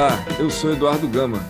Olá, 0.00 0.24
eu 0.38 0.48
sou 0.48 0.72
Eduardo 0.72 1.06
Gama. 1.06 1.44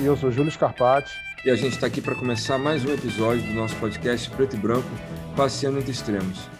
E 0.00 0.04
eu 0.04 0.16
sou 0.16 0.32
Júlio 0.32 0.50
Scarpati. 0.50 1.12
E 1.44 1.48
a 1.48 1.54
gente 1.54 1.74
está 1.74 1.86
aqui 1.86 2.00
para 2.00 2.12
começar 2.16 2.58
mais 2.58 2.84
um 2.84 2.92
episódio 2.92 3.46
do 3.46 3.52
nosso 3.52 3.76
podcast 3.76 4.28
Preto 4.30 4.56
e 4.56 4.58
Branco, 4.58 4.88
Passeando 5.36 5.78
entre 5.78 5.92
Extremos. 5.92 6.50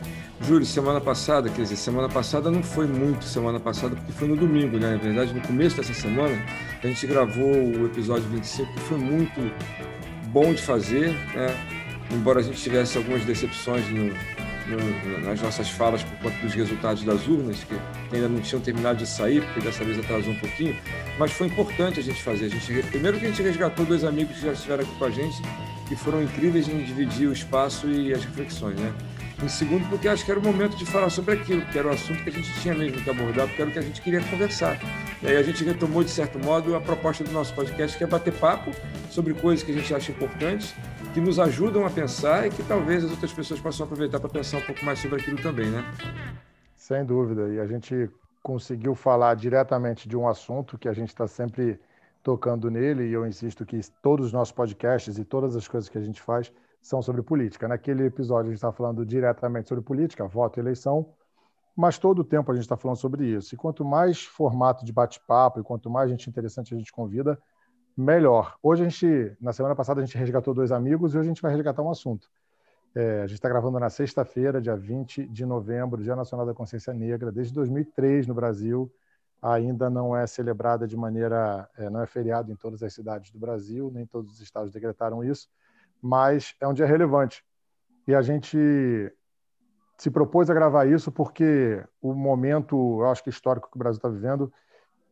Júlio, 0.40 0.64
semana 0.64 1.00
passada, 1.00 1.48
quer 1.50 1.62
dizer, 1.62 1.74
semana 1.74 2.08
passada 2.08 2.52
não 2.52 2.62
foi 2.62 2.86
muito 2.86 3.24
semana 3.24 3.58
passada, 3.58 3.96
porque 3.96 4.12
foi 4.12 4.28
no 4.28 4.36
domingo, 4.36 4.78
né? 4.78 4.92
Na 4.92 4.96
verdade, 4.96 5.34
no 5.34 5.40
começo 5.40 5.76
dessa 5.76 5.92
semana, 5.92 6.40
a 6.80 6.86
gente 6.86 7.04
gravou 7.04 7.52
o 7.52 7.86
episódio 7.86 8.28
25, 8.28 8.72
que 8.74 8.80
foi 8.82 8.98
muito 8.98 9.40
bom 10.28 10.54
de 10.54 10.62
fazer, 10.62 11.08
né? 11.34 11.48
Embora 12.12 12.38
a 12.38 12.42
gente 12.44 12.62
tivesse 12.62 12.96
algumas 12.96 13.24
decepções 13.24 13.84
no, 13.88 14.14
no, 14.76 15.20
nas 15.24 15.40
nossas 15.40 15.68
falas 15.68 16.02
por 16.02 16.18
conta 16.18 16.36
dos 16.38 16.54
resultados 16.54 17.02
das 17.02 17.26
urnas, 17.26 17.64
que, 17.64 17.74
ainda 18.14 18.28
não 18.28 18.40
tinham 18.40 18.60
terminado 18.60 18.98
de 18.98 19.06
sair, 19.06 19.42
porque 19.42 19.60
dessa 19.60 19.84
vez 19.84 19.98
atrasou 19.98 20.32
um 20.32 20.38
pouquinho, 20.38 20.76
mas 21.18 21.32
foi 21.32 21.46
importante 21.46 22.00
a 22.00 22.02
gente 22.02 22.22
fazer. 22.22 22.46
A 22.46 22.48
gente, 22.48 22.82
primeiro 22.84 23.18
que 23.18 23.26
a 23.26 23.28
gente 23.28 23.42
resgatou 23.42 23.84
dois 23.84 24.04
amigos 24.04 24.36
que 24.36 24.42
já 24.42 24.52
estiveram 24.52 24.84
aqui 24.84 24.94
com 24.96 25.04
a 25.04 25.10
gente, 25.10 25.42
que 25.88 25.96
foram 25.96 26.22
incríveis 26.22 26.68
em 26.68 26.84
dividir 26.84 27.28
o 27.28 27.32
espaço 27.32 27.88
e 27.88 28.12
as 28.12 28.24
reflexões, 28.24 28.78
né? 28.78 28.92
Em 29.42 29.48
segundo, 29.48 29.88
porque 29.88 30.08
acho 30.08 30.24
que 30.24 30.30
era 30.32 30.40
o 30.40 30.42
momento 30.42 30.76
de 30.76 30.84
falar 30.84 31.10
sobre 31.10 31.34
aquilo, 31.34 31.62
que 31.66 31.78
era 31.78 31.86
o 31.86 31.92
assunto 31.92 32.24
que 32.24 32.28
a 32.28 32.32
gente 32.32 32.52
tinha 32.60 32.74
mesmo 32.74 33.00
que 33.00 33.08
abordar, 33.08 33.46
porque 33.46 33.62
era 33.62 33.70
o 33.70 33.72
que 33.72 33.78
a 33.78 33.82
gente 33.82 34.02
queria 34.02 34.20
conversar. 34.20 34.80
E 35.22 35.28
aí 35.28 35.36
a 35.36 35.42
gente 35.44 35.62
retomou, 35.62 36.02
de 36.02 36.10
certo 36.10 36.40
modo, 36.40 36.74
a 36.74 36.80
proposta 36.80 37.22
do 37.22 37.30
nosso 37.30 37.54
podcast, 37.54 37.96
que 37.96 38.02
é 38.02 38.06
bater 38.06 38.32
papo 38.32 38.72
sobre 39.10 39.32
coisas 39.34 39.64
que 39.64 39.70
a 39.70 39.74
gente 39.74 39.94
acha 39.94 40.10
importantes, 40.10 40.74
que 41.14 41.20
nos 41.20 41.38
ajudam 41.38 41.86
a 41.86 41.90
pensar 41.90 42.46
e 42.46 42.50
que 42.50 42.62
talvez 42.62 43.04
as 43.04 43.10
outras 43.10 43.32
pessoas 43.32 43.60
possam 43.60 43.86
aproveitar 43.86 44.20
para 44.20 44.28
pensar 44.28 44.58
um 44.58 44.62
pouco 44.62 44.84
mais 44.84 44.98
sobre 44.98 45.20
aquilo 45.20 45.40
também, 45.42 45.70
né? 45.70 45.82
Sem 46.76 47.04
dúvida. 47.04 47.48
E 47.48 47.60
a 47.60 47.66
gente 47.66 48.10
conseguiu 48.42 48.94
falar 48.94 49.34
diretamente 49.34 50.08
de 50.08 50.16
um 50.16 50.28
assunto 50.28 50.78
que 50.78 50.88
a 50.88 50.92
gente 50.92 51.08
está 51.08 51.26
sempre 51.26 51.80
tocando 52.22 52.70
nele, 52.70 53.04
e 53.08 53.12
eu 53.12 53.26
insisto 53.26 53.64
que 53.64 53.80
todos 54.02 54.26
os 54.26 54.32
nossos 54.32 54.52
podcasts 54.52 55.18
e 55.18 55.24
todas 55.24 55.56
as 55.56 55.66
coisas 55.66 55.88
que 55.88 55.96
a 55.96 56.00
gente 56.00 56.20
faz 56.20 56.52
são 56.80 57.00
sobre 57.00 57.22
política. 57.22 57.66
Naquele 57.66 58.04
episódio 58.04 58.48
a 58.48 58.50
gente 58.50 58.56
está 58.56 58.72
falando 58.72 59.04
diretamente 59.04 59.68
sobre 59.68 59.82
política, 59.82 60.26
voto 60.26 60.58
e 60.58 60.60
eleição, 60.60 61.08
mas 61.76 61.98
todo 61.98 62.20
o 62.20 62.24
tempo 62.24 62.50
a 62.50 62.54
gente 62.54 62.64
está 62.64 62.76
falando 62.76 62.98
sobre 62.98 63.26
isso. 63.26 63.54
E 63.54 63.58
quanto 63.58 63.84
mais 63.84 64.24
formato 64.24 64.84
de 64.84 64.92
bate-papo 64.92 65.60
e 65.60 65.62
quanto 65.62 65.88
mais 65.88 66.10
gente 66.10 66.28
interessante 66.28 66.74
a 66.74 66.76
gente 66.76 66.92
convida, 66.92 67.38
melhor. 68.00 68.56
Hoje 68.62 68.84
a 68.84 68.88
gente, 68.88 69.36
na 69.40 69.52
semana 69.52 69.74
passada 69.74 70.00
a 70.00 70.04
gente 70.04 70.16
resgatou 70.16 70.54
dois 70.54 70.70
amigos 70.70 71.14
e 71.14 71.18
hoje 71.18 71.28
a 71.28 71.32
gente 71.32 71.42
vai 71.42 71.52
resgatar 71.52 71.82
um 71.82 71.90
assunto. 71.90 72.30
É, 72.94 73.22
a 73.22 73.26
gente 73.26 73.34
está 73.34 73.48
gravando 73.48 73.78
na 73.78 73.90
sexta-feira, 73.90 74.60
dia 74.60 74.76
20 74.76 75.26
de 75.26 75.44
novembro, 75.44 76.02
Dia 76.02 76.16
Nacional 76.16 76.46
da 76.46 76.54
Consciência 76.54 76.94
Negra. 76.94 77.32
Desde 77.32 77.52
2003 77.52 78.26
no 78.26 78.34
Brasil, 78.34 78.90
ainda 79.42 79.90
não 79.90 80.16
é 80.16 80.26
celebrada 80.26 80.86
de 80.86 80.96
maneira, 80.96 81.68
é, 81.76 81.90
não 81.90 82.00
é 82.00 82.06
feriado 82.06 82.50
em 82.50 82.56
todas 82.56 82.82
as 82.82 82.94
cidades 82.94 83.30
do 83.30 83.38
Brasil, 83.38 83.90
nem 83.92 84.06
todos 84.06 84.32
os 84.32 84.40
estados 84.40 84.72
decretaram 84.72 85.22
isso 85.22 85.48
mas 86.00 86.54
é 86.60 86.66
um 86.66 86.74
dia 86.74 86.86
relevante. 86.86 87.44
E 88.06 88.14
a 88.14 88.22
gente 88.22 88.56
se 89.96 90.10
propôs 90.10 90.48
a 90.48 90.54
gravar 90.54 90.86
isso 90.86 91.10
porque 91.10 91.84
o 92.00 92.14
momento, 92.14 93.00
eu 93.00 93.06
acho 93.08 93.22
que 93.22 93.30
histórico 93.30 93.68
que 93.70 93.76
o 93.76 93.78
Brasil 93.78 93.98
está 93.98 94.08
vivendo 94.08 94.52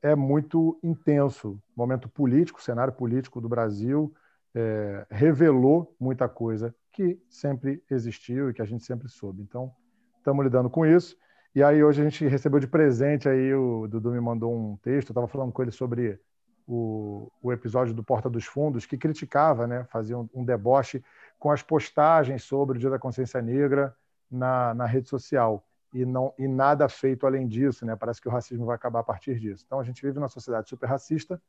é 0.07 0.15
muito 0.15 0.79
intenso. 0.85 1.61
O 1.77 1.81
momento 1.81 2.09
político, 2.09 2.61
o 2.61 2.62
cenário 2.62 2.93
político 2.93 3.41
do 3.41 3.49
Brasil 3.49 4.15
é, 4.55 5.05
revelou 5.11 5.95
muita 5.99 6.29
coisa 6.29 6.73
que 6.93 7.21
sempre 7.29 7.83
existiu 7.91 8.49
e 8.49 8.55
que 8.55 8.62
a 8.62 8.65
gente 8.65 8.84
sempre 8.84 9.09
soube. 9.09 9.43
Então, 9.43 9.73
estamos 10.19 10.45
lidando 10.45 10.71
com 10.71 10.87
isso. 10.87 11.17
E 11.53 11.62
aí 11.62 11.83
hoje 11.83 12.01
a 12.01 12.05
gente 12.05 12.25
recebeu 12.27 12.61
de 12.61 12.69
presente 12.69 13.29
aí 13.29 13.53
o 13.53 13.89
Dudu 13.89 14.12
me 14.12 14.21
mandou 14.21 14.55
um 14.55 14.77
texto, 14.77 15.09
eu 15.09 15.12
estava 15.12 15.27
falando 15.27 15.53
com 15.53 15.62
ele 15.62 15.72
sobre 15.72 16.21
o, 16.69 17.28
o 17.43 17.53
episódio 17.53 17.93
do 17.93 18.05
Porta 18.05 18.31
dos 18.31 18.45
Fundos, 18.45 18.87
que 18.87 18.97
criticava, 18.97 19.66
né, 19.66 19.84
fazia 19.91 20.16
um, 20.16 20.28
um 20.33 20.45
deboche 20.45 21.03
com 21.39 21.50
as 21.50 21.62
postagens 21.62 22.45
sobre 22.45 22.77
o 22.77 22.81
Dia 22.81 22.91
da 22.91 22.99
Consciência 22.99 23.43
Negra 23.43 23.95
na, 24.31 24.72
na 24.72 24.87
rede 24.87 25.09
social. 25.09 25.65
E, 25.92 26.04
não, 26.04 26.34
e 26.38 26.47
nada 26.47 26.88
feito 26.88 27.26
além 27.26 27.47
disso, 27.47 27.86
né? 27.86 27.97
Parece 27.97 28.20
que 28.20 28.28
o 28.28 28.30
racismo 28.30 28.66
vai 28.66 28.76
acabar 28.76 29.00
a 29.00 29.04
partir 29.04 29.38
disso. 29.38 29.64
Então 29.66 29.80
a 29.80 29.84
gente 29.84 30.02
vive 30.02 30.19
numa 30.19 30.28
sociedade 30.28 30.69
super 30.69 30.86
racista 30.88 31.41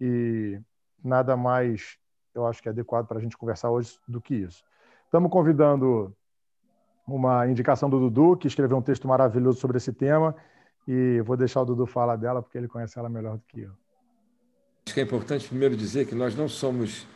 e 0.00 0.60
nada 1.02 1.36
mais, 1.36 1.98
eu 2.34 2.46
acho 2.46 2.62
que 2.62 2.68
é 2.68 2.72
adequado 2.72 3.06
para 3.06 3.18
a 3.18 3.20
gente 3.20 3.36
conversar 3.36 3.70
hoje 3.70 3.98
do 4.08 4.20
que 4.20 4.34
isso. 4.34 4.64
Estamos 5.04 5.30
convidando 5.30 6.14
uma 7.06 7.46
indicação 7.46 7.88
do 7.88 8.00
Dudu, 8.00 8.36
que 8.36 8.48
escreveu 8.48 8.76
um 8.76 8.82
texto 8.82 9.06
maravilhoso 9.06 9.60
sobre 9.60 9.76
esse 9.76 9.92
tema, 9.92 10.34
e 10.88 11.20
vou 11.20 11.36
deixar 11.36 11.60
o 11.60 11.64
Dudu 11.64 11.86
falar 11.86 12.16
dela, 12.16 12.42
porque 12.42 12.56
ele 12.56 12.68
conhece 12.68 12.98
ela 12.98 13.08
melhor 13.08 13.36
do 13.36 13.44
que 13.46 13.60
eu. 13.60 13.72
Acho 14.86 14.94
que 14.94 15.00
é 15.00 15.02
importante 15.02 15.48
primeiro 15.48 15.76
dizer 15.76 16.06
que 16.06 16.14
nós 16.14 16.34
não 16.34 16.48
somos 16.48 17.06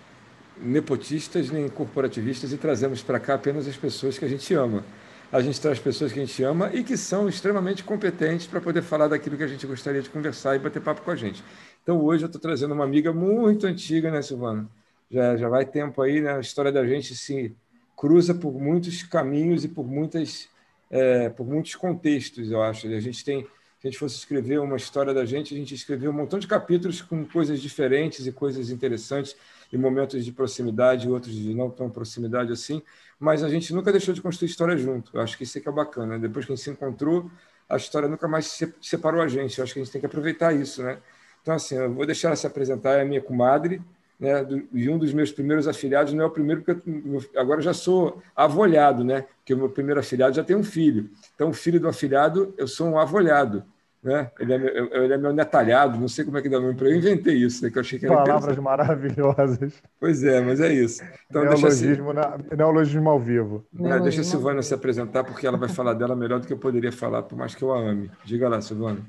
nepotistas 0.57 1.51
nem 1.51 1.69
corporativistas 1.69 2.53
e 2.53 2.59
trazemos 2.59 3.03
para 3.03 3.21
cá 3.21 3.35
apenas 3.35 3.67
as 3.67 3.77
pessoas 3.77 4.19
que 4.19 4.25
a 4.25 4.29
gente 4.29 4.53
ama. 4.55 4.85
A 5.31 5.43
gente 5.43 5.61
traz 5.61 5.79
pessoas 5.79 6.11
que 6.11 6.19
a 6.19 6.25
gente 6.25 6.43
ama 6.43 6.71
e 6.73 6.83
que 6.83 6.97
são 6.97 7.29
extremamente 7.29 7.85
competentes 7.85 8.47
para 8.47 8.63
poder 8.63 8.81
falar 8.81 9.09
daquilo 9.09 9.37
que 9.37 9.43
a 9.43 9.47
gente 9.47 9.67
gostaria 9.67 10.01
de 10.01 10.09
conversar 10.09 10.57
e 10.57 10.59
bater 10.59 10.81
papo 10.81 11.03
com 11.03 11.11
a 11.11 11.17
gente. 11.17 11.45
Então, 11.83 12.03
hoje 12.03 12.25
eu 12.25 12.27
estou 12.27 12.41
trazendo 12.41 12.73
uma 12.73 12.85
amiga 12.85 13.13
muito 13.13 13.67
antiga, 13.67 14.11
né, 14.11 14.23
Silvana? 14.23 14.67
Já, 15.11 15.37
já 15.37 15.49
vai 15.51 15.67
tempo 15.67 16.01
aí, 16.01 16.23
né? 16.23 16.33
A 16.33 16.41
história 16.41 16.73
da 16.73 16.87
gente 16.87 17.15
se 17.15 17.55
cruza 17.95 18.35
por 18.35 18.59
muitos 18.59 19.03
caminhos 19.03 19.65
e 19.65 19.69
por, 19.69 19.87
muitas, 19.87 20.49
é, 20.91 21.29
por 21.29 21.47
muitos 21.47 21.75
contextos, 21.75 22.51
eu 22.51 22.63
acho. 22.63 22.87
A 22.87 23.01
gente 23.01 23.23
tem 23.23 23.47
se 23.81 23.87
a 23.87 23.91
gente 23.91 23.99
fosse 23.99 24.17
escrever 24.17 24.59
uma 24.59 24.77
história 24.77 25.15
da 25.15 25.25
gente, 25.25 25.55
a 25.55 25.57
gente 25.57 25.73
escreveu 25.73 26.11
um 26.11 26.15
montão 26.15 26.39
de 26.39 26.49
capítulos 26.49 27.01
com 27.01 27.25
coisas 27.25 27.61
diferentes 27.63 28.27
e 28.27 28.33
coisas 28.33 28.71
interessantes, 28.71 29.37
e 29.73 29.79
momentos 29.79 30.25
de 30.25 30.33
proximidade 30.33 31.09
outros 31.09 31.35
de 31.35 31.55
não 31.55 31.71
tão 31.71 31.91
proximidade 31.91 32.53
assim, 32.53 32.83
mas 33.19 33.43
a 33.43 33.49
gente 33.49 33.75
nunca 33.75 33.93
deixou 33.93 34.15
de 34.15 34.23
construir 34.23 34.49
história 34.49 34.77
junto. 34.77 35.11
Eu 35.17 35.21
acho 35.21 35.37
que 35.37 35.45
isso 35.45 35.59
é 35.59 35.61
que 35.61 35.69
é 35.69 35.73
bacana. 35.73 36.19
Depois 36.19 36.47
que 36.47 36.53
a 36.53 36.55
gente 36.55 36.65
se 36.65 36.71
encontrou, 36.71 37.31
a 37.69 37.77
história 37.77 38.09
nunca 38.09 38.27
mais 38.27 38.59
separou 38.81 39.21
a 39.21 39.29
gente. 39.29 39.59
Eu 39.59 39.65
acho 39.65 39.75
que 39.75 39.81
a 39.81 39.85
gente 39.85 39.93
tem 39.93 40.01
que 40.01 40.07
aproveitar 40.07 40.55
isso, 40.55 40.83
né? 40.83 40.99
Então, 41.43 41.55
assim, 41.55 41.77
eu 41.77 41.93
vou 41.93 42.07
deixar 42.07 42.29
ela 42.29 42.37
se 42.37 42.47
apresentar, 42.47 42.95
é 42.95 43.03
a 43.03 43.05
minha 43.05 43.21
comadre, 43.21 43.83
né, 44.19 44.45
e 44.73 44.89
um 44.89 44.99
dos 44.99 45.13
meus 45.13 45.31
primeiros 45.31 45.69
afiliados 45.69 46.13
não 46.13 46.25
é 46.25 46.27
o 46.27 46.31
primeiro, 46.31 46.63
porque 46.63 46.83
eu, 46.91 47.41
agora 47.41 47.61
eu 47.61 47.65
já 47.65 47.73
sou 47.73 48.21
avolhado, 48.35 49.05
né? 49.05 49.27
Porque 49.39 49.55
o 49.55 49.57
meu 49.57 49.71
primeiro 49.71 50.01
afiliado 50.01 50.35
já 50.35 50.43
tem 50.43 50.57
um 50.57 50.65
filho. 50.65 51.09
Então, 51.35 51.51
o 51.51 51.53
filho 51.53 51.79
do 51.79 51.89
afiliado, 51.89 52.53
eu 52.59 52.67
sou 52.67 52.89
um 52.89 52.99
avolhado. 52.99 53.65
Né? 54.03 54.31
Ele, 54.39 54.53
é 54.53 54.59
meu, 54.59 55.03
ele 55.03 55.15
é 55.15 55.19
meu 55.19 55.33
netalhado, 55.33 55.99
não 55.99 56.07
sei 56.07 56.25
como 56.25 56.39
é 56.39 56.43
que 56.43 56.49
dá 56.49 56.59
o 56.59 56.63
nome 56.63 56.75
para 56.75 56.89
Eu 56.89 56.97
inventei 56.97 57.35
isso, 57.35 57.65
né, 57.65 57.71
que 57.71 57.79
eu 57.79 57.81
achei 57.81 57.99
que 57.99 58.07
era 58.07 58.15
Palavras 58.15 58.57
maravilhosas. 58.57 59.83
Pois 59.99 60.23
é, 60.23 60.41
mas 60.41 60.61
é 60.61 60.73
isso. 60.73 61.03
Então, 61.29 61.43
neologismo, 61.43 62.15
deixa, 62.15 62.31
na, 62.31 62.57
neologismo 62.57 63.11
ao 63.11 63.19
vivo. 63.19 63.67
Né, 63.73 63.99
deixa 63.99 64.21
a 64.21 64.25
Silvana 64.25 64.63
se 64.63 64.73
apresentar, 64.73 65.25
porque 65.25 65.47
ela 65.47 65.59
vai 65.59 65.69
falar 65.69 65.95
dela 65.95 66.15
melhor 66.15 66.39
do 66.39 66.47
que 66.47 66.53
eu 66.53 66.59
poderia 66.59 66.93
falar, 66.93 67.25
por 67.25 67.37
mais 67.37 67.57
que 67.57 67.63
eu 67.63 67.73
a 67.73 67.79
ame. 67.79 68.09
Diga 68.25 68.49
lá, 68.49 68.61
Silvana. 68.61 69.05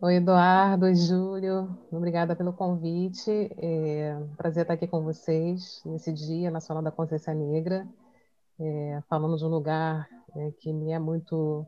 Oi, 0.00 0.14
Eduardo, 0.14 0.86
oi, 0.86 0.94
Júlio. 0.94 1.68
Obrigada 1.92 2.34
pelo 2.34 2.54
convite. 2.54 3.30
É 3.58 4.16
um 4.18 4.34
prazer 4.36 4.62
estar 4.62 4.72
aqui 4.72 4.86
com 4.86 5.02
vocês 5.02 5.82
nesse 5.84 6.10
Dia 6.14 6.50
Nacional 6.50 6.82
da 6.82 6.90
Consciência 6.90 7.34
Negra, 7.34 7.86
é, 8.58 9.02
falando 9.10 9.36
de 9.36 9.44
um 9.44 9.48
lugar 9.48 10.08
é, 10.34 10.50
que 10.58 10.72
me 10.72 10.92
é 10.92 10.98
muito 10.98 11.66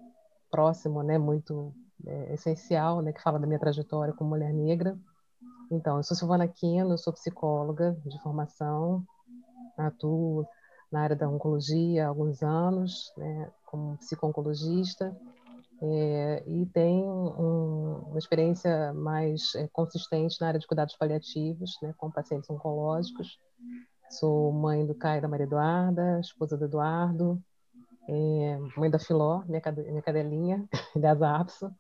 próximo, 0.51 1.03
né, 1.03 1.19
muito 1.19 1.75
é, 2.07 2.35
essencial, 2.35 3.03
né, 3.03 3.13
que 3.13 3.23
fala 3.23 3.39
da 3.39 3.47
minha 3.47 3.59
trajetória 3.59 4.15
como 4.15 4.31
mulher 4.31 4.53
negra. 4.53 4.99
Então, 5.71 5.97
eu 5.97 6.03
sou 6.03 6.17
Silvana 6.17 6.45
Aquino, 6.45 6.93
eu 6.93 6.99
sou 6.99 7.13
psicóloga 7.13 7.97
de 8.05 8.21
formação, 8.23 9.05
atuo 9.77 10.47
na 10.91 11.01
área 11.01 11.17
da 11.17 11.29
oncologia 11.29 12.05
há 12.05 12.09
alguns 12.09 12.43
anos, 12.43 13.13
né, 13.17 13.51
como 13.65 13.97
psico-oncologista, 13.97 15.17
é, 15.81 16.45
e 16.47 16.67
tenho 16.67 17.11
um, 17.11 18.11
uma 18.11 18.19
experiência 18.19 18.93
mais 18.93 19.55
é, 19.57 19.67
consistente 19.73 20.41
na 20.41 20.49
área 20.49 20.61
de 20.61 20.67
cuidados 20.67 20.95
paliativos, 20.97 21.77
né, 21.83 21.95
com 21.97 22.11
pacientes 22.11 22.49
oncológicos. 22.51 23.39
Sou 24.11 24.53
mãe 24.53 24.87
do 24.87 24.95
Caio 24.95 25.19
e 25.19 25.21
da 25.23 25.29
Maria 25.29 25.47
Eduarda, 25.47 26.21
esposa 26.21 26.57
do 26.57 26.67
Eduardo, 26.67 27.43
é, 28.09 28.59
mãe 28.77 28.91
da 28.91 28.99
Filó, 28.99 29.43
minha, 29.47 29.63
minha 29.89 30.03
cadelinha, 30.03 30.69
da 30.95 31.15
Zapso. 31.15 31.75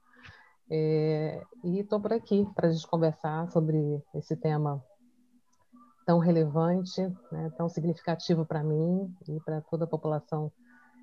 É, 0.75 1.43
e 1.65 1.81
estou 1.81 2.01
por 2.01 2.15
aqui 2.15 2.49
para 2.55 2.69
a 2.69 2.71
gente 2.71 2.87
conversar 2.87 3.47
sobre 3.51 4.03
esse 4.15 4.35
tema 4.35 4.83
tão 6.07 6.19
relevante, 6.19 7.03
né, 7.31 7.53
tão 7.59 7.69
significativo 7.69 8.47
para 8.47 8.65
mim 8.65 9.15
e 9.29 9.39
para 9.41 9.61
toda 9.61 9.85
a 9.85 9.87
população 9.87 10.51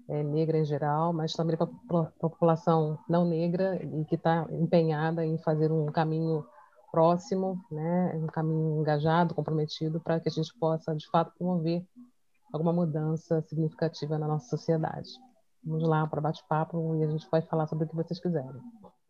é, 0.07 0.23
negra 0.23 0.57
em 0.57 0.65
geral, 0.65 1.13
mas 1.13 1.33
também 1.33 1.55
para 1.55 1.67
a 1.67 2.05
população 2.19 2.97
não 3.07 3.25
negra 3.25 3.75
e 3.75 4.05
que 4.05 4.15
está 4.15 4.47
empenhada 4.49 5.23
em 5.23 5.37
fazer 5.37 5.71
um 5.71 5.85
caminho 5.85 6.43
próximo, 6.91 7.63
né, 7.69 8.13
um 8.15 8.25
caminho 8.25 8.81
engajado, 8.81 9.35
comprometido, 9.35 9.99
para 9.99 10.19
que 10.19 10.29
a 10.29 10.31
gente 10.31 10.51
possa, 10.59 10.95
de 10.95 11.07
fato, 11.11 11.31
promover 11.37 11.85
alguma 12.51 12.73
mudança 12.73 13.39
significativa 13.43 14.17
na 14.17 14.27
nossa 14.27 14.47
sociedade. 14.49 15.09
Vamos 15.63 15.87
lá 15.87 16.07
para 16.07 16.21
bate-papo 16.21 16.95
e 16.95 17.03
a 17.03 17.07
gente 17.07 17.29
vai 17.29 17.43
falar 17.43 17.67
sobre 17.67 17.85
o 17.85 17.87
que 17.87 17.95
vocês 17.95 18.19
quiserem. 18.19 18.59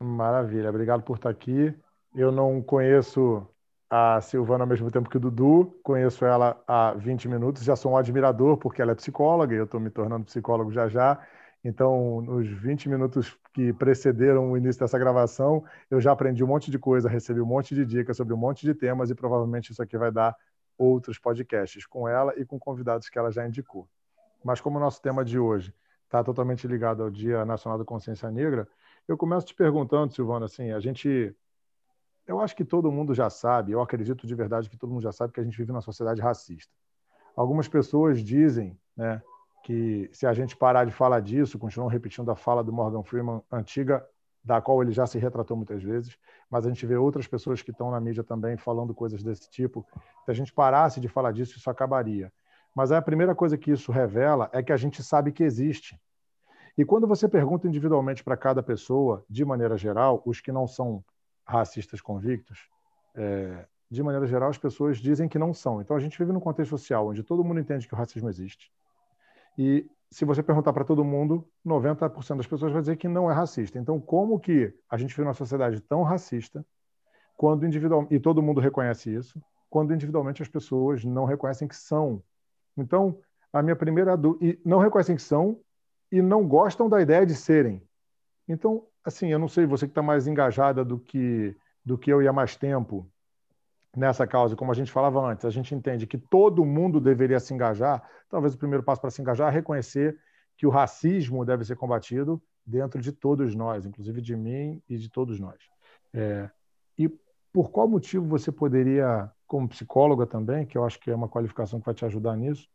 Maravilha, 0.02 0.70
obrigado 0.70 1.04
por 1.04 1.18
estar 1.18 1.30
aqui. 1.30 1.76
eu 2.16 2.32
não 2.32 2.62
conheço 2.62 3.46
a 3.90 4.22
Silvana 4.22 4.64
ao 4.64 4.68
mesmo 4.68 4.90
tempo 4.90 5.10
que 5.10 5.18
o 5.18 5.20
Dudu, 5.20 5.78
conheço 5.84 6.26
ela 6.26 6.62
há 6.68 6.94
20 6.94 7.28
minutos, 7.28 7.64
já 7.64 7.76
sou 7.76 7.92
um 7.92 7.98
admirador 7.98 8.58
porque 8.58 8.82
ela 8.82 8.94
é 8.94 8.96
psicóloga 8.96 9.54
e 9.54 9.58
eu 9.58 9.66
estou 9.66 9.80
me 9.80 9.90
tornando 9.90 10.26
psicólogo 10.26 10.72
já 10.72 10.88
já. 10.88 11.20
Então, 11.64 12.22
nos 12.22 12.48
20 12.48 12.88
minutos 12.88 13.38
que 13.54 13.74
precederam 13.74 14.52
o 14.52 14.58
início 14.58 14.80
dessa 14.80 14.98
gravação, 14.98 15.66
eu 15.92 16.00
já 16.00 16.14
aprendi 16.14 16.44
um 16.44 16.48
monte 16.48 16.72
de 16.72 16.80
coisa, 16.80 17.10
recebi 17.10 17.42
um 17.42 17.46
monte 17.46 17.76
de 17.76 17.86
dicas 17.86 18.16
sobre 18.16 18.34
um 18.34 18.38
monte 18.38 18.66
de 18.66 18.74
temas 18.74 19.10
e 19.10 19.16
provavelmente 19.16 19.72
isso 19.72 19.84
aqui 19.84 19.98
vai 19.98 20.12
dar 20.12 20.34
outros 20.78 21.20
podcasts 21.20 21.86
com 21.86 22.08
ela 22.08 22.34
e 22.38 22.46
com 22.46 22.58
convidados 22.58 23.10
que 23.10 23.20
ela 23.20 23.32
já 23.32 23.46
indicou. 23.46 23.90
Mas 24.46 24.62
como 24.62 24.78
o 24.78 24.80
nosso 24.80 25.02
tema 25.02 25.26
de 25.26 25.38
hoje 25.38 25.74
está 26.06 26.24
totalmente 26.24 26.66
ligado 26.68 27.04
ao 27.04 27.10
Dia 27.10 27.44
Nacional 27.44 27.78
da 27.78 27.84
Consciência 27.84 28.32
Negra, 28.32 28.66
eu 29.10 29.18
começo 29.18 29.48
te 29.48 29.56
perguntando, 29.56 30.14
Silvana, 30.14 30.46
assim, 30.46 30.72
a 30.72 30.80
gente 30.80 31.36
eu 32.28 32.40
acho 32.40 32.56
que 32.56 32.64
todo 32.64 32.92
mundo 32.92 33.12
já 33.16 33.28
sabe, 33.28 33.72
eu 33.72 33.82
acredito 33.82 34.28
de 34.28 34.36
verdade 34.36 34.70
que 34.70 34.78
todo 34.78 34.92
mundo 34.92 35.02
já 35.02 35.12
sabe 35.12 35.34
que 35.34 35.40
a 35.40 35.44
gente 35.44 35.58
vive 35.58 35.72
numa 35.72 35.82
sociedade 35.82 36.22
racista. 36.22 36.72
Algumas 37.36 37.68
pessoas 37.68 38.24
dizem 38.24 38.80
né, 38.96 39.20
que 39.64 40.08
se 40.14 40.28
a 40.28 40.34
gente 40.34 40.56
parar 40.56 40.86
de 40.86 40.92
falar 40.92 41.22
disso, 41.22 41.58
continuam 41.58 41.90
repetindo 41.90 42.30
a 42.30 42.36
fala 42.36 42.64
do 42.64 42.72
Morgan 42.72 43.02
Freeman 43.02 43.42
antiga, 43.52 44.08
da 44.44 44.62
qual 44.62 44.84
ele 44.84 44.92
já 44.92 45.08
se 45.08 45.18
retratou 45.18 45.58
muitas 45.58 45.82
vezes, 45.82 46.16
mas 46.52 46.68
a 46.68 46.70
gente 46.70 46.86
vê 46.86 46.96
outras 46.96 47.26
pessoas 47.26 47.64
que 47.64 47.72
estão 47.72 47.90
na 47.90 48.00
mídia 48.00 48.24
também 48.24 48.58
falando 48.58 48.94
coisas 48.94 49.24
desse 49.24 49.50
tipo. 49.50 49.84
Se 50.24 50.30
a 50.30 50.34
gente 50.36 50.54
parasse 50.54 51.00
de 51.00 51.08
falar 51.08 51.32
disso, 51.32 51.58
isso 51.58 51.70
acabaria. 51.70 52.32
Mas 52.76 52.92
a 52.92 53.02
primeira 53.02 53.34
coisa 53.34 53.58
que 53.58 53.72
isso 53.72 53.92
revela 53.92 54.52
é 54.54 54.62
que 54.62 54.72
a 54.72 54.78
gente 54.78 55.02
sabe 55.02 55.32
que 55.32 55.44
existe. 55.44 56.00
E 56.78 56.86
quando 56.86 57.08
você 57.08 57.28
pergunta 57.28 57.68
individualmente 57.68 58.24
para 58.24 58.38
cada 58.38 58.64
pessoa, 58.64 59.24
de 59.30 59.44
maneira 59.44 59.78
geral, 59.78 60.22
os 60.26 60.40
que 60.40 60.52
não 60.52 60.68
são 60.68 61.04
racistas 61.46 62.02
convictos, 62.02 62.70
é, 63.16 63.66
de 63.90 64.04
maneira 64.04 64.28
geral, 64.28 64.50
as 64.50 64.58
pessoas 64.58 64.98
dizem 64.98 65.28
que 65.28 65.40
não 65.40 65.54
são. 65.54 65.82
Então, 65.82 65.96
a 65.96 66.00
gente 66.00 66.18
vive 66.18 66.32
num 66.32 66.40
contexto 66.40 66.70
social 66.70 67.08
onde 67.08 67.24
todo 67.24 67.44
mundo 67.44 67.60
entende 67.60 67.88
que 67.88 67.94
o 67.94 67.98
racismo 67.98 68.30
existe. 68.30 68.72
E 69.58 69.90
se 70.12 70.26
você 70.26 70.42
perguntar 70.42 70.74
para 70.74 70.86
todo 70.86 71.04
mundo, 71.04 71.48
90% 71.66 72.38
das 72.38 72.48
pessoas 72.48 72.72
vai 72.72 72.82
dizer 72.82 72.98
que 72.98 73.08
não 73.08 73.30
é 73.30 73.34
racista. 73.34 73.78
Então, 73.78 74.00
como 74.00 74.40
que 74.40 74.74
a 74.90 74.98
gente 74.98 75.10
vive 75.10 75.24
numa 75.24 75.34
sociedade 75.34 75.82
tão 75.82 76.04
racista, 76.04 76.66
quando 77.36 77.66
individual 77.66 78.08
e 78.10 78.20
todo 78.20 78.42
mundo 78.42 78.60
reconhece 78.60 79.14
isso, 79.14 79.42
quando 79.70 79.94
individualmente 79.94 80.42
as 80.42 80.48
pessoas 80.48 81.04
não 81.04 81.26
reconhecem 81.26 81.68
que 81.68 81.76
são? 81.76 82.22
Então, 82.78 83.20
a 83.52 83.62
minha 83.62 83.76
primeira 83.76 84.16
dúvida, 84.16 84.46
e 84.46 84.62
não 84.68 84.80
reconhecem 84.80 85.16
que 85.16 85.22
são 85.22 85.60
e 86.12 86.22
não 86.22 86.48
gostam 86.48 86.90
da 86.90 87.02
ideia 87.02 87.26
de 87.26 87.36
serem. 87.36 87.82
Então, 88.48 88.86
assim, 89.04 89.28
eu 89.32 89.40
não 89.40 89.48
sei, 89.48 89.66
você 89.66 89.86
que 89.86 89.92
está 89.92 90.02
mais 90.02 90.28
engajada 90.28 90.84
do 90.84 91.00
que, 91.00 91.56
do 91.86 91.98
que 91.98 92.12
eu 92.12 92.22
e 92.22 92.28
há 92.28 92.34
mais 92.34 92.56
tempo 92.56 93.10
nessa 93.96 94.26
causa, 94.28 94.56
como 94.56 94.72
a 94.72 94.76
gente 94.76 94.92
falava 94.92 95.20
antes, 95.20 95.46
a 95.46 95.50
gente 95.50 95.74
entende 95.74 96.08
que 96.08 96.18
todo 96.18 96.66
mundo 96.66 97.00
deveria 97.00 97.40
se 97.40 97.54
engajar. 97.54 98.08
Talvez 98.30 98.54
o 98.54 98.58
primeiro 98.58 98.84
passo 98.84 99.02
para 99.02 99.10
se 99.10 99.22
engajar 99.22 99.50
é 99.50 99.56
reconhecer 99.56 100.18
que 100.58 100.68
o 100.68 100.70
racismo 100.70 101.46
deve 101.46 101.64
ser 101.64 101.76
combatido 101.76 102.42
dentro 102.66 103.02
de 103.02 103.12
todos 103.12 103.56
nós, 103.56 103.86
inclusive 103.86 104.22
de 104.22 104.36
mim 104.36 104.82
e 104.88 104.98
de 104.98 105.10
todos 105.10 105.40
nós. 105.40 105.58
É, 106.14 106.50
e 106.98 107.10
por 107.52 107.72
qual 107.72 107.88
motivo 107.88 108.26
você 108.26 108.52
poderia, 108.52 109.32
como 109.48 109.68
psicóloga 109.68 110.26
também, 110.26 110.66
que 110.66 110.78
eu 110.78 110.86
acho 110.86 111.00
que 111.00 111.10
é 111.10 111.16
uma 111.16 111.28
qualificação 111.28 111.80
que 111.80 111.86
vai 111.86 111.96
te 111.96 112.06
ajudar 112.06 112.36
nisso, 112.36 112.68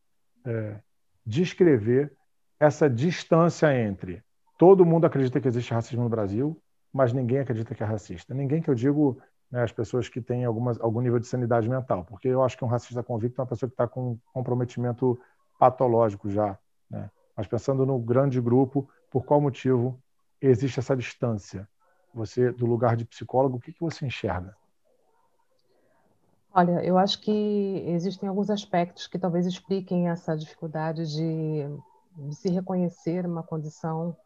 é, 0.45 0.81
descrever 1.25 2.13
essa 2.59 2.89
distância 2.89 3.77
entre 3.77 4.23
todo 4.59 4.87
mundo 4.87 5.05
acredita 5.05 5.41
que 5.41 5.49
existe 5.49 5.75
racismo 5.75 6.05
no 6.05 6.09
Brasil, 6.09 6.61
mas 6.93 7.13
ninguém 7.13 7.39
acredita 7.39 7.75
que 7.75 7.83
é 7.83 7.87
racista. 7.87 8.33
Ninguém 8.35 8.63
que 8.63 8.71
eu 8.71 8.75
digo 8.75 9.21
né, 9.51 9.63
as 9.63 9.73
pessoas 9.73 10.09
que 10.09 10.21
têm 10.21 10.45
algumas, 10.45 10.81
algum 10.81 11.01
nível 11.01 11.19
de 11.19 11.27
sanidade 11.27 11.69
mental, 11.69 12.05
porque 12.05 12.29
eu 12.29 12.43
acho 12.43 12.57
que 12.57 12.65
um 12.65 12.69
racista 12.69 13.03
convicto 13.03 13.41
é 13.41 13.43
uma 13.43 13.49
pessoa 13.49 13.69
que 13.69 13.75
está 13.75 13.87
com 13.87 14.19
comprometimento 14.33 15.19
patológico 15.59 16.31
já. 16.31 16.59
Né? 16.89 17.11
Mas 17.37 17.47
pensando 17.47 17.85
no 17.85 17.99
grande 17.99 18.41
grupo, 18.41 18.89
por 19.11 19.25
qual 19.25 19.41
motivo 19.41 20.01
existe 20.41 20.79
essa 20.79 20.97
distância? 20.97 21.69
Você, 22.15 22.53
do 22.53 22.65
lugar 22.65 22.97
de 22.97 23.05
psicólogo, 23.05 23.57
o 23.57 23.61
que, 23.61 23.73
que 23.73 23.81
você 23.81 24.07
enxerga? 24.07 24.57
Olha, 26.53 26.85
eu 26.85 26.97
acho 26.97 27.21
que 27.21 27.83
existem 27.89 28.29
alguns 28.29 28.49
aspectos 28.49 29.09
que 29.09 29.19
talvez 29.19 29.45
expliquem 29.45 30.09
essa 30.09 30.37
dificuldade 30.37 31.13
de, 31.13 31.69
de 32.17 32.35
se 32.35 32.49
reconhecer 32.49 33.27
uma 33.27 33.43
condição 33.43 34.17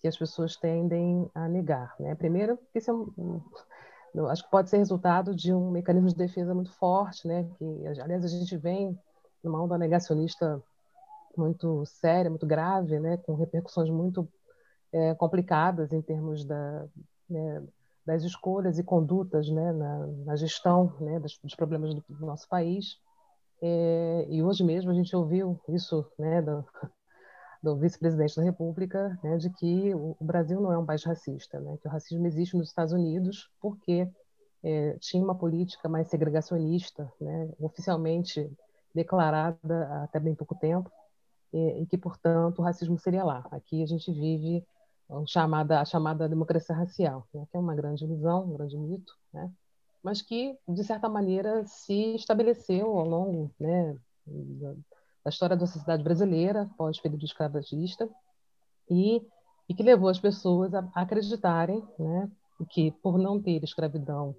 que 0.00 0.08
as 0.08 0.16
pessoas 0.16 0.56
tendem 0.56 1.30
a 1.34 1.48
negar. 1.48 1.94
Né? 1.98 2.14
Primeiro, 2.14 2.56
porque 2.56 2.78
isso 2.78 2.90
é 2.90 2.94
um, 2.94 4.28
acho 4.28 4.44
que 4.44 4.50
pode 4.50 4.70
ser 4.70 4.78
resultado 4.78 5.34
de 5.34 5.52
um 5.52 5.70
mecanismo 5.70 6.08
de 6.08 6.16
defesa 6.16 6.54
muito 6.54 6.72
forte, 6.72 7.26
né? 7.26 7.48
que, 7.58 7.86
aliás, 8.00 8.24
a 8.24 8.28
gente 8.28 8.56
vem 8.56 8.98
numa 9.42 9.62
onda 9.62 9.76
negacionista 9.76 10.62
muito 11.36 11.84
séria, 11.86 12.30
muito 12.30 12.46
grave, 12.46 12.98
né? 12.98 13.16
com 13.18 13.34
repercussões 13.34 13.90
muito 13.90 14.28
é, 14.92 15.14
complicadas 15.14 15.92
em 15.92 16.00
termos 16.00 16.44
da, 16.44 16.86
né, 17.28 17.66
das 18.04 18.22
escolhas 18.22 18.78
e 18.78 18.84
condutas 18.84 19.48
né, 19.50 19.72
na, 19.72 20.06
na 20.24 20.36
gestão 20.36 20.94
né, 21.00 21.18
dos, 21.18 21.38
dos, 21.42 21.54
problemas 21.54 21.94
do, 21.94 22.04
do 22.08 22.26
nosso 22.26 22.48
país. 22.48 22.98
É, 23.60 24.26
e 24.28 24.42
hoje 24.42 24.62
mesmo 24.62 24.90
a 24.90 24.94
gente 24.94 25.14
ouviu 25.16 25.60
isso 25.68 26.06
né, 26.18 26.40
do, 26.40 26.64
do 27.62 27.76
vice-presidente 27.76 28.36
da 28.36 28.42
República, 28.42 29.18
né, 29.22 29.36
de 29.38 29.50
que 29.50 29.94
o 29.94 30.16
Brasil 30.20 30.60
não 30.60 30.72
é 30.72 30.78
um 30.78 30.86
país 30.86 31.04
racista, 31.04 31.58
né, 31.60 31.76
que 31.80 31.88
o 31.88 31.90
racismo 31.90 32.26
existe 32.26 32.56
nos 32.56 32.68
Estados 32.68 32.92
Unidos 32.92 33.50
porque 33.60 34.08
é, 34.62 34.96
tinha 34.98 35.22
uma 35.22 35.34
política 35.34 35.88
mais 35.88 36.08
segregacionista, 36.08 37.10
né, 37.20 37.50
oficialmente 37.58 38.50
declarada 38.94 40.04
até 40.04 40.18
bem 40.18 40.34
pouco 40.34 40.54
tempo, 40.54 40.90
e, 41.52 41.82
e, 41.82 41.86
que, 41.86 41.96
portanto, 41.96 42.58
o 42.58 42.62
racismo 42.62 42.98
seria 42.98 43.24
lá. 43.24 43.46
Aqui 43.50 43.82
a 43.82 43.86
gente 43.86 44.10
vive 44.12 44.66
a 45.08 45.24
chamada, 45.26 45.80
a 45.80 45.84
chamada 45.84 46.28
democracia 46.28 46.74
racial, 46.74 47.26
né, 47.32 47.46
que 47.50 47.56
é 47.56 47.60
uma 47.60 47.74
grande 47.74 48.04
ilusão, 48.04 48.44
um 48.44 48.56
grande 48.56 48.76
mito, 48.76 49.16
né, 49.32 49.50
mas 50.02 50.22
que, 50.22 50.56
de 50.68 50.84
certa 50.84 51.08
maneira, 51.08 51.64
se 51.66 52.14
estabeleceu 52.14 52.98
ao 52.98 53.06
longo 53.06 53.50
né, 53.58 53.96
da 54.26 54.74
história 55.28 55.56
da 55.56 55.66
sociedade 55.66 56.02
brasileira 56.02 56.68
pós-período 56.76 57.24
escravagista 57.24 58.08
e, 58.90 59.22
e 59.68 59.74
que 59.74 59.82
levou 59.82 60.08
as 60.08 60.18
pessoas 60.18 60.74
a, 60.74 60.88
acreditarem 60.94 61.82
né, 61.98 62.30
que, 62.70 62.90
por 63.02 63.18
não 63.18 63.40
ter 63.40 63.62
escravidão 63.62 64.34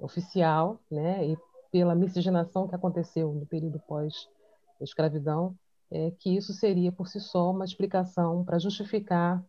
oficial 0.00 0.80
né, 0.90 1.26
e 1.26 1.38
pela 1.70 1.94
miscigenação 1.94 2.68
que 2.68 2.74
aconteceu 2.74 3.32
no 3.32 3.46
período 3.46 3.80
pós-escravidão, 3.80 5.56
é, 5.90 6.10
que 6.18 6.36
isso 6.36 6.52
seria 6.52 6.90
por 6.90 7.08
si 7.08 7.20
só 7.20 7.50
uma 7.50 7.64
explicação 7.64 8.44
para 8.44 8.58
justificar 8.58 9.42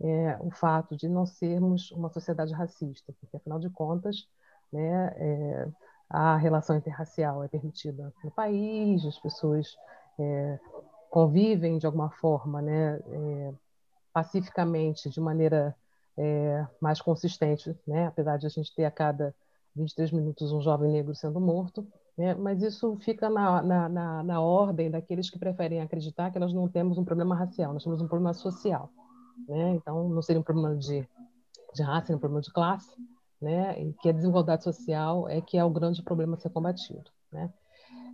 é, 0.00 0.38
o 0.40 0.50
fato 0.50 0.96
de 0.96 1.08
não 1.08 1.26
sermos 1.26 1.90
uma 1.90 2.08
sociedade 2.08 2.52
racista, 2.52 3.12
porque 3.20 3.36
afinal 3.36 3.58
de 3.58 3.68
contas, 3.68 4.28
né, 4.72 5.12
é, 5.16 5.68
a 6.08 6.36
relação 6.36 6.76
interracial 6.76 7.44
é 7.44 7.48
permitida 7.48 8.12
no 8.24 8.30
país, 8.30 9.04
as 9.04 9.18
pessoas 9.18 9.76
é, 10.18 10.58
convivem 11.10 11.78
de 11.78 11.86
alguma 11.86 12.10
forma, 12.10 12.60
né, 12.60 13.00
é, 13.06 13.54
pacificamente, 14.12 15.08
de 15.08 15.20
maneira 15.20 15.74
é, 16.16 16.66
mais 16.80 17.00
consistente, 17.00 17.76
né, 17.86 18.06
apesar 18.06 18.36
de 18.36 18.46
a 18.46 18.50
gente 18.50 18.74
ter 18.74 18.84
a 18.84 18.90
cada 18.90 19.34
23 19.74 20.10
minutos 20.12 20.52
um 20.52 20.60
jovem 20.60 20.90
negro 20.90 21.14
sendo 21.14 21.40
morto, 21.40 21.86
né, 22.16 22.34
mas 22.34 22.62
isso 22.62 22.96
fica 22.96 23.30
na, 23.30 23.62
na, 23.62 23.88
na, 23.88 24.22
na 24.22 24.40
ordem 24.40 24.90
daqueles 24.90 25.30
que 25.30 25.38
preferem 25.38 25.80
acreditar 25.80 26.30
que 26.30 26.38
nós 26.38 26.52
não 26.52 26.68
temos 26.68 26.98
um 26.98 27.04
problema 27.04 27.34
racial, 27.34 27.72
nós 27.72 27.84
temos 27.84 28.02
um 28.02 28.08
problema 28.08 28.34
social. 28.34 28.90
Né? 29.46 29.74
Então, 29.74 30.08
não 30.08 30.22
seria 30.22 30.40
um 30.40 30.44
problema 30.44 30.74
de, 30.74 31.06
de 31.74 31.82
raça, 31.82 32.06
seria 32.06 32.16
um 32.16 32.20
problema 32.20 32.42
de 32.42 32.52
classe, 32.52 32.92
né? 33.40 33.80
e 33.80 33.92
que 33.94 34.08
a 34.08 34.12
desigualdade 34.12 34.64
social 34.64 35.28
é 35.28 35.40
que 35.40 35.56
é 35.56 35.64
o 35.64 35.70
grande 35.70 36.02
problema 36.02 36.34
a 36.34 36.40
ser 36.40 36.50
combatido. 36.50 37.10
Né? 37.30 37.52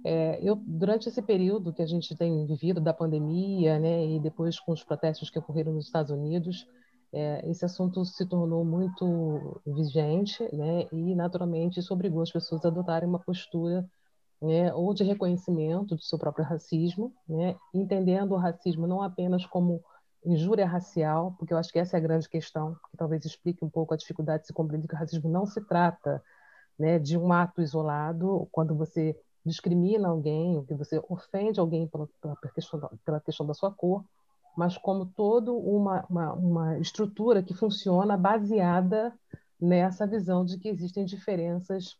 É, 0.05 0.39
eu, 0.43 0.55
durante 0.57 1.09
esse 1.09 1.23
período 1.23 1.73
que 1.73 1.81
a 1.81 1.87
gente 1.87 2.15
tem 2.15 2.45
vivido 2.47 2.79
da 2.81 2.93
pandemia, 2.93 3.79
né, 3.79 4.07
e 4.07 4.21
depois 4.21 4.61
com 4.61 4.73
os 4.73 4.85
protestos 4.85 5.31
que 5.31 5.39
ocorreram 5.39 5.73
nos 5.73 5.87
Estados 5.87 6.11
Unidos, 6.11 6.67
é, 7.11 7.49
esse 7.49 7.65
assunto 7.65 8.05
se 8.05 8.27
tornou 8.27 8.65
muito 8.65 9.63
vigente, 9.67 10.43
né, 10.55 10.87
e 10.93 11.15
naturalmente 11.15 11.81
isso 11.81 11.95
obrigou 11.95 12.21
as 12.21 12.31
pessoas 12.31 12.65
a 12.65 12.69
adotarem 12.69 13.09
uma 13.09 13.19
postura 13.19 13.89
né, 14.43 14.75
ou 14.75 14.93
de 14.93 15.05
reconhecimento 15.05 15.97
do 15.97 16.03
seu 16.03 16.19
próprio 16.19 16.45
racismo, 16.45 17.15
né, 17.27 17.57
entendendo 17.73 18.33
o 18.33 18.37
racismo 18.37 18.87
não 18.87 19.01
apenas 19.01 19.47
como 19.47 19.83
injúria 20.27 20.67
racial, 20.67 21.35
porque 21.39 21.55
eu 21.55 21.59
acho 21.59 21.73
que 21.73 21.79
essa 21.79 21.97
é 21.97 21.99
a 21.99 22.03
grande 22.03 22.29
questão, 22.29 22.75
que 22.91 22.97
talvez 22.97 23.25
explique 23.25 23.65
um 23.65 23.71
pouco 23.71 23.95
a 23.95 23.97
dificuldade 23.97 24.43
de 24.43 24.49
se 24.49 24.53
compreender 24.53 24.87
que 24.87 24.95
o 24.95 24.99
racismo 24.99 25.31
não 25.31 25.47
se 25.47 25.63
trata 25.63 26.23
né, 26.79 26.99
de 26.99 27.17
um 27.17 27.33
ato 27.33 27.63
isolado, 27.63 28.47
quando 28.53 28.75
você 28.75 29.17
discrimina 29.45 30.09
alguém, 30.09 30.57
ou 30.57 30.65
que 30.65 30.75
você 30.75 31.03
ofende 31.09 31.61
alguém 31.61 31.87
pela, 31.87 32.09
pela, 32.21 32.37
questão, 32.55 32.81
da, 32.81 32.91
pela 33.05 33.21
questão 33.21 33.47
da 33.47 33.55
sua 33.55 33.71
cor, 33.71 34.05
mas 34.57 34.79
como 34.79 35.07
toda 35.07 35.53
uma, 35.53 36.07
uma, 36.09 36.33
uma, 36.33 36.79
estrutura 36.79 37.43
que 37.43 37.55
funciona 37.55 38.17
baseada 38.17 39.13
nessa 39.61 40.07
visão 40.07 40.45
de 40.45 40.59
que 40.59 40.69
existem 40.69 41.05
diferenças 41.05 41.97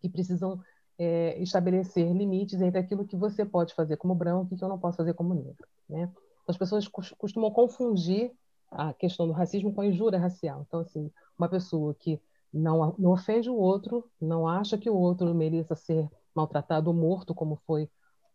que 0.00 0.08
precisam 0.08 0.60
é, 0.98 1.40
estabelecer 1.42 2.12
limites 2.12 2.60
entre 2.60 2.78
aquilo 2.78 3.06
que 3.06 3.16
você 3.16 3.44
pode 3.44 3.74
fazer 3.74 3.96
como 3.96 4.14
branco 4.14 4.54
e 4.54 4.56
que 4.56 4.64
eu 4.64 4.68
não 4.68 4.78
posso 4.78 4.96
fazer 4.96 5.14
como 5.14 5.34
negro. 5.34 5.66
Né? 5.88 6.10
As 6.46 6.56
pessoas 6.56 6.88
costumam 6.88 7.50
confundir 7.50 8.32
a 8.70 8.94
questão 8.94 9.26
do 9.26 9.32
racismo 9.32 9.72
com 9.74 9.80
a 9.80 9.86
injúria 9.86 10.18
racial. 10.18 10.64
Então, 10.66 10.80
assim, 10.80 11.10
uma 11.36 11.48
pessoa 11.48 11.94
que 11.94 12.20
não, 12.52 12.94
não 12.98 13.12
ofende 13.12 13.48
o 13.48 13.56
outro, 13.56 14.08
não 14.20 14.46
acha 14.46 14.78
que 14.78 14.90
o 14.90 14.96
outro 14.96 15.34
mereça 15.34 15.74
ser 15.74 16.08
maltratado 16.34 16.90
ou 16.90 16.96
morto, 16.96 17.34
como 17.34 17.56
foi 17.66 17.88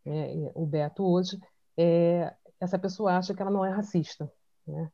é, 0.06 0.52
o 0.56 0.66
Beto 0.66 1.04
hoje, 1.04 1.40
é, 1.78 2.34
essa 2.60 2.80
pessoa 2.80 3.18
acha 3.18 3.34
que 3.34 3.42
ela 3.42 3.52
não 3.52 3.66
é 3.66 3.70
racista. 3.70 4.32
Né? 4.66 4.92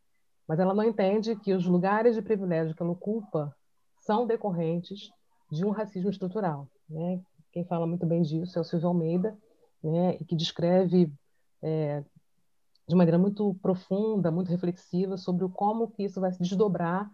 Mas 0.48 0.60
ela 0.60 0.74
não 0.74 0.84
entende 0.84 1.36
que 1.36 1.54
os 1.54 1.66
lugares 1.66 2.16
de 2.16 2.22
privilégio 2.22 2.76
que 2.76 2.82
ela 2.82 2.92
ocupa 2.92 3.56
são 4.02 4.28
decorrentes 4.28 5.10
de 5.52 5.66
um 5.66 5.70
racismo 5.70 6.10
estrutural. 6.10 6.68
Né? 6.90 7.22
Quem 7.52 7.64
fala 7.66 7.88
muito 7.88 8.06
bem 8.06 8.22
disso 8.22 8.58
é 8.58 8.62
o 8.62 8.66
Silvio 8.66 8.90
Almeida, 8.90 9.38
né? 9.82 10.16
e 10.20 10.26
que 10.26 10.36
descreve 10.36 11.12
é, 11.62 12.04
de 12.88 12.96
maneira 12.96 13.18
muito 13.18 13.54
profunda, 13.62 14.32
muito 14.32 14.50
reflexiva 14.50 15.18
sobre 15.18 15.48
como 15.50 15.90
que 15.90 16.04
isso 16.04 16.20
vai 16.20 16.32
se 16.32 16.40
desdobrar 16.40 17.10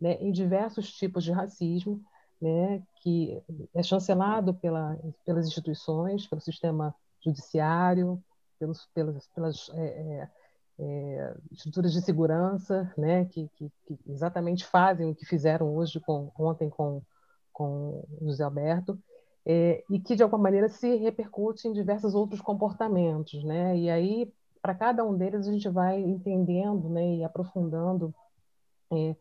né, 0.00 0.14
em 0.20 0.30
diversos 0.30 0.92
tipos 0.92 1.24
de 1.24 1.32
racismo, 1.32 2.02
né, 2.40 2.82
que 3.02 3.40
é 3.74 3.82
chancelado 3.82 4.54
pela, 4.54 4.98
pelas 5.24 5.46
instituições, 5.46 6.26
pelo 6.26 6.40
sistema 6.40 6.94
judiciário, 7.24 8.22
pelos, 8.58 8.86
pelas, 8.94 9.26
pelas 9.28 9.70
é, 9.74 9.84
é, 9.84 10.30
é, 10.78 11.36
estruturas 11.52 11.92
de 11.92 12.02
segurança, 12.02 12.92
né, 12.96 13.24
que, 13.26 13.48
que, 13.56 13.72
que, 13.86 13.98
exatamente 14.06 14.64
fazem 14.64 15.10
o 15.10 15.14
que 15.14 15.24
fizeram 15.24 15.74
hoje 15.74 16.00
com, 16.00 16.30
ontem 16.38 16.68
com, 16.68 17.02
com 17.52 18.04
José 18.22 18.44
Alberto, 18.44 18.98
é, 19.46 19.84
e 19.90 20.00
que 20.00 20.16
de 20.16 20.22
alguma 20.22 20.42
maneira 20.42 20.68
se 20.68 20.96
repercute 20.96 21.68
em 21.68 21.72
diversos 21.72 22.14
outros 22.14 22.40
comportamentos, 22.40 23.44
né? 23.44 23.76
E 23.76 23.90
aí 23.90 24.32
para 24.64 24.74
cada 24.74 25.04
um 25.04 25.14
deles 25.14 25.46
a 25.46 25.52
gente 25.52 25.68
vai 25.68 26.00
entendendo, 26.00 26.88
né, 26.88 27.16
e 27.16 27.22
aprofundando 27.22 28.14
é, 28.90 29.14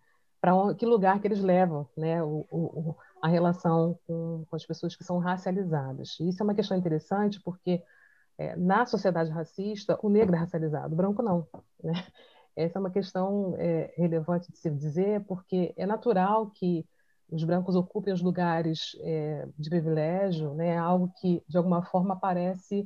para 0.44 0.76
que 0.76 0.86
lugar 0.86 1.22
que 1.22 1.28
eles 1.28 1.40
levam, 1.40 1.88
né, 1.96 2.22
o, 2.22 2.46
o, 2.52 2.96
a 3.22 3.30
relação 3.30 3.98
com, 4.06 4.44
com, 4.50 4.56
as 4.58 4.66
pessoas 4.66 4.94
que 4.94 5.02
são 5.02 5.18
racializadas. 5.18 6.18
E 6.20 6.28
isso 6.28 6.44
é 6.44 6.44
uma 6.44 6.54
questão 6.54 6.76
interessante 6.76 7.40
porque 7.42 7.82
é, 8.38 8.54
na 8.58 8.86
sociedade 8.86 9.32
racista 9.32 9.98
o 10.04 10.10
negro 10.10 10.36
é 10.36 10.40
racializado, 10.40 10.94
o 10.94 10.98
branco 10.98 11.24
não, 11.24 11.48
né? 11.82 11.94
Essa 12.58 12.78
é 12.78 12.82
uma 12.82 12.92
questão 12.92 13.56
é, 13.58 13.94
relevante 13.96 14.52
de 14.52 14.58
se 14.58 14.70
dizer 14.70 15.24
porque 15.24 15.74
é 15.78 15.86
natural 15.86 16.52
que 16.52 16.86
os 17.32 17.46
brancos 17.46 17.78
ocupem 17.78 18.14
os 18.14 18.22
lugares 18.22 18.98
é, 19.00 19.48
de 19.58 19.70
privilégio, 19.70 20.54
né? 20.56 20.78
Algo 20.78 21.10
que 21.22 21.42
de 21.48 21.58
alguma 21.58 21.84
forma 21.84 22.16
aparece 22.16 22.86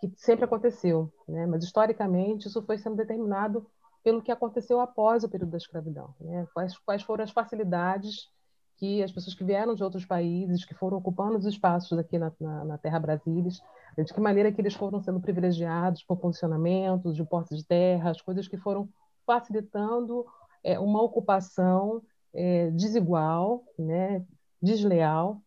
que 0.00 0.10
sempre 0.16 0.46
aconteceu, 0.46 1.12
né? 1.28 1.46
mas 1.46 1.62
historicamente 1.64 2.48
isso 2.48 2.62
foi 2.62 2.78
sendo 2.78 2.96
determinado 2.96 3.66
pelo 4.06 4.22
que 4.22 4.30
aconteceu 4.30 4.78
após 4.78 5.24
o 5.24 5.28
período 5.28 5.50
da 5.50 5.56
escravidão. 5.56 6.14
Né? 6.20 6.46
Quais, 6.54 6.78
quais 6.78 7.02
foram 7.02 7.24
as 7.24 7.32
facilidades 7.32 8.30
que 8.76 9.02
as 9.02 9.10
pessoas 9.10 9.34
que 9.34 9.42
vieram 9.42 9.74
de 9.74 9.82
outros 9.82 10.06
países, 10.06 10.64
que 10.64 10.74
foram 10.74 10.98
ocupando 10.98 11.36
os 11.36 11.44
espaços 11.44 11.98
aqui 11.98 12.16
na, 12.16 12.32
na, 12.38 12.64
na 12.64 12.78
Terra 12.78 13.00
Brasília, 13.00 13.50
de 13.98 14.14
que 14.14 14.20
maneira 14.20 14.52
que 14.52 14.60
eles 14.60 14.74
foram 14.74 15.00
sendo 15.02 15.18
privilegiados 15.18 16.04
por 16.04 16.18
posicionamentos, 16.18 17.16
de 17.16 17.24
posse 17.24 17.56
de 17.56 17.64
terra, 17.64 18.10
as 18.10 18.22
coisas 18.22 18.46
que 18.46 18.56
foram 18.56 18.88
facilitando 19.26 20.24
é, 20.62 20.78
uma 20.78 21.02
ocupação 21.02 22.00
é, 22.32 22.70
desigual, 22.70 23.64
né, 23.76 24.24
desleal, 24.62 25.42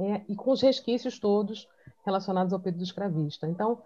é, 0.00 0.22
e 0.28 0.34
com 0.34 0.50
os 0.50 0.60
resquícios 0.60 1.20
todos 1.20 1.68
relacionados 2.04 2.52
ao 2.52 2.58
período 2.58 2.82
escravista. 2.82 3.46
Então, 3.46 3.80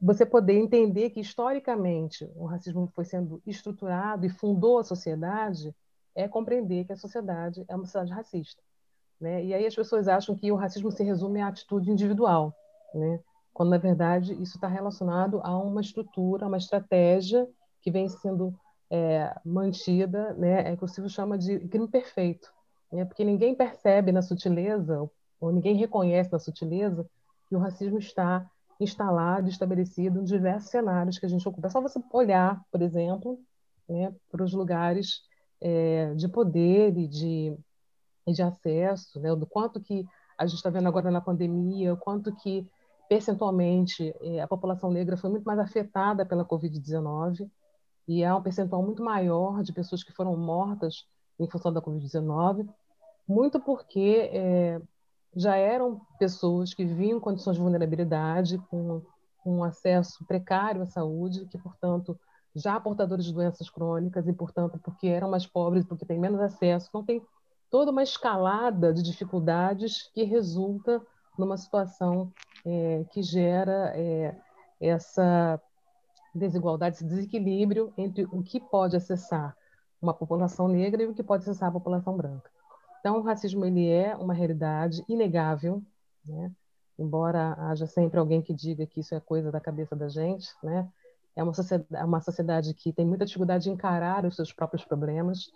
você 0.00 0.26
poder 0.26 0.58
entender 0.58 1.10
que 1.10 1.20
historicamente 1.20 2.30
o 2.36 2.44
racismo 2.44 2.90
foi 2.94 3.04
sendo 3.04 3.42
estruturado 3.46 4.26
e 4.26 4.30
fundou 4.30 4.78
a 4.78 4.84
sociedade 4.84 5.74
é 6.14 6.28
compreender 6.28 6.84
que 6.84 6.92
a 6.92 6.96
sociedade 6.96 7.64
é 7.68 7.74
uma 7.74 7.84
sociedade 7.84 8.12
racista. 8.12 8.62
Né? 9.20 9.44
E 9.44 9.54
aí 9.54 9.66
as 9.66 9.74
pessoas 9.74 10.08
acham 10.08 10.36
que 10.36 10.50
o 10.50 10.56
racismo 10.56 10.90
se 10.90 11.02
resume 11.02 11.40
à 11.40 11.48
atitude 11.48 11.90
individual, 11.90 12.54
né? 12.94 13.20
quando 13.52 13.70
na 13.70 13.78
verdade 13.78 14.32
isso 14.42 14.56
está 14.56 14.66
relacionado 14.66 15.40
a 15.42 15.56
uma 15.58 15.80
estrutura, 15.80 16.46
uma 16.46 16.56
estratégia 16.56 17.48
que 17.80 17.90
vem 17.90 18.08
sendo 18.08 18.54
é, 18.90 19.34
mantida, 19.44 20.34
né? 20.34 20.72
é 20.72 20.76
que 20.76 20.84
o 20.84 20.88
Silvio 20.88 21.10
chama 21.10 21.38
de 21.38 21.58
crime 21.68 21.88
perfeito, 21.88 22.52
né? 22.92 23.04
porque 23.04 23.24
ninguém 23.24 23.54
percebe 23.54 24.12
na 24.12 24.22
sutileza 24.22 25.08
ou 25.40 25.52
ninguém 25.52 25.76
reconhece 25.76 26.30
na 26.32 26.38
sutileza 26.38 27.08
que 27.48 27.56
o 27.56 27.58
racismo 27.58 27.98
está 27.98 28.48
instalado, 28.80 29.48
estabelecido 29.48 30.20
em 30.20 30.24
diversos 30.24 30.70
cenários 30.70 31.18
que 31.18 31.26
a 31.26 31.28
gente 31.28 31.46
ocupa. 31.46 31.66
É 31.66 31.70
só 31.70 31.80
você 31.80 32.00
olhar, 32.12 32.62
por 32.70 32.80
exemplo, 32.82 33.38
né, 33.88 34.14
para 34.30 34.42
os 34.42 34.52
lugares 34.52 35.22
é, 35.60 36.14
de 36.14 36.28
poder 36.28 36.96
e 36.96 37.06
de, 37.06 37.56
e 38.26 38.32
de 38.32 38.42
acesso, 38.42 39.20
né, 39.20 39.34
do 39.36 39.46
quanto 39.46 39.80
que 39.80 40.06
a 40.38 40.46
gente 40.46 40.56
está 40.56 40.70
vendo 40.70 40.88
agora 40.88 41.10
na 41.10 41.20
pandemia, 41.20 41.92
o 41.92 41.96
quanto 41.96 42.34
que 42.36 42.66
percentualmente 43.08 44.14
é, 44.20 44.40
a 44.40 44.46
população 44.48 44.90
negra 44.90 45.16
foi 45.16 45.28
muito 45.28 45.44
mais 45.44 45.58
afetada 45.58 46.24
pela 46.24 46.44
Covid-19 46.44 47.50
e 48.08 48.22
é 48.22 48.32
um 48.32 48.42
percentual 48.42 48.82
muito 48.82 49.02
maior 49.02 49.62
de 49.62 49.72
pessoas 49.72 50.02
que 50.02 50.12
foram 50.12 50.36
mortas 50.36 51.06
em 51.38 51.48
função 51.48 51.72
da 51.72 51.82
Covid-19, 51.82 52.68
muito 53.28 53.60
porque 53.60 54.30
é, 54.32 54.80
já 55.34 55.56
eram 55.56 56.00
pessoas 56.18 56.74
que 56.74 56.84
viviam 56.84 57.18
em 57.18 57.20
condições 57.20 57.56
de 57.56 57.62
vulnerabilidade, 57.62 58.58
com 58.68 59.02
um 59.44 59.64
acesso 59.64 60.24
precário 60.26 60.82
à 60.82 60.86
saúde, 60.86 61.46
que, 61.46 61.58
portanto, 61.58 62.18
já 62.54 62.78
portadores 62.80 63.24
de 63.24 63.32
doenças 63.32 63.70
crônicas 63.70 64.26
e, 64.26 64.32
portanto, 64.32 64.78
porque 64.82 65.06
eram 65.06 65.30
mais 65.30 65.46
pobres, 65.46 65.84
porque 65.84 66.04
têm 66.04 66.18
menos 66.18 66.40
acesso, 66.40 66.88
então 66.88 67.04
tem 67.04 67.22
toda 67.70 67.90
uma 67.90 68.02
escalada 68.02 68.92
de 68.92 69.02
dificuldades 69.02 70.10
que 70.12 70.24
resulta 70.24 71.00
numa 71.38 71.56
situação 71.56 72.32
é, 72.66 73.04
que 73.12 73.22
gera 73.22 73.92
é, 73.94 74.36
essa 74.80 75.60
desigualdade, 76.34 76.96
esse 76.96 77.04
desequilíbrio 77.04 77.92
entre 77.96 78.24
o 78.24 78.42
que 78.42 78.60
pode 78.60 78.96
acessar 78.96 79.56
uma 80.02 80.14
população 80.14 80.66
negra 80.68 81.02
e 81.02 81.06
o 81.06 81.14
que 81.14 81.22
pode 81.22 81.42
acessar 81.42 81.68
a 81.68 81.72
população 81.72 82.16
branca. 82.16 82.50
Então, 83.00 83.18
o 83.18 83.22
racismo 83.22 83.64
ele 83.64 83.88
é 83.88 84.14
uma 84.14 84.34
realidade 84.34 85.02
inegável, 85.08 85.82
né? 86.24 86.52
embora 86.98 87.54
haja 87.58 87.86
sempre 87.86 88.20
alguém 88.20 88.42
que 88.42 88.52
diga 88.52 88.86
que 88.86 89.00
isso 89.00 89.14
é 89.14 89.20
coisa 89.20 89.50
da 89.50 89.58
cabeça 89.58 89.96
da 89.96 90.08
gente, 90.08 90.48
né? 90.62 90.86
É 91.34 91.42
uma 91.42 91.54
sociedade, 91.54 91.88
é 91.94 92.04
uma 92.04 92.20
sociedade 92.20 92.74
que 92.74 92.92
tem 92.92 93.06
muita 93.06 93.24
dificuldade 93.24 93.64
de 93.64 93.70
encarar 93.70 94.26
os 94.26 94.36
seus 94.36 94.52
próprios 94.52 94.84
problemas, 94.84 95.50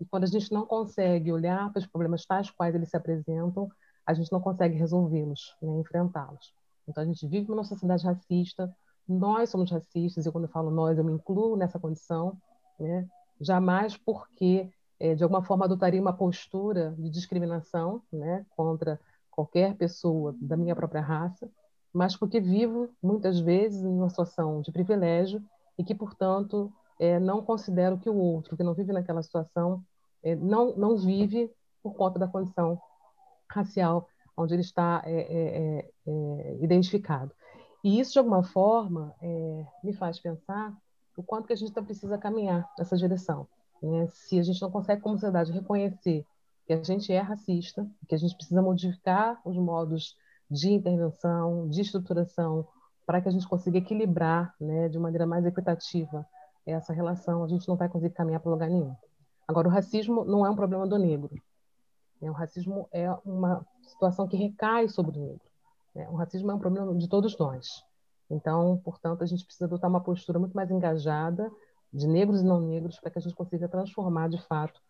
e 0.00 0.06
quando 0.06 0.24
a 0.24 0.26
gente 0.26 0.50
não 0.52 0.64
consegue 0.64 1.30
olhar 1.30 1.70
para 1.70 1.80
os 1.80 1.86
problemas 1.86 2.24
tais 2.24 2.50
quais 2.50 2.74
eles 2.74 2.88
se 2.88 2.96
apresentam, 2.96 3.68
a 4.06 4.14
gente 4.14 4.32
não 4.32 4.40
consegue 4.40 4.76
resolvê-los, 4.78 5.54
né? 5.60 5.78
enfrentá-los. 5.80 6.54
Então, 6.88 7.02
a 7.02 7.06
gente 7.06 7.26
vive 7.26 7.48
numa 7.48 7.64
sociedade 7.64 8.04
racista, 8.04 8.74
nós 9.06 9.50
somos 9.50 9.70
racistas, 9.70 10.24
e 10.24 10.32
quando 10.32 10.44
eu 10.44 10.50
falo 10.50 10.70
nós, 10.70 10.96
eu 10.96 11.04
me 11.04 11.12
incluo 11.12 11.56
nessa 11.56 11.78
condição, 11.78 12.40
né? 12.78 13.06
jamais 13.40 13.96
porque 13.96 14.70
de 14.98 15.22
alguma 15.22 15.42
forma 15.44 15.64
adotaria 15.64 16.00
uma 16.00 16.12
postura 16.12 16.94
de 16.98 17.10
discriminação 17.10 18.02
né, 18.12 18.46
contra 18.56 18.98
qualquer 19.30 19.76
pessoa 19.76 20.34
da 20.40 20.56
minha 20.56 20.74
própria 20.74 21.02
raça, 21.02 21.50
mas 21.92 22.16
porque 22.16 22.40
vivo 22.40 22.88
muitas 23.02 23.38
vezes 23.38 23.82
em 23.82 23.88
uma 23.88 24.08
situação 24.08 24.62
de 24.62 24.72
privilégio 24.72 25.42
e 25.78 25.84
que, 25.84 25.94
portanto, 25.94 26.72
é, 26.98 27.20
não 27.20 27.42
considero 27.42 27.98
que 27.98 28.08
o 28.08 28.16
outro 28.16 28.56
que 28.56 28.62
não 28.62 28.74
vive 28.74 28.92
naquela 28.92 29.22
situação 29.22 29.84
é, 30.22 30.34
não, 30.34 30.74
não 30.76 30.96
vive 30.96 31.50
por 31.82 31.94
conta 31.94 32.18
da 32.18 32.26
condição 32.26 32.80
racial 33.48 34.08
onde 34.36 34.54
ele 34.54 34.62
está 34.62 35.02
é, 35.04 35.20
é, 35.20 35.90
é, 36.06 36.58
identificado. 36.60 37.32
E 37.82 38.00
isso, 38.00 38.12
de 38.12 38.18
alguma 38.18 38.42
forma, 38.42 39.14
me 39.82 39.92
faz 39.92 40.18
pensar 40.18 40.76
o 41.16 41.22
quanto 41.22 41.46
que 41.46 41.52
a 41.52 41.56
gente 41.56 41.72
precisa 41.72 42.18
caminhar 42.18 42.68
nessa 42.76 42.96
direção. 42.96 43.46
Né? 43.82 44.06
Se 44.08 44.38
a 44.38 44.42
gente 44.42 44.60
não 44.60 44.70
consegue, 44.70 45.02
como 45.02 45.16
sociedade, 45.16 45.52
reconhecer 45.52 46.24
que 46.66 46.72
a 46.72 46.82
gente 46.82 47.12
é 47.12 47.20
racista, 47.20 47.88
que 48.08 48.14
a 48.14 48.18
gente 48.18 48.34
precisa 48.34 48.60
modificar 48.60 49.40
os 49.44 49.56
modos 49.56 50.16
de 50.50 50.70
intervenção, 50.70 51.68
de 51.68 51.80
estruturação, 51.80 52.66
para 53.04 53.20
que 53.20 53.28
a 53.28 53.32
gente 53.32 53.46
consiga 53.46 53.78
equilibrar 53.78 54.54
né, 54.60 54.88
de 54.88 54.98
maneira 54.98 55.26
mais 55.26 55.46
equitativa 55.46 56.26
essa 56.66 56.92
relação, 56.92 57.44
a 57.44 57.48
gente 57.48 57.68
não 57.68 57.76
vai 57.76 57.88
conseguir 57.88 58.14
caminhar 58.14 58.40
para 58.40 58.50
lugar 58.50 58.68
nenhum. 58.68 58.94
Agora, 59.46 59.68
o 59.68 59.70
racismo 59.70 60.24
não 60.24 60.44
é 60.44 60.50
um 60.50 60.56
problema 60.56 60.86
do 60.86 60.98
negro. 60.98 61.30
Né? 62.20 62.28
O 62.28 62.34
racismo 62.34 62.88
é 62.90 63.08
uma 63.24 63.64
situação 63.82 64.26
que 64.26 64.36
recai 64.36 64.88
sobre 64.88 65.16
o 65.16 65.22
negro. 65.22 65.46
Né? 65.94 66.08
O 66.08 66.16
racismo 66.16 66.50
é 66.50 66.54
um 66.54 66.58
problema 66.58 66.92
de 66.96 67.08
todos 67.08 67.38
nós. 67.38 67.84
Então, 68.28 68.80
portanto, 68.84 69.22
a 69.22 69.26
gente 69.26 69.44
precisa 69.44 69.66
adotar 69.66 69.88
uma 69.88 70.02
postura 70.02 70.40
muito 70.40 70.54
mais 70.54 70.68
engajada 70.68 71.48
de 71.92 72.06
negros 72.06 72.40
e 72.40 72.44
não 72.44 72.60
negros 72.60 72.98
para 73.00 73.10
que 73.10 73.18
a 73.18 73.22
gente 73.22 73.34
consiga 73.34 73.68
transformar 73.68 74.28
de 74.28 74.40
fato 74.46 74.80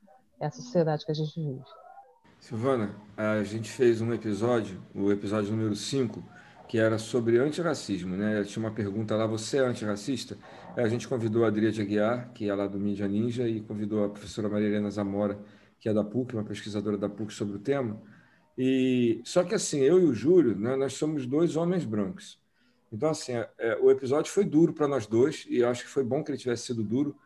essa 0.41 0.61
sociedade 0.61 1.05
que 1.05 1.13
a 1.13 1.15
gente 1.15 1.35
vive. 1.35 1.63
Silvana, 2.41 2.95
a 3.17 3.43
gente 3.43 3.71
fez 3.71 4.01
um 4.01 4.13
episódio, 4.13 4.81
o 4.95 5.11
episódio 5.11 5.51
número 5.51 5.75
5, 5.75 6.23
que 6.69 6.79
era 6.79 6.99
sobre 6.99 7.39
antirracismo, 7.39 8.17
né? 8.17 8.43
Tinha 8.45 8.65
uma 8.65 8.75
pergunta 8.75 9.17
lá, 9.17 9.27
você 9.27 9.59
é 9.59 9.61
antirracista? 9.61 10.37
A 10.77 10.89
gente 10.89 11.09
convidou 11.09 11.45
a 11.45 11.49
Adria 11.49 11.71
Aguiar, 11.71 12.31
que 12.33 12.49
é 12.49 12.55
lá 12.55 12.67
do 12.67 12.79
Mídia 12.79 13.09
Ninja, 13.09 13.49
e 13.49 13.61
convidou 13.61 14.05
a 14.05 14.09
professora 14.11 14.49
Maria 14.49 14.69
Helena 14.69 14.91
Zamora, 14.91 15.39
que 15.79 15.89
é 15.89 15.95
da 15.95 16.05
PUC, 16.05 16.35
uma 16.35 16.45
pesquisadora 16.45 16.99
da 16.99 17.09
PUC 17.09 17.33
sobre 17.33 17.57
o 17.57 17.61
tema. 17.61 18.01
E 18.59 19.21
só 19.25 19.45
que 19.45 19.55
assim, 19.55 19.81
eu 19.81 20.01
e 20.01 20.05
o 20.05 20.15
Júlio, 20.15 20.57
né, 20.57 20.77
nós 20.77 20.95
somos 20.95 21.27
dois 21.27 21.57
homens 21.57 21.85
brancos. 21.85 22.39
Então 22.97 23.11
assim, 23.11 23.33
é, 23.33 23.51
é 23.59 23.77
o 23.77 23.91
episódio 23.91 24.33
foi 24.33 24.45
duro 24.45 24.73
para 24.73 24.89
nós 24.89 25.07
dois 25.07 25.47
e 25.49 25.63
acho 25.63 25.85
que 25.85 25.91
foi 25.91 26.03
bom 26.03 26.25
que 26.25 26.31
ele 26.31 26.39
tivesse 26.39 26.65
sido 26.67 26.83
duro. 26.83 27.17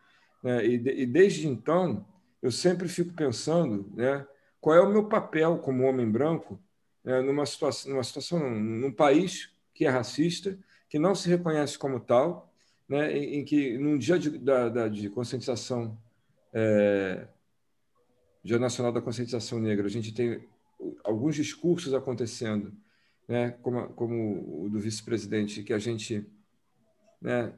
Né, 0.43 0.65
e, 0.65 0.77
de, 0.77 0.91
e 0.91 1.05
desde 1.05 1.47
então 1.47 2.05
eu 2.41 2.51
sempre 2.51 2.87
fico 2.87 3.13
pensando, 3.13 3.89
né, 3.95 4.27
qual 4.59 4.75
é 4.75 4.81
o 4.81 4.91
meu 4.91 5.05
papel 5.05 5.57
como 5.59 5.83
homem 5.83 6.09
branco 6.09 6.59
né, 7.03 7.21
numa 7.21 7.45
situação, 7.45 7.91
numa 7.91 8.03
situação, 8.03 8.49
num 8.49 8.91
país 8.91 9.49
que 9.73 9.85
é 9.85 9.89
racista, 9.89 10.57
que 10.89 10.99
não 10.99 11.15
se 11.15 11.29
reconhece 11.29 11.77
como 11.77 11.99
tal, 11.99 12.53
né, 12.87 13.17
em, 13.17 13.39
em 13.39 13.45
que 13.45 13.77
num 13.77 13.97
dia 13.97 14.19
de, 14.19 14.37
da, 14.37 14.69
da, 14.69 14.87
de 14.87 15.09
conscientização 15.09 15.97
é, 16.53 17.27
Dia 18.43 18.59
Nacional 18.59 18.91
da 18.91 19.01
Conscientização 19.01 19.59
Negra, 19.59 19.85
a 19.85 19.89
gente 19.89 20.13
tem 20.13 20.47
alguns 21.03 21.35
discursos 21.35 21.93
acontecendo, 21.93 22.73
né, 23.27 23.51
como, 23.61 23.89
como 23.89 24.65
o 24.65 24.69
do 24.69 24.79
vice-presidente, 24.79 25.63
que 25.63 25.73
a 25.73 25.79
gente 25.79 26.25
né, 27.21 27.53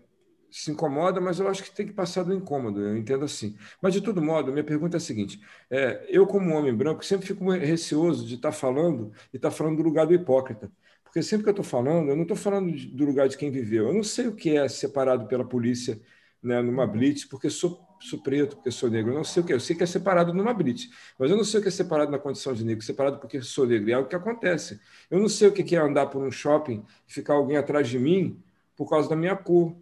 se 0.51 0.71
incomoda, 0.71 1.19
mas 1.19 1.39
eu 1.39 1.47
acho 1.47 1.63
que 1.63 1.71
tem 1.71 1.87
que 1.87 1.93
passar 1.93 2.23
do 2.23 2.33
incômodo, 2.33 2.79
eu 2.79 2.95
entendo 2.95 3.25
assim. 3.25 3.55
Mas, 3.81 3.93
de 3.93 4.01
todo 4.01 4.21
modo, 4.21 4.51
minha 4.51 4.63
pergunta 4.63 4.97
é 4.97 4.99
a 4.99 5.01
seguinte: 5.01 5.41
é, 5.69 6.05
eu, 6.07 6.27
como 6.27 6.53
homem 6.53 6.75
branco, 6.75 7.03
sempre 7.03 7.25
fico 7.25 7.49
receoso 7.51 8.25
de 8.25 8.35
estar 8.35 8.51
falando 8.51 9.11
e 9.33 9.37
estar 9.37 9.49
falando 9.49 9.77
do 9.77 9.83
lugar 9.83 10.05
do 10.05 10.13
hipócrita. 10.13 10.71
Porque 11.03 11.23
sempre 11.23 11.43
que 11.43 11.49
eu 11.49 11.53
estou 11.53 11.65
falando, 11.65 12.09
eu 12.09 12.15
não 12.15 12.23
estou 12.23 12.37
falando 12.37 12.71
do 12.71 13.05
lugar 13.05 13.27
de 13.27 13.37
quem 13.37 13.51
viveu. 13.51 13.87
Eu 13.87 13.93
não 13.93 14.03
sei 14.03 14.27
o 14.27 14.35
que 14.35 14.55
é 14.57 14.67
separado 14.67 15.27
pela 15.27 15.47
polícia 15.47 15.99
né, 16.41 16.61
numa 16.61 16.85
blitz, 16.85 17.25
porque 17.25 17.49
sou 17.49 17.82
sou 18.03 18.19
preto, 18.19 18.55
porque 18.57 18.71
sou 18.71 18.89
negro. 18.89 19.11
Eu 19.11 19.15
não 19.15 19.23
sei 19.23 19.41
o 19.41 19.45
que. 19.45 19.53
Eu 19.53 19.59
sei 19.59 19.75
que 19.75 19.83
é 19.83 19.85
separado 19.85 20.33
numa 20.33 20.53
blitz, 20.53 20.89
mas 21.17 21.31
eu 21.31 21.37
não 21.37 21.43
sei 21.43 21.59
o 21.59 21.63
que 21.63 21.69
é 21.69 21.71
separado 21.71 22.11
na 22.11 22.19
condição 22.19 22.53
de 22.53 22.63
negro, 22.63 22.83
separado 22.83 23.17
porque 23.17 23.41
sou 23.41 23.65
negro. 23.65 23.89
É 23.89 23.93
algo 23.93 24.09
que 24.09 24.15
acontece. 24.15 24.79
Eu 25.09 25.19
não 25.19 25.29
sei 25.29 25.47
o 25.47 25.51
que 25.51 25.75
é 25.75 25.79
andar 25.79 26.07
por 26.07 26.21
um 26.21 26.31
shopping 26.31 26.83
e 27.07 27.13
ficar 27.13 27.33
alguém 27.33 27.57
atrás 27.57 27.87
de 27.87 27.97
mim 27.97 28.41
por 28.75 28.89
causa 28.89 29.09
da 29.09 29.15
minha 29.15 29.35
cor. 29.35 29.75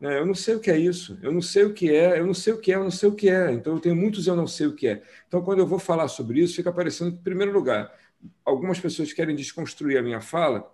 Né? 0.00 0.18
Eu 0.18 0.26
não 0.26 0.34
sei 0.34 0.54
o 0.54 0.60
que 0.60 0.70
é 0.70 0.78
isso. 0.78 1.18
Eu 1.22 1.32
não 1.32 1.42
sei 1.42 1.64
o 1.64 1.74
que 1.74 1.90
é. 1.90 2.18
Eu 2.18 2.26
não 2.26 2.34
sei 2.34 2.52
o 2.52 2.58
que 2.60 2.72
é. 2.72 2.76
Eu 2.76 2.84
não 2.84 2.90
sei 2.90 3.08
o 3.08 3.14
que 3.14 3.28
é. 3.28 3.52
Então 3.52 3.74
eu 3.74 3.80
tenho 3.80 3.96
muitos 3.96 4.26
eu 4.26 4.36
não 4.36 4.46
sei 4.46 4.66
o 4.66 4.74
que 4.74 4.88
é. 4.88 5.02
Então 5.26 5.42
quando 5.42 5.58
eu 5.60 5.66
vou 5.66 5.78
falar 5.78 6.08
sobre 6.08 6.40
isso, 6.40 6.56
fica 6.56 6.70
aparecendo 6.70 7.14
em 7.14 7.16
primeiro 7.16 7.52
lugar. 7.52 7.92
Algumas 8.44 8.80
pessoas 8.80 9.12
querem 9.12 9.36
desconstruir 9.36 9.98
a 9.98 10.02
minha 10.02 10.20
fala 10.20 10.72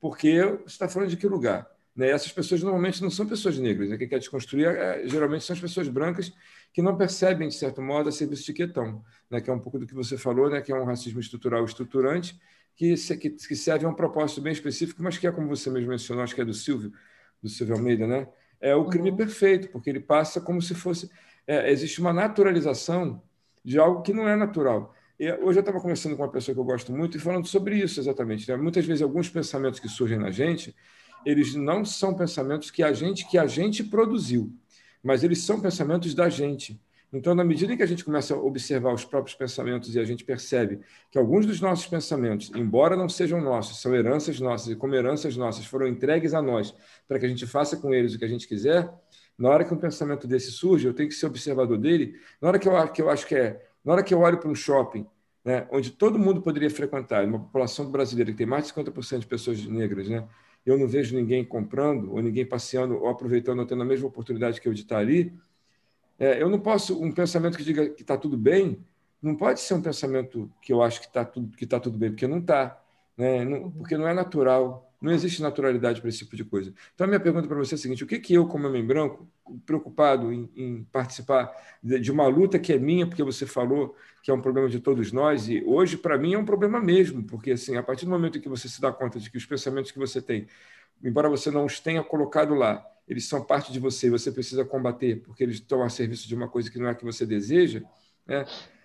porque 0.00 0.40
você 0.42 0.66
está 0.66 0.88
falando 0.88 1.10
de 1.10 1.16
que 1.16 1.26
lugar? 1.26 1.68
Né? 1.98 2.10
Essas 2.10 2.30
pessoas 2.30 2.62
normalmente 2.62 3.02
não 3.02 3.10
são 3.10 3.26
pessoas 3.26 3.58
negras. 3.58 3.90
Né? 3.90 3.98
Quem 3.98 4.08
quer 4.08 4.20
desconstruir 4.20 4.68
é, 4.68 5.06
geralmente 5.06 5.44
são 5.44 5.52
as 5.52 5.60
pessoas 5.60 5.88
brancas 5.88 6.32
que 6.72 6.80
não 6.80 6.96
percebem, 6.96 7.48
de 7.48 7.54
certo 7.54 7.82
modo, 7.82 8.08
a 8.08 8.12
serviço 8.12 8.44
de 8.46 8.52
quietão, 8.52 9.04
né? 9.28 9.40
que 9.40 9.50
é 9.50 9.52
um 9.52 9.58
pouco 9.58 9.80
do 9.80 9.86
que 9.86 9.94
você 9.94 10.16
falou, 10.16 10.48
né? 10.48 10.60
que 10.60 10.70
é 10.70 10.74
um 10.76 10.84
racismo 10.84 11.18
estrutural 11.18 11.64
estruturante, 11.64 12.40
que, 12.76 12.94
que, 12.94 13.30
que 13.30 13.56
serve 13.56 13.84
a 13.84 13.88
um 13.88 13.94
propósito 13.94 14.40
bem 14.40 14.52
específico, 14.52 15.02
mas 15.02 15.18
que 15.18 15.26
é, 15.26 15.32
como 15.32 15.48
você 15.48 15.68
mesmo 15.68 15.88
mencionou, 15.88 16.22
acho 16.22 16.36
que 16.36 16.40
é 16.40 16.44
do 16.44 16.54
Silvio, 16.54 16.92
do 17.42 17.48
Silvio 17.48 17.74
Almeida, 17.74 18.06
né? 18.06 18.28
é 18.60 18.74
o 18.74 18.84
crime 18.86 19.10
uhum. 19.10 19.16
perfeito, 19.16 19.68
porque 19.68 19.90
ele 19.90 20.00
passa 20.00 20.40
como 20.40 20.60
se 20.62 20.74
fosse. 20.74 21.10
É, 21.46 21.70
existe 21.70 22.00
uma 22.00 22.12
naturalização 22.12 23.22
de 23.64 23.78
algo 23.78 24.02
que 24.02 24.12
não 24.12 24.28
é 24.28 24.36
natural. 24.36 24.94
E 25.18 25.32
hoje 25.32 25.58
eu 25.58 25.60
estava 25.60 25.80
conversando 25.80 26.16
com 26.16 26.22
uma 26.22 26.30
pessoa 26.30 26.54
que 26.54 26.60
eu 26.60 26.64
gosto 26.64 26.92
muito 26.92 27.16
e 27.16 27.20
falando 27.20 27.46
sobre 27.46 27.76
isso 27.76 27.98
exatamente. 27.98 28.48
Né? 28.48 28.56
Muitas 28.56 28.84
vezes, 28.84 29.02
alguns 29.02 29.28
pensamentos 29.28 29.80
que 29.80 29.88
surgem 29.88 30.18
na 30.18 30.30
gente 30.30 30.74
eles 31.24 31.54
não 31.54 31.84
são 31.84 32.14
pensamentos 32.14 32.70
que 32.70 32.82
a 32.82 32.92
gente 32.92 33.28
que 33.28 33.38
a 33.38 33.46
gente 33.46 33.84
produziu, 33.84 34.52
mas 35.02 35.22
eles 35.24 35.42
são 35.42 35.60
pensamentos 35.60 36.14
da 36.14 36.28
gente. 36.28 36.80
Então, 37.10 37.34
na 37.34 37.42
medida 37.42 37.72
em 37.72 37.76
que 37.76 37.82
a 37.82 37.86
gente 37.86 38.04
começa 38.04 38.34
a 38.34 38.36
observar 38.38 38.92
os 38.92 39.02
próprios 39.02 39.34
pensamentos 39.34 39.94
e 39.94 39.98
a 39.98 40.04
gente 40.04 40.24
percebe 40.24 40.80
que 41.10 41.18
alguns 41.18 41.46
dos 41.46 41.58
nossos 41.58 41.86
pensamentos, 41.86 42.50
embora 42.54 42.94
não 42.96 43.08
sejam 43.08 43.40
nossos, 43.40 43.80
são 43.80 43.94
heranças 43.94 44.38
nossas, 44.38 44.68
e 44.68 44.76
como 44.76 44.94
heranças 44.94 45.34
nossas 45.34 45.64
foram 45.64 45.88
entregues 45.88 46.34
a 46.34 46.42
nós 46.42 46.74
para 47.06 47.18
que 47.18 47.24
a 47.24 47.28
gente 47.28 47.46
faça 47.46 47.78
com 47.78 47.94
eles 47.94 48.14
o 48.14 48.18
que 48.18 48.26
a 48.26 48.28
gente 48.28 48.46
quiser, 48.46 48.92
na 49.38 49.48
hora 49.48 49.64
que 49.64 49.72
um 49.72 49.78
pensamento 49.78 50.26
desse 50.26 50.50
surge, 50.50 50.86
eu 50.86 50.92
tenho 50.92 51.08
que 51.08 51.14
ser 51.14 51.26
observador 51.26 51.78
dele. 51.78 52.14
Na 52.42 52.48
hora 52.48 52.58
que 52.58 52.68
eu, 52.68 52.88
que 52.88 53.00
eu 53.00 53.08
acho 53.08 53.26
que 53.26 53.36
é, 53.36 53.64
na 53.84 53.92
hora 53.92 54.02
que 54.02 54.12
eu 54.12 54.20
olho 54.20 54.36
para 54.36 54.50
um 54.50 54.54
shopping, 54.54 55.06
né, 55.44 55.66
onde 55.70 55.92
todo 55.92 56.18
mundo 56.18 56.42
poderia 56.42 56.68
frequentar, 56.68 57.24
uma 57.24 57.38
população 57.38 57.90
brasileira 57.90 58.32
que 58.32 58.36
tem 58.36 58.46
mais 58.46 58.66
de 58.66 58.72
50% 58.74 59.20
de 59.20 59.26
pessoas 59.26 59.64
negras, 59.64 60.08
né, 60.08 60.28
eu 60.70 60.78
não 60.78 60.88
vejo 60.88 61.16
ninguém 61.16 61.44
comprando, 61.44 62.12
ou 62.12 62.22
ninguém 62.22 62.44
passeando, 62.44 62.96
ou 62.96 63.08
aproveitando, 63.08 63.60
ou 63.60 63.66
tendo 63.66 63.82
a 63.82 63.86
mesma 63.86 64.08
oportunidade 64.08 64.60
que 64.60 64.68
eu 64.68 64.74
de 64.74 64.82
estar 64.82 64.98
ali, 64.98 65.32
é, 66.18 66.42
eu 66.42 66.48
não 66.48 66.58
posso, 66.58 67.00
um 67.00 67.12
pensamento 67.12 67.56
que 67.56 67.64
diga 67.64 67.88
que 67.88 68.02
está 68.02 68.16
tudo 68.16 68.36
bem, 68.36 68.84
não 69.22 69.36
pode 69.36 69.60
ser 69.60 69.74
um 69.74 69.82
pensamento 69.82 70.50
que 70.60 70.72
eu 70.72 70.82
acho 70.82 71.00
que 71.00 71.06
está 71.06 71.24
tudo, 71.24 71.56
que 71.56 71.66
tá 71.66 71.78
tudo 71.80 71.96
bem, 71.98 72.10
porque 72.10 72.26
não 72.26 72.38
está. 72.38 72.80
Né? 73.16 73.44
Não, 73.44 73.70
porque 73.70 73.96
não 73.96 74.06
é 74.06 74.14
natural. 74.14 74.87
Não 75.00 75.12
existe 75.12 75.40
naturalidade 75.40 76.00
para 76.00 76.08
esse 76.08 76.18
tipo 76.18 76.34
de 76.34 76.44
coisa. 76.44 76.74
Então, 76.92 77.04
a 77.04 77.08
minha 77.08 77.20
pergunta 77.20 77.46
para 77.46 77.56
você 77.56 77.74
é 77.74 77.76
a 77.76 77.78
seguinte: 77.78 78.02
o 78.02 78.06
que, 78.06 78.18
que 78.18 78.34
eu, 78.34 78.46
como 78.46 78.66
homem 78.66 78.84
branco, 78.84 79.30
preocupado 79.64 80.32
em, 80.32 80.50
em, 80.56 80.84
participar 80.90 81.52
de 81.82 82.10
uma 82.10 82.26
luta 82.26 82.58
que 82.58 82.72
é 82.72 82.78
minha, 82.78 83.06
porque 83.06 83.22
você 83.22 83.46
falou 83.46 83.94
que 84.22 84.30
é 84.30 84.34
um 84.34 84.40
problema 84.40 84.68
de 84.68 84.80
todos 84.80 85.12
nós, 85.12 85.48
e 85.48 85.62
hoje, 85.64 85.96
para 85.96 86.18
mim, 86.18 86.34
é 86.34 86.38
um 86.38 86.44
problema 86.44 86.80
mesmo, 86.80 87.22
porque, 87.22 87.52
assim, 87.52 87.76
a 87.76 87.82
partir 87.82 88.04
do 88.04 88.10
momento 88.10 88.40
que 88.40 88.48
você 88.48 88.68
se 88.68 88.80
dá 88.80 88.92
conta 88.92 89.20
de 89.20 89.30
que 89.30 89.36
os 89.36 89.46
pensamentos 89.46 89.92
que 89.92 89.98
você 89.98 90.20
tem, 90.20 90.48
embora 91.02 91.28
você 91.28 91.50
não 91.50 91.64
os 91.64 91.78
tenha 91.78 92.02
colocado 92.02 92.54
lá, 92.54 92.84
eles 93.06 93.26
são 93.26 93.42
parte 93.42 93.72
de 93.72 93.78
você 93.78 94.08
e 94.08 94.10
você 94.10 94.32
precisa 94.32 94.64
combater, 94.64 95.22
porque 95.22 95.42
eles 95.44 95.56
estão 95.56 95.82
a 95.82 95.88
serviço 95.88 96.26
de 96.26 96.34
uma 96.34 96.48
coisa 96.48 96.70
que 96.70 96.78
não 96.78 96.88
é 96.88 96.90
a 96.90 96.94
que 96.94 97.04
você 97.04 97.24
deseja, 97.24 97.82
né? 98.26 98.44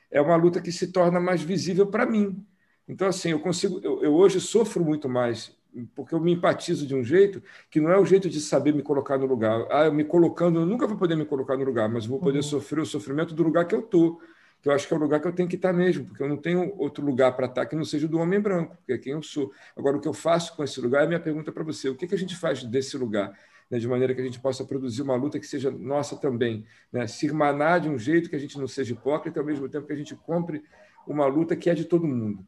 é 0.10 0.21
uma 0.21 0.36
luta 0.36 0.62
que 0.62 0.71
se 0.71 0.91
torna 0.91 1.19
mais 1.19 1.41
visível 1.41 1.88
para 1.88 2.06
mim. 2.06 2.45
Então, 2.88 3.08
assim, 3.08 3.32
eu 3.32 3.39
consigo, 3.39 3.82
eu, 3.84 4.04
eu 4.04 4.13
hoje 4.13 4.39
sofro 4.39 4.84
muito 4.86 5.10
mais 5.10 5.58
porque 5.96 6.14
eu 6.14 6.20
me 6.20 6.34
empatizo 6.34 6.86
de 6.86 6.96
um 6.96 7.04
jeito 7.04 7.42
que 7.70 7.80
não 7.80 7.92
é 7.92 7.98
o 7.98 8.06
jeito 8.06 8.30
de 8.30 8.40
saber 8.40 8.74
me 8.74 8.82
colocar 8.82 9.18
no 9.18 9.26
lugar. 9.26 9.66
Ah, 9.72 9.86
eu 9.86 9.94
me 9.94 10.04
colocando, 10.04 10.60
eu 10.60 10.66
nunca 10.66 10.88
vou 10.88 10.98
poder 10.98 11.16
me 11.16 11.26
colocar 11.26 11.58
no 11.58 11.64
lugar, 11.64 11.90
mas 11.90 12.06
vou 12.06 12.20
poder 12.20 12.38
uhum. 12.38 12.44
sofrer 12.44 12.82
o 12.82 12.86
sofrimento 12.86 13.34
do 13.34 13.44
lugar 13.44 13.66
que 13.66 13.76
eu 13.76 13.80
estou, 13.80 14.20
que 14.62 14.70
eu 14.70 14.74
acho 14.74 14.88
que 14.88 14.94
é 14.94 14.98
o 14.98 15.00
lugar 15.00 15.20
que 15.20 15.28
eu 15.28 15.34
tenho 15.34 15.50
que 15.50 15.56
estar 15.56 15.74
mesmo, 15.74 16.06
porque 16.06 16.24
eu 16.24 16.30
não 16.30 16.38
tenho 16.38 16.74
outro 16.78 17.06
lugar 17.06 17.36
para 17.36 17.48
estar 17.48 17.66
que 17.66 17.76
não 17.76 17.84
seja 17.84 18.08
do 18.08 18.20
homem 18.20 18.40
branco, 18.40 18.76
porque 18.78 18.94
é 18.94 18.98
quem 18.98 19.14
eu 19.14 19.22
sou. 19.22 19.52
Agora, 19.76 19.98
o 19.98 20.00
que 20.00 20.08
eu 20.08 20.14
faço 20.14 20.56
com 20.56 20.64
esse 20.64 20.80
lugar 20.80 21.02
é 21.02 21.06
a 21.06 21.08
minha 21.08 21.20
pergunta 21.20 21.52
para 21.52 21.64
você: 21.64 21.90
o 21.90 21.96
que, 21.96 22.08
que 22.08 22.16
a 22.16 22.18
gente 22.18 22.36
faz 22.36 22.64
desse 22.64 22.98
lugar? 22.98 23.38
Né, 23.70 23.80
de 23.80 23.88
maneira 23.88 24.14
que 24.14 24.22
a 24.22 24.24
gente 24.24 24.40
possa 24.40 24.64
produzir 24.64 25.02
uma 25.02 25.16
luta 25.16 25.40
que 25.40 25.48
seja 25.48 25.72
nossa 25.72 26.16
também, 26.16 26.66
né? 26.92 27.08
se 27.08 27.26
irmanar 27.26 27.80
de 27.80 27.90
um 27.90 27.98
jeito 27.98 28.30
que 28.30 28.36
a 28.36 28.40
gente 28.40 28.60
não 28.60 28.68
seja 28.68 28.94
hipócrita, 28.94 29.40
ao 29.40 29.46
mesmo 29.46 29.68
tempo 29.68 29.88
que 29.88 29.94
a 29.94 29.96
gente 29.96 30.16
compre 30.16 30.64
uma 31.08 31.26
luta 31.26 31.56
que 31.56 31.70
é 31.70 31.74
de 31.74 31.86
todo 31.86 32.08
mundo. 32.08 32.46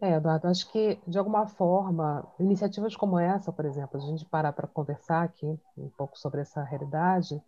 É, 0.00 0.12
Eduardo, 0.12 0.48
acho 0.48 0.70
que, 0.70 1.00
de 1.06 1.18
alguma 1.18 1.46
forma, 1.46 2.26
iniciativas 2.38 2.94
como 2.94 3.18
essa, 3.18 3.50
por 3.50 3.64
exemplo, 3.64 3.96
a 3.96 4.04
gente 4.04 4.26
parar 4.26 4.52
para 4.52 4.66
conversar 4.66 5.22
aqui 5.22 5.58
um 5.76 5.88
pouco 5.96 6.18
sobre 6.18 6.42
essa 6.42 6.62
realidade, 6.62 7.42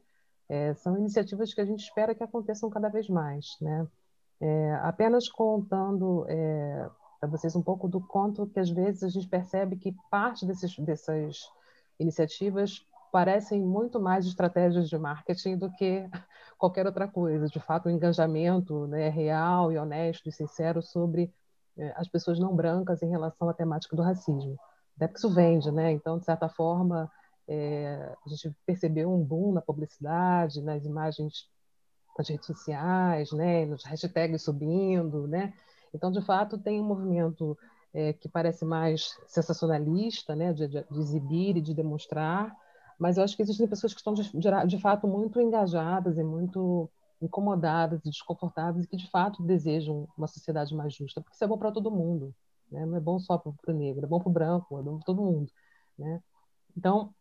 é, 0.49 0.73
são 0.75 0.97
iniciativas 0.97 1.53
que 1.53 1.61
a 1.61 1.67
gente 1.67 1.81
espera 1.81 2.15
que 2.15 2.25
aconteçam 2.25 2.71
cada 2.71 2.89
vez 2.89 3.07
mais. 3.09 3.57
Né? 3.61 3.87
É, 4.41 4.75
apenas 4.83 5.29
contando 5.29 6.25
é, 6.27 6.89
para 7.21 7.29
vocês 7.29 7.55
um 7.55 7.63
pouco 7.63 7.87
do 7.87 8.01
quanto 8.01 8.47
que, 8.47 8.59
às 8.59 8.71
vezes, 8.71 9.03
a 9.03 9.09
gente 9.09 9.29
percebe 9.29 9.77
que 9.77 9.95
parte 10.11 10.47
desses, 10.47 10.75
dessas 10.79 11.51
iniciativas 12.01 12.87
parecem 13.13 13.61
muito 13.61 14.01
mais 14.01 14.27
estratégias 14.27 14.89
de 14.89 14.97
marketing 14.97 15.59
do 15.59 15.71
que 15.73 16.09
qualquer 16.57 16.87
outra 16.87 17.07
coisa. 17.07 17.47
De 17.47 17.61
fato, 17.61 17.87
o 17.87 17.91
engajamento 17.91 18.87
né, 18.87 19.11
real 19.11 19.71
e 19.71 19.77
honesto 19.77 20.31
e 20.31 20.33
sincero 20.33 20.81
sobre 20.81 21.31
as 21.97 22.09
pessoas 22.09 22.39
não 22.39 22.55
brancas 22.55 23.03
em 23.03 23.11
relação 23.11 23.49
à 23.49 23.55
temática 23.55 23.97
do 23.97 24.03
racismo. 24.03 24.59
Até 24.97 25.07
porque 25.07 25.19
isso 25.19 25.31
vende, 25.31 25.71
né? 25.71 25.93
Então, 25.93 26.19
de 26.19 26.25
certa 26.25 26.49
forma, 26.49 27.11
é, 27.47 28.15
a 28.25 28.29
gente 28.29 28.55
percebeu 28.67 29.13
um 29.13 29.23
boom 29.23 29.53
na 29.53 29.63
publicidade, 29.63 30.61
nas 30.61 30.85
imagens 30.85 31.49
nas 32.19 32.29
redes 32.29 32.47
sociais, 32.47 33.31
né? 33.33 33.65
Nos 33.65 33.85
hashtags 33.85 34.43
subindo, 34.43 35.29
né? 35.29 35.55
Então, 35.95 36.11
de 36.11 36.21
fato, 36.21 36.59
tem 36.59 36.81
um 36.81 36.85
movimento 36.85 37.57
é, 37.95 38.13
que 38.13 38.29
parece 38.29 38.65
mais 38.65 39.17
sensacionalista, 39.27 40.35
né? 40.35 40.53
De, 40.53 40.67
de, 40.67 40.85
de, 40.85 41.01
exibir 41.01 41.57
e 41.57 41.61
de 41.61 41.73
demonstrar, 41.73 42.55
mas 42.99 43.17
eu 43.17 43.25
acho 43.25 43.37
que 43.37 43.43
existem 43.43 43.69
pessoas 43.69 43.95
que 43.95 44.01
estão, 44.01 44.13
de, 44.15 44.31
de 44.67 44.79
fato, 44.81 45.07
muito 45.07 45.41
engajadas 45.41 46.19
e 46.19 46.25
muito 46.25 46.91
incomodadas 47.21 48.01
e 48.05 48.11
desconfortáveis 48.11 48.85
e 48.85 48.89
que 48.89 48.97
de 48.97 49.11
fato 49.11 49.43
desejam 49.43 50.09
uma 50.17 50.27
sociedade 50.27 50.75
mais 50.75 50.95
justa, 50.95 51.21
porque 51.21 51.35
isso 51.35 51.45
é 51.45 51.47
bom 51.47 51.59
para 51.59 51.73
todo 51.73 51.91
mundo, 51.91 52.35
né? 52.71 52.87
não 52.87 52.97
é 52.97 53.01
bom 53.01 53.19
só 53.19 53.37
para 53.39 53.53
o 53.69 53.73
negro, 53.73 54.05
é 54.05 54.09
bom 54.09 54.21
para 54.21 54.29
o 54.29 54.33
branco, 54.33 54.79
é 54.79 54.83
bom 54.83 54.97
para 54.97 55.07
todo 55.07 55.23
mundo. 55.23 55.51
Né? 55.99 56.23
Então, 56.77 57.13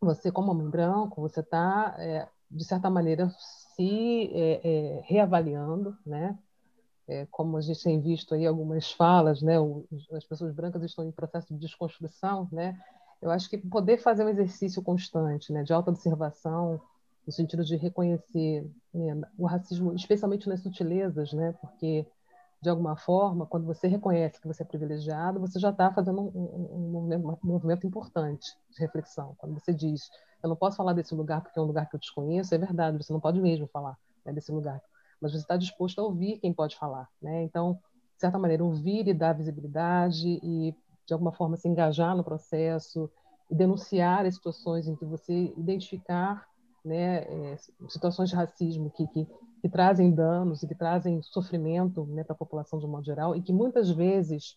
você 0.00 0.30
como 0.30 0.52
homem 0.52 0.68
branco, 0.70 1.20
você 1.20 1.40
está 1.40 1.94
é, 1.98 2.28
de 2.50 2.64
certa 2.64 2.90
maneira, 2.90 3.30
se 3.76 4.30
é, 4.34 4.60
é, 4.64 5.00
reavaliando, 5.04 5.96
né? 6.04 6.36
É, 7.06 7.26
como 7.30 7.56
a 7.56 7.60
gente 7.60 7.82
tem 7.82 8.00
visto 8.00 8.34
aí 8.34 8.46
algumas 8.46 8.92
falas, 8.92 9.40
né? 9.42 9.58
O, 9.58 9.84
as 10.12 10.24
pessoas 10.24 10.54
brancas 10.54 10.82
estão 10.82 11.04
em 11.04 11.12
processo 11.12 11.52
de 11.52 11.60
desconstrução, 11.60 12.48
né? 12.50 12.78
Eu 13.22 13.30
acho 13.30 13.48
que 13.48 13.58
poder 13.58 13.98
fazer 13.98 14.24
um 14.24 14.28
exercício 14.28 14.82
constante, 14.82 15.52
né? 15.52 15.62
De 15.62 15.72
autoobservação, 15.72 16.80
no 17.26 17.32
sentido 17.32 17.64
de 17.64 17.76
reconhecer 17.76 18.68
né, 18.92 19.20
o 19.38 19.46
racismo, 19.46 19.94
especialmente 19.94 20.48
nas 20.48 20.62
sutilezas, 20.62 21.32
né? 21.32 21.52
Porque 21.60 22.06
de 22.62 22.68
alguma 22.68 22.94
forma, 22.94 23.46
quando 23.46 23.64
você 23.64 23.88
reconhece 23.88 24.40
que 24.40 24.46
você 24.46 24.62
é 24.62 24.66
privilegiado, 24.66 25.40
você 25.40 25.58
já 25.58 25.70
está 25.70 25.90
fazendo 25.92 26.20
um, 26.20 26.26
um, 26.26 27.14
um, 27.14 27.38
movimento, 27.42 27.86
importante 27.86 28.46
de 28.70 28.80
reflexão. 28.80 29.34
Quando 29.38 29.58
você 29.58 29.72
diz, 29.72 30.10
eu 30.42 30.48
não 30.48 30.56
posso 30.56 30.76
falar 30.76 30.92
desse 30.92 31.14
lugar 31.14 31.40
porque 31.40 31.58
é 31.58 31.62
um 31.62 31.66
lugar 31.66 31.88
que 31.88 31.96
eu 31.96 32.00
desconheço, 32.00 32.54
é 32.54 32.58
verdade, 32.58 32.98
você 32.98 33.12
não 33.12 33.20
pode 33.20 33.40
mesmo 33.40 33.66
falar 33.66 33.96
né, 34.24 34.32
desse 34.32 34.52
lugar, 34.52 34.80
mas 35.20 35.32
você 35.32 35.38
está 35.38 35.56
disposto 35.56 36.00
a 36.00 36.04
ouvir 36.04 36.38
quem 36.38 36.52
pode 36.52 36.76
falar. 36.76 37.08
Né? 37.20 37.42
Então, 37.44 37.78
de 38.14 38.20
certa 38.20 38.38
maneira, 38.38 38.62
ouvir 38.62 39.08
e 39.08 39.14
dar 39.14 39.32
visibilidade 39.32 40.28
e, 40.42 40.74
de 41.06 41.14
alguma 41.14 41.32
forma, 41.32 41.56
se 41.56 41.66
engajar 41.66 42.14
no 42.14 42.22
processo 42.22 43.10
e 43.50 43.54
denunciar 43.54 44.26
as 44.26 44.34
situações 44.34 44.86
em 44.86 44.94
que 44.94 45.06
você 45.06 45.54
identificar 45.56 46.46
né, 46.84 47.24
é, 47.24 47.58
situações 47.88 48.30
de 48.30 48.36
racismo 48.36 48.90
que, 48.90 49.06
que 49.08 49.26
que 49.60 49.68
trazem 49.68 50.10
danos 50.10 50.62
e 50.62 50.68
que 50.68 50.74
trazem 50.74 51.22
sofrimento 51.22 52.06
né, 52.06 52.24
para 52.24 52.32
a 52.32 52.38
população 52.38 52.78
de 52.78 52.86
um 52.86 52.88
modo 52.88 53.04
geral 53.04 53.36
e 53.36 53.42
que 53.42 53.52
muitas 53.52 53.90
vezes 53.90 54.56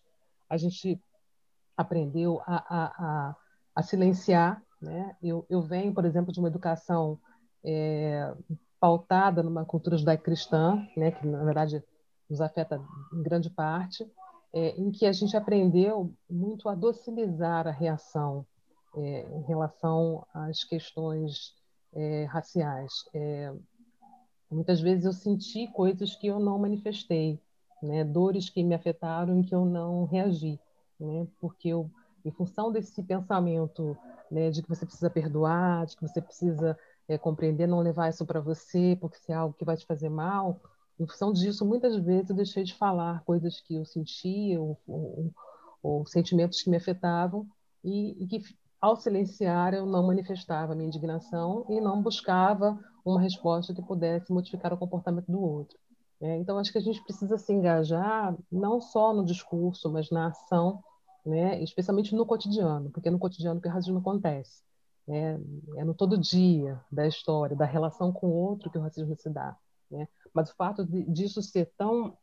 a 0.49 0.57
gente 0.57 0.99
aprendeu 1.75 2.41
a, 2.45 2.55
a, 2.55 2.85
a, 2.85 3.35
a 3.75 3.83
silenciar. 3.83 4.63
Né? 4.81 5.15
Eu, 5.21 5.45
eu 5.49 5.61
venho, 5.61 5.93
por 5.93 6.05
exemplo, 6.05 6.31
de 6.31 6.39
uma 6.39 6.47
educação 6.47 7.19
é, 7.63 8.33
pautada 8.79 9.43
numa 9.43 9.65
cultura 9.65 9.97
judaico-cristã, 9.97 10.87
né, 10.95 11.11
que 11.11 11.25
na 11.27 11.43
verdade 11.43 11.83
nos 12.29 12.41
afeta 12.41 12.81
em 13.13 13.21
grande 13.21 13.49
parte, 13.49 14.09
é, 14.53 14.69
em 14.69 14.91
que 14.91 15.05
a 15.05 15.11
gente 15.11 15.35
aprendeu 15.35 16.13
muito 16.29 16.69
a 16.69 16.75
docilizar 16.75 17.67
a 17.67 17.71
reação 17.71 18.45
é, 18.95 19.21
em 19.37 19.41
relação 19.43 20.25
às 20.33 20.63
questões 20.63 21.53
é, 21.95 22.25
raciais. 22.25 22.91
É, 23.13 23.53
Muitas 24.53 24.79
vezes 24.79 25.05
eu 25.05 25.13
senti 25.13 25.67
coisas 25.67 26.15
que 26.15 26.27
eu 26.27 26.39
não 26.39 26.59
manifestei, 26.59 27.39
né? 27.81 28.03
dores 28.03 28.49
que 28.49 28.63
me 28.63 28.75
afetaram 28.75 29.39
e 29.39 29.43
que 29.43 29.55
eu 29.55 29.65
não 29.65 30.05
reagi, 30.05 30.59
né? 30.99 31.27
porque 31.39 31.69
eu, 31.69 31.89
em 32.23 32.31
função 32.31 32.71
desse 32.71 33.01
pensamento 33.01 33.97
né, 34.29 34.51
de 34.51 34.61
que 34.61 34.69
você 34.69 34.85
precisa 34.85 35.09
perdoar, 35.09 35.87
de 35.87 35.95
que 35.95 36.03
você 36.03 36.21
precisa 36.21 36.77
é, 37.07 37.17
compreender, 37.17 37.67
não 37.67 37.79
levar 37.79 38.09
isso 38.09 38.25
para 38.25 38.39
você, 38.39 38.95
porque 39.01 39.17
se 39.17 39.31
é 39.31 39.35
algo 39.35 39.55
que 39.57 39.65
vai 39.65 39.75
te 39.75 39.85
fazer 39.87 40.09
mal, 40.09 40.61
em 40.99 41.07
função 41.07 41.33
disso, 41.33 41.65
muitas 41.65 41.95
vezes 41.97 42.29
eu 42.29 42.35
deixei 42.35 42.63
de 42.63 42.75
falar 42.75 43.23
coisas 43.25 43.59
que 43.59 43.75
eu 43.75 43.85
sentia 43.85 44.61
ou, 44.61 44.77
ou, 44.87 45.33
ou 45.81 46.05
sentimentos 46.05 46.61
que 46.61 46.69
me 46.69 46.77
afetavam 46.77 47.47
e, 47.83 48.23
e 48.23 48.27
que 48.27 48.39
ao 48.83 48.97
silenciar, 48.97 49.73
eu 49.73 49.85
não 49.85 50.05
manifestava 50.05 50.75
minha 50.75 50.87
indignação 50.87 51.65
e 51.69 51.79
não 51.79 52.01
buscava 52.01 52.77
uma 53.05 53.21
resposta 53.21 53.73
que 53.73 53.81
pudesse 53.81 54.29
modificar 54.29 54.73
o 54.73 54.77
comportamento 54.77 55.31
do 55.31 55.41
outro. 55.41 55.79
É, 56.19 56.35
então, 56.35 56.57
acho 56.57 56.69
que 56.69 56.79
a 56.79 56.81
gente 56.81 57.01
precisa 57.01 57.37
se 57.37 57.53
engajar 57.53 58.35
não 58.51 58.81
só 58.81 59.13
no 59.13 59.23
discurso, 59.23 59.89
mas 59.89 60.09
na 60.09 60.27
ação, 60.27 60.83
né, 61.25 61.63
especialmente 61.63 62.13
no 62.13 62.25
cotidiano, 62.25 62.89
porque 62.89 63.07
é 63.07 63.11
no 63.11 63.19
cotidiano 63.19 63.61
que 63.61 63.69
o 63.69 63.71
racismo 63.71 63.99
acontece. 63.99 64.61
É, 65.07 65.39
é 65.77 65.85
no 65.85 65.93
todo 65.93 66.17
dia 66.17 66.77
da 66.91 67.07
história, 67.07 67.55
da 67.55 67.65
relação 67.65 68.11
com 68.11 68.27
o 68.27 68.35
outro 68.35 68.69
que 68.69 68.77
o 68.77 68.81
racismo 68.81 69.15
se 69.15 69.29
dá. 69.29 69.55
Né? 69.89 70.09
Mas 70.33 70.49
o 70.49 70.55
fato 70.57 70.85
de, 70.85 71.05
disso 71.05 71.41
ser 71.41 71.71
tão 71.77 72.17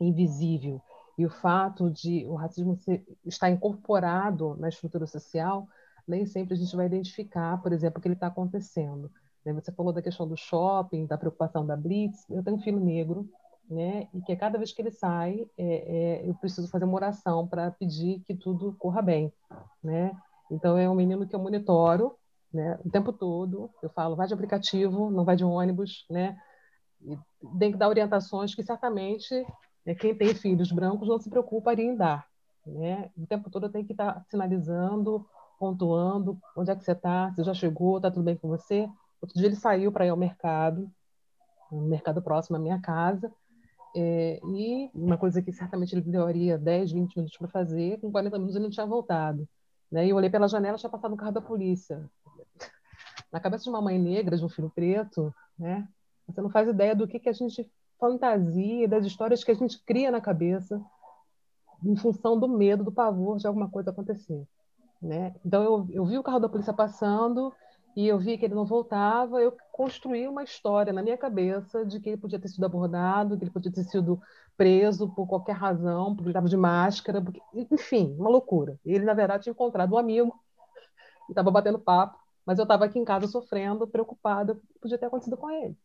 invisível 0.00 0.80
e 1.18 1.26
o 1.26 1.30
fato 1.30 1.90
de 1.90 2.24
o 2.26 2.36
racismo 2.36 2.76
ser, 2.76 3.04
estar 3.24 3.50
incorporado 3.50 4.56
na 4.56 4.68
estrutura 4.68 5.04
social 5.08 5.66
nem 6.06 6.26
sempre 6.26 6.54
a 6.54 6.56
gente 6.56 6.74
vai 6.76 6.86
identificar, 6.86 7.60
por 7.62 7.72
exemplo, 7.72 7.98
o 7.98 8.02
que 8.02 8.08
ele 8.08 8.14
está 8.14 8.28
acontecendo. 8.28 9.10
Né? 9.44 9.52
Você 9.52 9.72
falou 9.72 9.92
da 9.92 10.02
questão 10.02 10.26
do 10.26 10.36
shopping, 10.36 11.06
da 11.06 11.16
preocupação 11.16 11.66
da 11.66 11.76
Blitz. 11.76 12.28
Eu 12.28 12.42
tenho 12.42 12.56
um 12.56 12.60
filho 12.60 12.80
negro, 12.80 13.28
né? 13.68 14.08
E 14.14 14.20
que 14.22 14.32
a 14.32 14.36
cada 14.36 14.58
vez 14.58 14.72
que 14.72 14.82
ele 14.82 14.90
sai, 14.90 15.48
é, 15.56 15.64
é, 15.64 16.28
eu 16.28 16.34
preciso 16.34 16.68
fazer 16.68 16.84
uma 16.84 16.94
oração 16.94 17.46
para 17.46 17.70
pedir 17.70 18.20
que 18.20 18.34
tudo 18.34 18.74
corra 18.78 19.02
bem, 19.02 19.32
né? 19.82 20.16
Então 20.50 20.76
é 20.76 20.88
um 20.88 20.94
menino 20.94 21.26
que 21.26 21.34
eu 21.34 21.40
monitoro, 21.40 22.16
né? 22.52 22.78
O 22.84 22.90
tempo 22.90 23.12
todo. 23.12 23.70
Eu 23.82 23.90
falo, 23.90 24.16
vai 24.16 24.26
de 24.26 24.34
aplicativo, 24.34 25.10
não 25.10 25.24
vai 25.24 25.36
de 25.36 25.44
ônibus, 25.44 26.04
né? 26.10 26.36
E 27.02 27.18
tem 27.58 27.72
que 27.72 27.78
dar 27.78 27.88
orientações 27.88 28.54
que 28.54 28.62
certamente 28.62 29.34
né, 29.84 29.94
quem 29.94 30.14
tem 30.14 30.34
filhos 30.34 30.72
brancos 30.72 31.08
não 31.08 31.18
se 31.18 31.30
preocuparia 31.30 31.84
em 31.84 31.96
dar, 31.96 32.26
né? 32.66 33.10
O 33.16 33.26
tempo 33.26 33.50
todo 33.50 33.66
eu 33.66 33.72
tenho 33.72 33.84
que 33.84 33.92
estar 33.92 34.14
tá 34.14 34.24
sinalizando 34.28 35.26
pontuando 35.58 36.38
onde 36.56 36.70
é 36.70 36.76
que 36.76 36.84
você 36.84 36.92
está, 36.92 37.30
você 37.30 37.44
já 37.44 37.54
chegou, 37.54 37.96
está 37.96 38.10
tudo 38.10 38.24
bem 38.24 38.36
com 38.36 38.48
você. 38.48 38.88
Outro 39.20 39.38
dia 39.38 39.46
ele 39.46 39.56
saiu 39.56 39.90
para 39.90 40.06
ir 40.06 40.10
ao 40.10 40.16
mercado, 40.16 40.90
um 41.70 41.82
mercado 41.82 42.22
próximo 42.22 42.56
à 42.56 42.60
minha 42.60 42.80
casa, 42.80 43.32
é, 43.94 44.40
e 44.44 44.90
uma 44.94 45.16
coisa 45.16 45.40
que 45.40 45.50
certamente 45.52 45.94
ele 45.94 46.10
levaria 46.10 46.58
10, 46.58 46.92
20 46.92 47.16
minutos 47.16 47.38
para 47.38 47.48
fazer, 47.48 47.98
com 48.00 48.12
40 48.12 48.36
minutos 48.36 48.56
ele 48.56 48.64
não 48.64 48.70
tinha 48.70 48.86
voltado. 48.86 49.48
Né? 49.90 50.06
E 50.06 50.10
eu 50.10 50.16
olhei 50.16 50.28
pela 50.28 50.48
janela, 50.48 50.76
tinha 50.76 50.90
passado 50.90 51.14
um 51.14 51.16
carro 51.16 51.32
da 51.32 51.40
polícia. 51.40 52.08
Na 53.32 53.40
cabeça 53.40 53.64
de 53.64 53.70
uma 53.70 53.80
mãe 53.80 53.98
negra, 53.98 54.36
de 54.36 54.44
um 54.44 54.48
filho 54.48 54.70
preto, 54.74 55.34
né? 55.58 55.88
você 56.26 56.40
não 56.40 56.50
faz 56.50 56.68
ideia 56.68 56.94
do 56.94 57.08
que, 57.08 57.18
que 57.18 57.28
a 57.28 57.32
gente 57.32 57.70
fantasia, 57.98 58.86
das 58.86 59.06
histórias 59.06 59.42
que 59.42 59.50
a 59.50 59.54
gente 59.54 59.82
cria 59.82 60.10
na 60.10 60.20
cabeça 60.20 60.80
em 61.82 61.96
função 61.96 62.38
do 62.38 62.48
medo, 62.48 62.84
do 62.84 62.92
pavor 62.92 63.38
de 63.38 63.46
alguma 63.46 63.68
coisa 63.68 63.90
acontecer. 63.90 64.46
Né? 65.06 65.34
Então, 65.44 65.62
eu, 65.62 65.86
eu 65.90 66.04
vi 66.04 66.18
o 66.18 66.22
carro 66.22 66.40
da 66.40 66.48
polícia 66.48 66.72
passando 66.72 67.52
e 67.94 68.08
eu 68.08 68.18
vi 68.18 68.36
que 68.36 68.44
ele 68.44 68.54
não 68.54 68.66
voltava, 68.66 69.40
eu 69.40 69.56
construí 69.72 70.26
uma 70.26 70.42
história 70.42 70.92
na 70.92 71.02
minha 71.02 71.16
cabeça 71.16 71.86
de 71.86 72.00
que 72.00 72.10
ele 72.10 72.16
podia 72.16 72.38
ter 72.38 72.48
sido 72.48 72.66
abordado, 72.66 73.38
que 73.38 73.44
ele 73.44 73.50
podia 73.50 73.72
ter 73.72 73.84
sido 73.84 74.20
preso 74.56 75.08
por 75.08 75.26
qualquer 75.26 75.54
razão, 75.54 76.14
porque 76.14 76.24
ele 76.24 76.30
estava 76.30 76.48
de 76.48 76.56
máscara, 76.56 77.22
porque... 77.22 77.40
enfim, 77.70 78.16
uma 78.18 78.28
loucura. 78.28 78.78
Ele, 78.84 79.04
na 79.04 79.14
verdade, 79.14 79.44
tinha 79.44 79.52
encontrado 79.52 79.94
um 79.94 79.98
amigo 79.98 80.34
e 81.28 81.32
estava 81.32 81.50
batendo 81.50 81.78
papo, 81.78 82.18
mas 82.44 82.58
eu 82.58 82.64
estava 82.64 82.84
aqui 82.84 82.98
em 82.98 83.04
casa 83.04 83.28
sofrendo, 83.28 83.86
preocupada, 83.86 84.54
o 84.54 84.56
que 84.56 84.78
podia 84.80 84.98
ter 84.98 85.06
acontecido 85.06 85.36
com 85.36 85.50
ele. 85.50 85.76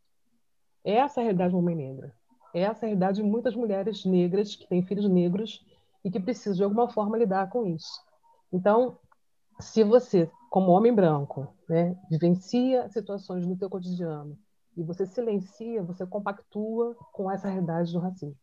Essa 0.83 1.19
é 1.19 1.21
a 1.21 1.23
realidade 1.25 1.51
de 1.51 1.55
uma 1.55 1.63
mãe 1.63 1.75
negra. 1.75 2.13
Essa 2.53 2.85
é 2.85 2.87
a 2.87 2.89
realidade 2.89 3.21
de 3.21 3.23
muitas 3.23 3.55
mulheres 3.55 4.03
negras 4.03 4.55
que 4.55 4.67
têm 4.67 4.81
filhos 4.81 5.07
negros 5.07 5.63
e 6.03 6.09
que 6.11 6.19
precisam, 6.19 6.55
de 6.55 6.63
alguma 6.63 6.89
forma, 6.89 7.17
lidar 7.17 7.49
com 7.49 7.65
isso. 7.65 8.01
Então, 8.51 8.97
se 9.61 9.83
você, 9.83 10.29
como 10.49 10.71
homem 10.71 10.93
branco, 10.93 11.47
né, 11.69 11.95
vivencia 12.09 12.89
situações 12.89 13.45
no 13.45 13.55
teu 13.55 13.69
cotidiano 13.69 14.37
e 14.75 14.83
você 14.83 15.05
silencia, 15.05 15.83
você 15.83 16.05
compactua 16.05 16.95
com 17.11 17.29
essa 17.29 17.47
realidade 17.47 17.91
do 17.91 17.99
racismo. 17.99 18.37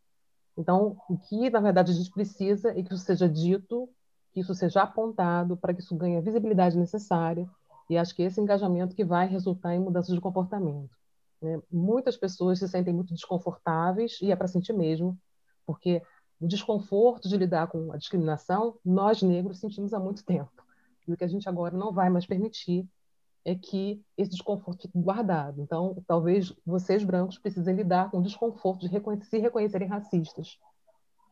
Então, 0.56 0.96
o 1.08 1.16
que, 1.16 1.50
na 1.50 1.60
verdade, 1.60 1.92
a 1.92 1.94
gente 1.94 2.10
precisa 2.10 2.70
é 2.70 2.82
que 2.82 2.92
isso 2.92 3.04
seja 3.04 3.28
dito, 3.28 3.88
que 4.32 4.40
isso 4.40 4.54
seja 4.54 4.82
apontado, 4.82 5.56
para 5.56 5.72
que 5.72 5.80
isso 5.80 5.96
ganhe 5.96 6.16
a 6.16 6.20
visibilidade 6.20 6.76
necessária, 6.76 7.48
e 7.88 7.96
acho 7.96 8.14
que 8.14 8.22
esse 8.22 8.40
engajamento 8.40 8.94
que 8.94 9.04
vai 9.04 9.26
resultar 9.26 9.74
em 9.74 9.80
mudanças 9.80 10.14
de 10.14 10.20
comportamento. 10.20 10.90
Né? 11.40 11.60
Muitas 11.70 12.16
pessoas 12.16 12.58
se 12.58 12.68
sentem 12.68 12.92
muito 12.92 13.14
desconfortáveis, 13.14 14.18
e 14.20 14.32
é 14.32 14.36
para 14.36 14.48
sentir 14.48 14.72
mesmo, 14.72 15.16
porque 15.64 16.02
o 16.40 16.46
desconforto 16.46 17.28
de 17.28 17.36
lidar 17.36 17.68
com 17.68 17.92
a 17.92 17.96
discriminação, 17.96 18.76
nós 18.84 19.22
negros 19.22 19.58
sentimos 19.58 19.94
há 19.94 20.00
muito 20.00 20.24
tempo. 20.24 20.50
E 21.08 21.12
o 21.12 21.16
que 21.16 21.24
a 21.24 21.28
gente 21.28 21.48
agora 21.48 21.76
não 21.76 21.92
vai 21.92 22.10
mais 22.10 22.26
permitir 22.26 22.86
é 23.44 23.54
que 23.54 24.00
esse 24.16 24.30
desconforto 24.30 24.82
fique 24.82 24.98
guardado. 24.98 25.62
Então, 25.62 25.96
talvez 26.06 26.52
vocês 26.66 27.02
brancos 27.02 27.38
precisem 27.38 27.74
lidar 27.74 28.10
com 28.10 28.18
o 28.18 28.22
desconforto 28.22 28.86
de 28.86 29.24
se 29.24 29.38
reconhecerem 29.38 29.88
racistas, 29.88 30.58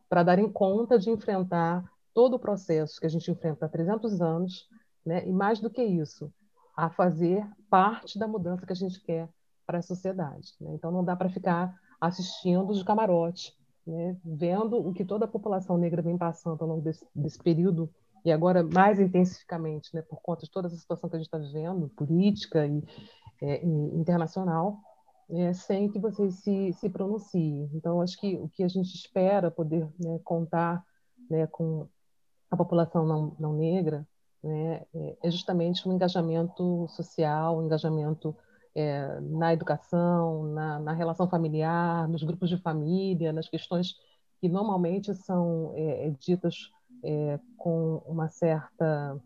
para 0.09 0.23
darem 0.23 0.51
conta 0.51 0.97
de 0.97 1.09
enfrentar 1.11 1.83
todo 2.13 2.35
o 2.35 2.39
processo 2.39 2.99
que 2.99 3.05
a 3.05 3.09
gente 3.09 3.29
enfrenta 3.29 3.65
há 3.65 3.69
300 3.69 4.19
anos, 4.21 4.67
né? 5.05 5.27
e 5.27 5.31
mais 5.31 5.59
do 5.59 5.69
que 5.69 5.83
isso, 5.83 6.33
a 6.75 6.89
fazer 6.89 7.47
parte 7.69 8.17
da 8.17 8.27
mudança 8.27 8.65
que 8.65 8.73
a 8.73 8.75
gente 8.75 8.99
quer 9.01 9.29
para 9.65 9.77
a 9.77 9.83
sociedade. 9.83 10.53
Né? 10.59 10.71
Então, 10.73 10.91
não 10.91 11.03
dá 11.03 11.15
para 11.15 11.29
ficar 11.29 11.75
assistindo 12.01 12.73
de 12.73 12.83
camarote 12.83 13.55
né, 13.87 14.17
vendo 14.23 14.77
o 14.77 14.93
que 14.93 15.05
toda 15.05 15.25
a 15.25 15.29
população 15.29 15.77
negra 15.77 16.01
vem 16.01 16.17
passando 16.17 16.61
ao 16.61 16.67
longo 16.67 16.81
desse, 16.81 17.07
desse 17.15 17.39
período, 17.39 17.89
e 18.27 18.31
agora 18.31 18.61
mais 18.61 18.99
intensificamente, 18.99 19.89
né, 19.95 20.01
por 20.01 20.21
conta 20.21 20.45
de 20.45 20.51
toda 20.51 20.67
essa 20.67 20.75
situação 20.75 21.09
que 21.09 21.15
a 21.15 21.19
gente 21.19 21.27
está 21.27 21.37
vivendo, 21.37 21.87
política 21.95 22.67
e, 22.67 22.83
é, 23.41 23.65
internacional, 23.65 24.79
é, 25.29 25.53
sem 25.53 25.89
que 25.89 25.97
vocês 25.97 26.35
se, 26.35 26.73
se 26.73 26.89
pronunciem. 26.89 27.69
Então, 27.73 28.01
acho 28.01 28.19
que 28.19 28.35
o 28.35 28.49
que 28.49 28.63
a 28.63 28.67
gente 28.67 28.93
espera 28.93 29.49
poder 29.49 29.87
né, 29.97 30.19
contar 30.25 30.83
né, 31.29 31.47
com 31.47 31.87
a 32.51 32.57
população 32.57 33.05
não, 33.05 33.33
não 33.39 33.53
negra 33.53 34.05
né, 34.43 34.85
é, 34.93 35.17
é 35.23 35.31
justamente 35.31 35.87
um 35.87 35.93
engajamento 35.93 36.85
social, 36.89 37.57
um 37.57 37.65
engajamento 37.65 38.35
é, 38.75 39.21
na 39.21 39.53
educação, 39.53 40.43
na, 40.47 40.79
na, 40.79 40.91
relação 40.91 41.29
familiar, 41.29 42.09
nos 42.09 42.23
grupos 42.23 42.49
de 42.49 42.57
família, 42.57 43.31
nas 43.31 43.47
questões 43.47 43.95
que 44.41 44.49
normalmente 44.49 45.13
são 45.15 45.71
é, 45.77 46.09
ditas 46.19 46.71
é, 47.03 47.39
com 47.57 48.01
uma 48.05 48.27
certa 48.27 49.19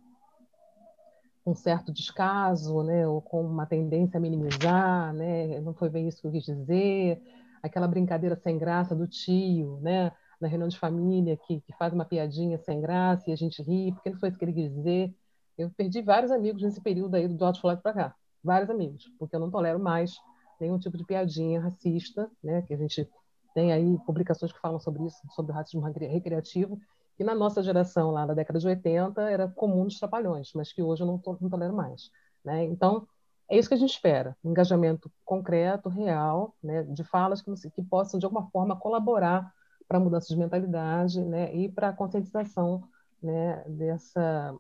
um 1.46 1.56
certo 1.56 1.92
descaso, 1.92 2.84
né, 2.84 3.08
ou 3.08 3.22
com 3.22 3.42
uma 3.44 3.66
tendência 3.66 4.18
a 4.18 4.22
minimizar, 4.22 5.12
né, 5.14 5.60
não 5.60 5.74
foi 5.74 5.90
bem 5.90 6.08
isso 6.08 6.22
que 6.22 6.28
eu 6.28 6.32
quis 6.32 6.46
dizer, 6.46 7.20
aquela 7.64 7.88
brincadeira 7.88 8.36
sem 8.36 8.58
graça 8.58 8.96
do 8.96 9.08
tio, 9.08 9.80
né, 9.82 10.12
na 10.40 10.48
reunião 10.48 10.68
de 10.68 10.78
família, 10.78 11.38
que, 11.38 11.62
que 11.62 11.74
faz 11.78 11.94
uma 11.94 12.06
piadinha 12.06 12.58
sem 12.60 12.80
graça 12.80 13.30
e 13.30 13.34
a 13.34 13.36
gente 13.36 13.62
ri, 13.62 13.92
porque 13.92 14.10
não 14.10 14.20
foi 14.20 14.30
isso 14.30 14.38
que 14.38 14.46
ele 14.46 14.54
quis 14.54 14.72
dizer. 14.72 15.16
Eu 15.58 15.70
perdi 15.72 16.02
vários 16.02 16.32
amigos 16.32 16.62
nesse 16.62 16.82
período 16.82 17.16
aí 17.16 17.28
do 17.28 17.54
Floyd 17.56 17.82
para 17.82 17.94
cá, 17.94 18.16
vários 18.44 18.70
amigos, 18.70 19.12
porque 19.20 19.36
eu 19.36 19.40
não 19.40 19.52
tolero 19.52 19.80
mais 19.80 20.16
nenhum 20.60 20.78
tipo 20.78 20.98
de 20.98 21.04
piadinha 21.04 21.60
racista, 21.60 22.30
né, 22.44 22.62
que 22.64 22.74
a 22.74 22.78
gente 22.78 23.08
tem 23.54 23.72
aí 23.72 23.98
publicações 24.06 24.52
que 24.52 24.60
falam 24.60 24.80
sobre 24.80 25.06
isso, 25.06 25.18
sobre 25.32 25.52
o 25.52 25.56
racismo 25.56 25.82
recreativo, 25.82 26.80
que 27.22 27.24
na 27.24 27.36
nossa 27.36 27.62
geração, 27.62 28.10
lá 28.10 28.26
na 28.26 28.34
década 28.34 28.58
de 28.58 28.68
80, 28.68 29.22
era 29.30 29.48
comum 29.48 29.84
dos 29.84 30.00
trapalhões, 30.00 30.52
mas 30.56 30.74
que 30.74 30.82
hoje 30.82 31.04
eu 31.04 31.08
não, 31.08 31.20
to, 31.20 31.38
não 31.40 31.52
tolero 31.52 31.72
mais. 31.72 32.10
Né? 32.44 32.64
Então, 32.64 33.08
é 33.48 33.60
isso 33.60 33.68
que 33.68 33.76
a 33.76 33.78
gente 33.78 33.92
espera, 33.92 34.36
um 34.44 34.50
engajamento 34.50 35.12
concreto, 35.24 35.88
real, 35.88 36.56
né, 36.64 36.82
de 36.82 37.04
falas 37.04 37.40
que, 37.40 37.54
que 37.70 37.84
possam, 37.84 38.20
de 38.20 38.26
alguma 38.26 38.50
forma, 38.50 38.76
colaborar 38.76 39.54
para 39.88 40.00
a 40.00 40.02
mudança 40.02 40.30
de 40.30 40.36
mentalidade 40.36 41.24
né, 41.24 41.56
e 41.56 41.70
para 41.70 41.90
a 41.90 41.94
conscientização 41.94 42.90
né, 43.22 43.64
dessa 43.68 44.58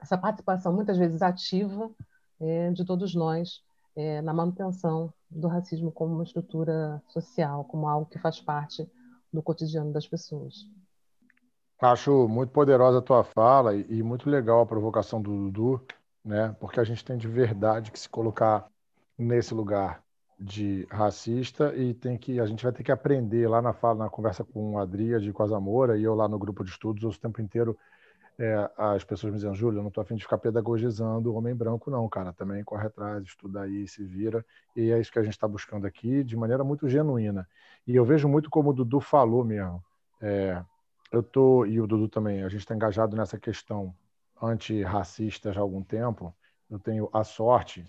essa 0.00 0.16
participação, 0.16 0.72
muitas 0.72 0.96
vezes 0.96 1.20
ativa, 1.20 1.90
é, 2.40 2.70
de 2.70 2.86
todos 2.86 3.14
nós 3.14 3.62
é, 3.94 4.22
na 4.22 4.32
manutenção 4.32 5.12
do 5.30 5.46
racismo 5.46 5.92
como 5.92 6.14
uma 6.14 6.24
estrutura 6.24 7.02
social, 7.08 7.64
como 7.66 7.86
algo 7.86 8.06
que 8.06 8.18
faz 8.18 8.40
parte 8.40 8.90
do 9.30 9.42
cotidiano 9.42 9.92
das 9.92 10.08
pessoas. 10.08 10.66
Acho 11.82 12.28
muito 12.28 12.50
poderosa 12.50 12.98
a 12.98 13.02
tua 13.02 13.24
fala 13.24 13.74
e, 13.74 13.84
e 13.88 14.02
muito 14.04 14.30
legal 14.30 14.60
a 14.60 14.66
provocação 14.66 15.20
do 15.20 15.50
Dudu, 15.50 15.84
né? 16.24 16.54
Porque 16.60 16.78
a 16.78 16.84
gente 16.84 17.04
tem 17.04 17.16
de 17.16 17.26
verdade 17.26 17.90
que 17.90 17.98
se 17.98 18.08
colocar 18.08 18.68
nesse 19.18 19.52
lugar 19.52 20.00
de 20.38 20.86
racista 20.88 21.74
e 21.74 21.92
tem 21.92 22.16
que 22.16 22.38
a 22.38 22.46
gente 22.46 22.62
vai 22.62 22.72
ter 22.72 22.84
que 22.84 22.92
aprender 22.92 23.48
lá 23.48 23.60
na 23.60 23.72
fala 23.72 24.04
na 24.04 24.08
conversa 24.08 24.44
com 24.44 24.78
a 24.78 24.82
Adria 24.82 25.18
de 25.18 25.32
Quasamora 25.32 25.98
e 25.98 26.04
eu 26.04 26.14
lá 26.14 26.28
no 26.28 26.38
grupo 26.38 26.64
de 26.64 26.70
estudos 26.70 27.16
o 27.16 27.20
tempo 27.20 27.40
inteiro 27.42 27.76
é, 28.38 28.70
as 28.76 29.02
pessoas 29.02 29.32
me 29.32 29.38
dizendo 29.38 29.54
Júlio, 29.56 29.78
eu 29.78 29.82
não 29.82 29.88
estou 29.88 30.02
afim 30.02 30.14
de 30.14 30.22
ficar 30.22 30.38
pedagogizando 30.38 31.32
o 31.32 31.36
homem 31.36 31.54
branco 31.54 31.90
não, 31.90 32.08
cara, 32.08 32.32
também 32.32 32.62
corre 32.62 32.86
atrás, 32.86 33.24
estuda 33.24 33.62
aí, 33.62 33.86
se 33.86 34.04
vira. 34.04 34.44
E 34.74 34.90
é 34.90 35.00
isso 35.00 35.12
que 35.12 35.18
a 35.18 35.22
gente 35.22 35.34
está 35.34 35.46
buscando 35.46 35.86
aqui 35.86 36.24
de 36.24 36.36
maneira 36.36 36.64
muito 36.64 36.88
genuína. 36.88 37.46
E 37.86 37.94
eu 37.94 38.04
vejo 38.04 38.28
muito 38.28 38.48
como 38.48 38.70
o 38.70 38.72
Dudu 38.72 39.00
falou 39.00 39.44
mesmo 39.44 39.84
é, 40.22 40.62
eu 41.12 41.22
tô 41.22 41.66
e 41.66 41.78
o 41.78 41.86
Dudu 41.86 42.08
também, 42.08 42.42
a 42.42 42.48
gente 42.48 42.60
está 42.60 42.74
engajado 42.74 43.14
nessa 43.14 43.38
questão 43.38 43.94
antirracista 44.40 45.52
já 45.52 45.60
há 45.60 45.62
algum 45.62 45.82
tempo. 45.82 46.34
Eu 46.70 46.78
tenho 46.78 47.08
a 47.12 47.22
sorte 47.22 47.84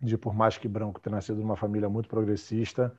de, 0.00 0.18
por 0.18 0.34
mais 0.34 0.58
que 0.58 0.66
branco, 0.66 1.00
ter 1.00 1.10
nascido 1.10 1.40
numa 1.40 1.56
família 1.56 1.88
muito 1.88 2.08
progressista, 2.08 2.98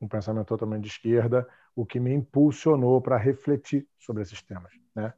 um 0.00 0.08
pensamento 0.08 0.46
totalmente 0.46 0.84
de 0.84 0.88
esquerda, 0.88 1.46
o 1.76 1.84
que 1.84 2.00
me 2.00 2.12
impulsionou 2.12 3.00
para 3.02 3.18
refletir 3.18 3.86
sobre 3.98 4.22
esses 4.22 4.40
temas, 4.42 4.72
né? 4.94 5.12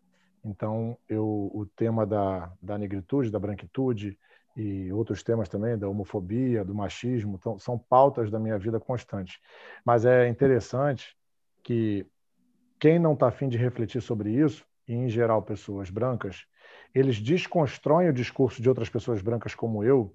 Então, 0.45 0.99
eu, 1.09 1.25
o 1.55 1.65
tema 1.77 2.05
da, 2.05 2.53
da 2.61 2.77
negritude, 2.77 3.31
da 3.31 3.39
branquitude 3.39 4.19
e 4.57 4.93
outros 4.93 5.23
temas 5.23 5.49
também, 5.49 5.79
da 5.79 5.89
homofobia, 5.89 6.65
do 6.65 6.75
machismo, 6.75 7.37
então, 7.39 7.61
são 7.61 7.79
pautas 7.79 8.29
da 8.29 8.41
minha 8.41 8.59
vida 8.59 8.81
constantes. 8.81 9.39
Mas 9.85 10.05
é 10.05 10.29
interessante 10.29 11.17
que 11.63 12.05
quem 12.83 12.99
não 12.99 13.13
está 13.13 13.29
afim 13.29 13.49
de 13.49 13.57
refletir 13.57 14.03
sobre 14.03 14.33
isso, 14.33 14.67
e 14.89 14.93
em 14.93 15.09
geral 15.09 15.41
pessoas 15.41 15.89
brancas, 15.89 16.45
eles 16.93 17.21
desconstroem 17.21 18.09
o 18.09 18.13
discurso 18.13 18.61
de 18.61 18.69
outras 18.69 18.89
pessoas 18.89 19.23
brancas 19.23 19.55
como 19.55 19.85
eu, 19.85 20.13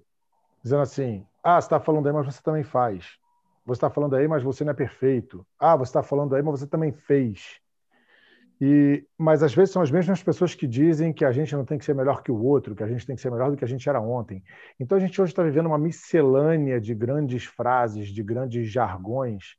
dizendo 0.62 0.82
assim: 0.82 1.26
ah, 1.42 1.58
você 1.58 1.64
está 1.64 1.80
falando 1.80 2.06
aí, 2.06 2.12
mas 2.12 2.26
você 2.26 2.42
também 2.42 2.62
faz. 2.62 3.16
Você 3.64 3.78
está 3.78 3.88
falando 3.88 4.16
aí, 4.16 4.28
mas 4.28 4.42
você 4.42 4.64
não 4.64 4.72
é 4.72 4.74
perfeito. 4.74 5.46
Ah, 5.58 5.76
você 5.76 5.88
está 5.88 6.02
falando 6.02 6.34
aí, 6.34 6.42
mas 6.42 6.60
você 6.60 6.66
também 6.66 6.92
fez. 6.92 7.58
E, 8.60 9.02
mas 9.16 9.42
às 9.42 9.54
vezes 9.54 9.72
são 9.72 9.80
as 9.80 9.90
mesmas 9.90 10.22
pessoas 10.22 10.54
que 10.54 10.66
dizem 10.66 11.10
que 11.10 11.24
a 11.24 11.32
gente 11.32 11.56
não 11.56 11.64
tem 11.64 11.78
que 11.78 11.86
ser 11.86 11.94
melhor 11.94 12.22
que 12.22 12.30
o 12.30 12.36
outro, 12.36 12.76
que 12.76 12.82
a 12.82 12.88
gente 12.88 13.06
tem 13.06 13.16
que 13.16 13.22
ser 13.22 13.30
melhor 13.30 13.50
do 13.50 13.56
que 13.56 13.64
a 13.64 13.68
gente 13.68 13.88
era 13.88 13.98
ontem. 13.98 14.44
Então 14.78 14.98
a 14.98 15.00
gente 15.00 15.18
hoje 15.18 15.32
está 15.32 15.42
vivendo 15.42 15.68
uma 15.68 15.78
miscelânea 15.78 16.78
de 16.78 16.94
grandes 16.94 17.44
frases, 17.44 18.08
de 18.08 18.22
grandes 18.22 18.70
jargões, 18.70 19.56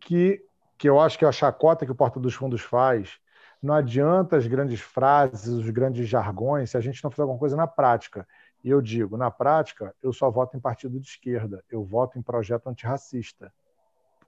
que 0.00 0.42
que 0.82 0.88
eu 0.88 0.98
acho 0.98 1.16
que 1.16 1.24
é 1.24 1.28
a 1.28 1.32
chacota 1.32 1.86
que 1.86 1.92
o 1.92 1.94
Porta 1.94 2.18
dos 2.18 2.34
Fundos 2.34 2.60
faz. 2.60 3.20
Não 3.62 3.72
adianta 3.72 4.36
as 4.36 4.48
grandes 4.48 4.80
frases, 4.80 5.46
os 5.46 5.70
grandes 5.70 6.08
jargões, 6.08 6.70
se 6.70 6.76
a 6.76 6.80
gente 6.80 7.04
não 7.04 7.08
fizer 7.08 7.22
alguma 7.22 7.38
coisa 7.38 7.54
na 7.54 7.68
prática. 7.68 8.26
E 8.64 8.68
eu 8.68 8.82
digo, 8.82 9.16
na 9.16 9.30
prática, 9.30 9.94
eu 10.02 10.12
só 10.12 10.28
voto 10.28 10.56
em 10.56 10.60
partido 10.60 10.98
de 10.98 11.06
esquerda, 11.06 11.62
eu 11.70 11.84
voto 11.84 12.18
em 12.18 12.22
projeto 12.22 12.66
antirracista. 12.66 13.54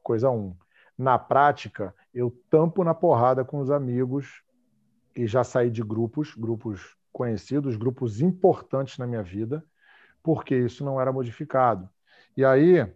Coisa 0.01 0.31
um. 0.31 0.57
Na 0.97 1.19
prática, 1.19 1.93
eu 2.15 2.31
tampo 2.49 2.85
na 2.85 2.95
porrada 2.95 3.45
com 3.45 3.59
os 3.59 3.69
amigos 3.69 4.45
e 5.17 5.27
já 5.27 5.43
saí 5.43 5.73
de 5.73 5.83
grupos, 5.83 6.37
grupos 6.37 6.97
conhecidos, 7.13 7.75
grupos 7.75 8.21
importantes 8.21 8.97
na 8.97 9.09
minha 9.09 9.25
vida, 9.25 9.65
porque 10.23 10.55
isso 10.55 10.85
não 10.85 11.01
era 11.01 11.13
modificado. 11.13 11.91
E 12.37 12.45
aí, 12.45 12.89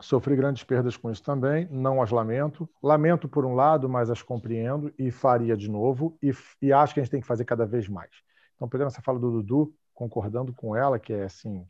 Sofri 0.00 0.36
grandes 0.36 0.62
perdas 0.62 0.96
com 0.96 1.10
isso 1.10 1.22
também, 1.22 1.66
não 1.70 2.00
as 2.00 2.10
lamento. 2.10 2.68
Lamento 2.82 3.28
por 3.28 3.44
um 3.44 3.54
lado, 3.54 3.88
mas 3.88 4.10
as 4.10 4.22
compreendo 4.22 4.92
e 4.98 5.10
faria 5.10 5.56
de 5.56 5.68
novo, 5.68 6.16
e, 6.22 6.32
e 6.62 6.72
acho 6.72 6.94
que 6.94 7.00
a 7.00 7.02
gente 7.02 7.10
tem 7.10 7.20
que 7.20 7.26
fazer 7.26 7.44
cada 7.44 7.66
vez 7.66 7.88
mais. 7.88 8.10
Então, 8.54 8.68
pegando 8.68 8.88
essa 8.88 9.02
fala 9.02 9.18
do 9.18 9.30
Dudu, 9.30 9.74
concordando 9.94 10.52
com 10.52 10.76
ela, 10.76 10.98
que 10.98 11.12
é 11.12 11.24
assim, 11.24 11.66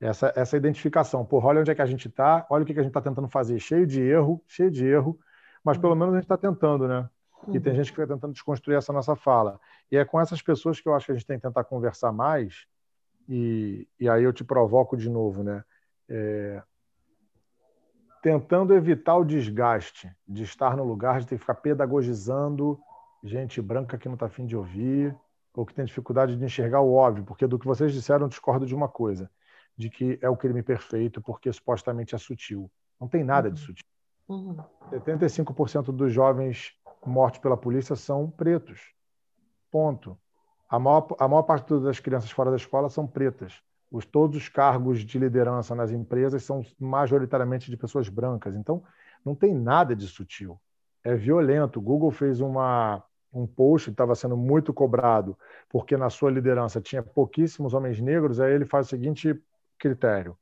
essa, 0.00 0.32
essa 0.34 0.56
identificação. 0.56 1.24
Porra, 1.24 1.48
olha 1.48 1.60
onde 1.60 1.70
é 1.70 1.74
que 1.74 1.82
a 1.82 1.86
gente 1.86 2.08
está, 2.08 2.46
olha 2.50 2.62
o 2.62 2.66
que, 2.66 2.74
que 2.74 2.80
a 2.80 2.82
gente 2.82 2.90
está 2.90 3.00
tentando 3.00 3.28
fazer, 3.28 3.58
cheio 3.60 3.86
de 3.86 4.02
erro, 4.02 4.42
cheio 4.48 4.70
de 4.70 4.84
erro, 4.86 5.18
mas 5.62 5.78
pelo 5.78 5.94
menos 5.94 6.14
a 6.14 6.16
gente 6.16 6.24
está 6.24 6.36
tentando, 6.36 6.88
né? 6.88 7.08
E 7.48 7.60
tem 7.60 7.72
uhum. 7.72 7.78
gente 7.78 7.92
que 7.92 8.00
está 8.00 8.14
tentando 8.14 8.32
desconstruir 8.32 8.76
essa 8.76 8.92
nossa 8.92 9.14
fala. 9.16 9.60
E 9.90 9.96
é 9.96 10.04
com 10.04 10.20
essas 10.20 10.42
pessoas 10.42 10.80
que 10.80 10.88
eu 10.88 10.94
acho 10.94 11.06
que 11.06 11.12
a 11.12 11.14
gente 11.14 11.26
tem 11.26 11.36
que 11.36 11.42
tentar 11.42 11.64
conversar 11.64 12.12
mais, 12.12 12.66
e, 13.28 13.86
e 13.98 14.08
aí 14.08 14.24
eu 14.24 14.32
te 14.32 14.42
provoco 14.42 14.96
de 14.96 15.08
novo, 15.08 15.42
né? 15.42 15.62
É, 16.08 16.62
tentando 18.22 18.74
evitar 18.74 19.16
o 19.16 19.24
desgaste 19.24 20.14
de 20.26 20.42
estar 20.42 20.76
no 20.76 20.84
lugar 20.84 21.20
de 21.20 21.26
ter 21.26 21.36
que 21.36 21.40
ficar 21.40 21.54
pedagogizando 21.54 22.78
gente 23.22 23.60
branca 23.60 23.98
que 23.98 24.08
não 24.08 24.14
está 24.14 24.26
afim 24.26 24.46
de 24.46 24.56
ouvir 24.56 25.16
ou 25.54 25.66
que 25.66 25.74
tem 25.74 25.84
dificuldade 25.84 26.36
de 26.36 26.44
enxergar 26.44 26.80
o 26.80 26.92
óbvio, 26.92 27.24
porque 27.24 27.46
do 27.46 27.58
que 27.58 27.66
vocês 27.66 27.92
disseram 27.92 28.26
eu 28.26 28.28
discordo 28.28 28.66
de 28.66 28.74
uma 28.74 28.88
coisa, 28.88 29.30
de 29.76 29.90
que 29.90 30.18
é 30.22 30.28
o 30.28 30.36
crime 30.36 30.62
perfeito 30.62 31.20
porque 31.20 31.52
supostamente 31.52 32.14
é 32.14 32.18
sutil. 32.18 32.70
Não 33.00 33.08
tem 33.08 33.24
nada 33.24 33.48
uhum. 33.48 33.54
de 33.54 33.60
sutil. 33.60 33.84
Uhum. 34.28 34.56
75% 34.90 35.86
dos 35.86 36.12
jovens 36.12 36.72
mortos 37.04 37.40
pela 37.40 37.56
polícia 37.56 37.96
são 37.96 38.30
pretos. 38.30 38.94
Ponto. 39.70 40.18
A 40.68 40.78
maior, 40.78 41.08
a 41.18 41.26
maior 41.26 41.42
parte 41.42 41.78
das 41.80 41.98
crianças 41.98 42.30
fora 42.30 42.50
da 42.50 42.56
escola 42.56 42.88
são 42.88 43.06
pretas 43.06 43.60
os, 43.90 44.06
todos 44.06 44.36
os 44.36 44.48
cargos 44.48 45.00
de 45.00 45.18
liderança 45.18 45.74
nas 45.74 45.90
empresas 45.90 46.44
são 46.44 46.64
majoritariamente 46.78 47.70
de 47.70 47.76
pessoas 47.76 48.08
brancas. 48.08 48.54
Então, 48.54 48.82
não 49.24 49.34
tem 49.34 49.54
nada 49.54 49.96
de 49.96 50.06
sutil. 50.06 50.60
É 51.02 51.14
violento. 51.14 51.78
O 51.78 51.82
Google 51.82 52.10
fez 52.10 52.40
uma, 52.40 53.02
um 53.32 53.46
post 53.46 53.86
que 53.86 53.94
estava 53.94 54.14
sendo 54.14 54.36
muito 54.36 54.72
cobrado, 54.72 55.36
porque 55.68 55.96
na 55.96 56.10
sua 56.10 56.30
liderança 56.30 56.80
tinha 56.80 57.02
pouquíssimos 57.02 57.74
homens 57.74 58.00
negros. 58.00 58.40
Aí 58.40 58.52
ele 58.52 58.64
faz 58.64 58.86
o 58.86 58.90
seguinte 58.90 59.40
critério: 59.78 60.36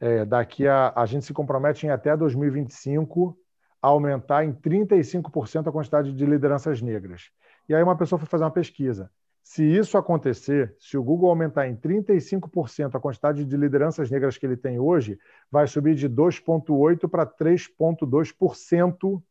é, 0.00 0.24
daqui 0.24 0.66
a, 0.66 0.92
a 0.96 1.06
gente 1.06 1.24
se 1.24 1.32
compromete 1.32 1.86
em 1.86 1.90
até 1.90 2.16
2025 2.16 3.36
a 3.82 3.88
aumentar 3.88 4.44
em 4.44 4.52
35% 4.52 5.68
a 5.68 5.72
quantidade 5.72 6.12
de 6.12 6.26
lideranças 6.26 6.82
negras. 6.82 7.30
E 7.68 7.74
aí 7.74 7.82
uma 7.82 7.96
pessoa 7.96 8.18
foi 8.18 8.28
fazer 8.28 8.44
uma 8.44 8.50
pesquisa. 8.50 9.10
Se 9.42 9.64
isso 9.64 9.96
acontecer, 9.98 10.74
se 10.78 10.96
o 10.96 11.02
Google 11.02 11.30
aumentar 11.30 11.66
em 11.66 11.74
35% 11.74 12.94
a 12.94 13.00
quantidade 13.00 13.44
de 13.44 13.56
lideranças 13.56 14.10
negras 14.10 14.36
que 14.38 14.46
ele 14.46 14.56
tem 14.56 14.78
hoje, 14.78 15.18
vai 15.50 15.66
subir 15.66 15.94
de 15.94 16.08
2,8% 16.08 17.08
para 17.08 17.26
3,2% 17.26 19.22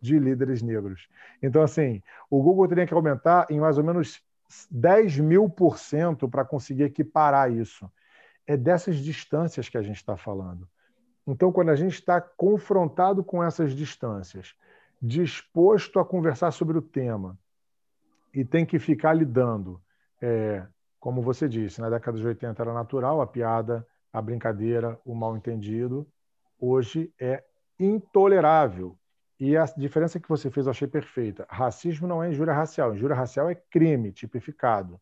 de 0.00 0.18
líderes 0.18 0.62
negros. 0.62 1.08
Então, 1.42 1.62
assim, 1.62 2.02
o 2.30 2.42
Google 2.42 2.66
teria 2.68 2.86
que 2.86 2.94
aumentar 2.94 3.46
em 3.50 3.60
mais 3.60 3.76
ou 3.76 3.84
menos 3.84 4.22
10 4.70 5.18
mil 5.18 5.48
por 5.48 5.78
cento 5.78 6.28
para 6.28 6.44
conseguir 6.44 6.84
equiparar 6.84 7.52
isso. 7.52 7.90
É 8.46 8.56
dessas 8.56 8.96
distâncias 8.96 9.68
que 9.68 9.76
a 9.76 9.82
gente 9.82 9.96
está 9.96 10.16
falando. 10.16 10.66
Então, 11.26 11.52
quando 11.52 11.68
a 11.68 11.76
gente 11.76 11.94
está 11.94 12.20
confrontado 12.20 13.22
com 13.22 13.44
essas 13.44 13.72
distâncias, 13.72 14.54
disposto 15.00 16.00
a 16.00 16.04
conversar 16.04 16.50
sobre 16.50 16.78
o 16.78 16.82
tema, 16.82 17.38
e 18.32 18.44
tem 18.44 18.64
que 18.64 18.78
ficar 18.78 19.12
lidando. 19.12 19.80
É, 20.20 20.66
como 20.98 21.22
você 21.22 21.48
disse, 21.48 21.80
na 21.80 21.88
década 21.88 22.18
de 22.18 22.26
80 22.26 22.62
era 22.62 22.74
natural 22.74 23.20
a 23.20 23.26
piada 23.26 23.86
a 24.12 24.20
brincadeira, 24.20 24.98
o 25.04 25.14
mal-entendido, 25.14 26.06
hoje 26.58 27.12
é 27.18 27.44
intolerável. 27.78 28.96
E 29.38 29.56
a 29.56 29.64
diferença 29.64 30.20
que 30.20 30.28
você 30.28 30.50
fez 30.50 30.66
eu 30.66 30.70
achei 30.70 30.86
perfeita. 30.86 31.46
Racismo 31.48 32.06
não 32.06 32.22
é 32.22 32.28
injúria 32.28 32.52
racial. 32.52 32.94
Injúria 32.94 33.16
racial 33.16 33.48
é 33.48 33.54
crime 33.54 34.12
tipificado. 34.12 35.00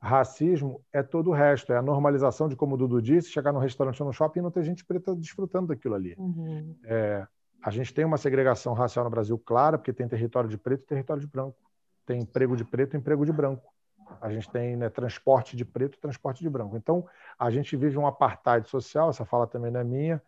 Racismo 0.00 0.82
é 0.92 1.02
todo 1.02 1.30
o 1.30 1.32
resto, 1.32 1.72
é 1.72 1.76
a 1.76 1.82
normalização 1.82 2.48
de, 2.48 2.56
como 2.56 2.74
o 2.74 2.78
Dudu 2.78 3.00
disse, 3.00 3.30
chegar 3.30 3.52
no 3.52 3.60
restaurante 3.60 4.00
ou 4.00 4.06
no 4.06 4.12
shopping 4.12 4.40
e 4.40 4.42
não 4.42 4.50
ter 4.50 4.64
gente 4.64 4.84
preta 4.84 5.14
desfrutando 5.14 5.68
daquilo 5.68 5.94
ali. 5.94 6.16
Uhum. 6.18 6.76
É, 6.84 7.26
a 7.62 7.70
gente 7.70 7.94
tem 7.94 8.04
uma 8.04 8.16
segregação 8.16 8.72
racial 8.72 9.04
no 9.04 9.10
Brasil 9.10 9.38
clara, 9.38 9.78
porque 9.78 9.92
tem 9.92 10.08
território 10.08 10.50
de 10.50 10.58
preto 10.58 10.82
e 10.82 10.86
território 10.86 11.20
de 11.20 11.28
branco. 11.28 11.56
Tem 12.06 12.20
emprego 12.20 12.56
de 12.56 12.64
preto 12.64 12.94
e 12.94 12.98
emprego 12.98 13.24
de 13.24 13.32
branco. 13.32 13.72
A 14.20 14.30
gente 14.30 14.50
tem 14.50 14.76
né, 14.76 14.88
transporte 14.88 15.56
de 15.56 15.64
preto 15.64 15.96
e 15.96 16.00
transporte 16.00 16.42
de 16.42 16.50
branco. 16.50 16.76
Então, 16.76 17.06
a 17.38 17.50
gente 17.50 17.76
vive 17.76 17.96
um 17.98 18.06
apartheid 18.06 18.68
social, 18.68 19.10
essa 19.10 19.24
fala 19.24 19.46
também 19.46 19.70
não 19.70 19.80
é 19.80 19.84
minha. 19.84 20.22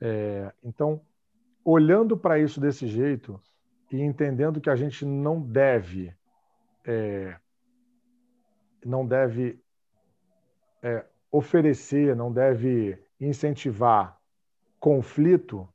É, 0.00 0.52
então, 0.62 1.00
olhando 1.64 2.16
para 2.16 2.38
isso 2.38 2.60
desse 2.60 2.86
jeito 2.86 3.40
e 3.90 4.00
entendendo 4.00 4.60
que 4.60 4.70
a 4.70 4.76
gente 4.76 5.04
não 5.04 5.40
deve 5.40 6.14
é, 6.84 7.36
não 8.84 9.04
deve 9.04 9.60
é, 10.82 11.04
oferecer, 11.30 12.14
não 12.14 12.32
deve 12.32 13.02
incentivar 13.20 14.16
conflito, 14.78 15.68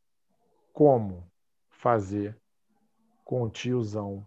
como 0.71 1.29
fazer 1.69 2.37
com 3.25 3.43
o 3.43 3.49
tiozão, 3.49 4.25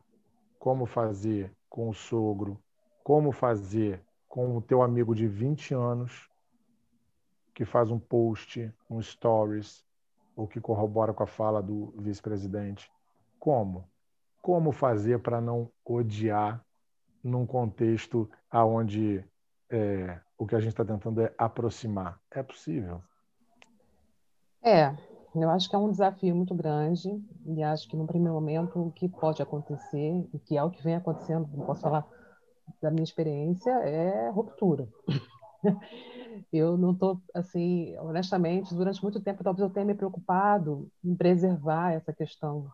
como 0.65 0.87
fazer 0.87 1.55
com 1.69 1.91
o 1.91 1.93
sogro, 1.93 2.59
como 3.03 3.33
fazer 3.33 4.03
com 4.27 4.57
o 4.57 4.63
teu 4.63 4.81
amigo 4.81 5.15
de 5.15 5.29
20 5.29 5.75
anos 5.75 6.31
que 7.53 7.67
faz 7.67 7.91
um 7.91 7.99
post, 7.99 8.73
um 8.89 9.03
stories, 9.03 9.85
ou 10.35 10.49
que 10.49 10.63
corrobora 10.63 11.13
com 11.13 11.23
a 11.23 11.27
fala 11.27 11.63
do 11.63 11.93
vice-presidente. 11.99 12.91
Como? 13.39 13.87
Como 14.41 14.73
fazer 14.73 15.19
para 15.19 15.39
não 15.39 15.71
odiar 15.85 16.65
num 17.23 17.45
contexto 17.45 18.27
aonde 18.51 19.23
é, 19.69 20.19
o 20.39 20.47
que 20.47 20.57
a 20.57 20.61
gente 20.61 20.71
está 20.71 20.83
tentando 20.83 21.21
é 21.21 21.35
aproximar? 21.37 22.19
É 22.31 22.43
possível? 22.43 23.03
É, 24.63 24.97
eu 25.43 25.51
acho 25.51 25.69
que 25.69 25.75
é 25.75 25.79
um 25.79 25.91
desafio 25.91 26.35
muito 26.35 26.55
grande 26.55 27.09
e 27.47 27.63
acho 27.63 27.89
que 27.89 27.97
no 27.97 28.07
primeiro 28.07 28.35
momento 28.35 28.79
o 28.79 28.93
que 28.93 29.09
pode 29.09 29.43
acontecer 29.43 30.29
e 30.33 30.39
que 30.39 30.57
é 30.57 30.63
o 30.63 30.71
que 30.71 30.83
vem 30.83 30.95
acontecendo, 30.95 31.49
não 31.53 31.67
posso 31.67 31.83
falar 31.83 32.07
da 32.81 32.91
minha 32.91 33.03
experiência, 33.03 33.71
é 33.71 34.31
ruptura. 34.31 34.89
eu 36.53 36.77
não 36.77 36.93
estou, 36.93 37.21
assim, 37.35 37.97
honestamente, 37.99 38.75
durante 38.75 39.03
muito 39.03 39.21
tempo 39.21 39.43
talvez 39.43 39.67
eu 39.67 39.73
tenha 39.73 39.87
me 39.87 39.95
preocupado 39.95 40.89
em 41.05 41.15
preservar 41.15 41.93
essa 41.93 42.13
questão 42.13 42.71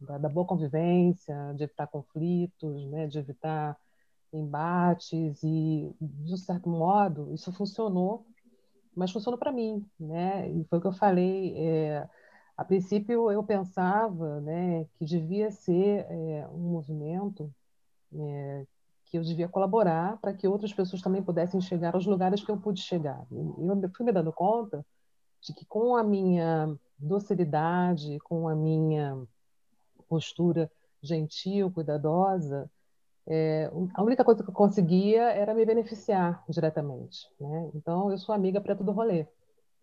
da, 0.00 0.18
da 0.18 0.28
boa 0.28 0.46
convivência, 0.46 1.34
de 1.56 1.64
evitar 1.64 1.86
conflitos, 1.86 2.84
né, 2.90 3.06
de 3.06 3.18
evitar 3.18 3.76
embates 4.32 5.42
e, 5.42 5.94
de 6.00 6.34
um 6.34 6.36
certo 6.36 6.68
modo, 6.68 7.32
isso 7.32 7.52
funcionou, 7.52 8.26
mas 8.94 9.10
funcionou 9.10 9.38
para 9.38 9.52
mim, 9.52 9.84
né? 9.98 10.50
E 10.50 10.64
foi 10.64 10.78
o 10.78 10.82
que 10.82 10.88
eu 10.88 10.92
falei. 10.92 11.54
É, 11.56 12.08
a 12.56 12.64
princípio 12.64 13.30
eu 13.30 13.42
pensava, 13.42 14.40
né, 14.40 14.86
que 14.94 15.04
devia 15.04 15.50
ser 15.50 16.06
é, 16.08 16.46
um 16.48 16.70
movimento 16.70 17.52
é, 18.14 18.66
que 19.06 19.18
eu 19.18 19.22
devia 19.22 19.48
colaborar 19.48 20.18
para 20.18 20.32
que 20.32 20.46
outras 20.46 20.72
pessoas 20.72 21.02
também 21.02 21.22
pudessem 21.22 21.60
chegar 21.60 21.94
aos 21.94 22.06
lugares 22.06 22.44
que 22.44 22.50
eu 22.50 22.56
pude 22.56 22.80
chegar. 22.80 23.26
E 23.30 23.66
eu 23.66 23.90
fui 23.94 24.06
me 24.06 24.12
dando 24.12 24.32
conta 24.32 24.84
de 25.40 25.52
que 25.52 25.64
com 25.64 25.96
a 25.96 26.04
minha 26.04 26.74
docilidade, 26.98 28.18
com 28.20 28.48
a 28.48 28.54
minha 28.54 29.18
postura 30.08 30.70
gentil, 31.02 31.70
cuidadosa, 31.70 32.70
é, 33.26 33.70
a 33.94 34.02
única 34.02 34.24
coisa 34.24 34.42
que 34.42 34.50
eu 34.50 34.54
conseguia 34.54 35.22
era 35.30 35.54
me 35.54 35.64
beneficiar 35.64 36.44
diretamente. 36.48 37.28
Né? 37.40 37.70
Então, 37.74 38.10
eu 38.10 38.18
sou 38.18 38.34
amiga 38.34 38.60
preta 38.60 38.82
do 38.82 38.92
rolê. 38.92 39.26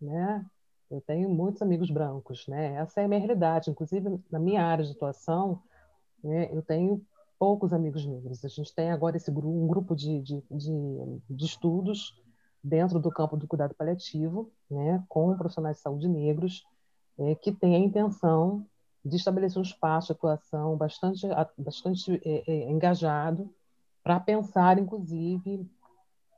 Né? 0.00 0.44
Eu 0.90 1.00
tenho 1.00 1.28
muitos 1.28 1.62
amigos 1.62 1.90
brancos. 1.90 2.46
Né? 2.46 2.74
Essa 2.76 3.00
é 3.00 3.04
a 3.04 3.08
minha 3.08 3.20
realidade. 3.20 3.70
Inclusive, 3.70 4.20
na 4.30 4.38
minha 4.38 4.64
área 4.64 4.84
de 4.84 4.92
atuação, 4.92 5.62
né, 6.22 6.48
eu 6.52 6.62
tenho 6.62 7.02
poucos 7.38 7.72
amigos 7.72 8.04
negros. 8.06 8.44
A 8.44 8.48
gente 8.48 8.74
tem 8.74 8.90
agora 8.90 9.16
esse 9.16 9.30
grupo, 9.30 9.48
um 9.48 9.66
grupo 9.66 9.96
de, 9.96 10.20
de, 10.20 10.42
de, 10.50 11.20
de 11.30 11.44
estudos 11.46 12.20
dentro 12.62 13.00
do 13.00 13.10
campo 13.10 13.36
do 13.36 13.48
cuidado 13.48 13.74
paliativo, 13.74 14.52
né, 14.70 15.02
com 15.08 15.34
profissionais 15.36 15.78
de 15.78 15.82
saúde 15.82 16.06
negros, 16.06 16.62
é, 17.18 17.34
que 17.34 17.50
tem 17.52 17.74
a 17.74 17.78
intenção 17.78 18.66
de 19.04 19.16
estabelecer 19.16 19.58
um 19.58 19.62
espaço 19.62 20.08
de 20.08 20.12
atuação 20.12 20.76
bastante, 20.76 21.26
bastante 21.56 22.20
é, 22.24 22.50
é, 22.50 22.70
engajado 22.70 23.52
para 24.02 24.20
pensar, 24.20 24.78
inclusive, 24.78 25.68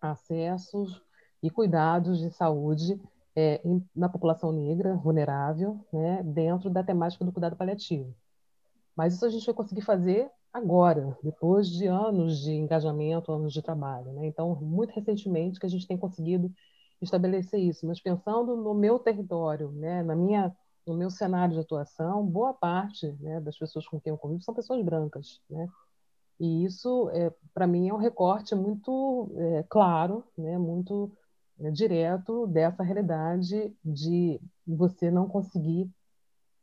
acessos 0.01 1.03
e 1.43 1.51
cuidados 1.51 2.19
de 2.19 2.31
saúde 2.31 3.01
é, 3.35 3.61
em, 3.65 3.85
na 3.95 4.09
população 4.09 4.53
negra 4.53 4.95
vulnerável, 4.95 5.85
né, 5.93 6.23
dentro 6.23 6.71
da 6.71 6.83
temática 6.83 7.25
do 7.25 7.33
cuidado 7.33 7.57
paliativo. 7.57 8.15
Mas 8.95 9.15
isso 9.15 9.25
a 9.25 9.31
gente 9.31 9.47
vai 9.47 9.55
conseguir 9.55 9.83
fazer 9.83 10.31
agora, 10.53 11.17
depois 11.23 11.69
de 11.69 11.87
anos 11.87 12.41
de 12.41 12.53
engajamento, 12.53 13.33
anos 13.33 13.53
de 13.53 13.63
trabalho. 13.63 14.13
Né? 14.13 14.27
Então, 14.27 14.55
muito 14.57 14.93
recentemente 14.93 15.59
que 15.59 15.67
a 15.67 15.69
gente 15.69 15.87
tem 15.87 15.97
conseguido 15.97 16.53
estabelecer 17.01 17.59
isso. 17.59 17.87
Mas 17.87 18.01
pensando 18.01 18.57
no 18.57 18.75
meu 18.75 18.99
território, 18.99 19.71
né, 19.73 20.03
na 20.03 20.15
minha, 20.15 20.55
no 20.87 20.95
meu 20.95 21.11
cenário 21.11 21.55
de 21.55 21.61
atuação, 21.61 22.27
boa 22.27 22.53
parte 22.53 23.15
né, 23.21 23.41
das 23.41 23.57
pessoas 23.57 23.87
com 23.87 24.01
quem 24.01 24.11
eu 24.11 24.19
convivo 24.19 24.43
são 24.43 24.55
pessoas 24.55 24.83
brancas. 24.85 25.41
Né? 25.49 25.69
E 26.41 26.65
isso, 26.65 27.09
é, 27.11 27.33
para 27.55 27.67
mim, 27.67 27.89
é 27.89 27.95
um 27.95 27.99
recorte 27.99 28.55
muito 28.55 29.31
é, 29.37 29.65
claro, 29.69 30.25
né, 30.37 30.59
muito 30.59 31.13
é, 31.61 31.71
direto 31.71 32.47
dessa 32.47 32.83
realidade 32.83 33.73
de 33.85 34.41
você 34.67 35.11
não 35.11 35.29
conseguir, 35.29 35.89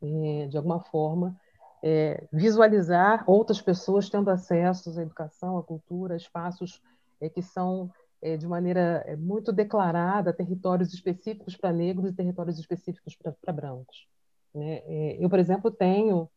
é, 0.02 0.48
de 0.48 0.58
alguma 0.58 0.80
forma, 0.80 1.40
é, 1.82 2.28
visualizar 2.32 3.24
outras 3.26 3.62
pessoas 3.62 4.10
tendo 4.10 4.30
acesso 4.30 4.90
à 4.98 5.02
educação, 5.02 5.58
à 5.58 5.64
cultura, 5.64 6.14
a 6.14 6.18
espaços 6.18 6.82
é, 7.22 7.30
que 7.30 7.42
são 7.42 7.90
é, 8.22 8.38
de 8.38 8.48
maneira 8.48 9.04
é, 9.06 9.16
muito 9.16 9.52
declarada 9.52 10.34
territórios 10.34 10.94
específicos 10.94 11.56
para 11.56 11.72
negros 11.72 12.12
e 12.12 12.16
territórios 12.16 12.60
específicos 12.60 13.16
para 13.16 13.54
brancos. 13.54 14.08
Né? 14.54 14.82
É, 14.86 15.24
eu, 15.24 15.30
por 15.30 15.40
exemplo, 15.40 15.72
tenho 15.72 16.30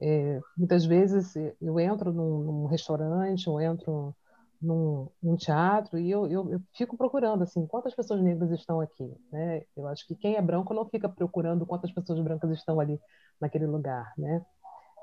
é, 0.00 0.40
muitas 0.56 0.84
vezes 0.84 1.34
eu 1.60 1.80
entro 1.80 2.12
num, 2.12 2.42
num 2.42 2.66
restaurante, 2.66 3.48
ou 3.48 3.60
entro 3.60 4.14
num, 4.60 5.08
num 5.22 5.36
teatro 5.36 5.98
e 5.98 6.10
eu, 6.10 6.26
eu, 6.26 6.50
eu, 6.50 6.62
fico 6.74 6.96
procurando 6.96 7.42
assim 7.42 7.66
quantas 7.66 7.94
pessoas 7.94 8.20
negras 8.22 8.50
estão 8.50 8.80
aqui 8.80 9.14
né 9.30 9.62
eu 9.76 9.86
acho 9.86 10.06
que 10.06 10.14
quem 10.14 10.36
é 10.36 10.42
branco 10.42 10.72
não 10.72 10.86
fica 10.86 11.08
procurando 11.08 11.66
quantas 11.66 11.92
pessoas 11.92 12.20
brancas 12.20 12.50
estão 12.50 12.80
ali 12.80 12.98
naquele 13.40 13.66
lugar 13.66 14.12
né 14.16 14.44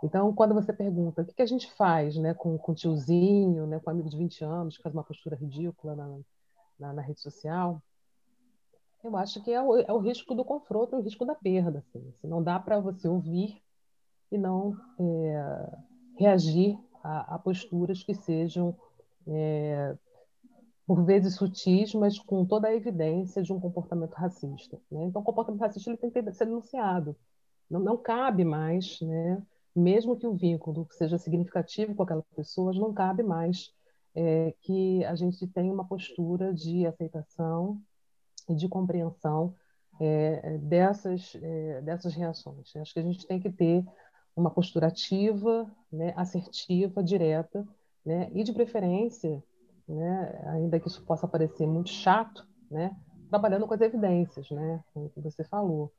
então 0.03 0.33
quando 0.33 0.53
você 0.53 0.71
pergunta 0.71 1.21
o 1.21 1.25
que, 1.25 1.33
que 1.33 1.41
a 1.41 1.47
gente 1.47 1.71
faz 1.73 2.15
né 2.17 2.33
com, 2.33 2.57
com 2.57 2.73
tiozinho 2.73 3.65
né 3.65 3.79
com 3.79 3.89
amigo 3.89 4.09
de 4.09 4.17
20 4.17 4.43
anos 4.43 4.77
que 4.77 4.83
faz 4.83 4.93
uma 4.93 5.03
postura 5.03 5.35
ridícula 5.35 5.95
na, 5.95 6.19
na, 6.79 6.93
na 6.93 7.01
rede 7.01 7.21
social 7.21 7.81
eu 9.03 9.17
acho 9.17 9.43
que 9.43 9.51
é 9.51 9.61
o, 9.61 9.77
é 9.77 9.91
o 9.91 9.99
risco 9.99 10.33
do 10.33 10.45
confronto, 10.45 10.95
o 10.95 11.01
risco 11.01 11.25
da 11.25 11.35
perda. 11.35 11.79
Assim. 11.79 12.13
Não 12.23 12.41
dá 12.41 12.57
para 12.57 12.79
você 12.79 13.07
ouvir 13.07 13.61
e 14.31 14.37
não 14.37 14.77
é, 14.97 15.77
reagir 16.17 16.79
a, 17.03 17.35
a, 17.35 17.39
posturas 17.39 18.01
que 18.01 18.15
sejam 18.15 18.75
é, 19.27 19.95
por 20.87 21.03
vezes 21.03 21.35
sutis, 21.35 21.93
mas 21.93 22.17
com 22.17 22.45
toda 22.45 22.69
a 22.69 22.73
evidência 22.73 23.43
de 23.43 23.51
um 23.51 23.59
comportamento 23.59 24.13
racista. 24.13 24.79
Né? 24.89 25.03
Então, 25.03 25.21
o 25.21 25.25
comportamento 25.25 25.61
racista 25.61 25.89
ele 25.89 25.97
tem 25.97 26.09
que 26.09 26.31
ser 26.31 26.45
denunciado. 26.45 27.13
Não, 27.69 27.81
não 27.81 27.97
cabe 27.97 28.45
mais, 28.45 29.01
né? 29.01 29.41
Mesmo 29.75 30.17
que 30.17 30.27
o 30.27 30.35
vínculo 30.35 30.87
seja 30.91 31.17
significativo 31.17 31.95
com 31.95 32.03
aquela 32.03 32.23
pessoa, 32.35 32.73
não 32.73 32.93
cabe 32.93 33.23
mais 33.23 33.73
é, 34.15 34.53
que 34.61 35.03
a 35.05 35.15
gente 35.15 35.47
tenha 35.47 35.73
uma 35.73 35.87
postura 35.87 36.53
de 36.53 36.85
aceitação 36.85 37.81
e 38.47 38.55
de 38.55 38.67
compreensão 38.67 39.55
é, 39.99 40.57
dessas, 40.59 41.35
é, 41.41 41.81
dessas 41.81 42.13
reações. 42.13 42.75
Acho 42.75 42.93
que 42.93 42.99
a 42.99 43.03
gente 43.03 43.25
tem 43.25 43.39
que 43.39 43.51
ter 43.51 43.83
uma 44.35 44.49
postura 44.49 44.87
ativa, 44.87 45.69
né, 45.91 46.13
assertiva, 46.15 47.03
direta, 47.03 47.67
né? 48.05 48.29
E 48.33 48.43
de 48.43 48.51
preferência, 48.51 49.43
né? 49.87 50.43
Ainda 50.53 50.79
que 50.79 50.87
isso 50.87 51.03
possa 51.05 51.27
parecer 51.27 51.65
muito 51.67 51.89
chato, 51.89 52.45
né? 52.69 52.95
Trabalhando 53.29 53.67
com 53.67 53.73
as 53.73 53.81
evidências, 53.81 54.49
né? 54.49 54.83
Como 54.93 55.11
você 55.17 55.43
falou, 55.43 55.91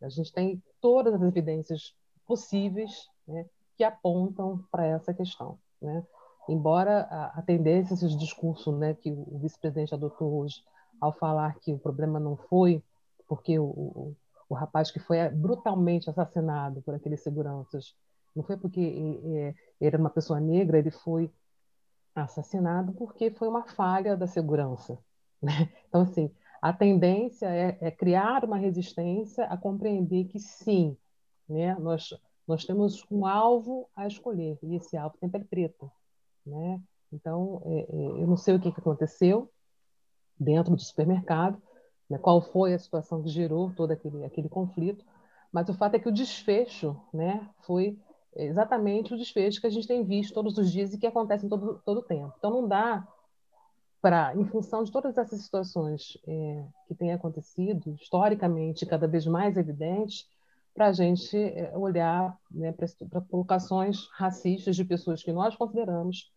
a 0.00 0.08
gente 0.08 0.32
tem 0.32 0.62
todas 0.80 1.14
as 1.14 1.22
evidências 1.22 1.94
possíveis, 2.26 3.08
né? 3.26 3.46
Que 3.76 3.84
apontam 3.84 4.64
para 4.70 4.86
essa 4.86 5.12
questão, 5.14 5.58
né? 5.80 6.04
Embora 6.48 7.02
a, 7.10 7.38
a 7.38 7.42
tendência, 7.42 7.94
esse 7.94 8.16
discurso, 8.16 8.72
né? 8.72 8.94
Que 8.94 9.10
o 9.10 9.38
vice-presidente 9.38 9.94
adotou 9.94 10.40
hoje 10.40 10.62
ao 11.00 11.12
falar 11.12 11.58
que 11.60 11.72
o 11.72 11.78
problema 11.78 12.20
não 12.20 12.36
foi 12.36 12.82
porque 13.26 13.58
o, 13.58 13.64
o, 13.64 14.16
o 14.48 14.54
rapaz 14.54 14.90
que 14.90 15.00
foi 15.00 15.28
brutalmente 15.30 16.10
assassinado 16.10 16.82
por 16.82 16.94
aqueles 16.94 17.22
seguranças, 17.22 17.96
não 18.36 18.42
foi 18.42 18.56
porque 18.56 18.80
ele 18.80 19.54
era 19.80 19.98
uma 19.98 20.10
pessoa 20.10 20.38
negra, 20.38 20.78
ele 20.78 20.90
foi 20.90 21.30
assassinado 22.14 22.92
porque 22.92 23.30
foi 23.30 23.48
uma 23.48 23.64
falha 23.64 24.16
da 24.16 24.26
segurança. 24.26 24.98
Né? 25.42 25.70
Então, 25.88 26.02
assim, 26.02 26.30
a 26.60 26.72
tendência 26.72 27.46
é, 27.46 27.76
é, 27.80 27.90
criar 27.90 28.44
uma 28.44 28.56
resistência 28.56 29.44
a 29.46 29.56
compreender 29.56 30.26
que 30.26 30.38
sim, 30.38 30.96
né, 31.48 31.74
nós, 31.80 32.14
nós 32.52 32.66
temos 32.66 33.02
um 33.10 33.24
alvo 33.24 33.88
a 33.96 34.06
escolher, 34.06 34.58
e 34.62 34.76
esse 34.76 34.94
alvo 34.94 35.16
sempre 35.18 35.40
é 35.40 35.44
preto. 35.44 35.90
Né? 36.44 36.80
Então, 37.10 37.62
é, 37.64 37.80
é, 37.80 38.22
eu 38.22 38.26
não 38.26 38.36
sei 38.36 38.54
o 38.54 38.60
que, 38.60 38.70
que 38.70 38.78
aconteceu 38.80 39.50
dentro 40.38 40.76
do 40.76 40.82
supermercado, 40.82 41.60
né, 42.10 42.18
qual 42.18 42.42
foi 42.42 42.74
a 42.74 42.78
situação 42.78 43.22
que 43.22 43.30
gerou 43.30 43.72
todo 43.74 43.92
aquele, 43.92 44.22
aquele 44.24 44.50
conflito, 44.50 45.02
mas 45.50 45.68
o 45.70 45.74
fato 45.74 45.94
é 45.94 45.98
que 45.98 46.08
o 46.08 46.12
desfecho 46.12 46.94
né, 47.12 47.48
foi 47.60 47.98
exatamente 48.36 49.14
o 49.14 49.16
desfecho 49.16 49.60
que 49.60 49.66
a 49.66 49.70
gente 49.70 49.88
tem 49.88 50.04
visto 50.04 50.34
todos 50.34 50.58
os 50.58 50.70
dias 50.70 50.92
e 50.92 50.98
que 50.98 51.06
acontece 51.06 51.48
todo, 51.48 51.80
todo 51.84 52.00
o 52.00 52.02
tempo. 52.02 52.34
Então, 52.36 52.50
não 52.50 52.68
dá 52.68 53.06
para, 54.02 54.36
em 54.36 54.44
função 54.44 54.84
de 54.84 54.92
todas 54.92 55.16
essas 55.16 55.40
situações 55.40 56.18
é, 56.26 56.64
que 56.86 56.94
têm 56.94 57.12
acontecido, 57.12 57.96
historicamente 57.98 58.84
cada 58.84 59.06
vez 59.06 59.26
mais 59.26 59.56
evidentes, 59.56 60.28
para 60.74 60.88
a 60.88 60.92
gente 60.92 61.36
é, 61.36 61.76
olhar 61.76 62.36
né, 62.50 62.72
para 62.72 63.20
colocações 63.22 64.08
racistas 64.12 64.74
de 64.74 64.84
pessoas 64.84 65.22
que 65.22 65.32
nós 65.32 65.54
consideramos 65.56 66.32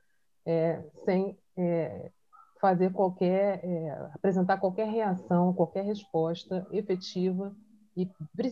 é, 0.45 0.83
sem 1.05 1.38
é, 1.57 2.11
fazer 2.59 2.91
qualquer, 2.91 3.63
é, 3.63 3.89
apresentar 4.13 4.57
qualquer 4.57 4.88
reação, 4.88 5.53
qualquer 5.53 5.86
resposta 5.86 6.65
efetiva 6.71 7.55
e, 7.95 8.09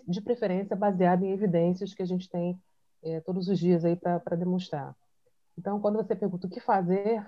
de 0.08 0.22
preferência, 0.22 0.76
baseada 0.76 1.26
em 1.26 1.32
evidências 1.32 1.94
que 1.94 2.02
a 2.02 2.06
gente 2.06 2.30
tem 2.30 2.60
é, 3.04 3.20
todos 3.22 3.48
os 3.48 3.60
dias 3.60 3.84
aí 3.84 3.96
para 3.96 4.36
demonstrar. 4.38 4.96
Então, 5.58 5.80
quando 5.80 5.98
você 5.98 6.16
pergunta 6.16 6.48
o 6.48 6.50
que 6.50 6.60
fazer, 6.60 7.26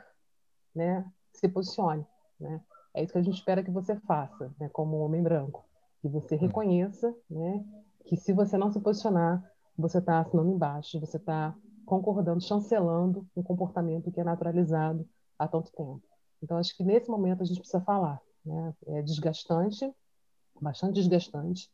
né, 0.73 1.05
se 1.33 1.47
posicione. 1.47 2.05
Né? 2.39 2.61
É 2.93 3.03
isso 3.03 3.13
que 3.13 3.19
a 3.19 3.23
gente 3.23 3.35
espera 3.35 3.63
que 3.63 3.71
você 3.71 3.95
faça, 4.01 4.53
né, 4.59 4.69
como 4.69 4.97
homem 4.99 5.21
branco. 5.21 5.65
Que 6.01 6.07
você 6.07 6.35
reconheça 6.35 7.13
né, 7.29 7.63
que 8.05 8.15
se 8.15 8.33
você 8.33 8.57
não 8.57 8.71
se 8.71 8.79
posicionar, 8.79 9.43
você 9.77 9.97
está 9.97 10.19
assinando 10.19 10.51
embaixo, 10.51 10.99
você 10.99 11.17
está 11.17 11.55
concordando, 11.85 12.41
chancelando 12.41 13.27
um 13.35 13.43
comportamento 13.43 14.11
que 14.11 14.19
é 14.19 14.23
naturalizado 14.23 15.07
há 15.37 15.47
tanto 15.47 15.71
tempo. 15.71 16.01
Então, 16.41 16.57
acho 16.57 16.75
que 16.75 16.83
nesse 16.83 17.09
momento 17.09 17.41
a 17.41 17.45
gente 17.45 17.59
precisa 17.59 17.81
falar. 17.81 18.21
Né? 18.45 18.73
É 18.87 19.01
desgastante, 19.01 19.91
bastante 20.61 20.95
desgastante, 20.95 21.69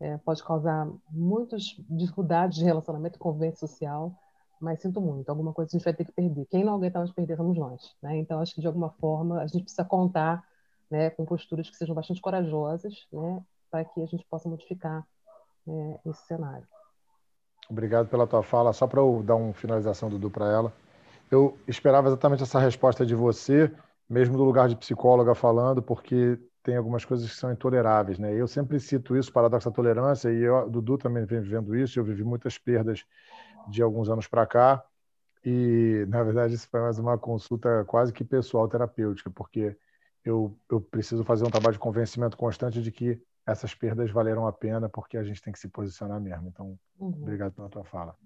é, 0.00 0.16
pode 0.18 0.42
causar 0.42 0.90
muitas 1.10 1.76
dificuldades 1.88 2.58
de 2.58 2.64
relacionamento 2.64 3.16
e 3.16 3.18
convivência 3.18 3.66
social, 3.66 4.14
mas 4.60 4.80
sinto 4.80 5.00
muito, 5.00 5.28
alguma 5.28 5.52
coisa 5.52 5.70
a 5.70 5.74
gente 5.76 5.84
vai 5.84 5.94
ter 5.94 6.04
que 6.04 6.12
perder. 6.12 6.46
Quem 6.46 6.64
não 6.64 6.74
aguenta 6.74 6.98
mais 6.98 7.12
perder 7.12 7.36
somos 7.36 7.56
nós. 7.58 7.94
Né? 8.02 8.18
Então, 8.18 8.40
acho 8.40 8.54
que 8.54 8.60
de 8.60 8.66
alguma 8.66 8.90
forma 8.90 9.40
a 9.40 9.46
gente 9.46 9.62
precisa 9.62 9.84
contar 9.84 10.44
né, 10.90 11.10
com 11.10 11.24
posturas 11.24 11.68
que 11.68 11.76
sejam 11.76 11.94
bastante 11.94 12.20
corajosas 12.20 13.06
né, 13.12 13.44
para 13.70 13.84
que 13.84 14.02
a 14.02 14.06
gente 14.06 14.24
possa 14.26 14.48
modificar 14.48 15.06
né, 15.66 15.98
esse 16.06 16.26
cenário. 16.26 16.66
Obrigado 17.68 18.08
pela 18.08 18.26
tua 18.26 18.42
fala. 18.42 18.72
Só 18.72 18.86
para 18.86 19.00
eu 19.00 19.22
dar 19.24 19.34
uma 19.34 19.52
finalização, 19.52 20.08
Dudu, 20.08 20.30
para 20.30 20.50
ela. 20.50 20.72
Eu 21.30 21.58
esperava 21.66 22.08
exatamente 22.08 22.42
essa 22.42 22.60
resposta 22.60 23.04
de 23.04 23.14
você, 23.14 23.72
mesmo 24.08 24.36
do 24.36 24.44
lugar 24.44 24.68
de 24.68 24.76
psicóloga 24.76 25.34
falando, 25.34 25.82
porque 25.82 26.38
tem 26.62 26.76
algumas 26.76 27.04
coisas 27.04 27.28
que 27.28 27.36
são 27.36 27.50
intoleráveis. 27.50 28.18
Né? 28.18 28.34
Eu 28.34 28.46
sempre 28.46 28.78
cito 28.78 29.16
isso, 29.16 29.32
paradoxo 29.32 29.68
da 29.68 29.74
tolerância, 29.74 30.30
e 30.30 30.42
eu, 30.42 30.70
Dudu 30.70 30.96
também 30.98 31.24
vem 31.24 31.40
vivendo 31.40 31.74
isso. 31.74 31.98
Eu 31.98 32.04
vivi 32.04 32.22
muitas 32.22 32.56
perdas 32.56 33.04
de 33.68 33.82
alguns 33.82 34.08
anos 34.08 34.28
para 34.28 34.46
cá. 34.46 34.84
E, 35.44 36.04
na 36.08 36.22
verdade, 36.22 36.54
isso 36.54 36.68
foi 36.68 36.80
mais 36.80 36.98
uma 36.98 37.18
consulta 37.18 37.84
quase 37.84 38.12
que 38.12 38.24
pessoal 38.24 38.68
terapêutica, 38.68 39.30
porque 39.30 39.76
eu, 40.24 40.56
eu 40.70 40.80
preciso 40.80 41.22
fazer 41.24 41.44
um 41.44 41.50
trabalho 41.50 41.74
de 41.74 41.78
convencimento 41.78 42.36
constante 42.36 42.82
de 42.82 42.90
que 42.90 43.20
essas 43.46 43.74
perdas 43.74 44.10
valeram 44.10 44.46
a 44.46 44.52
pena, 44.52 44.88
porque 44.88 45.16
a 45.16 45.22
gente 45.22 45.40
tem 45.40 45.52
que 45.52 45.58
se 45.58 45.68
posicionar 45.68 46.20
mesmo. 46.20 46.48
Então, 46.48 46.78
uhum. 46.98 47.14
obrigado 47.22 47.52
pela 47.52 47.68
tua 47.68 47.84
fala. 47.84 48.16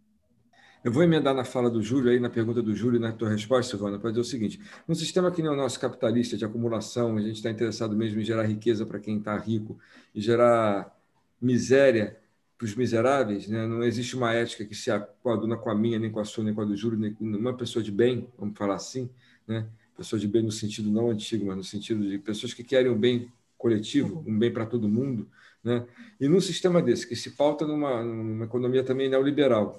Eu 0.83 0.91
vou 0.91 1.03
emendar 1.03 1.35
na 1.35 1.45
fala 1.45 1.69
do 1.69 1.83
Júlio, 1.83 2.11
aí 2.11 2.19
na 2.19 2.31
pergunta 2.31 2.63
do 2.63 2.75
Júlio, 2.75 2.99
na 2.99 3.13
tua 3.13 3.29
resposta, 3.29 3.71
Silvana, 3.71 3.99
para 3.99 4.11
dizer 4.11 4.23
o 4.23 4.25
seguinte: 4.25 4.59
num 4.89 4.95
sistema 4.95 5.31
que 5.31 5.43
nem 5.43 5.51
o 5.51 5.57
nosso 5.57 5.79
capitalista 5.79 6.39
de 6.39 6.45
acumulação, 6.45 7.19
a 7.19 7.21
gente 7.21 7.37
está 7.37 7.51
interessado 7.51 7.95
mesmo 7.95 8.19
em 8.19 8.25
gerar 8.25 8.45
riqueza 8.45 8.87
para 8.87 8.99
quem 8.99 9.19
está 9.19 9.37
rico 9.37 9.79
e 10.15 10.23
gerar 10.23 10.97
miséria 11.39 12.19
para 12.57 12.65
os 12.65 12.75
miseráveis, 12.75 13.49
né? 13.49 13.67
não 13.67 13.83
existe 13.83 14.15
uma 14.15 14.35
ética 14.35 14.67
que 14.67 14.75
se 14.75 14.91
coaduna 15.23 15.57
com 15.57 15.71
a 15.71 15.75
minha, 15.75 15.99
nem 15.99 16.11
com 16.11 16.21
a 16.21 16.27
sua, 16.27 16.45
nem 16.45 16.53
com 16.53 16.61
a 16.61 16.65
do 16.67 16.77
Júlio, 16.77 16.99
nem 16.99 17.17
uma 17.19 17.57
pessoa 17.57 17.83
de 17.83 17.91
bem, 17.91 18.29
vamos 18.39 18.57
falar 18.57 18.75
assim, 18.75 19.09
né? 19.49 19.67
pessoa 19.97 20.21
de 20.21 20.29
bem 20.29 20.43
no 20.43 20.53
sentido 20.53 20.91
não 20.91 21.11
antigo, 21.11 21.47
mas 21.47 21.57
no 21.57 21.65
sentido 21.65 22.07
de 22.07 22.19
pessoas 22.19 22.53
que 22.53 22.63
querem 22.63 22.91
um 22.91 22.99
bem 22.99 23.33
coletivo, 23.61 24.25
um 24.27 24.39
bem 24.39 24.51
para 24.51 24.65
todo 24.65 24.89
mundo. 24.89 25.29
Né? 25.63 25.87
E 26.19 26.27
num 26.27 26.41
sistema 26.41 26.81
desse, 26.81 27.07
que 27.07 27.15
se 27.15 27.33
pauta 27.33 27.67
numa, 27.67 28.03
numa 28.03 28.47
economia 28.47 28.83
também 28.83 29.09
neoliberal, 29.09 29.79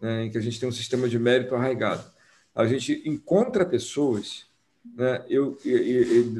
né? 0.00 0.24
em 0.24 0.30
que 0.30 0.38
a 0.38 0.40
gente 0.40 0.60
tem 0.60 0.68
um 0.68 0.72
sistema 0.72 1.08
de 1.08 1.18
mérito 1.18 1.54
arraigado, 1.54 2.04
a 2.54 2.66
gente 2.66 3.02
encontra 3.04 3.66
pessoas, 3.66 4.46
né? 4.94 5.24
eu, 5.28 5.58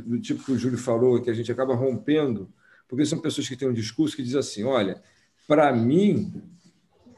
do 0.07 0.20
tipo 0.20 0.45
que 0.45 0.53
o 0.53 0.59
Júlio 0.59 0.78
falou, 0.78 1.20
que 1.20 1.28
a 1.28 1.34
gente 1.34 1.51
acaba 1.51 1.74
rompendo, 1.74 2.49
porque 2.89 3.05
são 3.05 3.18
pessoas 3.18 3.49
que 3.49 3.57
têm 3.57 3.68
um 3.68 3.74
discurso 3.74 4.14
que 4.14 4.22
diz 4.22 4.37
assim, 4.37 4.62
olha, 4.62 5.03
para 5.49 5.72
mim, 5.72 6.41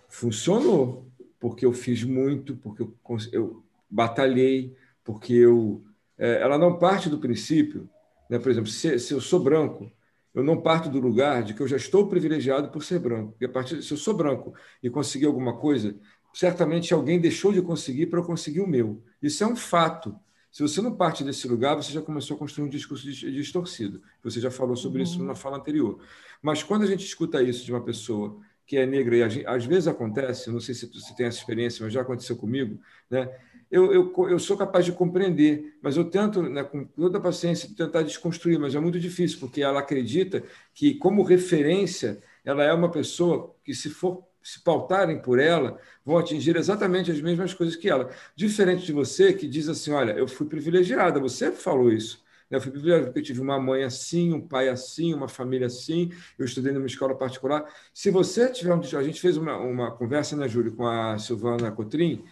funcionou, 0.09 1.07
porque 1.39 1.67
eu 1.67 1.73
fiz 1.75 2.03
muito, 2.03 2.57
porque 2.57 2.83
eu, 2.83 2.95
eu 3.31 3.63
batalhei, 3.89 4.75
porque 5.05 5.35
eu. 5.35 5.83
É, 6.17 6.41
ela 6.41 6.59
não 6.59 6.79
parte 6.79 7.09
do 7.09 7.19
princípio, 7.19 7.89
né? 8.29 8.39
por 8.39 8.51
exemplo, 8.51 8.71
se, 8.71 8.99
se, 8.99 9.13
eu 9.13 9.21
sou 9.21 9.41
branco, 9.41 9.91
eu 10.35 10.43
não 10.43 10.61
parto 10.61 10.89
do 10.89 11.01
lugar 11.01 11.43
de 11.43 11.55
que 11.55 11.61
eu 11.61 11.69
já 11.69 11.77
estou 11.77 12.09
privilegiado 12.09 12.69
por 12.71 12.83
ser 12.83 12.99
branco. 12.99 13.35
E 13.41 13.45
a 13.45 13.49
partir, 13.49 13.83
se 13.83 13.93
eu 13.93 13.97
sou 13.97 14.15
branco 14.15 14.55
e 14.83 14.91
conseguir 14.91 15.27
alguma 15.27 15.57
coisa, 15.57 15.99
certamente 16.33 16.93
alguém 16.95 17.21
deixou 17.21 17.53
de 17.53 17.63
conseguir 17.63 18.07
para 18.07 18.21
eu 18.21 18.25
conseguir 18.25 18.61
o 18.61 18.67
meu. 18.67 19.03
Isso 19.23 19.43
é 19.43 19.47
um 19.47 19.57
fato. 19.57 20.15
Se 20.51 20.63
você 20.63 20.81
não 20.81 20.95
parte 20.95 21.23
desse 21.25 21.47
lugar, 21.47 21.75
você 21.75 21.93
já 21.93 22.01
começou 22.01 22.37
a 22.37 22.39
construir 22.39 22.67
um 22.67 22.71
discurso 22.71 23.07
distorcido. 23.07 24.03
Você 24.23 24.41
já 24.41 24.51
falou 24.51 24.77
sobre 24.77 24.99
uhum. 24.99 25.05
isso 25.05 25.23
na 25.23 25.35
fala 25.35 25.57
anterior. 25.57 26.01
Mas 26.41 26.63
quando 26.63 26.83
a 26.83 26.87
gente 26.87 27.05
escuta 27.05 27.43
isso 27.43 27.65
de 27.65 27.73
uma 27.73 27.83
pessoa 27.83 28.41
que 28.67 28.77
é 28.77 28.85
negra, 28.85 29.17
e 29.17 29.47
às 29.47 29.65
vezes 29.65 29.89
acontece, 29.89 30.51
não 30.51 30.61
sei 30.61 30.75
se 30.75 30.87
você 30.87 31.15
tem 31.15 31.27
essa 31.27 31.39
experiência, 31.39 31.83
mas 31.83 31.93
já 31.93 32.03
aconteceu 32.03 32.37
comigo, 32.37 32.79
né? 33.11 33.27
Eu, 33.71 33.93
eu, 33.93 34.29
eu 34.29 34.39
sou 34.39 34.57
capaz 34.57 34.85
de 34.85 34.93
compreender, 34.93 35.77
mas 35.83 35.97
eu 35.97 36.05
tento, 36.05 36.43
né, 36.43 36.65
com 36.65 36.85
toda 36.85 37.19
a 37.19 37.21
paciência, 37.21 37.69
tentar 37.77 38.03
desconstruir, 38.03 38.59
mas 38.59 38.75
é 38.75 38.81
muito 38.81 38.99
difícil, 38.99 39.39
porque 39.39 39.63
ela 39.63 39.81
acredita 39.81 40.43
que, 40.75 40.95
como 40.95 41.23
referência, 41.23 42.23
ela 42.45 42.65
é 42.65 42.73
uma 42.73 42.91
pessoa 42.91 43.55
que, 43.63 43.75
se 43.75 43.91
for 43.91 44.27
se 44.43 44.63
pautarem 44.63 45.21
por 45.21 45.39
ela, 45.39 45.79
vão 46.03 46.17
atingir 46.17 46.57
exatamente 46.57 47.11
as 47.11 47.21
mesmas 47.21 47.53
coisas 47.53 47.77
que 47.77 47.91
ela. 47.91 48.11
Diferente 48.35 48.87
de 48.87 48.93
você, 48.93 49.33
que 49.35 49.47
diz 49.47 49.69
assim: 49.69 49.93
olha, 49.93 50.13
eu 50.13 50.27
fui 50.27 50.47
privilegiada, 50.47 51.21
você 51.21 51.53
falou 51.53 51.93
isso. 51.93 52.25
Né? 52.51 52.57
Eu 52.57 52.61
fui 52.63 52.71
privilegiado 52.71 53.07
porque 53.07 53.21
eu 53.21 53.25
tive 53.25 53.41
uma 53.43 53.61
mãe 53.61 53.83
assim, 53.85 54.33
um 54.33 54.41
pai 54.41 54.71
assim, 54.71 55.13
uma 55.13 55.29
família 55.29 55.67
assim, 55.67 56.11
eu 56.39 56.47
estudei 56.47 56.73
numa 56.73 56.87
escola 56.87 57.15
particular. 57.15 57.65
Se 57.93 58.11
você 58.11 58.51
tiver 58.51 58.75
um. 58.75 58.81
A 58.81 59.03
gente 59.03 59.21
fez 59.21 59.37
uma, 59.37 59.59
uma 59.59 59.91
conversa, 59.91 60.35
né, 60.37 60.49
Júlio, 60.49 60.73
com 60.73 60.87
a 60.87 61.19
Silvana 61.19 61.71
Cotrim, 61.71 62.25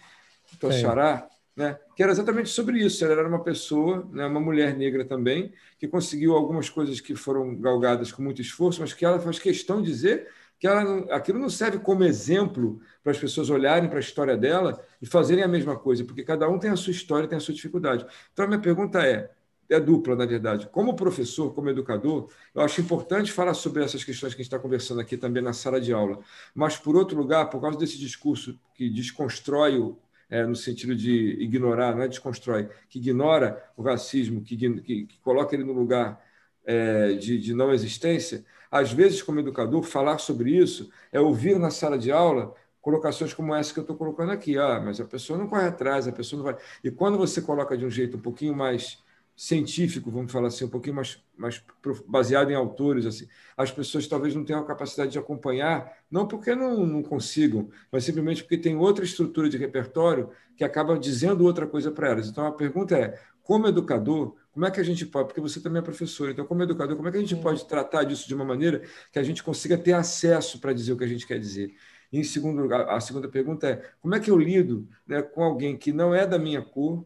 então, 0.55 0.71
Xará, 0.71 1.27
né, 1.55 1.77
que 1.95 2.03
era 2.03 2.11
exatamente 2.11 2.49
sobre 2.49 2.79
isso. 2.79 3.03
Ela 3.03 3.13
era 3.13 3.27
uma 3.27 3.43
pessoa, 3.43 4.07
né, 4.11 4.27
uma 4.27 4.39
mulher 4.39 4.77
negra 4.77 5.03
também, 5.03 5.51
que 5.79 5.87
conseguiu 5.87 6.35
algumas 6.35 6.69
coisas 6.69 7.01
que 7.01 7.15
foram 7.15 7.55
galgadas 7.55 8.11
com 8.11 8.21
muito 8.21 8.41
esforço, 8.41 8.79
mas 8.79 8.93
que 8.93 9.03
ela 9.03 9.19
faz 9.19 9.39
questão 9.39 9.81
de 9.81 9.87
dizer 9.87 10.27
que 10.59 10.67
ela, 10.67 10.99
aquilo 11.15 11.39
não 11.39 11.49
serve 11.49 11.79
como 11.79 12.03
exemplo 12.03 12.79
para 13.03 13.11
as 13.11 13.17
pessoas 13.17 13.49
olharem 13.49 13.89
para 13.89 13.97
a 13.97 14.01
história 14.01 14.35
dela 14.35 14.83
e 15.01 15.05
fazerem 15.05 15.43
a 15.43 15.47
mesma 15.47 15.77
coisa, 15.77 16.03
porque 16.03 16.23
cada 16.23 16.47
um 16.49 16.59
tem 16.59 16.69
a 16.71 16.75
sua 16.75 16.91
história, 16.91 17.27
tem 17.27 17.37
a 17.37 17.41
sua 17.41 17.53
dificuldade. 17.53 18.05
Então, 18.33 18.45
a 18.45 18.47
minha 18.47 18.59
pergunta 18.59 19.03
é, 19.05 19.29
é 19.69 19.79
dupla, 19.79 20.15
na 20.15 20.25
verdade. 20.25 20.67
Como 20.71 20.95
professor, 20.95 21.53
como 21.53 21.69
educador, 21.69 22.29
eu 22.55 22.61
acho 22.61 22.81
importante 22.81 23.31
falar 23.31 23.53
sobre 23.53 23.83
essas 23.83 24.03
questões 24.03 24.33
que 24.33 24.41
a 24.41 24.43
gente 24.43 24.51
está 24.51 24.59
conversando 24.59 25.01
aqui 25.01 25.15
também 25.15 25.43
na 25.43 25.53
sala 25.53 25.79
de 25.79 25.93
aula. 25.93 26.19
Mas, 26.55 26.77
por 26.77 26.95
outro 26.95 27.17
lugar, 27.17 27.49
por 27.49 27.61
causa 27.61 27.77
desse 27.77 27.99
discurso 27.99 28.59
que 28.73 28.89
desconstrói 28.89 29.77
o, 29.77 29.97
é, 30.29 30.45
no 30.45 30.55
sentido 30.55 30.95
de 30.95 31.37
ignorar, 31.41 31.95
não 31.95 32.03
é 32.03 32.07
desconstrói, 32.07 32.69
que 32.89 32.99
ignora 32.99 33.63
o 33.75 33.81
racismo, 33.81 34.41
que, 34.41 34.57
que, 34.57 35.05
que 35.05 35.19
coloca 35.19 35.55
ele 35.55 35.63
no 35.63 35.73
lugar 35.73 36.21
é, 36.65 37.13
de, 37.13 37.39
de 37.39 37.53
não 37.53 37.73
existência, 37.73 38.45
às 38.69 38.91
vezes, 38.91 39.21
como 39.21 39.39
educador, 39.39 39.83
falar 39.83 40.17
sobre 40.17 40.51
isso 40.51 40.89
é 41.11 41.19
ouvir 41.19 41.57
na 41.57 41.71
sala 41.71 41.97
de 41.97 42.11
aula 42.11 42.53
colocações 42.81 43.33
como 43.33 43.53
essa 43.55 43.73
que 43.73 43.79
eu 43.79 43.81
estou 43.81 43.97
colocando 43.97 44.31
aqui. 44.31 44.57
Ah, 44.57 44.81
mas 44.83 44.99
a 44.99 45.05
pessoa 45.05 45.37
não 45.37 45.47
corre 45.47 45.67
atrás, 45.67 46.07
a 46.07 46.11
pessoa 46.11 46.37
não 46.37 46.45
vai. 46.45 46.57
E 46.83 46.91
quando 46.91 47.17
você 47.17 47.41
coloca 47.41 47.77
de 47.77 47.85
um 47.85 47.89
jeito 47.89 48.17
um 48.17 48.21
pouquinho 48.21 48.55
mais 48.55 49.03
científico, 49.37 50.09
vamos 50.09 50.31
falar 50.31 50.47
assim, 50.47 50.65
um 50.65 50.69
pouquinho 50.69 50.95
mais, 50.95 51.23
mais 51.37 51.63
baseado 52.07 52.49
em 52.49 52.55
autores. 52.55 53.05
Assim. 53.05 53.27
As 53.55 53.71
pessoas 53.71 54.07
talvez 54.07 54.33
não 54.33 54.43
tenham 54.43 54.59
a 54.59 54.65
capacidade 54.65 55.11
de 55.11 55.19
acompanhar, 55.19 55.95
não 56.09 56.27
porque 56.27 56.55
não, 56.55 56.87
não 56.87 57.03
consigam, 57.03 57.69
mas 57.91 58.03
simplesmente 58.03 58.41
porque 58.41 58.57
tem 58.57 58.75
outra 58.75 59.05
estrutura 59.05 59.47
de 59.47 59.55
repertório 59.55 60.31
que 60.55 60.63
acaba 60.63 60.97
dizendo 60.97 61.45
outra 61.45 61.67
coisa 61.67 61.91
para 61.91 62.09
elas. 62.09 62.27
Então, 62.27 62.47
a 62.47 62.51
pergunta 62.51 62.97
é, 62.97 63.19
como 63.43 63.67
educador, 63.67 64.35
como 64.51 64.65
é 64.65 64.71
que 64.71 64.79
a 64.79 64.83
gente 64.83 65.05
pode, 65.05 65.27
porque 65.27 65.39
você 65.39 65.61
também 65.61 65.79
é 65.79 65.83
professor, 65.83 66.31
então, 66.31 66.43
como 66.43 66.63
educador, 66.63 66.95
como 66.95 67.07
é 67.07 67.11
que 67.11 67.17
a 67.17 67.21
gente 67.21 67.35
pode 67.35 67.63
tratar 67.67 68.05
disso 68.05 68.27
de 68.27 68.33
uma 68.33 68.43
maneira 68.43 68.81
que 69.11 69.19
a 69.19 69.23
gente 69.23 69.43
consiga 69.43 69.77
ter 69.77 69.93
acesso 69.93 70.59
para 70.59 70.73
dizer 70.73 70.93
o 70.93 70.97
que 70.97 71.03
a 71.03 71.07
gente 71.07 71.27
quer 71.27 71.39
dizer? 71.39 71.75
E, 72.11 72.19
em 72.19 72.23
segundo 72.23 72.59
lugar, 72.59 72.89
a 72.89 72.99
segunda 72.99 73.27
pergunta 73.27 73.67
é, 73.69 73.91
como 74.01 74.15
é 74.15 74.19
que 74.19 74.31
eu 74.31 74.37
lido 74.37 74.89
né, 75.05 75.21
com 75.21 75.43
alguém 75.43 75.77
que 75.77 75.93
não 75.93 76.15
é 76.15 76.25
da 76.25 76.39
minha 76.39 76.63
cor, 76.63 77.05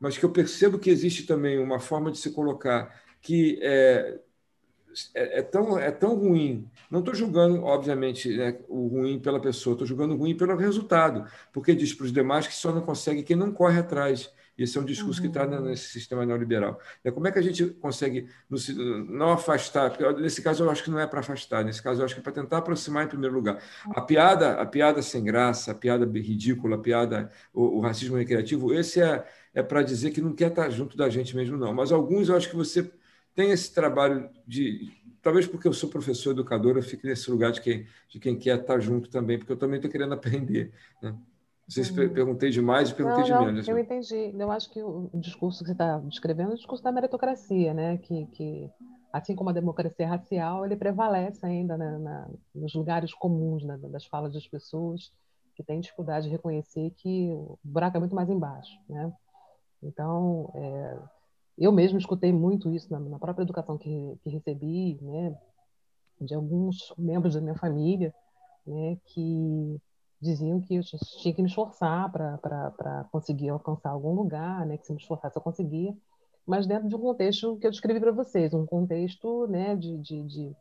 mas 0.00 0.16
que 0.16 0.24
eu 0.24 0.30
percebo 0.30 0.78
que 0.78 0.90
existe 0.90 1.24
também 1.24 1.58
uma 1.58 1.80
forma 1.80 2.10
de 2.10 2.18
se 2.18 2.30
colocar 2.30 3.02
que 3.20 3.58
é, 3.62 4.18
é, 5.14 5.38
é 5.40 5.42
tão, 5.42 5.78
é 5.78 5.90
tão 5.90 6.14
ruim. 6.14 6.68
Não 6.90 7.00
estou 7.00 7.14
julgando, 7.14 7.62
obviamente, 7.62 8.34
né, 8.36 8.58
o 8.68 8.86
ruim 8.88 9.18
pela 9.18 9.40
pessoa, 9.40 9.74
estou 9.74 9.86
julgando 9.86 10.14
o 10.14 10.18
ruim 10.18 10.36
pelo 10.36 10.56
resultado, 10.56 11.24
porque 11.52 11.74
diz 11.74 11.92
para 11.92 12.04
os 12.04 12.12
demais 12.12 12.46
que 12.46 12.54
só 12.54 12.72
não 12.72 12.80
consegue 12.82 13.22
quem 13.22 13.36
não 13.36 13.52
corre 13.52 13.78
atrás. 13.78 14.32
Esse 14.58 14.76
é 14.76 14.80
um 14.80 14.84
discurso 14.84 15.22
uhum. 15.22 15.30
que 15.30 15.38
está 15.38 15.60
nesse 15.60 15.88
sistema 15.88 16.26
neoliberal. 16.26 16.80
É, 17.04 17.12
como 17.12 17.28
é 17.28 17.30
que 17.30 17.38
a 17.38 17.42
gente 17.42 17.64
consegue 17.64 18.28
não 19.08 19.30
afastar? 19.30 19.96
Nesse 20.18 20.42
caso, 20.42 20.64
eu 20.64 20.70
acho 20.70 20.82
que 20.82 20.90
não 20.90 20.98
é 20.98 21.06
para 21.06 21.20
afastar. 21.20 21.64
Nesse 21.64 21.80
caso, 21.80 22.00
eu 22.00 22.04
acho 22.04 22.14
que 22.14 22.20
é 22.20 22.24
para 22.24 22.32
tentar 22.32 22.58
aproximar 22.58 23.04
em 23.04 23.08
primeiro 23.08 23.36
lugar. 23.36 23.62
A 23.94 24.00
piada, 24.00 24.54
a 24.60 24.66
piada 24.66 25.00
sem 25.00 25.22
graça, 25.22 25.70
a 25.70 25.74
piada 25.76 26.04
ridícula, 26.04 26.74
a 26.74 26.78
piada, 26.80 27.30
o, 27.54 27.78
o 27.78 27.80
racismo 27.80 28.16
recreativo, 28.16 28.74
esse 28.74 29.00
é, 29.00 29.24
é 29.58 29.62
para 29.62 29.82
dizer 29.82 30.12
que 30.12 30.20
não 30.20 30.32
quer 30.32 30.50
estar 30.50 30.70
junto 30.70 30.96
da 30.96 31.10
gente 31.10 31.34
mesmo, 31.34 31.56
não. 31.56 31.74
Mas 31.74 31.90
alguns 31.90 32.28
eu 32.28 32.36
acho 32.36 32.48
que 32.48 32.54
você 32.54 32.88
tem 33.34 33.50
esse 33.50 33.74
trabalho 33.74 34.30
de. 34.46 34.92
Talvez 35.20 35.48
porque 35.48 35.66
eu 35.66 35.72
sou 35.72 35.90
professor 35.90 36.30
educador, 36.30 36.76
eu 36.76 36.82
fique 36.82 37.04
nesse 37.04 37.28
lugar 37.28 37.50
de 37.50 37.60
quem, 37.60 37.84
de 38.08 38.20
quem 38.20 38.38
quer 38.38 38.60
estar 38.60 38.78
junto 38.78 39.10
também, 39.10 39.36
porque 39.36 39.52
eu 39.52 39.56
também 39.56 39.78
estou 39.78 39.90
querendo 39.90 40.14
aprender. 40.14 40.72
Né? 41.02 41.10
Não 41.10 41.20
sei 41.68 41.82
se 41.82 41.90
uhum. 41.90 42.08
perguntei 42.08 42.50
demais 42.50 42.90
e 42.90 42.94
perguntei 42.94 43.28
não, 43.28 43.40
de 43.40 43.46
menos. 43.46 43.68
Eu 43.68 43.76
entendi. 43.76 44.32
Eu 44.38 44.50
acho 44.52 44.70
que 44.70 44.80
o 44.80 45.10
discurso 45.14 45.58
que 45.58 45.66
você 45.66 45.72
está 45.72 45.98
descrevendo 45.98 46.52
é 46.52 46.54
o 46.54 46.56
discurso 46.56 46.84
da 46.84 46.92
meritocracia, 46.92 47.74
né? 47.74 47.98
que, 47.98 48.26
que 48.26 48.70
assim 49.12 49.34
como 49.34 49.50
a 49.50 49.52
democracia 49.52 50.06
racial, 50.06 50.64
ele 50.64 50.76
prevalece 50.76 51.44
ainda 51.44 51.76
né, 51.76 51.98
na, 51.98 52.30
nos 52.54 52.72
lugares 52.74 53.12
comuns 53.12 53.64
né, 53.64 53.76
das 53.76 54.06
falas 54.06 54.32
das 54.32 54.46
pessoas 54.46 55.12
que 55.56 55.64
têm 55.64 55.80
dificuldade 55.80 56.26
de 56.26 56.32
reconhecer 56.32 56.92
que 56.96 57.28
o 57.32 57.58
buraco 57.64 57.96
é 57.96 58.00
muito 58.00 58.14
mais 58.14 58.30
embaixo. 58.30 58.70
Né? 58.88 59.12
Então, 59.82 60.50
é, 60.54 60.98
eu 61.56 61.72
mesmo 61.72 61.98
escutei 61.98 62.32
muito 62.32 62.70
isso 62.70 62.90
na, 62.90 62.98
na 63.00 63.18
própria 63.18 63.42
educação 63.42 63.76
que, 63.76 64.18
que, 64.22 64.30
recebi, 64.30 64.98
né, 65.02 65.36
de 66.20 66.34
alguns 66.34 66.92
membros 66.96 67.34
da 67.34 67.40
minha 67.40 67.56
família, 67.56 68.14
né, 68.66 68.96
que 69.06 69.80
diziam 70.20 70.60
que 70.60 70.76
eu 70.76 70.82
tinha 71.20 71.34
que 71.34 71.42
me 71.42 71.48
esforçar 71.48 72.10
para 72.10 73.04
conseguir 73.10 73.48
alcançar 73.48 73.90
algum 73.90 74.14
lugar, 74.14 74.66
né, 74.66 74.76
que 74.76 74.86
se 74.86 74.92
me 74.92 75.00
esforçasse 75.00 75.36
eu 75.36 75.42
conseguia, 75.42 75.96
mas 76.46 76.66
dentro 76.66 76.88
de 76.88 76.96
um 76.96 77.00
contexto 77.00 77.56
que 77.56 77.66
eu 77.66 77.70
descrevi 77.70 78.00
para 78.00 78.12
vocês, 78.12 78.54
um 78.54 78.66
contexto 78.66 79.46
né, 79.48 79.76
de, 79.76 79.98
de, 79.98 80.22
de, 80.22 80.56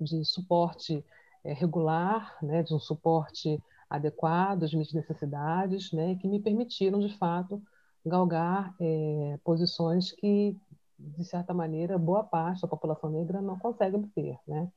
de 0.00 0.24
suporte 0.24 1.04
é, 1.44 1.52
regular, 1.52 2.36
né, 2.42 2.62
de 2.62 2.74
um 2.74 2.78
suporte 2.78 3.62
adequado 3.88 4.64
às 4.64 4.72
minhas 4.72 4.92
necessidades, 4.92 5.92
né, 5.92 6.16
que 6.16 6.28
me 6.28 6.40
permitiram, 6.40 7.00
de 7.00 7.16
fato, 7.16 7.62
galgar 8.04 8.74
é, 8.80 9.38
posições 9.44 10.12
que, 10.12 10.56
de 10.98 11.24
certa 11.24 11.52
maneira, 11.52 11.98
boa 11.98 12.24
parte 12.24 12.62
da 12.62 12.68
população 12.68 13.10
negra 13.10 13.40
não 13.40 13.58
consegue 13.58 13.96
obter. 13.96 14.38
Né? 14.46 14.70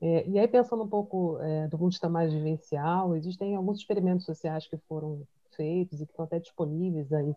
É, 0.00 0.26
e 0.28 0.38
aí, 0.38 0.48
pensando 0.48 0.82
um 0.82 0.88
pouco 0.88 1.38
é, 1.40 1.68
do 1.68 1.78
ponto 1.78 1.90
de 1.90 1.94
vista 1.94 2.08
mais 2.08 2.32
vivencial, 2.32 3.14
existem 3.16 3.54
alguns 3.54 3.78
experimentos 3.78 4.24
sociais 4.26 4.66
que 4.66 4.76
foram 4.88 5.26
feitos 5.56 6.00
e 6.00 6.06
que 6.06 6.12
estão 6.12 6.24
até 6.24 6.38
disponíveis 6.38 7.12
aí 7.12 7.34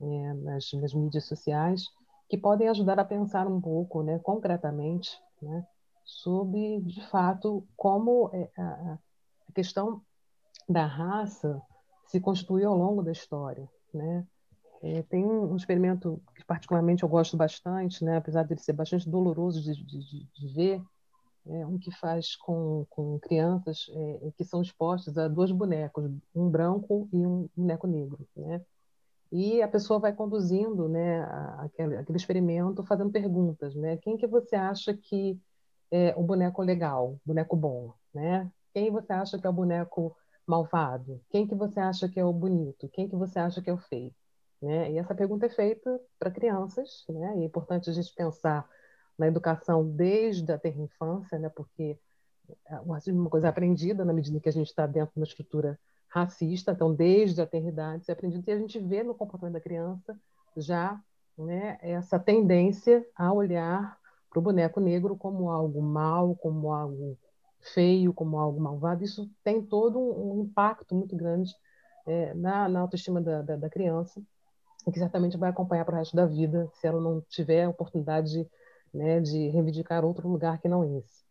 é, 0.00 0.32
nas, 0.34 0.72
nas, 0.74 0.94
mídias 0.94 1.24
sociais, 1.24 1.88
que 2.28 2.36
podem 2.36 2.68
ajudar 2.68 2.98
a 2.98 3.04
pensar 3.04 3.46
um 3.46 3.60
pouco, 3.60 4.02
né, 4.02 4.18
concretamente, 4.18 5.10
né, 5.40 5.66
sobre, 6.04 6.80
de 6.82 7.00
fato, 7.08 7.66
como 7.76 8.30
a, 8.58 8.62
a 9.48 9.52
questão 9.54 10.02
da 10.68 10.84
raça 10.84 11.62
se 12.06 12.20
constituiu 12.20 12.70
ao 12.70 12.76
longo 12.76 13.02
da 13.02 13.12
história, 13.12 13.68
né? 13.92 14.26
É, 14.84 15.02
tem 15.04 15.24
um, 15.24 15.56
experimento 15.56 16.20
que 16.34 16.44
particularmente 16.44 17.04
eu 17.04 17.08
gosto 17.08 17.38
bastante, 17.38 18.04
né, 18.04 18.18
apesar 18.18 18.42
de 18.42 18.52
ele 18.52 18.60
ser 18.60 18.74
bastante 18.74 19.08
doloroso 19.08 19.62
de, 19.62 19.82
de, 19.82 20.26
de 20.26 20.54
ver, 20.54 20.82
é 21.46 21.66
um 21.66 21.78
que 21.78 21.90
faz 21.90 22.36
com, 22.36 22.84
com 22.90 23.18
crianças 23.18 23.86
é, 23.90 24.30
que 24.36 24.44
são 24.44 24.60
expostas 24.60 25.16
a 25.16 25.26
dois 25.26 25.50
bonecos, 25.50 26.10
um 26.34 26.50
branco 26.50 27.08
e 27.14 27.16
um 27.16 27.48
boneco 27.56 27.86
negro, 27.86 28.28
né? 28.36 28.60
E 29.32 29.62
a 29.62 29.68
pessoa 29.68 29.98
vai 29.98 30.12
conduzindo, 30.12 30.86
né, 30.86 31.22
aquele, 31.60 31.96
aquele 31.96 32.18
experimento, 32.18 32.84
fazendo 32.84 33.10
perguntas, 33.10 33.74
né? 33.74 33.96
Quem 33.96 34.18
que 34.18 34.26
você 34.26 34.54
acha 34.54 34.94
que 34.94 35.40
é 35.90 36.14
o 36.14 36.22
boneco 36.22 36.62
legal, 36.62 37.18
boneco 37.24 37.56
bom, 37.56 37.94
né? 38.12 38.50
Quem 38.74 38.90
você 38.90 39.14
acha 39.14 39.38
que 39.38 39.46
é 39.46 39.50
o 39.50 39.52
boneco 39.52 40.14
malvado? 40.46 41.22
Quem 41.30 41.46
que 41.46 41.54
você 41.54 41.80
acha 41.80 42.06
que 42.06 42.20
é 42.20 42.24
o 42.24 42.32
bonito? 42.34 42.86
Quem 42.92 43.08
que 43.08 43.16
você 43.16 43.38
acha 43.38 43.62
que 43.62 43.70
é 43.70 43.72
o 43.72 43.78
feio? 43.78 44.12
Né? 44.64 44.92
E 44.92 44.98
essa 44.98 45.14
pergunta 45.14 45.44
é 45.44 45.50
feita 45.50 46.00
para 46.18 46.30
crianças, 46.30 47.04
né? 47.06 47.34
e 47.36 47.42
é 47.42 47.44
importante 47.44 47.90
a 47.90 47.92
gente 47.92 48.14
pensar 48.14 48.66
na 49.18 49.26
educação 49.26 49.86
desde 49.86 50.50
a 50.50 50.58
terra 50.58 50.80
infância, 50.80 51.38
né? 51.38 51.50
porque 51.50 51.98
o 52.86 52.92
racismo 52.92 53.20
é 53.20 53.22
uma 53.24 53.30
coisa 53.30 53.50
aprendida 53.50 54.06
na 54.06 54.12
medida 54.14 54.40
que 54.40 54.48
a 54.48 54.52
gente 54.52 54.68
está 54.68 54.86
dentro 54.86 55.12
de 55.12 55.20
uma 55.20 55.26
estrutura 55.26 55.78
racista, 56.08 56.72
então 56.72 56.94
desde 56.94 57.42
a 57.42 57.44
eternidade 57.44 58.02
isso 58.02 58.10
é 58.10 58.14
aprendido, 58.14 58.42
e 58.46 58.52
a 58.52 58.58
gente 58.58 58.78
vê 58.78 59.02
no 59.02 59.14
comportamento 59.14 59.52
da 59.52 59.60
criança 59.60 60.18
já 60.56 60.98
né, 61.36 61.76
essa 61.82 62.18
tendência 62.18 63.06
a 63.14 63.30
olhar 63.30 63.98
para 64.30 64.38
o 64.38 64.42
boneco 64.42 64.80
negro 64.80 65.14
como 65.14 65.50
algo 65.50 65.82
mal, 65.82 66.34
como 66.36 66.72
algo 66.72 67.18
feio, 67.60 68.14
como 68.14 68.38
algo 68.38 68.60
malvado. 68.60 69.04
Isso 69.04 69.30
tem 69.42 69.60
todo 69.60 69.98
um, 69.98 70.42
impacto 70.42 70.94
muito 70.94 71.14
grande 71.14 71.54
é, 72.06 72.32
na, 72.32 72.66
na 72.66 72.80
autoestima 72.80 73.20
da, 73.20 73.42
da, 73.42 73.56
da 73.56 73.68
criança 73.68 74.22
que 74.92 74.98
certamente 74.98 75.36
vai 75.36 75.50
acompanhar 75.50 75.84
para 75.84 75.94
o 75.94 75.98
resto 75.98 76.14
da 76.14 76.26
vida 76.26 76.70
se 76.74 76.86
ela 76.86 77.00
não 77.00 77.20
tiver 77.28 77.64
a 77.64 77.70
oportunidade 77.70 78.30
de, 78.30 78.50
né, 78.92 79.20
de 79.20 79.48
reivindicar 79.48 80.04
outro 80.04 80.28
lugar 80.28 80.60
que 80.60 80.68
não 80.68 80.98
esse. 80.98 81.24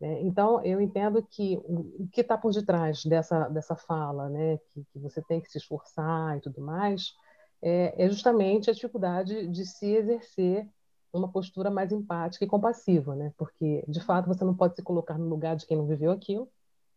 É, 0.00 0.20
então, 0.22 0.62
eu 0.62 0.80
entendo 0.80 1.22
que 1.22 1.56
o 1.64 2.06
que 2.12 2.20
está 2.20 2.36
por 2.36 2.52
detrás 2.52 3.04
dessa, 3.04 3.48
dessa 3.48 3.74
fala, 3.74 4.28
né, 4.28 4.58
que, 4.70 4.84
que, 4.92 4.98
você 4.98 5.22
tem 5.22 5.40
que 5.40 5.50
se 5.50 5.56
esforçar 5.56 6.36
e 6.36 6.40
tudo 6.40 6.60
mais, 6.60 7.14
é, 7.62 8.04
é, 8.04 8.08
justamente 8.08 8.68
a 8.68 8.74
dificuldade 8.74 9.46
de 9.48 9.64
se 9.64 9.86
exercer 9.86 10.68
uma 11.12 11.32
postura 11.32 11.70
mais 11.70 11.92
empática 11.92 12.44
e 12.44 12.48
compassiva, 12.48 13.14
né, 13.16 13.32
porque, 13.38 13.82
de 13.88 14.00
fato, 14.00 14.26
você 14.26 14.44
não 14.44 14.54
pode 14.54 14.76
se 14.76 14.82
colocar 14.82 15.16
no 15.16 15.28
lugar 15.28 15.56
de 15.56 15.64
quem 15.64 15.76
não 15.78 15.86
viveu 15.86 16.12
aquilo, 16.12 16.46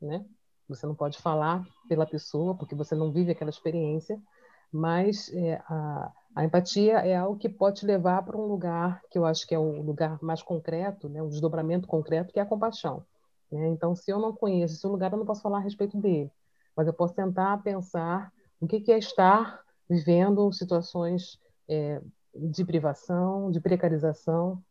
né, 0.02 0.26
você 0.68 0.86
não 0.86 0.94
pode 0.94 1.18
falar 1.20 1.66
pela 1.88 2.06
pessoa, 2.06 2.54
porque 2.54 2.76
você 2.76 2.96
não 2.96 3.12
vive 3.14 3.32
aquela 3.32 3.50
experiência, 3.50 4.22
mas 4.72 5.32
é, 5.34 5.62
a, 5.68 6.12
a, 6.36 6.46
empatia 6.46 7.00
é 7.00 7.16
algo 7.16 7.38
que 7.38 7.50
pode 7.50 7.80
te 7.80 7.86
levar 7.86 8.24
para 8.24 8.38
um 8.38 8.46
lugar 8.46 9.02
que 9.10 9.18
eu 9.18 9.26
acho 9.26 9.48
que 9.48 9.56
é 9.56 9.60
o 9.60 9.82
lugar 9.82 10.20
mais 10.22 10.42
concreto, 10.42 11.10
né, 11.10 11.22
um 11.22 11.30
desdobramento 11.30 11.88
concreto, 11.88 12.32
que 12.32 12.40
é 12.40 12.44
a 12.44 12.46
compaixão. 12.46 13.04
Né? 13.52 13.68
Então, 13.70 13.96
se 13.96 14.12
eu 14.12 14.20
não 14.20 14.34
conheço 14.34 14.76
esse 14.76 14.88
lugar, 14.88 15.12
eu 15.12 15.18
não 15.18 15.26
posso 15.26 15.42
falar 15.42 15.58
a 15.58 15.62
respeito 15.62 15.98
dele, 15.98 16.32
mas 16.76 16.88
eu 16.88 16.94
posso 16.94 17.14
tentar 17.14 17.62
pensar 17.64 18.32
o 18.62 18.68
que, 18.68 18.80
que 18.80 18.92
é 18.92 18.98
estar 18.98 19.62
vivendo 19.90 20.52
situações 20.52 21.40
é, 21.68 22.02
de 22.36 22.64
privação, 22.64 23.50
de 23.50 23.60
precarização, 23.60 24.62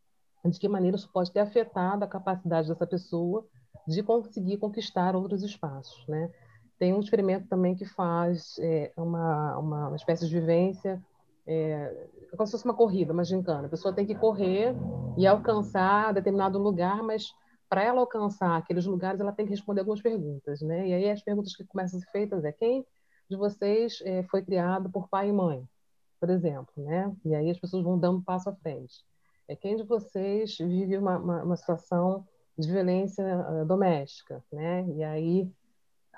de 0.44 0.58
que 0.58 0.68
maneira 0.68 0.96
isso 0.96 1.10
pode 1.12 1.32
ter 1.32 1.40
afetado 1.40 2.04
a 2.04 2.08
capacidade 2.08 2.68
dessa 2.68 2.86
pessoa 2.86 3.44
de 3.86 4.02
conseguir 4.02 4.58
conquistar 4.58 5.16
outros 5.16 5.42
espaços, 5.42 6.06
né? 6.06 6.30
Tem 6.78 6.94
um 6.94 7.00
experimento 7.00 7.48
também 7.48 7.74
que 7.74 7.84
faz 7.84 8.56
é, 8.60 8.92
uma, 8.96 9.58
uma, 9.58 9.96
espécie 9.96 10.26
de 10.26 10.38
vivência, 10.38 11.02
é, 11.46 12.08
é 12.32 12.36
como 12.36 12.46
se 12.46 12.52
fosse 12.52 12.64
uma 12.64 12.74
corrida, 12.74 13.12
uma 13.12 13.24
gincana. 13.24 13.66
A 13.66 13.70
pessoa 13.70 13.92
tem 13.92 14.06
que 14.06 14.14
correr 14.14 14.74
e 15.16 15.26
alcançar 15.26 16.14
determinado 16.14 16.58
lugar, 16.58 17.02
mas 17.02 17.32
para 17.68 17.82
ela 17.82 18.00
alcançar 18.00 18.56
aqueles 18.56 18.86
lugares, 18.86 19.20
ela 19.20 19.32
tem 19.32 19.44
que 19.44 19.50
responder 19.50 19.80
algumas 19.80 20.00
perguntas, 20.00 20.60
né? 20.62 20.88
E 20.88 20.94
aí 20.94 21.10
as 21.10 21.22
perguntas 21.22 21.54
que 21.54 21.64
começam 21.64 21.98
a 21.98 22.02
ser 22.02 22.10
feitas 22.10 22.44
é 22.44 22.52
quem 22.52 22.86
de 23.28 23.36
vocês 23.36 24.00
é, 24.04 24.22
foi 24.24 24.42
criado 24.42 24.88
por 24.88 25.08
pai 25.08 25.28
e 25.28 25.32
mãe, 25.32 25.62
por 26.20 26.30
exemplo, 26.30 26.72
né? 26.76 27.14
E 27.24 27.34
aí 27.34 27.50
as 27.50 27.58
pessoas 27.58 27.82
vão 27.82 27.98
dando 27.98 28.18
um 28.18 28.22
passo 28.22 28.48
à 28.48 28.54
frente. 28.54 29.04
É 29.48 29.56
quem 29.56 29.76
de 29.76 29.82
vocês 29.82 30.56
vive 30.58 30.96
uma, 30.96 31.18
uma, 31.18 31.42
uma 31.42 31.56
situação 31.56 32.26
de 32.58 32.70
violência 32.70 33.24
doméstica, 33.66 34.42
né? 34.52 34.86
E 34.88 35.02
aí 35.02 35.50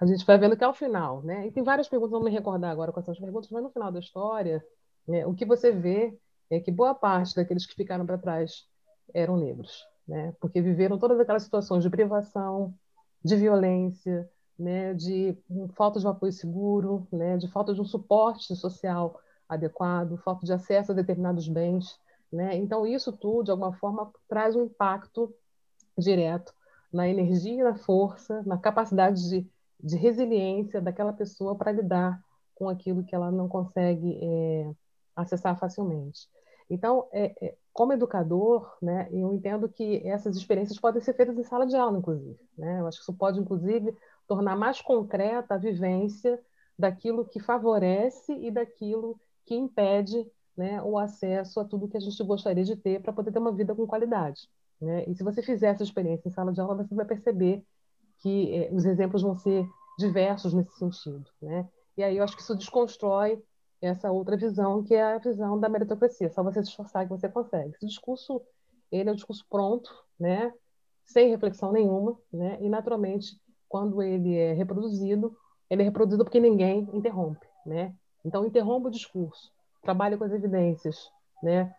a 0.01 0.07
gente 0.07 0.25
vai 0.25 0.39
vendo 0.39 0.57
que 0.57 0.65
é 0.65 0.69
o 0.69 0.75
final, 0.75 1.23
né? 1.23 1.47
E 1.47 1.53
tem 1.53 1.63
várias 1.63 1.89
perguntas, 1.89 2.13
não 2.13 2.23
me 2.23 2.31
recordar 2.31 2.71
agora 2.71 2.93
quais 2.93 3.05
são 3.05 3.13
as 3.13 3.21
perguntas, 3.21 3.51
mas 3.51 3.63
no 3.63 3.71
final 3.71 3.93
da 3.93 4.01
história, 4.01 4.65
né, 5.07 5.27
o 5.27 5.35
que 5.35 5.45
você 5.45 5.71
vê 5.71 6.19
é 6.51 6.59
que 6.59 6.71
boa 6.71 6.95
parte 6.95 7.35
daqueles 7.35 7.65
que 7.65 7.75
ficaram 7.75 8.05
para 8.05 8.19
trás 8.19 8.67
eram 9.15 9.37
negros, 9.37 9.87
né? 10.07 10.35
porque 10.41 10.61
viveram 10.61 10.99
todas 10.99 11.19
aquelas 11.21 11.45
situações 11.45 11.83
de 11.83 11.91
privação, 11.91 12.75
de 13.25 13.37
violência, 13.37 14.29
né? 14.59 14.93
de 14.95 15.37
falta 15.75 16.01
de 16.01 16.07
um 16.07 16.11
apoio 16.11 16.33
seguro, 16.33 17.07
né? 17.13 17.37
de 17.37 17.49
falta 17.49 17.73
de 17.73 17.81
um 17.81 17.85
suporte 17.85 18.55
social 18.57 19.21
adequado, 19.49 20.17
falta 20.19 20.45
de 20.45 20.53
acesso 20.53 20.93
a 20.93 20.95
determinados 20.95 21.49
bens. 21.49 21.99
Né? 22.33 22.57
Então, 22.57 22.87
isso 22.87 23.13
tudo, 23.13 23.45
de 23.45 23.51
alguma 23.51 23.73
forma, 23.75 24.13
traz 24.29 24.57
um 24.57 24.65
impacto 24.65 25.33
direto 25.97 26.53
na 26.93 27.09
energia, 27.09 27.65
na 27.65 27.77
força, 27.77 28.43
na 28.45 28.59
capacidade 28.59 29.29
de, 29.29 29.51
de 29.83 29.97
resiliência 29.97 30.81
daquela 30.81 31.13
pessoa 31.13 31.57
para 31.57 31.73
lidar 31.73 32.21
com 32.55 32.69
aquilo 32.69 33.05
que 33.05 33.15
ela 33.15 33.31
não 33.31 33.49
consegue 33.49 34.19
é, 34.23 34.71
acessar 35.17 35.59
facilmente. 35.59 36.29
Então, 36.69 37.09
é, 37.11 37.35
é, 37.45 37.55
como 37.73 37.93
educador, 37.93 38.77
né, 38.81 39.09
eu 39.11 39.33
entendo 39.33 39.69
que 39.69 40.07
essas 40.07 40.37
experiências 40.37 40.79
podem 40.79 41.03
ser 41.03 41.15
feitas 41.15 41.37
em 41.37 41.43
sala 41.43 41.67
de 41.67 41.75
aula, 41.75 41.99
inclusive. 41.99 42.39
Né? 42.57 42.81
Eu 42.81 42.87
acho 42.87 42.99
que 42.99 43.03
isso 43.03 43.15
pode, 43.15 43.41
inclusive, 43.41 43.97
tornar 44.29 44.57
mais 44.57 44.81
concreta 44.81 45.55
a 45.55 45.59
vivência 45.59 46.41
daquilo 46.79 47.25
que 47.25 47.41
favorece 47.41 48.33
e 48.33 48.51
daquilo 48.51 49.19
que 49.45 49.55
impede 49.55 50.31
né, 50.57 50.81
o 50.83 50.99
acesso 50.99 51.59
a 51.59 51.65
tudo 51.65 51.89
que 51.89 51.97
a 51.97 52.01
gente 52.01 52.23
gostaria 52.23 52.65
de 52.65 52.77
ter 52.77 53.01
para 53.01 53.13
poder 53.13 53.33
ter 53.33 53.39
uma 53.39 53.53
vida 53.53 53.75
com 53.75 53.87
qualidade. 53.87 54.49
Né? 54.81 55.05
E 55.09 55.15
se 55.15 55.25
você 55.25 55.43
fizer 55.43 55.69
essa 55.69 55.83
experiência 55.83 56.29
em 56.29 56.33
sala 56.33 56.53
de 56.53 56.61
aula, 56.61 56.85
você 56.85 56.95
vai 56.95 57.05
perceber 57.05 57.65
que 58.21 58.55
eh, 58.55 58.71
os 58.73 58.85
exemplos 58.85 59.23
vão 59.23 59.37
ser 59.37 59.67
diversos 59.99 60.55
nesse 60.55 60.77
sentido. 60.77 61.25
Né? 61.43 61.69
E 61.97 62.03
aí 62.03 62.17
eu 62.17 62.25
acho 62.25 62.37
que 62.37 62.43
isso 62.43 62.57
desconstrói 62.57 63.43
essa 63.81 64.11
outra 64.11 64.37
visão, 64.37 64.83
que 64.83 64.95
é 64.95 65.03
a 65.03 65.19
visão 65.19 65.59
da 65.59 65.69
meritocracia. 65.69 66.31
Só 66.31 66.43
você 66.43 66.63
se 66.63 66.71
esforçar 66.71 67.05
que 67.05 67.11
você 67.11 67.29
consegue. 67.29 67.75
Esse 67.75 67.87
discurso, 67.87 68.43
ele 68.93 69.09
é 69.09 69.13
um 69.13 69.17
discurso 69.17 69.45
pronto, 69.49 69.91
né? 70.19 70.53
sem 71.05 71.29
reflexão 71.29 71.73
nenhuma, 71.73 72.17
né? 72.33 72.59
e 72.61 72.69
naturalmente, 72.69 73.41
quando 73.69 74.01
ele 74.01 74.37
é 74.37 74.53
reproduzido, 74.53 75.37
ele 75.69 75.83
é 75.83 75.85
reproduzido 75.85 76.25
porque 76.25 76.39
ninguém 76.39 76.89
interrompe. 76.93 77.47
Né? 77.67 77.95
Então, 78.25 78.47
interrompa 78.47 78.89
o 78.89 78.93
discurso, 78.93 79.51
trabalhe 79.83 80.17
com 80.17 80.25
as 80.25 80.33
evidências, 80.33 81.11
né? 81.43 81.75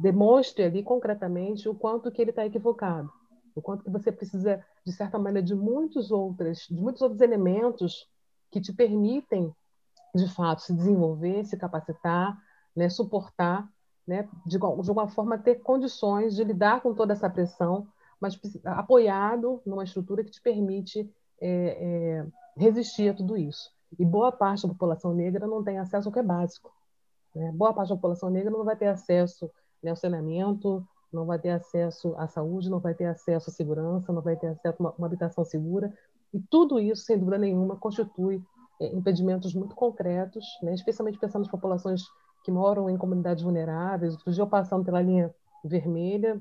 demonstre 0.00 0.64
ali 0.64 0.82
concretamente 0.82 1.68
o 1.68 1.74
quanto 1.74 2.10
que 2.10 2.22
ele 2.22 2.30
está 2.30 2.44
equivocado, 2.46 3.12
o 3.54 3.62
quanto 3.62 3.84
que 3.84 3.90
você 3.90 4.10
precisa, 4.10 4.64
de 4.84 4.92
certa 4.92 5.18
maneira, 5.18 5.46
de 5.46 5.54
muitos 5.54 6.10
outros, 6.10 6.66
de 6.68 6.80
muitos 6.80 7.02
outros 7.02 7.20
elementos 7.20 8.08
que 8.50 8.60
te 8.60 8.72
permitem, 8.72 9.54
de 10.14 10.28
fato, 10.28 10.62
se 10.62 10.74
desenvolver, 10.74 11.44
se 11.44 11.56
capacitar, 11.56 12.38
né, 12.74 12.88
suportar, 12.88 13.68
né, 14.06 14.28
de, 14.44 14.58
de 14.58 14.64
alguma 14.64 15.08
forma 15.08 15.38
ter 15.38 15.56
condições 15.56 16.34
de 16.34 16.44
lidar 16.44 16.80
com 16.80 16.94
toda 16.94 17.12
essa 17.12 17.30
pressão, 17.30 17.86
mas 18.20 18.38
apoiado 18.64 19.60
numa 19.66 19.84
estrutura 19.84 20.22
que 20.22 20.30
te 20.30 20.40
permite 20.40 21.10
é, 21.40 21.48
é, 21.50 22.26
resistir 22.56 23.10
a 23.10 23.14
tudo 23.14 23.36
isso. 23.36 23.70
E 23.98 24.04
boa 24.04 24.30
parte 24.32 24.62
da 24.62 24.72
população 24.72 25.12
negra 25.12 25.46
não 25.46 25.62
tem 25.62 25.78
acesso 25.78 26.08
ao 26.08 26.12
que 26.12 26.18
é 26.18 26.22
básico. 26.22 26.72
Né? 27.34 27.50
Boa 27.52 27.74
parte 27.74 27.88
da 27.88 27.96
população 27.96 28.30
negra 28.30 28.50
não 28.50 28.64
vai 28.64 28.76
ter 28.76 28.86
acesso 28.86 29.50
né, 29.82 29.90
ao 29.90 29.96
saneamento, 29.96 30.86
não 31.12 31.26
vai 31.26 31.38
ter 31.38 31.50
acesso 31.50 32.14
à 32.16 32.26
saúde, 32.26 32.70
não 32.70 32.80
vai 32.80 32.94
ter 32.94 33.06
acesso 33.06 33.50
à 33.50 33.52
segurança, 33.52 34.12
não 34.12 34.22
vai 34.22 34.36
ter 34.36 34.48
acesso 34.48 34.76
a 34.78 34.82
uma, 34.82 34.94
uma 34.98 35.06
habitação 35.06 35.44
segura. 35.44 35.92
E 36.32 36.40
tudo 36.40 36.80
isso, 36.80 37.04
sem 37.04 37.18
dúvida 37.18 37.38
nenhuma, 37.38 37.76
constitui 37.76 38.42
é, 38.80 38.86
impedimentos 38.94 39.54
muito 39.54 39.74
concretos, 39.74 40.44
né? 40.62 40.74
especialmente 40.74 41.18
pensando 41.18 41.42
nas 41.42 41.50
populações 41.50 42.02
que 42.42 42.50
moram 42.50 42.88
em 42.88 42.96
comunidades 42.96 43.42
vulneráveis. 43.42 44.14
Outro 44.14 44.32
dia 44.32 44.42
eu 44.42 44.48
passando 44.48 44.84
pela 44.84 45.02
linha 45.02 45.34
vermelha, 45.64 46.40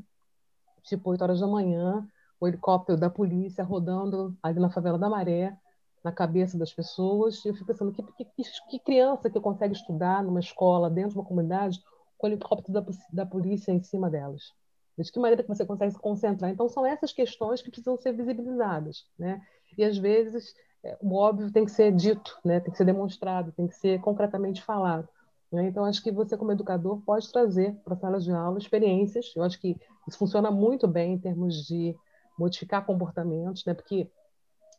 tipo 0.84 1.10
8 1.10 1.22
horas 1.22 1.40
da 1.40 1.48
manhã, 1.48 2.08
o 2.40 2.48
helicóptero 2.48 2.98
da 2.98 3.10
polícia 3.10 3.64
rodando 3.64 4.36
ali 4.42 4.60
na 4.60 4.70
favela 4.70 4.98
da 4.98 5.10
Maré, 5.10 5.56
na 6.04 6.12
cabeça 6.12 6.58
das 6.58 6.74
pessoas. 6.74 7.44
E 7.46 7.50
eu 7.50 7.54
fico 7.54 7.68
pensando, 7.68 7.92
que, 7.92 8.02
que, 8.04 8.44
que, 8.70 8.80
criança 8.80 9.30
que 9.30 9.40
consegue 9.40 9.74
estudar 9.74 10.24
numa 10.24 10.40
escola, 10.40 10.90
dentro 10.90 11.12
de 11.12 11.18
uma 11.18 11.26
comunidade, 11.26 11.80
com 12.18 12.28
o 12.28 12.30
helicóptero 12.30 12.74
da, 12.74 12.86
da 13.14 13.26
polícia 13.26 13.72
em 13.72 13.82
cima 13.82 14.10
delas? 14.10 14.54
De 14.98 15.12
que 15.12 15.20
maneira 15.20 15.42
que 15.42 15.50
você 15.50 15.66
consegue 15.66 15.92
se 15.92 16.00
concentrar? 16.00 16.52
Então, 16.52 16.68
são 16.70 16.86
essas 16.86 17.12
questões 17.12 17.62
que 17.62 17.70
precisam 17.70 17.98
ser 17.98 18.14
visibilizadas. 18.14 19.06
Né? 19.18 19.42
E, 19.78 19.84
às 19.84 19.98
vezes, 19.98 20.54
é, 20.84 20.98
o 21.02 21.16
óbvio 21.16 21.52
tem 21.52 21.66
que 21.66 21.72
ser 21.72 21.92
dito, 21.92 22.38
né? 22.44 22.60
tem 22.60 22.72
que 22.72 22.78
ser 22.78 22.86
demonstrado, 22.86 23.52
tem 23.52 23.68
que 23.68 23.76
ser 23.76 24.00
concretamente 24.02 24.62
falado. 24.62 25.08
Né? 25.52 25.68
Então, 25.68 25.86
acho 25.86 26.04
que 26.04 26.12
você, 26.12 26.38
como 26.38 26.52
educador, 26.52 27.02
pode 27.02 27.32
trazer 27.32 27.76
para 27.84 27.94
a 27.94 27.98
sala 27.98 28.20
de 28.20 28.32
aula 28.32 28.58
experiências. 28.58 29.34
Eu 29.36 29.44
acho 29.44 29.60
que 29.60 29.78
isso 30.08 30.18
funciona 30.18 30.52
muito 30.52 30.88
bem 30.88 31.14
em 31.14 31.20
termos 31.20 31.66
de 31.66 31.96
modificar 32.38 32.86
comportamentos, 32.86 33.66
né? 33.66 33.74
porque 33.74 34.10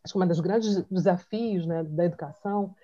acho 0.04 0.12
que 0.12 0.18
um 0.18 0.26
dos 0.26 0.40
grandes 0.40 0.82
desafios 0.90 1.66
né, 1.66 1.82
da 1.84 2.04
educação 2.04 2.74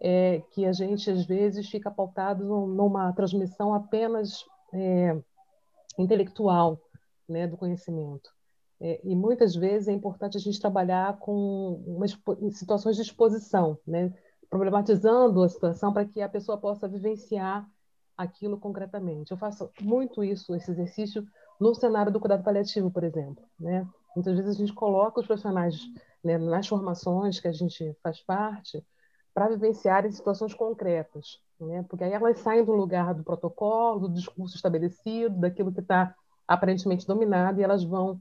é 0.00 0.42
que 0.50 0.66
a 0.66 0.72
gente, 0.72 1.10
às 1.10 1.24
vezes, 1.24 1.68
fica 1.68 1.90
pautado 1.90 2.44
numa 2.44 3.12
transmissão 3.12 3.74
apenas 3.74 4.44
é, 4.72 5.16
intelectual 5.98 6.80
né, 7.28 7.46
do 7.46 7.56
conhecimento. 7.56 8.30
É, 8.80 9.00
e 9.02 9.14
muitas 9.16 9.54
vezes 9.54 9.88
é 9.88 9.92
importante 9.92 10.36
a 10.36 10.40
gente 10.40 10.60
trabalhar 10.60 11.18
com 11.18 11.82
situações 12.52 12.96
de 12.96 13.02
exposição, 13.02 13.78
né, 13.86 14.12
problematizando 14.50 15.42
a 15.42 15.48
situação 15.48 15.92
para 15.92 16.04
que 16.04 16.20
a 16.20 16.28
pessoa 16.28 16.58
possa 16.58 16.86
vivenciar 16.86 17.68
aquilo 18.16 18.58
concretamente. 18.58 19.30
Eu 19.30 19.36
faço 19.36 19.70
muito 19.80 20.22
isso, 20.22 20.54
esse 20.54 20.70
exercício, 20.70 21.26
no 21.60 21.74
cenário 21.74 22.12
do 22.12 22.20
cuidado 22.20 22.44
paliativo, 22.44 22.90
por 22.90 23.04
exemplo. 23.04 23.44
Né? 23.58 23.86
Muitas 24.14 24.36
vezes 24.36 24.56
a 24.56 24.58
gente 24.58 24.72
coloca 24.72 25.20
os 25.20 25.26
profissionais 25.26 25.78
né, 26.22 26.38
nas 26.38 26.66
formações 26.66 27.40
que 27.40 27.48
a 27.48 27.52
gente 27.52 27.96
faz 28.02 28.20
parte, 28.20 28.84
para 29.34 29.48
vivenciar 29.48 30.06
em 30.06 30.10
situações 30.10 30.54
concretas, 30.54 31.40
né? 31.60 31.84
porque 31.88 32.04
aí 32.04 32.12
elas 32.12 32.38
saem 32.40 32.64
do 32.64 32.72
lugar 32.72 33.14
do 33.14 33.24
protocolo, 33.24 34.08
do 34.08 34.14
discurso 34.14 34.56
estabelecido, 34.56 35.38
daquilo 35.38 35.72
que 35.72 35.80
está 35.80 36.14
aparentemente 36.46 37.06
dominado, 37.06 37.60
e 37.60 37.64
elas 37.64 37.82
vão 37.84 38.20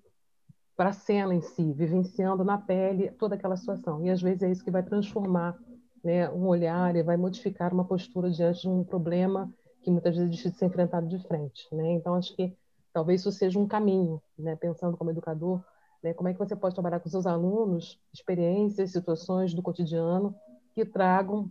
para 0.75 0.89
a 0.89 0.93
cena 0.93 1.33
em 1.33 1.41
si, 1.41 1.71
vivenciando 1.73 2.43
na 2.43 2.57
pele 2.57 3.11
toda 3.11 3.36
aquela 3.36 3.55
situação. 3.55 4.03
E 4.05 4.09
às 4.09 4.21
vezes 4.21 4.43
é 4.43 4.51
isso 4.51 4.63
que 4.63 4.71
vai 4.71 4.83
transformar 4.83 5.57
né, 6.03 6.29
um 6.29 6.47
olhar 6.47 6.95
e 6.95 7.03
vai 7.03 7.17
modificar 7.17 7.73
uma 7.73 7.86
postura 7.86 8.29
diante 8.29 8.61
de 8.61 8.69
um 8.69 8.83
problema 8.83 9.51
que 9.81 9.91
muitas 9.91 10.15
vezes 10.15 10.29
é 10.29 10.31
difícil 10.31 10.51
de 10.51 10.57
ser 10.57 10.65
enfrentado 10.65 11.07
de 11.07 11.19
frente. 11.27 11.67
Né? 11.71 11.91
Então, 11.93 12.15
acho 12.15 12.36
que 12.36 12.53
talvez 12.91 13.21
isso 13.21 13.31
seja 13.31 13.59
um 13.59 13.67
caminho, 13.67 14.21
né? 14.38 14.55
pensando 14.55 14.97
como 14.97 15.11
educador, 15.11 15.63
né? 16.05 16.13
Como 16.13 16.29
é 16.29 16.33
que 16.33 16.39
você 16.39 16.55
pode 16.55 16.75
trabalhar 16.75 16.99
com 16.99 17.09
seus 17.09 17.25
alunos 17.25 17.99
experiências, 18.13 18.91
situações 18.91 19.55
do 19.55 19.63
cotidiano 19.63 20.36
que 20.75 20.86
tragam 20.86 21.49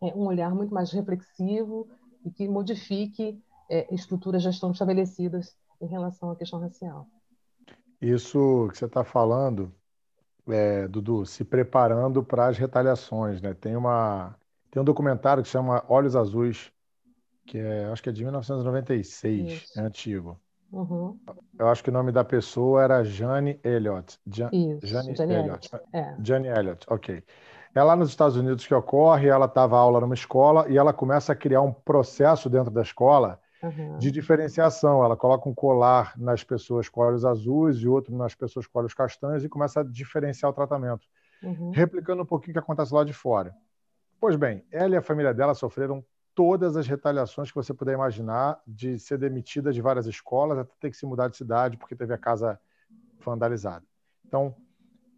um 0.00 0.26
olhar 0.26 0.54
muito 0.54 0.72
mais 0.72 0.90
reflexivo 0.92 1.88
e 2.24 2.30
que 2.30 2.48
modifique 2.48 3.38
é, 3.68 3.92
estruturas 3.94 4.42
já 4.42 4.50
estão 4.50 4.72
estabelecidas 4.72 5.54
em 5.80 5.86
relação 5.86 6.30
à 6.30 6.36
questão 6.36 6.60
racial. 6.60 7.06
Isso 8.00 8.68
que 8.70 8.78
você 8.78 8.86
está 8.86 9.04
falando, 9.04 9.72
é, 10.48 10.88
Dudu, 10.88 11.26
se 11.26 11.44
preparando 11.44 12.22
para 12.22 12.48
as 12.48 12.58
retaliações, 12.58 13.40
né? 13.40 13.54
Tem 13.54 13.76
uma 13.76 14.34
tem 14.70 14.80
um 14.80 14.84
documentário 14.84 15.42
que 15.42 15.48
chama 15.48 15.84
Olhos 15.88 16.14
Azuis, 16.14 16.72
que 17.46 17.58
é 17.58 17.86
acho 17.86 18.02
que 18.02 18.08
é 18.08 18.12
de 18.12 18.22
1996, 18.22 19.52
Isso. 19.52 19.80
é 19.80 19.82
antigo. 19.82 20.40
Uhum. 20.72 21.18
Eu 21.58 21.68
acho 21.68 21.82
que 21.82 21.90
o 21.90 21.92
nome 21.92 22.12
da 22.12 22.22
pessoa 22.24 22.82
era 22.82 23.02
Jane 23.02 23.58
Elliott. 23.64 24.18
Isso, 24.24 24.86
Jane, 24.86 25.16
Jane 25.16 25.34
Elliott. 25.34 25.68
Elliott. 25.72 25.88
É. 25.92 26.16
Jane 26.22 26.48
Elliott, 26.48 26.86
ok. 26.88 27.24
É 27.74 27.82
lá 27.82 27.94
nos 27.94 28.08
Estados 28.08 28.36
Unidos 28.36 28.66
que 28.66 28.74
ocorre, 28.74 29.28
ela 29.28 29.46
estava 29.46 29.78
aula 29.78 30.00
numa 30.00 30.14
escola 30.14 30.68
e 30.68 30.76
ela 30.76 30.92
começa 30.92 31.32
a 31.32 31.36
criar 31.36 31.62
um 31.62 31.72
processo 31.72 32.50
dentro 32.50 32.70
da 32.70 32.82
escola 32.82 33.40
uhum. 33.62 33.96
de 33.98 34.10
diferenciação. 34.10 35.04
Ela 35.04 35.16
coloca 35.16 35.48
um 35.48 35.54
colar 35.54 36.12
nas 36.16 36.42
pessoas 36.42 36.88
com 36.88 37.00
olhos 37.00 37.24
azuis 37.24 37.78
e 37.78 37.86
outro 37.86 38.16
nas 38.16 38.34
pessoas 38.34 38.66
com 38.66 38.78
olhos 38.80 38.92
castanhos 38.92 39.44
e 39.44 39.48
começa 39.48 39.80
a 39.80 39.84
diferenciar 39.84 40.50
o 40.50 40.54
tratamento, 40.54 41.06
uhum. 41.42 41.70
replicando 41.70 42.22
um 42.22 42.26
pouquinho 42.26 42.50
o 42.50 42.54
que 42.54 42.58
acontece 42.58 42.92
lá 42.92 43.04
de 43.04 43.12
fora. 43.12 43.54
Pois 44.20 44.36
bem, 44.36 44.64
ela 44.70 44.94
e 44.94 44.98
a 44.98 45.02
família 45.02 45.32
dela 45.32 45.54
sofreram 45.54 46.04
todas 46.34 46.76
as 46.76 46.86
retaliações 46.86 47.50
que 47.50 47.56
você 47.56 47.72
puder 47.72 47.94
imaginar, 47.94 48.60
de 48.66 48.98
ser 48.98 49.18
demitida 49.18 49.72
de 49.72 49.80
várias 49.80 50.06
escolas, 50.06 50.58
até 50.58 50.72
ter 50.80 50.90
que 50.90 50.96
se 50.96 51.06
mudar 51.06 51.28
de 51.28 51.36
cidade 51.36 51.76
porque 51.76 51.94
teve 51.94 52.12
a 52.12 52.18
casa 52.18 52.58
vandalizada. 53.24 53.84
Então, 54.26 54.54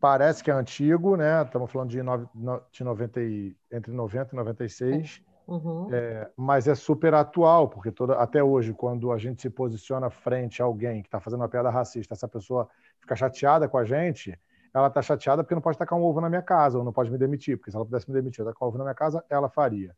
parece 0.02 0.42
que 0.42 0.50
é 0.50 0.54
antigo, 0.54 1.16
né? 1.16 1.44
Estamos 1.44 1.70
falando 1.70 1.90
de, 1.90 2.02
no, 2.02 2.28
de 2.72 2.82
90 2.82 3.22
e, 3.22 3.56
entre 3.70 3.92
90 3.92 4.34
e 4.34 4.36
96, 4.36 5.22
uhum. 5.46 5.94
é, 5.94 6.28
mas 6.36 6.66
é 6.66 6.74
super 6.74 7.14
atual, 7.14 7.68
porque 7.68 7.92
toda, 7.92 8.14
até 8.14 8.42
hoje, 8.42 8.74
quando 8.74 9.12
a 9.12 9.16
gente 9.16 9.40
se 9.40 9.48
posiciona 9.48 10.10
frente 10.10 10.60
a 10.60 10.64
alguém 10.64 11.02
que 11.02 11.06
está 11.06 11.20
fazendo 11.20 11.42
uma 11.42 11.48
piada 11.48 11.70
racista, 11.70 12.14
essa 12.14 12.26
pessoa 12.26 12.68
fica 12.98 13.14
chateada 13.14 13.68
com 13.68 13.78
a 13.78 13.84
gente, 13.84 14.36
ela 14.74 14.88
está 14.88 15.00
chateada 15.00 15.44
porque 15.44 15.54
não 15.54 15.62
pode 15.62 15.78
tacar 15.78 15.96
um 15.96 16.02
ovo 16.02 16.20
na 16.20 16.28
minha 16.28 16.42
casa, 16.42 16.78
ou 16.78 16.84
não 16.84 16.92
pode 16.92 17.08
me 17.08 17.16
demitir, 17.16 17.56
porque 17.56 17.70
se 17.70 17.76
ela 17.76 17.86
pudesse 17.86 18.10
me 18.10 18.14
demitir, 18.14 18.44
tacar 18.44 18.66
um 18.66 18.70
ovo 18.70 18.78
na 18.78 18.84
minha 18.84 18.96
casa, 18.96 19.24
ela 19.30 19.48
faria. 19.48 19.94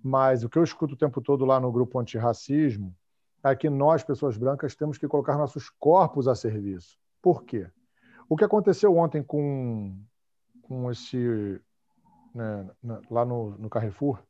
Mas 0.00 0.44
o 0.44 0.48
que 0.48 0.56
eu 0.56 0.62
escuto 0.62 0.94
o 0.94 0.96
tempo 0.96 1.20
todo 1.20 1.44
lá 1.44 1.58
no 1.58 1.72
grupo 1.72 1.98
antirracismo 1.98 2.94
é 3.42 3.56
que 3.56 3.68
nós, 3.68 4.04
pessoas 4.04 4.36
brancas, 4.36 4.76
temos 4.76 4.98
que 4.98 5.08
colocar 5.08 5.36
nossos 5.36 5.68
corpos 5.68 6.28
a 6.28 6.34
serviço. 6.36 6.96
Por 7.20 7.42
quê? 7.42 7.66
O 8.32 8.36
que 8.36 8.44
aconteceu 8.44 8.96
ontem 8.96 9.22
com, 9.22 9.94
com 10.62 10.90
esse. 10.90 11.60
Né, 12.34 12.66
lá 13.10 13.26
no, 13.26 13.50
no 13.58 13.68
Carrefour, 13.68 14.22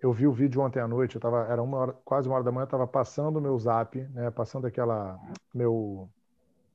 eu 0.00 0.12
vi 0.12 0.28
o 0.28 0.32
vídeo 0.32 0.62
ontem 0.62 0.78
à 0.78 0.86
noite, 0.86 1.16
eu 1.16 1.20
tava, 1.20 1.44
era 1.50 1.60
uma 1.60 1.76
hora, 1.76 1.92
quase 2.04 2.28
uma 2.28 2.36
hora 2.36 2.44
da 2.44 2.52
manhã, 2.52 2.66
estava 2.66 2.86
passando 2.86 3.38
o 3.38 3.40
meu 3.40 3.58
zap, 3.58 3.98
né, 3.98 4.30
passando 4.30 4.68
aquela. 4.68 5.18
meu 5.52 6.08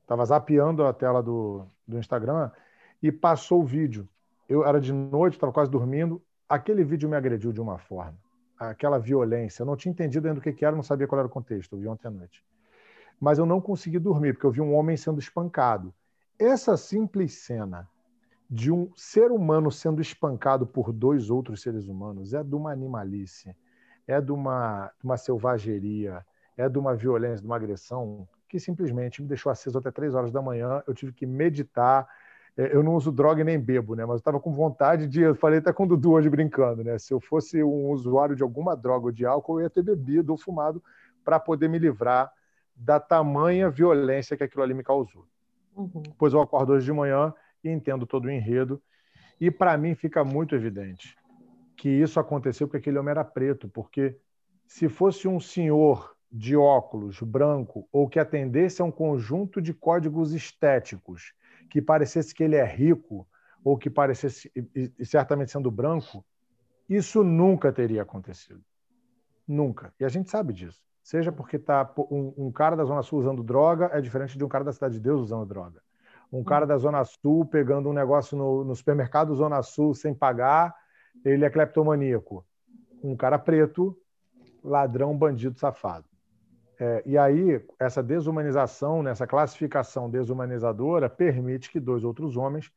Estava 0.02 0.26
zapeando 0.26 0.84
a 0.84 0.92
tela 0.92 1.22
do, 1.22 1.64
do 1.88 1.98
Instagram 1.98 2.50
e 3.02 3.10
passou 3.10 3.62
o 3.62 3.64
vídeo. 3.64 4.06
Eu 4.46 4.62
era 4.62 4.78
de 4.78 4.92
noite, 4.92 5.36
estava 5.36 5.54
quase 5.54 5.70
dormindo. 5.70 6.22
Aquele 6.46 6.84
vídeo 6.84 7.08
me 7.08 7.16
agrediu 7.16 7.50
de 7.50 7.62
uma 7.62 7.78
forma. 7.78 8.18
Aquela 8.58 8.98
violência. 8.98 9.62
Eu 9.62 9.66
não 9.66 9.74
tinha 9.74 9.90
entendido 9.90 10.28
ainda 10.28 10.38
o 10.38 10.42
que 10.42 10.62
era, 10.62 10.76
não 10.76 10.82
sabia 10.82 11.08
qual 11.08 11.18
era 11.18 11.28
o 11.28 11.30
contexto. 11.30 11.76
Eu 11.76 11.80
vi 11.80 11.88
ontem 11.88 12.08
à 12.08 12.10
noite. 12.10 12.44
Mas 13.18 13.38
eu 13.38 13.46
não 13.46 13.58
consegui 13.58 13.98
dormir, 13.98 14.34
porque 14.34 14.44
eu 14.44 14.50
vi 14.50 14.60
um 14.60 14.74
homem 14.74 14.98
sendo 14.98 15.18
espancado. 15.18 15.94
Essa 16.38 16.76
simples 16.76 17.34
cena 17.34 17.88
de 18.50 18.70
um 18.70 18.90
ser 18.94 19.30
humano 19.30 19.70
sendo 19.70 20.02
espancado 20.02 20.66
por 20.66 20.92
dois 20.92 21.30
outros 21.30 21.62
seres 21.62 21.88
humanos 21.88 22.34
é 22.34 22.42
de 22.42 22.54
uma 22.54 22.70
animalice, 22.70 23.56
é 24.06 24.20
de 24.20 24.30
uma, 24.30 24.92
de 24.98 25.04
uma 25.04 25.16
selvageria, 25.16 26.24
é 26.56 26.68
de 26.68 26.78
uma 26.78 26.94
violência, 26.94 27.40
de 27.40 27.46
uma 27.46 27.56
agressão 27.56 28.28
que 28.48 28.60
simplesmente 28.60 29.22
me 29.22 29.28
deixou 29.28 29.50
aceso 29.50 29.78
até 29.78 29.90
três 29.90 30.14
horas 30.14 30.30
da 30.30 30.42
manhã. 30.42 30.82
Eu 30.86 30.92
tive 30.92 31.12
que 31.12 31.24
meditar. 31.24 32.06
É, 32.54 32.76
eu 32.76 32.82
não 32.82 32.94
uso 32.94 33.10
droga 33.10 33.40
e 33.40 33.44
nem 33.44 33.58
bebo, 33.58 33.94
né? 33.94 34.04
Mas 34.04 34.16
eu 34.16 34.18
estava 34.18 34.38
com 34.38 34.52
vontade 34.52 35.08
de. 35.08 35.22
Eu 35.22 35.34
falei 35.34 35.58
até 35.58 35.72
com 35.72 35.84
o 35.84 35.88
Dudu 35.88 36.12
hoje 36.12 36.28
brincando, 36.28 36.84
né? 36.84 36.98
Se 36.98 37.14
eu 37.14 37.20
fosse 37.20 37.62
um 37.62 37.88
usuário 37.88 38.36
de 38.36 38.42
alguma 38.42 38.76
droga 38.76 39.06
ou 39.06 39.12
de 39.12 39.24
álcool, 39.24 39.58
eu 39.58 39.64
ia 39.64 39.70
ter 39.70 39.82
bebido 39.82 40.32
ou 40.32 40.36
fumado 40.36 40.82
para 41.24 41.40
poder 41.40 41.68
me 41.68 41.78
livrar 41.78 42.30
da 42.76 43.00
tamanha 43.00 43.70
violência 43.70 44.36
que 44.36 44.44
aquilo 44.44 44.62
ali 44.62 44.74
me 44.74 44.82
causou. 44.82 45.24
Uhum. 45.76 46.02
Pois 46.18 46.32
eu 46.32 46.40
acordo 46.40 46.72
hoje 46.72 46.86
de 46.86 46.92
manhã 46.92 47.34
e 47.62 47.70
entendo 47.70 48.06
todo 48.06 48.26
o 48.26 48.30
enredo. 48.30 48.82
E 49.40 49.50
para 49.50 49.76
mim 49.76 49.94
fica 49.94 50.24
muito 50.24 50.54
evidente 50.54 51.16
que 51.76 51.88
isso 51.88 52.20
aconteceu 52.20 52.68
porque 52.68 52.78
aquele 52.78 52.98
homem 52.98 53.10
era 53.10 53.24
preto, 53.24 53.68
porque 53.68 54.16
se 54.66 54.88
fosse 54.88 55.26
um 55.26 55.40
senhor 55.40 56.16
de 56.30 56.56
óculos 56.56 57.20
branco 57.20 57.88
ou 57.92 58.08
que 58.08 58.18
atendesse 58.18 58.80
a 58.80 58.84
um 58.84 58.90
conjunto 58.90 59.60
de 59.60 59.74
códigos 59.74 60.32
estéticos 60.32 61.34
que 61.68 61.82
parecesse 61.82 62.34
que 62.34 62.44
ele 62.44 62.56
é 62.56 62.64
rico 62.64 63.26
ou 63.64 63.76
que 63.76 63.90
parecesse, 63.90 64.50
e 64.54 65.04
certamente 65.04 65.52
sendo 65.52 65.70
branco, 65.70 66.24
isso 66.88 67.22
nunca 67.22 67.72
teria 67.72 68.02
acontecido. 68.02 68.62
Nunca. 69.46 69.92
E 69.98 70.04
a 70.04 70.08
gente 70.08 70.30
sabe 70.30 70.52
disso. 70.52 70.82
Seja 71.02 71.32
porque 71.32 71.58
tá 71.58 71.90
um, 72.10 72.32
um 72.36 72.52
cara 72.52 72.76
da 72.76 72.84
Zona 72.84 73.02
Sul 73.02 73.18
usando 73.18 73.42
droga 73.42 73.90
é 73.92 74.00
diferente 74.00 74.38
de 74.38 74.44
um 74.44 74.48
cara 74.48 74.64
da 74.64 74.72
Cidade 74.72 74.94
de 74.94 75.00
Deus 75.00 75.20
usando 75.20 75.44
droga. 75.46 75.82
Um 76.32 76.44
cara 76.44 76.66
da 76.66 76.78
Zona 76.78 77.04
Sul 77.04 77.44
pegando 77.44 77.88
um 77.88 77.92
negócio 77.92 78.36
no, 78.38 78.64
no 78.64 78.74
supermercado 78.74 79.34
Zona 79.34 79.62
Sul 79.62 79.94
sem 79.94 80.14
pagar, 80.14 80.74
ele 81.24 81.44
é 81.44 81.50
cleptomaníaco. 81.50 82.44
Um 83.02 83.16
cara 83.16 83.38
preto, 83.38 83.96
ladrão, 84.62 85.16
bandido, 85.16 85.58
safado. 85.58 86.06
É, 86.78 87.02
e 87.04 87.18
aí, 87.18 87.64
essa 87.78 88.02
desumanização, 88.02 89.06
essa 89.06 89.26
classificação 89.26 90.08
desumanizadora, 90.08 91.08
permite 91.08 91.70
que 91.70 91.78
dois 91.78 92.02
outros 92.02 92.36
homens 92.36 92.72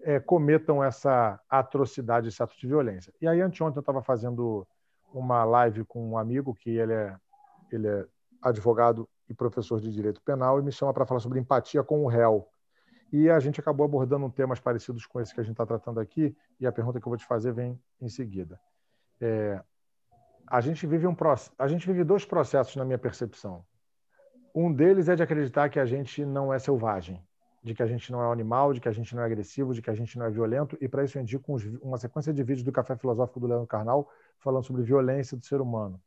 é, 0.00 0.20
cometam 0.20 0.82
essa 0.82 1.40
atrocidade, 1.48 2.28
esse 2.28 2.42
ato 2.42 2.56
de 2.58 2.66
violência. 2.66 3.12
E 3.20 3.26
aí, 3.26 3.40
anteontem, 3.40 3.76
eu 3.76 3.80
estava 3.80 4.02
fazendo 4.02 4.66
uma 5.12 5.44
live 5.44 5.84
com 5.84 6.10
um 6.10 6.16
amigo 6.16 6.54
que 6.54 6.70
ele 6.70 6.92
é, 6.92 7.16
ele 7.76 7.88
é 7.88 8.06
advogado 8.40 9.08
e 9.28 9.34
professor 9.34 9.80
de 9.80 9.90
direito 9.90 10.20
penal 10.20 10.58
e 10.58 10.62
me 10.62 10.72
chama 10.72 10.92
para 10.92 11.06
falar 11.06 11.20
sobre 11.20 11.38
empatia 11.38 11.82
com 11.82 12.04
o 12.04 12.08
réu. 12.08 12.48
E 13.12 13.28
a 13.28 13.38
gente 13.38 13.60
acabou 13.60 13.84
abordando 13.84 14.28
temas 14.30 14.58
parecidos 14.58 15.04
com 15.06 15.20
esse 15.20 15.34
que 15.34 15.40
a 15.40 15.42
gente 15.42 15.52
está 15.52 15.66
tratando 15.66 16.00
aqui, 16.00 16.34
e 16.58 16.66
a 16.66 16.72
pergunta 16.72 16.98
que 16.98 17.06
eu 17.06 17.10
vou 17.10 17.18
te 17.18 17.26
fazer 17.26 17.52
vem 17.52 17.78
em 18.00 18.08
seguida. 18.08 18.58
É, 19.20 19.62
a 20.46 20.60
gente 20.60 20.86
vive 20.86 21.06
um 21.06 21.14
a 21.58 21.68
gente 21.68 21.86
vive 21.86 22.04
dois 22.04 22.24
processos 22.24 22.74
na 22.76 22.84
minha 22.84 22.98
percepção. 22.98 23.64
Um 24.54 24.72
deles 24.72 25.08
é 25.08 25.14
de 25.14 25.22
acreditar 25.22 25.68
que 25.68 25.78
a 25.78 25.86
gente 25.86 26.24
não 26.24 26.52
é 26.52 26.58
selvagem, 26.58 27.22
de 27.62 27.74
que 27.74 27.82
a 27.82 27.86
gente 27.86 28.10
não 28.10 28.22
é 28.22 28.32
animal, 28.32 28.72
de 28.72 28.80
que 28.80 28.88
a 28.88 28.92
gente 28.92 29.14
não 29.14 29.22
é 29.22 29.26
agressivo, 29.26 29.72
de 29.72 29.80
que 29.80 29.90
a 29.90 29.94
gente 29.94 30.18
não 30.18 30.26
é 30.26 30.30
violento, 30.30 30.76
e 30.80 30.88
para 30.88 31.04
isso 31.04 31.16
eu 31.16 31.22
indico 31.22 31.54
uma 31.82 31.98
sequência 31.98 32.32
de 32.32 32.42
vídeos 32.42 32.64
do 32.64 32.72
Café 32.72 32.96
Filosófico 32.96 33.40
do 33.40 33.46
Leandro 33.46 33.66
Carnal 33.66 34.10
falando 34.38 34.64
sobre 34.64 34.82
violência 34.82 35.36
do 35.36 35.44
ser 35.44 35.60
humano. 35.60 36.00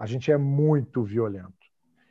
A 0.00 0.06
gente 0.06 0.32
é 0.32 0.38
muito 0.38 1.02
violento. 1.02 1.52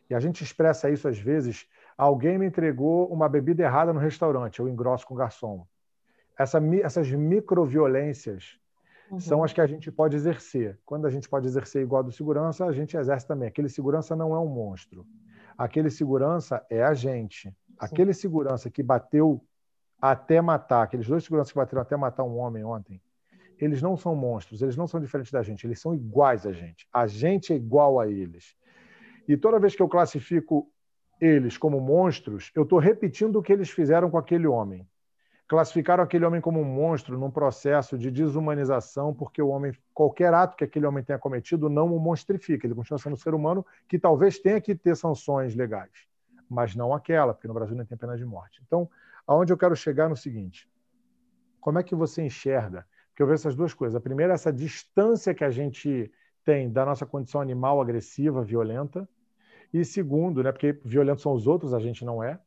E 0.07 0.13
a 0.13 0.19
gente 0.19 0.43
expressa 0.43 0.91
isso 0.91 1.07
às 1.07 1.17
vezes. 1.17 1.67
Alguém 1.97 2.37
me 2.37 2.45
entregou 2.45 3.11
uma 3.11 3.27
bebida 3.27 3.63
errada 3.63 3.91
no 3.91 3.99
restaurante, 3.99 4.59
eu 4.59 4.69
engrosso 4.69 5.07
com 5.07 5.15
o 5.15 5.17
garçom. 5.17 5.65
Essa, 6.37 6.61
essas 6.83 7.09
microviolências 7.09 8.59
uhum. 9.09 9.19
são 9.19 9.43
as 9.43 9.51
que 9.51 9.59
a 9.59 9.65
gente 9.65 9.91
pode 9.91 10.15
exercer. 10.15 10.79
Quando 10.85 11.07
a 11.07 11.09
gente 11.09 11.27
pode 11.27 11.47
exercer 11.47 11.81
igual 11.81 12.03
do 12.03 12.11
segurança, 12.11 12.63
a 12.63 12.71
gente 12.71 12.95
exerce 12.95 13.27
também. 13.27 13.47
Aquele 13.47 13.67
segurança 13.67 14.15
não 14.15 14.35
é 14.35 14.39
um 14.39 14.47
monstro. 14.47 15.03
Aquele 15.57 15.89
segurança 15.89 16.63
é 16.69 16.83
a 16.83 16.93
gente. 16.93 17.51
Aquele 17.79 18.13
segurança 18.13 18.69
que 18.69 18.83
bateu 18.83 19.43
até 19.99 20.39
matar, 20.39 20.83
aqueles 20.83 21.07
dois 21.07 21.23
seguranças 21.23 21.51
que 21.51 21.57
bateram 21.57 21.81
até 21.81 21.97
matar 21.97 22.23
um 22.23 22.37
homem 22.37 22.63
ontem, 22.63 23.01
eles 23.59 23.81
não 23.81 23.97
são 23.97 24.15
monstros, 24.15 24.61
eles 24.61 24.75
não 24.75 24.87
são 24.87 24.99
diferentes 24.99 25.31
da 25.31 25.43
gente, 25.43 25.65
eles 25.65 25.79
são 25.79 25.93
iguais 25.93 26.45
a 26.45 26.51
gente. 26.51 26.87
A 26.91 27.05
gente 27.07 27.53
é 27.53 27.55
igual 27.55 27.99
a 27.99 28.07
eles. 28.07 28.55
E 29.27 29.37
toda 29.37 29.59
vez 29.59 29.75
que 29.75 29.81
eu 29.81 29.89
classifico 29.89 30.67
eles 31.19 31.57
como 31.57 31.79
monstros, 31.79 32.51
eu 32.55 32.63
estou 32.63 32.79
repetindo 32.79 33.37
o 33.37 33.43
que 33.43 33.51
eles 33.51 33.69
fizeram 33.69 34.09
com 34.09 34.17
aquele 34.17 34.47
homem 34.47 34.87
classificaram 35.49 36.03
aquele 36.03 36.23
homem 36.23 36.39
como 36.39 36.61
um 36.61 36.63
monstro 36.63 37.17
num 37.17 37.31
processo 37.31 37.97
de 37.97 38.11
desumanização, 38.11 39.15
porque 39.15 39.41
o 39.41 39.47
homem, 39.47 39.73
qualquer 39.95 40.31
ato 40.31 40.55
que 40.55 40.63
aquele 40.63 40.85
homem 40.85 41.03
tenha 41.03 41.17
cometido, 41.17 41.67
não 41.67 41.91
o 41.93 41.99
monstrifica. 41.99 42.67
Ele 42.67 42.75
continua 42.75 42.99
sendo 42.99 43.13
um 43.13 43.17
ser 43.17 43.33
humano 43.33 43.65
que 43.87 43.97
talvez 43.97 44.37
tenha 44.37 44.61
que 44.61 44.75
ter 44.75 44.95
sanções 44.95 45.55
legais, 45.55 45.89
mas 46.47 46.75
não 46.75 46.93
aquela, 46.93 47.33
porque 47.33 47.47
no 47.47 47.53
Brasil 47.55 47.75
não 47.75 47.83
tem 47.83 47.97
pena 47.97 48.15
de 48.15 48.23
morte. 48.23 48.61
Então, 48.63 48.87
aonde 49.25 49.51
eu 49.51 49.57
quero 49.57 49.75
chegar 49.75 50.05
é 50.05 50.09
no 50.09 50.15
seguinte: 50.15 50.69
como 51.59 51.79
é 51.79 51.83
que 51.83 51.95
você 51.95 52.21
enxerga? 52.21 52.85
Porque 53.19 53.23
eu 53.23 53.27
vejo 53.27 53.41
essas 53.41 53.55
duas 53.55 53.73
coisas. 53.73 53.97
A 53.97 53.99
primeira 53.99 54.31
é 54.31 54.35
essa 54.35 54.51
distância 54.51 55.33
que 55.33 55.43
a 55.43 55.49
gente 55.49 56.09
tem 56.45 56.71
da 56.71 56.85
nossa 56.85 57.05
condição 57.05 57.41
animal 57.41 57.81
agressiva, 57.81 58.41
violenta. 58.41 59.09
E 59.73 59.83
segundo, 59.83 60.41
né, 60.41 60.53
porque 60.53 60.79
violentos 60.85 61.21
são 61.21 61.33
os 61.33 61.45
outros, 61.45 61.73
a 61.73 61.81
gente 61.81 62.05
não 62.05 62.23
é. 62.23 62.39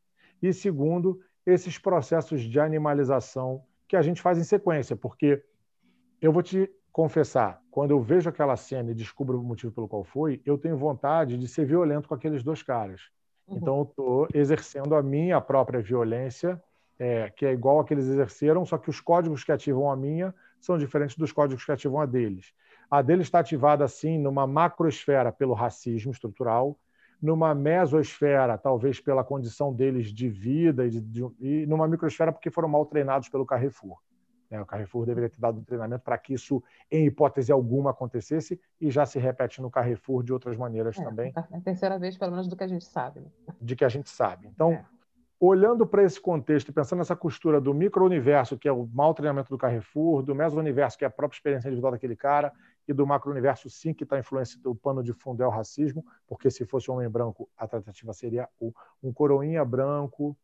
E 0.43 0.51
segundo, 0.51 1.21
esses 1.45 1.77
processos 1.77 2.41
de 2.41 2.59
animalização 2.59 3.63
que 3.87 3.95
a 3.97 4.01
gente 4.01 4.23
faz 4.23 4.39
em 4.39 4.45
sequência, 4.45 4.97
porque 4.97 5.45
eu 6.23 6.33
vou 6.33 6.43
te 6.43 6.71
confessar, 6.91 7.61
quando 7.71 7.91
eu 7.91 8.01
vejo 8.01 8.31
aquela 8.31 8.57
cena 8.57 8.93
e 8.93 8.95
descubro 8.95 9.39
o 9.39 9.45
motivo 9.45 9.75
pelo 9.75 9.87
qual 9.87 10.05
foi, 10.05 10.41
eu 10.47 10.57
tenho 10.57 10.79
vontade 10.79 11.37
de 11.37 11.49
ser 11.49 11.67
violento 11.67 12.09
com 12.09 12.15
aqueles 12.15 12.43
dois 12.43 12.63
caras. 12.63 13.11
Uhum. 13.47 13.59
Então, 13.59 13.77
eu 13.77 13.83
estou 13.83 14.29
exercendo 14.33 14.95
a 14.95 15.03
minha 15.03 15.39
própria 15.39 15.83
violência, 15.83 16.59
é, 16.99 17.29
que 17.29 17.45
é 17.45 17.53
igual 17.53 17.79
a 17.79 17.85
que 17.85 17.93
eles 17.93 18.07
exerceram, 18.07 18.65
só 18.65 18.79
que 18.79 18.89
os 18.89 19.03
códigos 19.03 19.45
que 19.45 19.53
ativam 19.53 19.91
a 19.91 19.97
minha 19.97 20.35
são 20.65 20.79
diferentes 20.79 21.17
dos 21.17 21.33
códigos 21.33 21.65
que 21.65 21.73
ativam 21.73 22.01
a 22.01 22.07
deles. 22.07 22.53
A 22.91 23.03
deles 23.03 23.27
está 23.27 23.41
ativada, 23.41 23.85
assim, 23.85 24.19
numa 24.19 24.47
macroesfera 24.47 25.33
pelo 25.33 25.55
racismo 25.55 26.13
estrutural, 26.13 26.79
numa 27.21 27.55
mesosfera, 27.55 28.59
talvez 28.59 29.01
pela 29.01 29.23
condição 29.23 29.73
deles 29.73 30.13
de 30.13 30.29
vida, 30.29 30.87
e, 30.87 30.91
de, 30.91 31.01
de, 31.01 31.27
e 31.41 31.67
numa 31.67 31.87
microesfera 31.87 32.33
porque 32.33 32.51
foram 32.51 32.69
mal 32.69 32.85
treinados 32.87 33.29
pelo 33.29 33.47
Carrefour. 33.47 33.99
É, 34.51 34.61
o 34.61 34.67
Carrefour 34.67 35.07
deveria 35.07 35.31
ter 35.31 35.41
dado 35.41 35.61
um 35.61 35.65
treinamento 35.65 36.05
para 36.05 36.19
que 36.19 36.35
isso, 36.35 36.63
em 36.91 37.07
hipótese 37.07 37.51
alguma, 37.51 37.91
acontecesse 37.91 38.61
e 38.79 38.91
já 38.91 39.07
se 39.07 39.19
repete 39.19 39.63
no 39.63 39.71
Carrefour 39.71 40.23
de 40.23 40.31
outras 40.31 40.59
maneiras 40.59 40.99
é, 40.99 41.03
também. 41.03 41.33
É 41.35 41.57
a 41.57 41.61
terceira 41.61 41.99
vez, 41.99 42.19
pelo 42.19 42.33
menos, 42.33 42.47
do 42.47 42.55
que 42.55 42.63
a 42.63 42.69
gente 42.69 42.85
sabe. 42.85 43.21
Né? 43.21 43.55
De 43.59 43.75
que 43.75 43.85
a 43.85 43.89
gente 43.89 44.11
sabe. 44.11 44.49
Então, 44.49 44.73
é. 44.73 44.85
Olhando 45.45 45.85
para 45.85 46.05
esse 46.05 46.21
contexto 46.21 46.69
e 46.69 46.73
pensando 46.73 47.01
nessa 47.01 47.17
costura 47.17 47.61
do 47.61 47.75
micro-universo, 47.75 48.57
que 48.57 48.69
é 48.69 48.73
o 48.73 48.87
mau 48.87 49.13
treinamento 49.13 49.49
do 49.51 49.59
Carrefour, 49.59 50.23
do 50.23 50.37
meso-universo, 50.37 50.97
que 50.97 51.05
é 51.05 51.09
a 51.09 51.11
própria 51.11 51.37
experiência 51.37 51.67
individual 51.67 51.91
daquele 51.91 52.15
cara, 52.15 52.53
e 52.87 52.93
do 52.93 53.05
macro-universo, 53.05 53.69
sim, 53.69 53.93
que 53.93 54.05
está 54.05 54.17
influenciando 54.17 54.71
o 54.71 54.75
pano 54.75 55.03
de 55.03 55.13
fundo 55.13 55.43
é 55.43 55.47
o 55.47 55.51
racismo, 55.51 56.05
porque 56.29 56.49
se 56.49 56.65
fosse 56.65 56.89
um 56.89 56.95
homem 56.95 57.09
branco, 57.09 57.51
a 57.57 57.67
tratativa 57.67 58.13
seria 58.13 58.49
um 59.03 59.13
coroinha 59.13 59.65
branco 59.65 60.37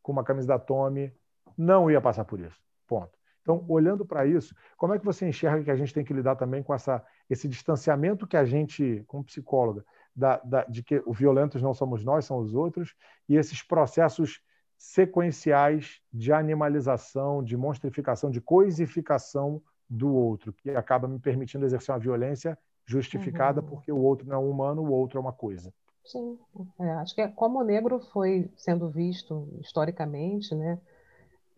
com 0.00 0.12
uma 0.12 0.22
camisa 0.22 0.46
da 0.46 0.60
Tommy, 0.60 1.12
não 1.58 1.90
ia 1.90 2.00
passar 2.00 2.24
por 2.24 2.38
isso. 2.38 2.60
Ponto. 2.86 3.18
Então, 3.42 3.64
olhando 3.68 4.06
para 4.06 4.26
isso, 4.26 4.54
como 4.76 4.94
é 4.94 4.98
que 4.98 5.04
você 5.04 5.26
enxerga 5.28 5.64
que 5.64 5.70
a 5.72 5.76
gente 5.76 5.92
tem 5.92 6.04
que 6.04 6.14
lidar 6.14 6.36
também 6.36 6.62
com 6.62 6.72
essa, 6.72 7.04
esse 7.28 7.48
distanciamento 7.48 8.28
que 8.28 8.36
a 8.36 8.44
gente, 8.44 9.02
como 9.08 9.24
psicóloga, 9.24 9.84
da, 10.16 10.38
da, 10.38 10.64
de 10.64 10.82
que 10.82 11.02
os 11.06 11.18
violentos 11.18 11.60
não 11.60 11.74
somos 11.74 12.02
nós, 12.02 12.24
são 12.24 12.38
os 12.38 12.54
outros, 12.54 12.94
e 13.28 13.36
esses 13.36 13.62
processos 13.62 14.40
sequenciais 14.78 16.00
de 16.12 16.32
animalização, 16.32 17.42
de 17.42 17.56
monstrificação, 17.56 18.30
de 18.30 18.40
coisificação 18.40 19.62
do 19.88 20.12
outro, 20.12 20.52
que 20.52 20.70
acaba 20.70 21.06
me 21.06 21.18
permitindo 21.18 21.64
exercer 21.64 21.94
uma 21.94 22.00
violência 22.00 22.58
justificada 22.86 23.60
uhum. 23.60 23.66
porque 23.66 23.92
o 23.92 23.98
outro 23.98 24.26
não 24.26 24.36
é 24.36 24.38
um 24.38 24.50
humano, 24.50 24.82
o 24.82 24.90
outro 24.90 25.18
é 25.18 25.20
uma 25.20 25.32
coisa. 25.32 25.72
Sim, 26.04 26.38
é, 26.78 26.90
acho 26.92 27.14
que 27.14 27.20
é 27.20 27.28
como 27.28 27.60
o 27.60 27.64
negro 27.64 28.00
foi 28.12 28.50
sendo 28.56 28.88
visto 28.88 29.48
historicamente, 29.60 30.54
né? 30.54 30.80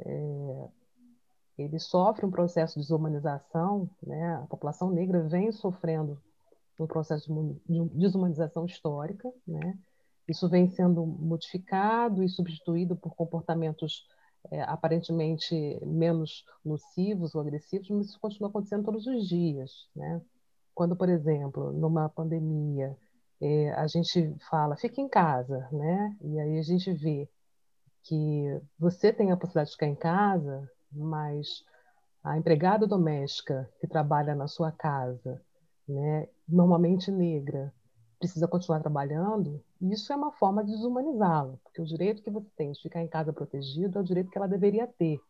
É, 0.00 0.68
ele 1.58 1.78
sofre 1.78 2.24
um 2.24 2.30
processo 2.30 2.74
de 2.74 2.80
desumanização, 2.80 3.90
né? 4.02 4.36
A 4.42 4.46
população 4.46 4.90
negra 4.90 5.22
vem 5.22 5.52
sofrendo 5.52 6.18
um 6.78 6.86
processo 6.86 7.32
de 7.66 7.84
desumanização 7.90 8.64
histórica, 8.66 9.32
né? 9.46 9.78
Isso 10.28 10.48
vem 10.48 10.68
sendo 10.68 11.06
modificado 11.06 12.22
e 12.22 12.28
substituído 12.28 12.94
por 12.94 13.14
comportamentos 13.14 14.06
é, 14.50 14.62
aparentemente 14.62 15.54
menos 15.84 16.44
nocivos 16.64 17.34
ou 17.34 17.40
agressivos, 17.40 17.88
mas 17.90 18.06
isso 18.06 18.20
continua 18.20 18.48
acontecendo 18.50 18.84
todos 18.84 19.06
os 19.06 19.26
dias, 19.26 19.88
né? 19.96 20.20
Quando, 20.74 20.94
por 20.94 21.08
exemplo, 21.08 21.72
numa 21.72 22.08
pandemia, 22.08 22.96
é, 23.40 23.70
a 23.72 23.86
gente 23.86 24.34
fala, 24.48 24.76
fica 24.76 25.00
em 25.00 25.08
casa, 25.08 25.68
né? 25.72 26.16
E 26.20 26.38
aí 26.38 26.58
a 26.58 26.62
gente 26.62 26.92
vê 26.92 27.28
que 28.04 28.60
você 28.78 29.12
tem 29.12 29.32
a 29.32 29.36
possibilidade 29.36 29.70
de 29.70 29.74
ficar 29.74 29.86
em 29.86 29.94
casa, 29.94 30.70
mas 30.92 31.64
a 32.22 32.36
empregada 32.38 32.86
doméstica 32.86 33.68
que 33.80 33.86
trabalha 33.86 34.34
na 34.34 34.46
sua 34.46 34.72
casa, 34.72 35.42
né, 35.88 36.28
normalmente 36.48 37.10
negra, 37.10 37.72
precisa 38.18 38.48
continuar 38.48 38.80
trabalhando, 38.80 39.62
isso 39.80 40.12
é 40.12 40.16
uma 40.16 40.32
forma 40.32 40.64
de 40.64 40.72
desumanizá-la, 40.72 41.56
porque 41.62 41.80
o 41.80 41.84
direito 41.84 42.22
que 42.22 42.30
você 42.30 42.48
tem 42.56 42.72
de 42.72 42.82
ficar 42.82 43.00
em 43.00 43.08
casa 43.08 43.32
protegido 43.32 43.98
é 43.98 44.00
o 44.00 44.04
direito 44.04 44.30
que 44.30 44.36
ela 44.36 44.48
deveria 44.48 44.86
ter. 44.86 45.20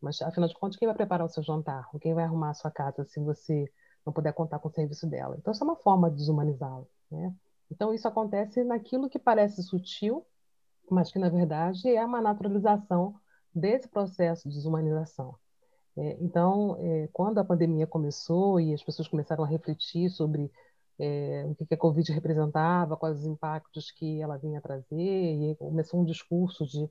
Mas, 0.00 0.20
afinal 0.22 0.48
de 0.48 0.54
contas, 0.54 0.76
quem 0.76 0.86
vai 0.86 0.94
preparar 0.94 1.26
o 1.26 1.30
seu 1.30 1.42
jantar? 1.42 1.88
Ou 1.92 1.98
quem 1.98 2.14
vai 2.14 2.24
arrumar 2.24 2.50
a 2.50 2.54
sua 2.54 2.70
casa 2.70 3.04
se 3.04 3.18
você 3.18 3.64
não 4.04 4.12
puder 4.12 4.32
contar 4.32 4.58
com 4.58 4.68
o 4.68 4.72
serviço 4.72 5.06
dela? 5.06 5.36
Então, 5.38 5.52
isso 5.52 5.64
é 5.64 5.66
uma 5.66 5.76
forma 5.76 6.10
de 6.10 6.16
desumanizá-la. 6.16 6.84
Né? 7.10 7.34
Então, 7.70 7.92
isso 7.92 8.06
acontece 8.06 8.62
naquilo 8.62 9.08
que 9.08 9.18
parece 9.18 9.62
sutil, 9.62 10.24
mas 10.90 11.10
que, 11.10 11.18
na 11.18 11.28
verdade, 11.28 11.88
é 11.88 12.04
uma 12.04 12.20
naturalização 12.20 13.18
desse 13.52 13.88
processo 13.88 14.48
de 14.48 14.54
desumanização. 14.54 15.34
É, 15.96 16.16
então, 16.20 16.76
é, 16.78 17.08
quando 17.12 17.38
a 17.38 17.44
pandemia 17.44 17.86
começou 17.86 18.60
e 18.60 18.74
as 18.74 18.82
pessoas 18.82 19.08
começaram 19.08 19.44
a 19.44 19.46
refletir 19.46 20.10
sobre 20.10 20.50
é, 20.98 21.46
o 21.48 21.54
que, 21.54 21.72
a 21.74 21.76
Covid 21.76 22.12
representava, 22.12 22.96
quais 22.96 23.18
os 23.20 23.26
impactos 23.26 23.90
que 23.90 24.20
ela 24.20 24.36
vinha 24.36 24.60
trazer, 24.60 24.94
e 24.96 25.56
começou 25.56 26.00
um 26.00 26.04
discurso 26.04 26.66
de 26.66 26.88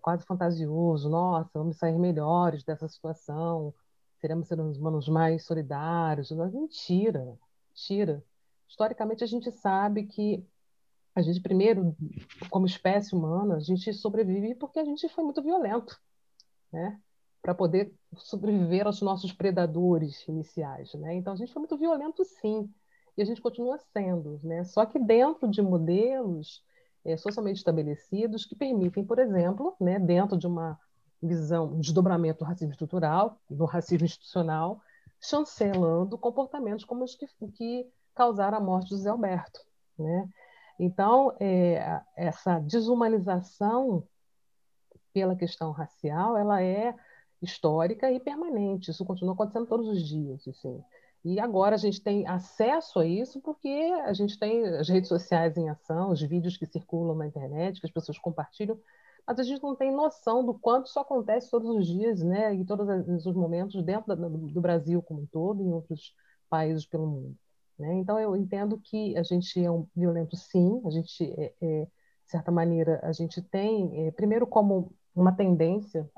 quase 0.00 0.24
fantasioso, 0.24 1.08
nossa, 1.08 1.48
vamos 1.54 1.76
sair 1.76 1.96
melhores 1.96 2.64
dessa 2.64 2.88
situação, 2.88 3.72
seremos 4.20 4.48
seres 4.48 4.76
humanos 4.76 5.08
mais 5.08 5.44
solidários. 5.44 6.32
Mentira, 6.32 7.38
mentira. 7.68 8.24
Historicamente, 8.68 9.22
a 9.22 9.26
gente 9.26 9.52
sabe 9.52 10.04
que 10.04 10.44
a 11.14 11.22
gente, 11.22 11.40
primeiro, 11.40 11.94
como 12.50 12.66
espécie 12.66 13.14
humana, 13.14 13.56
a 13.56 13.60
gente 13.60 13.92
sobrevive 13.92 14.54
porque 14.56 14.78
a 14.78 14.84
gente 14.84 15.08
foi 15.10 15.22
muito 15.22 15.42
violento, 15.42 16.00
né? 16.72 16.98
Para 17.42 17.54
poder 17.54 17.92
sobreviver 18.16 18.86
aos 18.86 19.02
nossos 19.02 19.32
predadores 19.32 20.26
iniciais, 20.28 20.94
né? 20.94 21.14
Então, 21.14 21.32
a 21.32 21.36
gente 21.36 21.52
foi 21.52 21.60
muito 21.60 21.76
violento, 21.76 22.24
sim. 22.24 22.72
E 23.16 23.22
a 23.22 23.24
gente 23.24 23.40
continua 23.40 23.78
sendo, 23.92 24.40
né? 24.42 24.64
Só 24.64 24.86
que 24.86 24.98
dentro 24.98 25.48
de 25.48 25.60
modelos 25.60 26.64
é, 27.04 27.16
socialmente 27.16 27.58
estabelecidos 27.58 28.46
que 28.46 28.54
permitem, 28.54 29.04
por 29.04 29.18
exemplo, 29.18 29.74
né, 29.80 29.98
dentro 29.98 30.38
de 30.38 30.46
uma 30.46 30.78
visão, 31.20 31.66
um 31.66 31.80
desdobramento 31.80 32.40
do 32.40 32.44
racismo 32.44 32.72
estrutural, 32.72 33.40
do 33.48 33.64
racismo 33.64 34.04
institucional, 34.04 34.80
chancelando 35.20 36.18
comportamentos 36.18 36.84
como 36.84 37.04
os 37.04 37.14
que, 37.14 37.26
que 37.54 37.86
causaram 38.14 38.58
a 38.58 38.60
morte 38.60 38.90
do 38.90 38.96
Zé 38.96 39.10
Alberto, 39.10 39.60
né? 39.98 40.28
Então, 40.78 41.36
é, 41.38 42.00
essa 42.16 42.58
desumanização 42.58 44.06
pela 45.12 45.36
questão 45.36 45.70
racial, 45.70 46.36
ela 46.36 46.62
é 46.62 46.94
histórica 47.42 48.10
e 48.10 48.20
permanente. 48.20 48.90
Isso 48.90 49.04
continua 49.04 49.34
acontecendo 49.34 49.66
todos 49.66 49.88
os 49.88 50.02
dias. 50.06 50.46
Assim. 50.48 50.82
E 51.24 51.38
agora 51.38 51.74
a 51.74 51.78
gente 51.78 52.00
tem 52.00 52.26
acesso 52.26 52.98
a 52.98 53.06
isso 53.06 53.40
porque 53.40 53.68
a 54.04 54.12
gente 54.12 54.38
tem 54.38 54.64
as 54.66 54.88
redes 54.88 55.08
sociais 55.08 55.56
em 55.56 55.68
ação, 55.68 56.10
os 56.10 56.22
vídeos 56.22 56.56
que 56.56 56.66
circulam 56.66 57.16
na 57.16 57.26
internet, 57.26 57.80
que 57.80 57.86
as 57.86 57.92
pessoas 57.92 58.18
compartilham, 58.18 58.78
mas 59.26 59.38
a 59.38 59.42
gente 59.44 59.62
não 59.62 59.76
tem 59.76 59.92
noção 59.94 60.44
do 60.44 60.54
quanto 60.54 60.86
isso 60.86 60.98
acontece 60.98 61.50
todos 61.50 61.68
os 61.68 61.86
dias, 61.86 62.22
né, 62.22 62.52
em 62.52 62.64
todos 62.64 62.88
os 63.24 63.36
momentos 63.36 63.80
dentro 63.84 64.16
do 64.16 64.60
Brasil 64.60 65.00
como 65.00 65.22
um 65.22 65.26
todo 65.26 65.62
e 65.62 65.66
em 65.66 65.72
outros 65.72 66.12
países 66.50 66.84
pelo 66.84 67.06
mundo. 67.06 67.36
Né? 67.78 67.94
Então, 67.94 68.18
eu 68.18 68.36
entendo 68.36 68.78
que 68.78 69.16
a 69.16 69.22
gente 69.22 69.62
é 69.64 69.70
um 69.70 69.86
violento, 69.94 70.36
sim, 70.36 70.82
a 70.84 70.90
gente, 70.90 71.24
é, 71.38 71.54
é, 71.60 71.84
de 71.84 72.30
certa 72.30 72.50
maneira, 72.50 73.00
a 73.02 73.12
gente 73.12 73.40
tem, 73.42 74.06
é, 74.06 74.10
primeiro, 74.10 74.46
como 74.46 74.92
uma 75.14 75.32
tendência, 75.32 76.08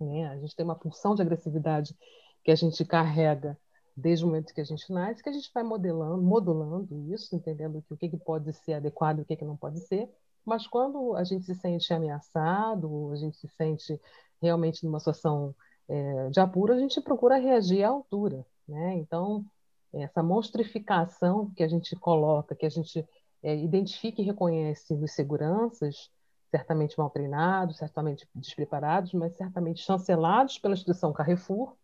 né? 0.00 0.28
a 0.28 0.36
gente 0.38 0.54
tem 0.54 0.64
uma 0.64 0.74
pulsão 0.74 1.14
de 1.14 1.22
agressividade 1.22 1.96
que 2.42 2.50
a 2.50 2.54
gente 2.54 2.84
carrega 2.84 3.58
desde 3.96 4.24
o 4.24 4.28
momento 4.28 4.54
que 4.54 4.60
a 4.60 4.64
gente 4.64 4.90
nasce, 4.92 5.22
que 5.22 5.28
a 5.28 5.32
gente 5.32 5.50
vai 5.52 5.62
modelando, 5.62 6.22
modulando 6.22 7.12
isso, 7.12 7.34
entendendo 7.34 7.82
que 7.82 7.92
o 7.92 7.96
que, 7.96 8.08
que 8.08 8.16
pode 8.16 8.52
ser 8.52 8.74
adequado 8.74 9.18
e 9.18 9.22
o 9.22 9.24
que, 9.24 9.36
que 9.36 9.44
não 9.44 9.56
pode 9.56 9.80
ser, 9.80 10.08
mas 10.44 10.66
quando 10.66 11.14
a 11.16 11.24
gente 11.24 11.44
se 11.44 11.54
sente 11.54 11.92
ameaçado, 11.92 13.10
a 13.12 13.16
gente 13.16 13.36
se 13.36 13.48
sente 13.48 14.00
realmente 14.40 14.84
numa 14.84 14.98
situação 14.98 15.54
é, 15.88 16.30
de 16.30 16.40
apuro, 16.40 16.72
a 16.72 16.78
gente 16.78 17.00
procura 17.00 17.36
reagir 17.36 17.84
à 17.84 17.88
altura. 17.88 18.46
Né? 18.66 18.94
Então, 18.96 19.44
essa 19.92 20.22
monstrificação 20.22 21.50
que 21.54 21.62
a 21.62 21.68
gente 21.68 21.94
coloca, 21.96 22.54
que 22.54 22.64
a 22.64 22.70
gente 22.70 23.04
é, 23.42 23.56
identifica 23.56 24.22
e 24.22 24.24
reconhece 24.24 24.94
nos 24.94 25.12
seguranças, 25.12 26.10
certamente 26.50 26.98
mal 26.98 27.10
treinados, 27.10 27.76
certamente 27.76 28.28
despreparados, 28.34 29.12
mas 29.12 29.36
certamente 29.36 29.82
chancelados 29.82 30.58
pela 30.58 30.74
instituição 30.74 31.12
Carrefour, 31.12 31.74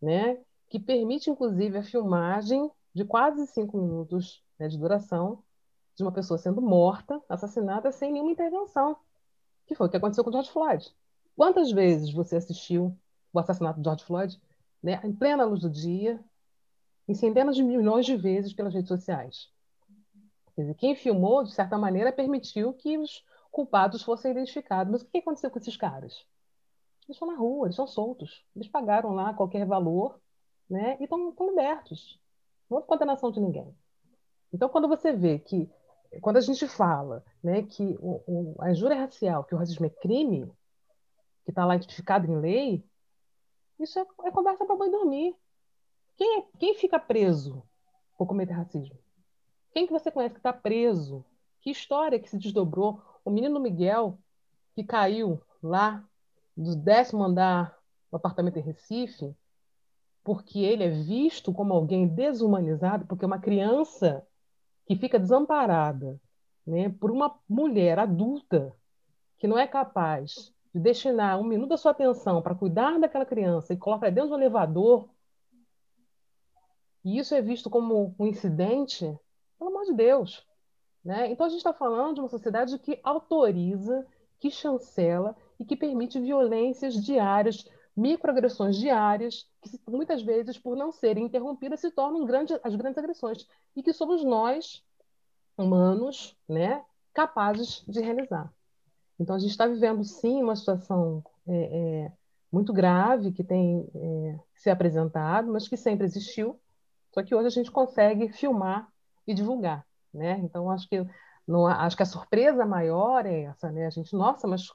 né, 0.00 0.38
que 0.68 0.78
permite, 0.78 1.30
inclusive, 1.30 1.78
a 1.78 1.82
filmagem 1.82 2.70
de 2.94 3.04
quase 3.04 3.46
cinco 3.48 3.76
minutos 3.78 4.42
né, 4.58 4.68
de 4.68 4.78
duração 4.78 5.42
de 5.96 6.02
uma 6.02 6.12
pessoa 6.12 6.38
sendo 6.38 6.60
morta, 6.60 7.20
assassinada, 7.28 7.90
sem 7.90 8.12
nenhuma 8.12 8.30
intervenção, 8.30 8.96
que 9.66 9.74
foi 9.74 9.86
o 9.86 9.90
que 9.90 9.96
aconteceu 9.96 10.22
com 10.22 10.32
George 10.32 10.50
Floyd. 10.50 10.94
Quantas 11.34 11.72
vezes 11.72 12.12
você 12.12 12.36
assistiu 12.36 12.96
o 13.32 13.38
assassinato 13.38 13.80
de 13.80 13.84
George 13.84 14.04
Floyd 14.04 14.40
né, 14.82 15.00
em 15.02 15.12
plena 15.12 15.44
luz 15.44 15.60
do 15.60 15.70
dia, 15.70 16.22
em 17.08 17.14
centenas 17.14 17.56
de 17.56 17.62
milhões 17.62 18.06
de 18.06 18.16
vezes 18.16 18.52
pelas 18.52 18.74
redes 18.74 18.88
sociais. 18.88 19.50
Dizer, 20.56 20.74
quem 20.74 20.94
filmou, 20.94 21.44
de 21.44 21.52
certa 21.52 21.76
maneira, 21.76 22.10
permitiu 22.10 22.72
que 22.72 22.96
os 22.96 23.22
culpados 23.56 24.02
fossem 24.02 24.32
identificados. 24.32 24.92
Mas 24.92 25.00
o 25.00 25.06
que 25.06 25.16
aconteceu 25.16 25.50
com 25.50 25.58
esses 25.58 25.78
caras? 25.78 26.26
Eles 27.06 27.16
estão 27.16 27.26
na 27.26 27.38
rua, 27.38 27.66
eles 27.66 27.72
estão 27.72 27.86
soltos. 27.86 28.44
Eles 28.54 28.68
pagaram 28.68 29.14
lá 29.14 29.32
qualquer 29.32 29.64
valor 29.64 30.20
né, 30.68 30.98
e 31.00 31.04
estão, 31.04 31.30
estão 31.30 31.48
libertos. 31.48 32.20
Não 32.68 32.76
houve 32.76 32.86
condenação 32.86 33.30
de 33.30 33.40
ninguém. 33.40 33.74
Então, 34.52 34.68
quando 34.68 34.86
você 34.86 35.10
vê 35.10 35.38
que, 35.38 35.70
quando 36.20 36.36
a 36.36 36.42
gente 36.42 36.68
fala 36.68 37.24
né, 37.42 37.62
que 37.62 37.96
o, 37.98 38.22
o, 38.26 38.56
a 38.60 38.70
injúria 38.72 38.98
racial, 38.98 39.42
que 39.44 39.54
o 39.54 39.58
racismo 39.58 39.86
é 39.86 39.90
crime, 39.90 40.52
que 41.44 41.50
está 41.50 41.64
lá 41.64 41.76
identificado 41.76 42.30
em 42.30 42.38
lei, 42.38 42.84
isso 43.80 43.98
é, 43.98 44.06
é 44.24 44.30
conversa 44.30 44.66
para 44.66 44.76
boi 44.76 44.90
dormir. 44.90 45.34
Quem, 46.18 46.40
é, 46.40 46.44
quem 46.58 46.74
fica 46.74 46.98
preso 46.98 47.62
por 48.18 48.26
cometer 48.26 48.52
racismo? 48.52 48.98
Quem 49.72 49.86
que 49.86 49.92
você 49.94 50.10
conhece 50.10 50.34
que 50.34 50.40
está 50.40 50.52
preso? 50.52 51.24
Que 51.62 51.70
história 51.70 52.20
que 52.20 52.28
se 52.28 52.36
desdobrou? 52.36 53.00
O 53.26 53.30
menino 53.30 53.58
Miguel, 53.58 54.16
que 54.72 54.84
caiu 54.84 55.40
lá 55.60 56.04
do 56.56 56.76
décimo 56.76 57.24
andar 57.24 57.76
do 58.08 58.16
apartamento 58.16 58.56
em 58.56 58.62
Recife, 58.62 59.34
porque 60.22 60.60
ele 60.60 60.84
é 60.84 60.88
visto 60.88 61.52
como 61.52 61.74
alguém 61.74 62.06
desumanizado, 62.06 63.04
porque 63.04 63.24
é 63.24 63.26
uma 63.26 63.40
criança 63.40 64.24
que 64.86 64.94
fica 64.94 65.18
desamparada 65.18 66.20
né, 66.64 66.88
por 66.88 67.10
uma 67.10 67.36
mulher 67.48 67.98
adulta 67.98 68.72
que 69.38 69.48
não 69.48 69.58
é 69.58 69.66
capaz 69.66 70.54
de 70.72 70.80
destinar 70.80 71.40
um 71.40 71.44
minuto 71.44 71.70
da 71.70 71.76
sua 71.76 71.90
atenção 71.90 72.40
para 72.40 72.54
cuidar 72.54 72.96
daquela 73.00 73.26
criança 73.26 73.74
e 73.74 73.76
coloca 73.76 74.08
dentro 74.08 74.30
do 74.30 74.36
elevador 74.36 75.08
e 77.04 77.18
isso 77.18 77.34
é 77.34 77.42
visto 77.42 77.68
como 77.68 78.14
um 78.16 78.26
incidente, 78.26 79.04
pelo 79.58 79.70
amor 79.70 79.84
de 79.84 79.94
Deus. 79.94 80.45
Né? 81.06 81.30
Então, 81.30 81.46
a 81.46 81.48
gente 81.48 81.58
está 81.58 81.72
falando 81.72 82.14
de 82.14 82.20
uma 82.20 82.28
sociedade 82.28 82.76
que 82.80 82.98
autoriza, 83.00 84.04
que 84.40 84.50
chancela 84.50 85.36
e 85.60 85.64
que 85.64 85.76
permite 85.76 86.18
violências 86.18 86.94
diárias, 86.94 87.64
microagressões 87.96 88.76
diárias, 88.76 89.48
que 89.62 89.80
muitas 89.88 90.20
vezes, 90.20 90.58
por 90.58 90.76
não 90.76 90.90
serem 90.90 91.26
interrompidas, 91.26 91.78
se 91.78 91.92
tornam 91.92 92.24
grande, 92.24 92.58
as 92.60 92.74
grandes 92.74 92.98
agressões. 92.98 93.46
E 93.76 93.84
que 93.84 93.92
somos 93.92 94.24
nós, 94.24 94.82
humanos, 95.56 96.36
né, 96.48 96.84
capazes 97.14 97.84
de 97.86 98.00
realizar. 98.00 98.52
Então, 99.16 99.36
a 99.36 99.38
gente 99.38 99.52
está 99.52 99.64
vivendo, 99.64 100.02
sim, 100.02 100.42
uma 100.42 100.56
situação 100.56 101.22
é, 101.46 101.54
é, 101.54 102.12
muito 102.50 102.72
grave 102.72 103.30
que 103.30 103.44
tem 103.44 103.88
é, 103.94 104.40
se 104.56 104.70
apresentado, 104.70 105.52
mas 105.52 105.68
que 105.68 105.76
sempre 105.76 106.04
existiu, 106.04 106.58
só 107.14 107.22
que 107.22 107.32
hoje 107.32 107.46
a 107.46 107.50
gente 107.50 107.70
consegue 107.70 108.28
filmar 108.28 108.92
e 109.24 109.32
divulgar, 109.32 109.86
né? 110.16 110.38
Então 110.42 110.70
acho 110.70 110.88
que 110.88 111.04
Não, 111.46 111.66
acho 111.66 111.96
que 111.96 112.02
a 112.02 112.06
surpresa 112.06 112.66
maior 112.66 113.26
é 113.26 113.42
essa, 113.44 113.70
né? 113.70 113.86
A 113.86 113.90
gente, 113.90 114.14
nossa, 114.16 114.48
mas 114.48 114.68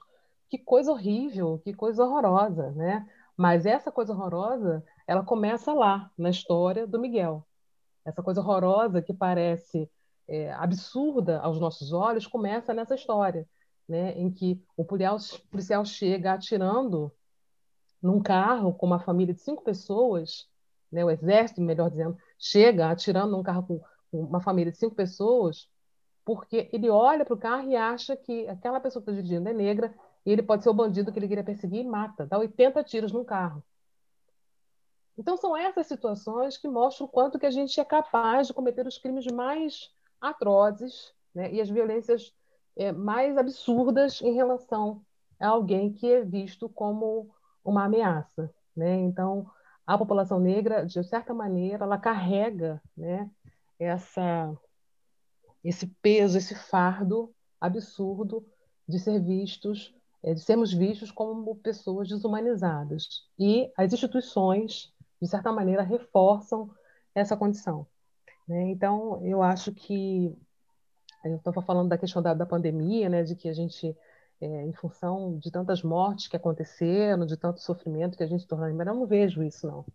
que 0.50 0.58
coisa 0.58 0.92
horrível, 0.92 1.60
que 1.64 1.74
coisa 1.74 2.04
horrorosa, 2.06 2.72
né? 2.72 3.08
Mas 3.38 3.66
essa 3.66 3.92
coisa 3.92 4.14
horrorosa, 4.14 4.84
ela 5.08 5.24
começa 5.24 5.74
lá, 5.74 6.12
na 6.18 6.30
história 6.30 6.88
do 6.88 7.00
Miguel. 7.00 7.46
Essa 8.06 8.24
coisa 8.24 8.42
horrorosa 8.42 9.02
que 9.02 9.14
parece 9.14 9.90
é, 10.28 10.52
absurda 10.54 11.40
aos 11.42 11.60
nossos 11.60 11.94
olhos 11.94 12.28
começa 12.28 12.74
nessa 12.74 12.96
história, 12.96 13.48
né? 13.88 14.14
Em 14.18 14.32
que 14.32 14.62
o 14.78 14.86
policial, 14.86 15.18
policial 15.50 15.86
chega 15.86 16.34
atirando 16.34 17.12
num 18.02 18.22
carro 18.22 18.74
com 18.74 18.86
uma 18.86 19.00
família 19.00 19.34
de 19.34 19.42
cinco 19.42 19.64
pessoas, 19.64 20.48
né? 20.92 21.04
O 21.06 21.10
exército, 21.10 21.62
melhor 21.62 21.90
dizendo, 21.90 22.18
chega 22.40 22.90
atirando 22.90 23.32
num 23.32 23.44
carro 23.44 23.64
com 23.64 23.82
uma 24.12 24.42
família 24.42 24.72
de 24.72 24.78
cinco 24.78 24.96
pessoas 24.96 25.70
porque 26.24 26.70
ele 26.72 26.90
olha 26.90 27.26
para 27.26 27.34
o 27.34 27.38
carro 27.38 27.70
e 27.70 27.76
acha 27.76 28.16
que 28.16 28.48
aquela 28.48 28.80
pessoa 28.80 29.04
que 29.04 29.10
está 29.10 29.22
dirigindo 29.22 29.50
é 29.50 29.54
negra 29.54 29.94
e 30.26 30.32
ele 30.32 30.44
pode 30.44 30.64
ser 30.64 30.70
o 30.70 30.74
bandido 30.74 31.12
que 31.12 31.18
ele 31.18 31.28
queria 31.28 31.44
perseguir 31.44 31.82
e 31.82 31.88
mata, 31.88 32.26
dá 32.26 32.38
80 32.38 32.84
tiros 32.84 33.12
num 33.12 33.24
carro. 33.24 33.64
Então 35.18 35.36
são 35.36 35.58
essas 35.58 35.88
situações 35.88 36.58
que 36.58 36.68
mostram 36.68 37.06
o 37.06 37.10
quanto 37.10 37.40
que 37.40 37.46
a 37.46 37.52
gente 37.52 37.80
é 37.80 37.86
capaz 37.86 38.48
de 38.48 38.54
cometer 38.54 38.86
os 38.88 38.98
crimes 38.98 39.26
mais 39.28 39.92
atrozes 40.20 41.14
né, 41.34 41.52
e 41.52 41.60
as 41.60 41.70
violências 41.70 42.34
é, 42.76 42.92
mais 42.92 43.38
absurdas 43.38 44.22
em 44.22 44.34
relação 44.34 45.02
a 45.40 45.48
alguém 45.48 45.92
que 45.92 46.12
é 46.12 46.24
visto 46.24 46.70
como 46.70 47.30
uma 47.64 47.86
ameaça. 47.86 48.54
Né? 48.76 48.96
Então 49.00 49.50
a 49.86 49.98
população 49.98 50.40
negra, 50.40 50.86
de 50.86 51.04
certa 51.04 51.34
maneira, 51.34 51.84
ela 51.84 51.98
carrega 51.98 52.82
né, 52.96 53.30
essa 53.82 54.56
esse 55.64 55.88
peso, 56.02 56.38
esse 56.38 56.56
fardo 56.56 57.34
absurdo 57.60 58.44
de 58.88 59.00
ser 59.00 59.20
vistos, 59.22 59.94
é, 60.24 60.34
de 60.34 60.42
sermos 60.42 60.74
vistos 60.74 61.12
como 61.12 61.56
pessoas 61.58 62.08
desumanizadas. 62.08 63.28
E 63.38 63.72
as 63.78 63.94
instituições, 63.94 64.92
de 65.22 65.28
certa 65.28 65.52
maneira, 65.52 65.84
reforçam 65.84 66.70
essa 67.14 67.38
condição. 67.38 67.86
Né? 68.48 68.72
Então, 68.72 69.24
eu 69.24 69.44
acho 69.44 69.72
que 69.72 70.36
eu 71.24 71.36
estava 71.36 71.62
falando 71.62 71.90
da 71.90 71.98
questão 71.98 72.22
da, 72.22 72.34
da 72.34 72.46
pandemia, 72.46 73.08
né, 73.08 73.22
de 73.22 73.36
que 73.36 73.48
a 73.48 73.54
gente, 73.54 73.96
é, 74.42 74.66
em 74.66 74.74
função 74.74 75.38
de 75.38 75.52
tantas 75.52 75.84
mortes 75.84 76.28
que 76.28 76.36
aconteceram, 76.36 77.28
de 77.28 77.38
tanto 77.38 77.62
sofrimento 77.62 78.18
que 78.18 78.24
a 78.24 78.28
gente 78.28 78.48
tornou, 78.48 78.74
mas 78.74 78.88
eu 78.88 78.96
não 78.96 79.06
vejo 79.06 79.44
isso 79.44 79.68
não. 79.68 79.86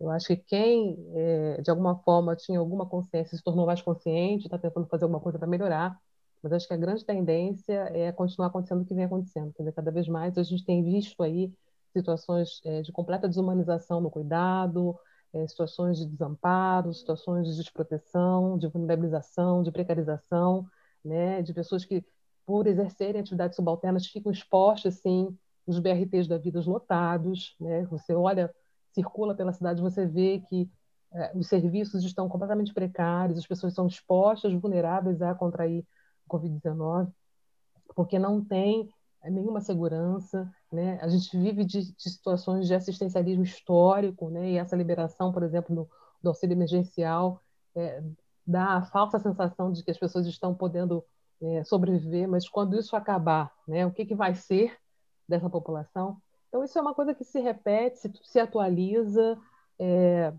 Eu 0.00 0.10
acho 0.10 0.28
que 0.28 0.36
quem, 0.36 0.96
é, 1.14 1.60
de 1.60 1.70
alguma 1.70 1.96
forma, 1.98 2.36
tinha 2.36 2.58
alguma 2.58 2.86
consciência, 2.86 3.36
se 3.36 3.42
tornou 3.42 3.66
mais 3.66 3.82
consciente, 3.82 4.46
está 4.46 4.58
tentando 4.58 4.86
fazer 4.86 5.04
alguma 5.04 5.20
coisa 5.20 5.38
para 5.38 5.48
melhorar, 5.48 5.98
mas 6.42 6.52
acho 6.52 6.68
que 6.68 6.74
a 6.74 6.76
grande 6.76 7.04
tendência 7.04 7.90
é 7.92 8.12
continuar 8.12 8.48
acontecendo 8.48 8.82
o 8.82 8.84
que 8.84 8.94
vem 8.94 9.04
acontecendo. 9.04 9.52
Quer 9.52 9.62
dizer, 9.62 9.72
cada 9.72 9.90
vez 9.90 10.06
mais 10.08 10.38
a 10.38 10.42
gente 10.42 10.64
tem 10.64 10.84
visto 10.84 11.20
aí 11.22 11.52
situações 11.96 12.60
é, 12.64 12.82
de 12.82 12.92
completa 12.92 13.28
desumanização 13.28 14.00
no 14.00 14.10
cuidado, 14.10 14.96
é, 15.32 15.46
situações 15.46 15.98
de 15.98 16.06
desamparo, 16.06 16.92
situações 16.94 17.48
de 17.48 17.56
desproteção, 17.56 18.56
de 18.56 18.68
vulnerabilização, 18.68 19.62
de 19.62 19.72
precarização, 19.72 20.66
né, 21.04 21.42
de 21.42 21.52
pessoas 21.52 21.84
que, 21.84 22.04
por 22.46 22.66
exercerem 22.66 23.20
atividades 23.20 23.56
subalternas, 23.56 24.06
ficam 24.06 24.32
expostas, 24.32 24.96
sim, 24.96 25.36
os 25.66 25.78
BRTs 25.78 26.26
da 26.26 26.38
vida 26.38 26.60
lotados. 26.64 27.54
Né? 27.60 27.84
Você 27.86 28.14
olha 28.14 28.52
circula 28.98 29.34
pela 29.34 29.52
cidade, 29.52 29.80
você 29.80 30.04
vê 30.04 30.40
que 30.48 30.68
é, 31.12 31.32
os 31.36 31.46
serviços 31.46 32.04
estão 32.04 32.28
completamente 32.28 32.74
precários, 32.74 33.38
as 33.38 33.46
pessoas 33.46 33.72
são 33.74 33.86
expostas, 33.86 34.52
vulneráveis 34.52 35.22
a 35.22 35.34
contrair 35.34 35.86
Covid-19, 36.28 37.10
porque 37.94 38.18
não 38.18 38.44
tem 38.44 38.92
nenhuma 39.24 39.60
segurança, 39.60 40.50
né? 40.72 40.98
A 41.00 41.08
gente 41.08 41.36
vive 41.36 41.64
de, 41.64 41.92
de, 41.92 42.10
situações 42.10 42.66
de 42.66 42.74
assistencialismo 42.74 43.44
histórico, 43.44 44.30
né? 44.30 44.50
E 44.50 44.58
essa 44.58 44.76
liberação, 44.76 45.32
por 45.32 45.42
exemplo, 45.42 45.74
do, 45.74 45.90
do 46.22 46.28
auxílio 46.28 46.54
emergencial 46.54 47.40
é, 47.76 48.02
dá 48.46 48.76
a 48.76 48.82
falsa 48.82 49.18
sensação 49.18 49.72
de 49.72 49.82
que 49.82 49.90
as 49.90 49.98
pessoas 49.98 50.26
estão 50.26 50.54
podendo 50.54 51.04
é, 51.40 51.64
sobreviver, 51.64 52.28
mas 52.28 52.48
quando 52.48 52.78
isso 52.78 52.96
acabar, 52.96 53.52
né? 53.66 53.86
O 53.86 53.92
que, 53.92 54.04
que 54.04 54.14
vai 54.14 54.34
ser 54.34 54.76
dessa 55.28 55.48
população? 55.48 56.20
Então, 56.48 56.64
isso 56.64 56.78
é 56.78 56.82
uma 56.82 56.94
coisa 56.94 57.14
que 57.14 57.24
se 57.24 57.40
repete, 57.40 57.98
se, 57.98 58.12
se 58.24 58.40
atualiza, 58.40 59.38
é, 59.78 60.32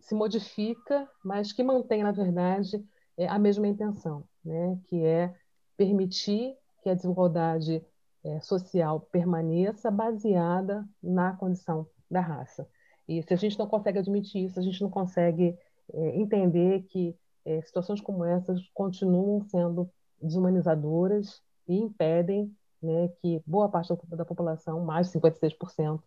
se 0.00 0.14
modifica, 0.14 1.08
mas 1.24 1.52
que 1.52 1.62
mantém, 1.62 2.02
na 2.02 2.12
verdade, 2.12 2.84
é, 3.16 3.26
a 3.26 3.38
mesma 3.38 3.66
intenção, 3.66 4.24
né? 4.44 4.78
que 4.86 5.04
é 5.04 5.34
permitir 5.76 6.56
que 6.82 6.88
a 6.88 6.94
desigualdade 6.94 7.84
é, 8.24 8.40
social 8.40 9.00
permaneça 9.12 9.90
baseada 9.90 10.88
na 11.02 11.34
condição 11.36 11.86
da 12.10 12.20
raça. 12.20 12.68
E 13.06 13.22
se 13.22 13.34
a 13.34 13.36
gente 13.36 13.58
não 13.58 13.66
consegue 13.66 13.98
admitir 13.98 14.44
isso, 14.44 14.58
a 14.58 14.62
gente 14.62 14.80
não 14.80 14.90
consegue 14.90 15.58
é, 15.92 16.16
entender 16.16 16.82
que 16.82 17.16
é, 17.44 17.60
situações 17.62 18.00
como 18.00 18.24
essas 18.24 18.60
continuam 18.74 19.42
sendo 19.42 19.90
desumanizadoras 20.20 21.42
e 21.66 21.76
impedem 21.76 22.54
né, 22.82 23.08
que 23.20 23.42
boa 23.46 23.68
parte 23.68 23.92
da 24.08 24.24
população, 24.24 24.84
mais 24.84 25.10
de 25.10 25.18
56%, 25.18 26.00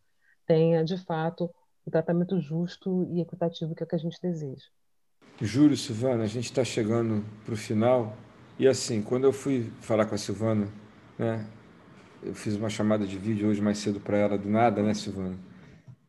tenha, 0.45 0.83
de 0.83 0.97
fato, 0.97 1.49
o 1.85 1.91
tratamento 1.91 2.39
justo 2.39 3.07
e 3.11 3.21
equitativo 3.21 3.75
que 3.75 3.83
é 3.83 3.85
o 3.85 3.87
que 3.87 3.95
a 3.95 3.99
gente 3.99 4.19
deseja. 4.21 4.65
Júlio, 5.39 5.75
Silvana, 5.75 6.23
a 6.23 6.27
gente 6.27 6.45
está 6.45 6.63
chegando 6.63 7.25
para 7.43 7.53
o 7.53 7.57
final. 7.57 8.15
E 8.59 8.67
assim, 8.67 9.01
quando 9.01 9.23
eu 9.23 9.33
fui 9.33 9.71
falar 9.81 10.05
com 10.05 10.13
a 10.13 10.17
Silvana, 10.17 10.67
né, 11.17 11.47
eu 12.21 12.35
fiz 12.35 12.55
uma 12.55 12.69
chamada 12.69 13.07
de 13.07 13.17
vídeo 13.17 13.49
hoje 13.49 13.61
mais 13.61 13.79
cedo 13.79 13.99
para 13.99 14.17
ela, 14.17 14.37
do 14.37 14.49
nada, 14.49 14.83
né, 14.83 14.93
Silvana? 14.93 15.37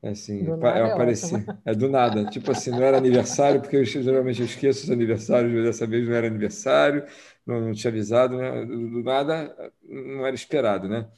É 0.03 0.11
assim, 0.11 0.44
do 0.44 0.57
nada 0.57 0.78
é 0.80 0.82
apareci, 0.84 1.53
é 1.64 1.74
do 1.74 1.88
nada. 1.88 2.26
Tipo 2.26 2.50
assim, 2.50 2.70
não 2.70 2.82
era 2.82 2.98
aniversário, 2.98 3.61
porque 3.61 3.76
eu, 3.76 3.84
geralmente 3.84 4.40
eu 4.40 4.46
esqueço 4.46 4.84
os 4.84 4.90
aniversários, 4.90 5.53
mas 5.53 5.64
dessa 5.64 5.86
vez 5.86 6.07
não 6.09 6.14
era 6.14 6.26
aniversário 6.26 7.05
não, 7.46 7.61
não 7.61 7.72
tinha 7.72 7.90
avisado, 7.90 8.36
né? 8.36 8.64
do 8.64 9.03
nada 9.03 9.72
não 9.82 10.26
era 10.26 10.34
esperado, 10.34 10.88
né? 10.88 11.09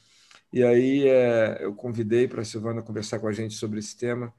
E 0.53 0.63
aí 0.63 1.07
é, 1.07 1.59
eu 1.63 1.75
convidei 1.75 2.27
para 2.27 2.41
a 2.41 2.45
Silvana 2.45 2.81
conversar 2.81 3.19
com 3.19 3.27
a 3.27 3.33
gente 3.33 3.55
sobre 3.55 3.79
esse 3.79 3.97
tema, 3.97 4.33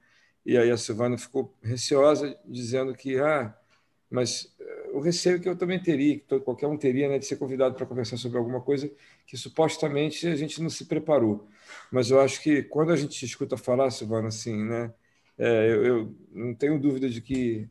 e 0.44 0.56
aí 0.58 0.70
a 0.70 0.76
Silvana 0.76 1.18
ficou 1.18 1.54
receosa, 1.62 2.38
dizendo 2.46 2.94
que, 2.94 3.18
ah, 3.18 3.54
mas 4.10 4.54
eh, 4.60 4.90
o 4.92 5.00
receio 5.00 5.40
que 5.40 5.48
eu 5.48 5.56
também 5.56 5.82
teria, 5.82 6.18
que 6.20 6.40
qualquer 6.40 6.66
um 6.68 6.76
teria, 6.78 7.08
né, 7.08 7.18
de 7.18 7.26
ser 7.26 7.36
convidado 7.36 7.74
para 7.76 7.86
conversar 7.86 8.16
sobre 8.16 8.38
alguma 8.38 8.60
coisa 8.60 8.90
que 9.26 9.36
supostamente 9.36 10.26
a 10.28 10.36
gente 10.36 10.62
não 10.62 10.70
se 10.70 10.86
preparou. 10.86 11.48
Mas 11.90 12.10
eu 12.10 12.20
acho 12.20 12.42
que 12.42 12.62
quando 12.64 12.92
a 12.92 12.96
gente 12.96 13.24
escuta 13.24 13.56
falar, 13.56 13.90
Silvana, 13.90 14.28
assim, 14.28 14.56
né, 14.64 14.92
é, 15.38 15.70
eu, 15.72 15.84
eu 15.84 16.16
não 16.32 16.54
tenho 16.54 16.80
dúvida 16.80 17.08
de 17.08 17.20
que 17.20 17.68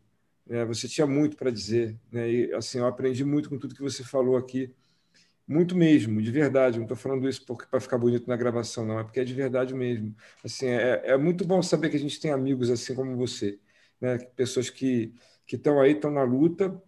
é, 0.50 0.66
você 0.66 0.88
tinha 0.88 1.08
muito 1.08 1.38
para 1.38 1.52
dizer, 1.52 2.00
né? 2.12 2.30
E 2.32 2.54
assim, 2.54 2.80
eu 2.80 2.88
aprendi 2.88 3.24
muito 3.26 3.50
com 3.50 3.58
tudo 3.60 3.76
que 3.76 3.82
você 3.82 4.04
falou 4.04 4.38
aqui, 4.38 4.74
muito 5.48 5.76
mesmo, 5.76 6.22
de 6.22 6.32
verdade. 6.32 6.78
Não 6.78 6.86
estou 6.86 6.98
falando 6.98 7.28
isso 7.30 7.46
para 7.70 7.80
ficar 7.80 7.98
bonito 7.98 8.28
na 8.28 8.36
gravação, 8.36 8.86
não, 8.86 9.00
é 9.00 9.04
porque 9.04 9.20
é 9.20 9.24
de 9.24 9.34
verdade 9.34 9.74
mesmo. 9.74 10.16
Assim, 10.44 10.68
é, 10.68 11.02
é 11.12 11.18
muito 11.18 11.46
bom 11.46 11.62
saber 11.62 11.90
que 11.90 11.98
a 11.98 12.00
gente 12.00 12.20
tem 12.20 12.32
amigos 12.32 12.70
assim 12.70 12.96
como 12.96 13.16
você, 13.16 13.60
né? 14.02 14.18
Pessoas 14.36 14.70
que 14.70 15.14
que 15.48 15.56
estão 15.58 15.80
aí, 15.80 15.92
estão 15.92 16.10
na 16.12 16.24
luta, 16.24 16.82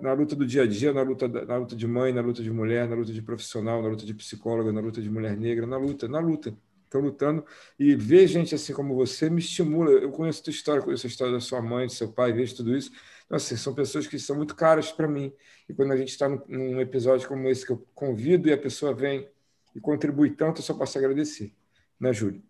na 0.00 0.12
luta 0.12 0.34
do 0.34 0.46
dia 0.46 0.62
a 0.62 0.66
dia, 0.66 0.92
na 0.92 1.02
luta, 1.02 1.28
na 1.28 1.56
luta 1.56 1.76
de 1.76 1.86
mãe, 1.86 2.12
na 2.12 2.20
luta 2.20 2.42
de 2.42 2.50
mulher, 2.50 2.88
na 2.88 2.96
luta 2.96 3.12
de 3.12 3.22
profissional, 3.22 3.82
na 3.82 3.88
luta 3.88 4.04
de 4.04 4.14
psicóloga, 4.14 4.72
na 4.72 4.80
luta 4.80 5.00
de 5.00 5.10
mulher 5.10 5.36
negra, 5.36 5.66
na 5.66 5.76
luta, 5.76 6.08
na 6.08 6.18
luta 6.18 6.54
estão 6.90 7.00
lutando. 7.00 7.44
E 7.78 7.94
ver 7.94 8.26
gente 8.26 8.54
assim 8.54 8.72
como 8.74 8.94
você 8.94 9.30
me 9.30 9.38
estimula. 9.38 9.90
Eu 9.90 10.10
conheço 10.10 10.40
a 10.40 10.44
tua 10.44 10.50
história, 10.50 10.82
conheço 10.82 11.06
a 11.06 11.10
história 11.10 11.32
da 11.32 11.40
sua 11.40 11.62
mãe, 11.62 11.86
do 11.86 11.92
seu 11.92 12.12
pai, 12.12 12.32
vejo 12.32 12.56
tudo 12.56 12.76
isso. 12.76 12.90
Então, 13.24 13.36
assim, 13.36 13.56
são 13.56 13.72
pessoas 13.72 14.06
que 14.06 14.18
são 14.18 14.36
muito 14.36 14.54
caras 14.56 14.90
para 14.90 15.06
mim. 15.06 15.32
E 15.68 15.72
quando 15.72 15.92
a 15.92 15.96
gente 15.96 16.08
está 16.08 16.28
num 16.28 16.80
episódio 16.80 17.28
como 17.28 17.48
esse, 17.48 17.64
que 17.64 17.72
eu 17.72 17.86
convido 17.94 18.48
e 18.48 18.52
a 18.52 18.58
pessoa 18.58 18.92
vem 18.92 19.28
e 19.74 19.80
contribui 19.80 20.30
tanto, 20.30 20.58
eu 20.58 20.64
só 20.64 20.74
posso 20.74 20.98
agradecer. 20.98 21.54
Né, 21.98 22.12
Júlio? 22.12 22.42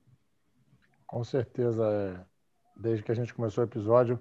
Com 1.07 1.23
certeza. 1.23 1.85
É. 1.85 2.31
Desde 2.81 3.05
que 3.05 3.12
a 3.12 3.14
gente 3.14 3.35
começou 3.35 3.62
o 3.62 3.66
episódio, 3.66 4.18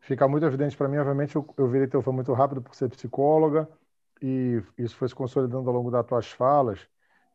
fica 0.00 0.26
muito 0.28 0.44
evidente 0.46 0.76
para 0.76 0.88
mim. 0.88 0.98
Obviamente, 0.98 1.36
eu, 1.36 1.46
eu 1.56 1.68
virei 1.68 1.86
teu 1.86 2.02
fã 2.02 2.12
muito 2.12 2.32
rápido 2.32 2.62
por 2.62 2.74
ser 2.74 2.88
psicóloga, 2.88 3.68
e 4.20 4.62
isso 4.76 4.96
foi 4.96 5.08
se 5.08 5.14
consolidando 5.14 5.68
ao 5.70 5.76
longo 5.76 5.90
das 5.90 6.06
tuas 6.06 6.30
falas 6.30 6.86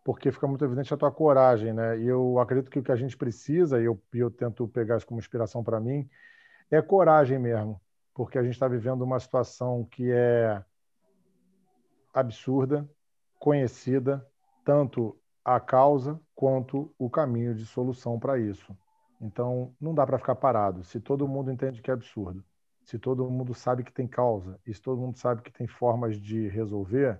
porque 0.05 0.32
fica 0.32 0.45
muito 0.45 0.63
evidente 0.63 0.93
a 0.93 0.97
tua 0.97 1.11
coragem, 1.11 1.74
né? 1.74 1.97
E 1.97 2.05
eu 2.05 2.38
acredito 2.38 2.70
que 2.70 2.78
o 2.78 2.84
que 2.84 2.91
a 2.91 2.95
gente 2.95 3.18
precisa, 3.18 3.82
e 3.82 3.86
eu, 3.86 3.99
eu 4.13 4.30
tento 4.30 4.68
pegar 4.68 4.97
isso 4.97 5.07
como 5.07 5.20
inspiração 5.20 5.63
para 5.63 5.80
mim, 5.80 6.07
é 6.70 6.80
coragem 6.80 7.39
mesmo, 7.39 7.82
porque 8.13 8.38
a 8.38 8.43
gente 8.43 8.53
está 8.53 8.68
vivendo 8.68 9.01
uma 9.01 9.20
situação 9.20 9.84
que 9.84 10.11
é 10.11 10.63
absurda, 12.13 12.88
conhecida, 13.39 14.24
tanto 14.63 15.20
a 15.43 15.59
causa 15.59 16.22
quanto 16.36 16.93
o 16.99 17.09
caminho 17.09 17.55
de 17.55 17.66
solução 17.66 18.20
para 18.20 18.38
isso. 18.38 18.78
Então, 19.20 19.74
não 19.82 19.95
dá 19.95 20.05
para 20.05 20.20
ficar 20.20 20.36
parado. 20.36 20.84
Se 20.84 20.99
todo 20.99 21.28
mundo 21.28 21.51
entende 21.51 21.82
que 21.82 21.89
é 21.89 21.93
absurdo, 21.95 22.45
se 22.86 22.99
todo 22.99 23.29
mundo 23.29 23.53
sabe 23.53 23.83
que 23.83 23.91
tem 23.91 24.07
causa, 24.07 24.59
e 24.65 24.73
se 24.73 24.79
todo 24.79 25.01
mundo 25.01 25.17
sabe 25.17 25.41
que 25.41 25.51
tem 25.51 25.65
formas 25.65 26.17
de 26.17 26.47
resolver, 26.47 27.19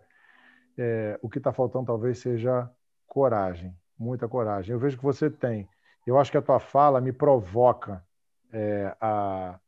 é, 0.78 1.20
o 1.24 1.30
que 1.30 1.39
está 1.39 1.51
faltando 1.51 1.88
talvez 1.88 2.20
seja 2.20 2.70
coragem, 3.07 3.76
muita 3.97 4.28
coragem. 4.28 4.74
Eu 4.74 4.80
vejo 4.80 4.95
que 4.97 5.03
você 5.03 5.30
tem. 5.30 5.68
Eu 6.05 6.20
acho 6.20 6.32
que 6.32 6.38
a 6.38 6.41
tua 6.41 6.59
fala 6.59 7.01
me 7.01 7.11
provoca 7.11 8.05
é, 8.53 8.95
a, 9.01 9.59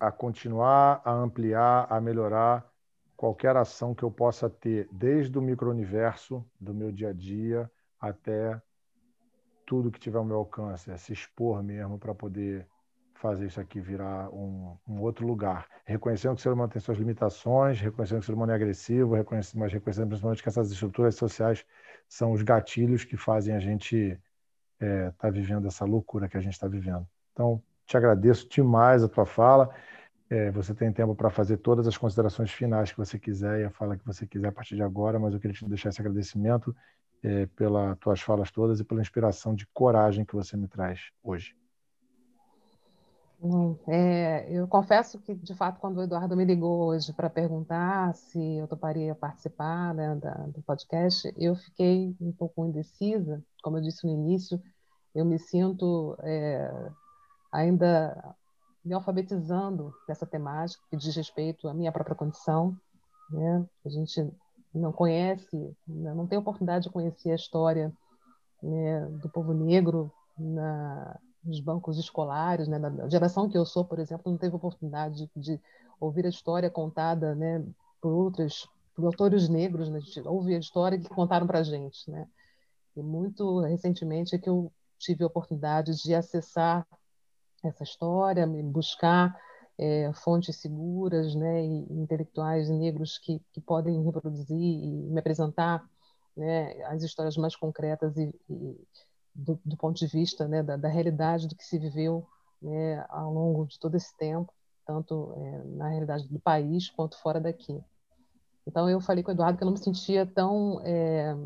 a 0.00 0.10
continuar, 0.10 1.02
a 1.04 1.12
ampliar, 1.12 1.86
a 1.90 2.00
melhorar 2.00 2.66
qualquer 3.14 3.56
ação 3.56 3.94
que 3.94 4.02
eu 4.02 4.10
possa 4.10 4.48
ter, 4.48 4.88
desde 4.90 5.38
o 5.38 5.42
micro-universo 5.42 6.42
do 6.58 6.72
meu 6.72 6.90
dia 6.90 7.10
a 7.10 7.12
dia 7.12 7.70
até 8.00 8.60
tudo 9.66 9.90
que 9.90 10.00
tiver 10.00 10.18
ao 10.18 10.24
meu 10.24 10.36
alcance, 10.36 10.90
é 10.90 10.96
se 10.96 11.12
expor 11.12 11.62
mesmo 11.62 11.98
para 11.98 12.14
poder 12.14 12.66
fazer 13.24 13.46
isso 13.46 13.58
aqui 13.58 13.80
virar 13.80 14.28
um, 14.34 14.76
um, 14.86 15.00
outro 15.00 15.26
lugar. 15.26 15.66
Reconhecendo 15.86 16.34
que 16.34 16.40
o 16.40 16.42
ser 16.42 16.52
humano 16.52 16.70
tem 16.70 16.78
suas 16.78 16.98
limitações, 16.98 17.80
reconhecendo 17.80 18.18
que 18.18 18.24
o 18.24 18.26
ser 18.26 18.34
humano 18.34 18.52
é 18.52 18.54
agressivo, 18.54 19.14
reconhecendo, 19.14 19.60
mas 19.60 19.72
reconhecendo 19.72 20.08
principalmente 20.08 20.42
que 20.42 20.48
essas 20.50 20.70
estruturas 20.70 21.14
sociais 21.14 21.64
são 22.06 22.32
os 22.32 22.42
gatilhos 22.42 23.02
que 23.02 23.16
fazem 23.16 23.54
a 23.54 23.58
gente 23.58 24.20
estar 24.78 24.86
é, 24.86 25.10
tá 25.12 25.30
vivendo 25.30 25.66
essa 25.66 25.86
loucura 25.86 26.28
que 26.28 26.36
a 26.36 26.40
gente 26.40 26.52
está 26.52 26.68
vivendo. 26.68 27.08
Então, 27.32 27.62
te 27.86 27.96
agradeço 27.96 28.46
demais 28.46 29.02
a 29.02 29.08
tua 29.08 29.24
fala. 29.24 29.74
É, 30.28 30.50
você 30.50 30.74
tem 30.74 30.92
tempo 30.92 31.14
para 31.14 31.30
fazer 31.30 31.56
todas 31.56 31.88
as 31.88 31.96
considerações 31.96 32.50
finais 32.50 32.92
que 32.92 32.98
você 32.98 33.18
quiser 33.18 33.62
e 33.62 33.64
a 33.64 33.70
fala 33.70 33.96
que 33.96 34.04
você 34.04 34.26
quiser 34.26 34.48
a 34.48 34.52
partir 34.52 34.76
de 34.76 34.82
agora, 34.82 35.18
mas 35.18 35.32
eu 35.32 35.40
queria 35.40 35.56
te 35.56 35.66
deixar 35.66 35.88
esse 35.88 36.00
agradecimento 36.02 36.76
é, 37.22 37.46
pelas 37.46 37.96
tuas 37.98 38.20
falas 38.20 38.50
todas 38.50 38.80
e 38.80 38.84
pela 38.84 39.00
inspiração 39.00 39.54
de 39.54 39.66
coragem 39.68 40.26
que 40.26 40.34
você 40.34 40.58
me 40.58 40.68
traz 40.68 41.10
hoje. 41.22 41.56
É, 43.86 44.50
eu 44.50 44.66
confesso 44.66 45.18
que, 45.18 45.34
de 45.34 45.54
fato, 45.54 45.78
quando 45.78 45.98
o 45.98 46.02
Eduardo 46.02 46.34
me 46.34 46.46
ligou 46.46 46.86
hoje 46.86 47.12
para 47.12 47.28
perguntar 47.28 48.14
se 48.14 48.40
eu 48.56 48.66
toparia 48.66 49.14
participar 49.14 49.92
né, 49.92 50.14
da, 50.16 50.32
do 50.46 50.62
podcast, 50.62 51.30
eu 51.36 51.54
fiquei 51.54 52.16
um 52.18 52.32
pouco 52.32 52.64
indecisa. 52.64 53.44
Como 53.62 53.76
eu 53.76 53.82
disse 53.82 54.06
no 54.06 54.14
início, 54.14 54.62
eu 55.14 55.26
me 55.26 55.38
sinto 55.38 56.16
é, 56.22 56.90
ainda 57.52 58.34
me 58.82 58.94
alfabetizando 58.94 59.92
dessa 60.08 60.24
temática 60.24 60.82
que 60.88 60.96
diz 60.96 61.14
respeito 61.14 61.68
à 61.68 61.74
minha 61.74 61.92
própria 61.92 62.16
condição. 62.16 62.74
Né? 63.30 63.66
A 63.84 63.88
gente 63.90 64.26
não 64.74 64.90
conhece, 64.90 65.76
né, 65.86 66.14
não 66.14 66.26
tem 66.26 66.38
oportunidade 66.38 66.84
de 66.84 66.90
conhecer 66.90 67.32
a 67.32 67.36
história 67.36 67.92
né, 68.62 69.06
do 69.20 69.28
povo 69.28 69.52
negro 69.52 70.10
na, 70.38 71.18
nos 71.44 71.60
bancos 71.60 71.98
escolares, 71.98 72.68
né? 72.68 72.78
Na 72.78 73.08
geração 73.08 73.48
que 73.48 73.56
eu 73.56 73.64
sou, 73.64 73.84
por 73.84 73.98
exemplo, 73.98 74.30
não 74.30 74.38
teve 74.38 74.56
oportunidade 74.56 75.16
de, 75.16 75.30
de 75.36 75.60
ouvir 76.00 76.26
a 76.26 76.28
história 76.28 76.70
contada, 76.70 77.34
né, 77.34 77.64
por 78.00 78.12
outros 78.12 78.68
por 78.94 79.06
autores 79.06 79.48
negros, 79.48 79.88
né? 79.90 79.98
A 79.98 80.00
gente 80.00 80.20
ouve 80.28 80.54
a 80.54 80.58
história 80.58 80.98
que 80.98 81.08
contaram 81.08 81.46
para 81.46 81.58
a 81.58 81.62
gente, 81.64 82.08
né? 82.10 82.28
E 82.96 83.02
muito 83.02 83.60
recentemente 83.60 84.36
é 84.36 84.38
que 84.38 84.48
eu 84.48 84.72
tive 84.98 85.24
a 85.24 85.26
oportunidade 85.26 86.00
de 86.02 86.14
acessar 86.14 86.86
essa 87.64 87.82
história, 87.82 88.46
buscar 88.46 89.36
é, 89.76 90.12
fontes 90.14 90.56
seguras, 90.56 91.34
né, 91.34 91.64
e 91.64 91.92
intelectuais 91.92 92.68
negros 92.70 93.18
que, 93.18 93.40
que 93.52 93.60
podem 93.60 94.02
reproduzir 94.04 94.56
e 94.56 94.86
me 95.10 95.18
apresentar 95.18 95.84
né, 96.36 96.80
as 96.84 97.02
histórias 97.02 97.36
mais 97.36 97.56
concretas 97.56 98.16
e, 98.16 98.32
e 98.48 98.76
do, 99.34 99.58
do, 99.64 99.76
ponto 99.76 99.98
de 99.98 100.06
vista 100.06 100.46
né, 100.46 100.62
da, 100.62 100.76
da, 100.76 100.88
realidade 100.88 101.48
do 101.48 101.56
que 101.56 101.64
se 101.64 101.78
viveu 101.78 102.26
né, 102.62 103.04
ao 103.08 103.32
longo 103.32 103.66
de 103.66 103.78
todo 103.78 103.96
esse 103.96 104.16
tempo, 104.16 104.52
tanto 104.86 105.32
é, 105.36 105.64
na 105.76 105.88
realidade 105.88 106.28
do 106.28 106.38
país 106.38 106.88
quanto 106.90 107.18
fora 107.20 107.40
daqui. 107.40 107.82
Então, 108.66 108.88
eu 108.88 109.00
falei 109.00 109.22
com 109.22 109.30
o 109.30 109.34
Eduardo 109.34 109.58
que 109.58 109.64
eu 109.64 109.66
não 109.66 109.72
me 109.72 109.78
sentia 109.78 110.24
tão 110.24 110.80
é, 110.84 111.36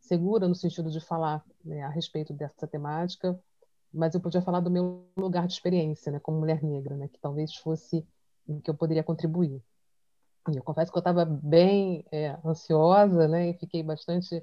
segura 0.00 0.48
no 0.48 0.54
sentido 0.54 0.90
de 0.90 1.00
falar 1.00 1.44
né, 1.64 1.82
a 1.82 1.88
respeito 1.88 2.32
dessa 2.32 2.66
temática, 2.66 3.38
mas 3.92 4.14
eu 4.14 4.20
podia 4.20 4.42
falar 4.42 4.60
do 4.60 4.70
meu 4.70 5.06
lugar 5.16 5.46
de 5.46 5.54
experiência, 5.54 6.12
né, 6.12 6.20
como 6.20 6.38
mulher 6.38 6.62
negra, 6.62 6.96
né, 6.96 7.08
que 7.08 7.18
talvez 7.18 7.54
fosse 7.56 8.06
em 8.48 8.60
que 8.60 8.70
eu 8.70 8.74
poderia 8.74 9.02
contribuir. 9.02 9.62
E 10.50 10.56
eu 10.56 10.62
confesso 10.62 10.90
que 10.90 10.98
eu 10.98 11.00
estava 11.00 11.24
bem 11.24 12.04
é, 12.10 12.36
ansiosa, 12.44 13.28
né, 13.28 13.50
e 13.50 13.54
fiquei 13.54 13.82
bastante 13.82 14.42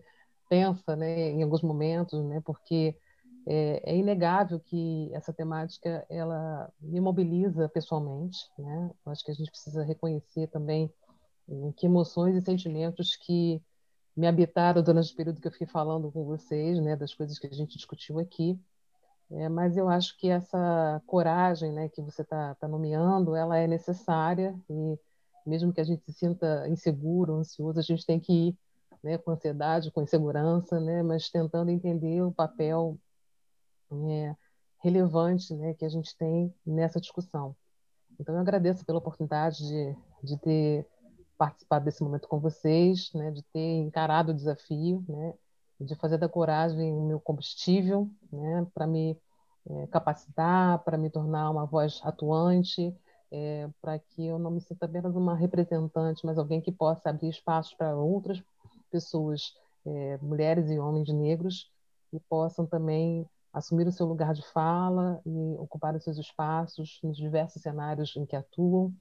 tensa, 0.50 0.96
né, 0.96 1.32
em 1.32 1.44
alguns 1.44 1.62
momentos, 1.62 2.24
né, 2.26 2.42
porque 2.46 2.96
é, 3.46 3.82
é, 3.86 3.96
inegável 3.96 4.60
que 4.60 5.10
essa 5.14 5.32
temática 5.32 6.06
ela 6.10 6.72
me 6.82 7.00
mobiliza 7.00 7.70
pessoalmente, 7.70 8.38
né. 8.58 8.92
Eu 9.06 9.12
acho 9.12 9.24
que 9.24 9.32
a 9.32 9.34
gente 9.34 9.50
precisa 9.50 9.84
reconhecer 9.84 10.48
também 10.48 10.92
é, 11.50 11.72
que 11.78 11.86
emoções 11.86 12.36
e 12.36 12.42
sentimentos 12.42 13.16
que 13.16 13.62
me 14.16 14.28
habitaram 14.28 14.82
durante 14.82 15.14
o 15.14 15.16
período 15.16 15.40
que 15.40 15.48
eu 15.48 15.52
fiquei 15.52 15.68
falando 15.68 16.12
com 16.12 16.26
vocês, 16.26 16.82
né, 16.82 16.96
das 16.96 17.14
coisas 17.14 17.40
que 17.40 17.48
a 17.48 17.54
gente 17.54 17.78
discutiu 17.78 18.20
aqui. 18.20 18.60
É, 19.30 19.50
mas 19.50 19.76
eu 19.78 19.90
acho 19.90 20.18
que 20.18 20.30
essa 20.30 21.02
coragem, 21.06 21.72
né, 21.72 21.90
que 21.90 22.02
você 22.02 22.22
está 22.22 22.56
tá 22.56 22.68
nomeando, 22.68 23.36
ela 23.36 23.58
é 23.58 23.68
necessária 23.68 24.58
e 24.70 24.98
mesmo 25.46 25.72
que 25.72 25.82
a 25.82 25.84
gente 25.84 26.04
se 26.04 26.14
sinta 26.14 26.68
inseguro, 26.68 27.36
ansioso, 27.36 27.80
a 27.80 27.84
gente 27.84 28.06
tem 28.06 28.20
que 28.20 28.50
ir 28.50 28.58
né, 29.08 29.18
com 29.18 29.32
ansiedade, 29.32 29.90
com 29.90 30.02
insegurança, 30.02 30.80
né, 30.82 31.02
mas 31.02 31.30
tentando 31.30 31.72
entender 31.72 32.22
o 32.22 32.32
papel 32.32 32.98
é, 33.90 34.36
relevante 34.80 35.56
né, 35.56 35.74
que 35.74 35.86
a 35.86 35.90
gente 35.90 36.16
tem 36.18 36.54
nessa 36.66 37.00
discussão. 37.00 37.56
Então, 38.20 38.36
eu 38.36 38.42
agradeço 38.42 38.86
pela 38.86 38.98
oportunidade 38.98 39.66
de, 39.66 39.96
de 40.24 40.38
ter 40.40 40.86
participado 41.38 41.86
desse 41.86 42.04
momento 42.04 42.28
com 42.28 42.40
vocês, 42.40 43.12
né, 43.14 43.32
de 43.32 43.42
ter 43.44 43.80
encarado 43.80 44.32
o 44.32 44.36
desafio, 44.36 45.06
né, 45.08 45.34
de 45.80 45.96
fazer 45.96 46.18
da 46.18 46.28
coragem 46.28 46.92
o 46.94 47.08
meu 47.08 47.20
combustível, 47.20 48.10
né, 48.30 48.68
para 48.74 48.86
me 48.86 49.18
é, 49.70 49.88
capacitar, 49.88 50.80
para 50.80 50.98
me 50.98 51.10
tornar 51.10 51.50
uma 51.50 51.66
voz 51.66 52.02
atuante, 52.04 52.94
é, 53.32 53.70
para 53.82 54.00
que 54.00 54.26
eu 54.26 54.38
não 54.38 54.52
me 54.52 54.60
sinta 54.60 54.86
apenas 54.86 55.16
uma 55.16 55.36
representante, 55.36 56.26
mas 56.26 56.38
alguém 56.38 56.60
que 56.60 56.72
possa 56.74 57.10
abrir 57.10 57.30
espaços 57.30 57.74
para 57.74 57.96
outras 57.96 58.44
pessoas, 58.88 59.54
é, 59.86 60.18
mulheres 60.18 60.70
e 60.70 60.80
homens 60.80 61.08
negros, 61.14 61.72
que 62.10 62.20
possam 62.22 62.66
também 62.66 63.28
assumir 63.54 63.88
o 63.88 63.92
seu 63.92 64.06
lugar 64.06 64.34
de 64.34 64.46
fala 64.52 65.22
e 65.26 65.56
ocupar 65.58 65.96
os 65.96 66.04
seus 66.04 66.18
espaços 66.18 67.00
nos 67.04 67.18
diversos 67.18 67.62
cenários 67.62 68.16
em 68.16 68.26
que 68.26 68.36
atuam. 68.36 68.94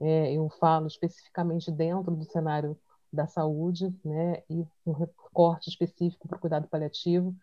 É, 0.00 0.32
eu 0.32 0.48
falo 0.48 0.86
especificamente 0.86 1.70
dentro 1.70 2.14
do 2.14 2.24
cenário 2.24 2.78
da 3.12 3.26
saúde, 3.26 3.94
né, 4.04 4.42
e 4.50 4.66
um 4.86 4.92
recorte 4.92 5.70
específico 5.70 6.28
para 6.28 6.36
o 6.36 6.40
cuidado 6.40 6.68
paliativo, 6.68 7.34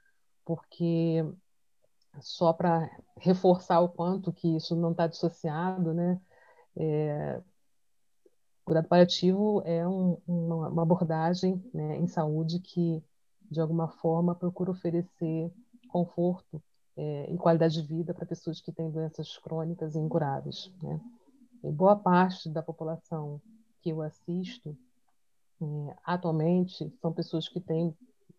porque 0.45 1.25
só 2.21 2.53
para 2.53 2.89
reforçar 3.17 3.79
o 3.81 3.89
quanto 3.89 4.31
que 4.31 4.55
isso 4.55 4.75
não 4.75 4.91
está 4.91 5.07
dissociado, 5.07 5.93
né, 5.93 6.21
é, 6.77 7.41
cuidado 8.65 8.87
paliativo 8.87 9.61
é 9.63 9.87
um, 9.87 10.17
uma, 10.27 10.69
uma, 10.69 10.81
abordagem 10.81 11.63
né, 11.71 11.97
em 11.97 12.07
saúde 12.07 12.59
que, 12.59 13.01
de 13.49 13.61
alguma 13.61 13.87
forma, 13.87 14.33
procura 14.33 14.71
oferecer 14.71 15.51
conforto 15.87 16.61
é, 16.97 17.31
e 17.31 17.37
qualidade 17.37 17.81
de 17.81 17.87
vida 17.87 18.13
para 18.13 18.25
pessoas 18.25 18.59
que 18.59 18.71
têm 18.71 18.89
doenças 18.89 19.37
crônicas 19.37 19.95
e 19.95 19.99
incuráveis. 19.99 20.71
Né? 20.81 20.99
E 21.63 21.71
boa 21.71 21.95
parte 21.95 22.49
da 22.49 22.63
população 22.63 23.39
que 23.81 23.91
eu 23.91 24.01
assisto 24.01 24.75
é, 25.61 25.95
atualmente 26.03 26.91
são 26.99 27.13
pessoas 27.13 27.47
que 27.47 27.61
têm 27.61 27.95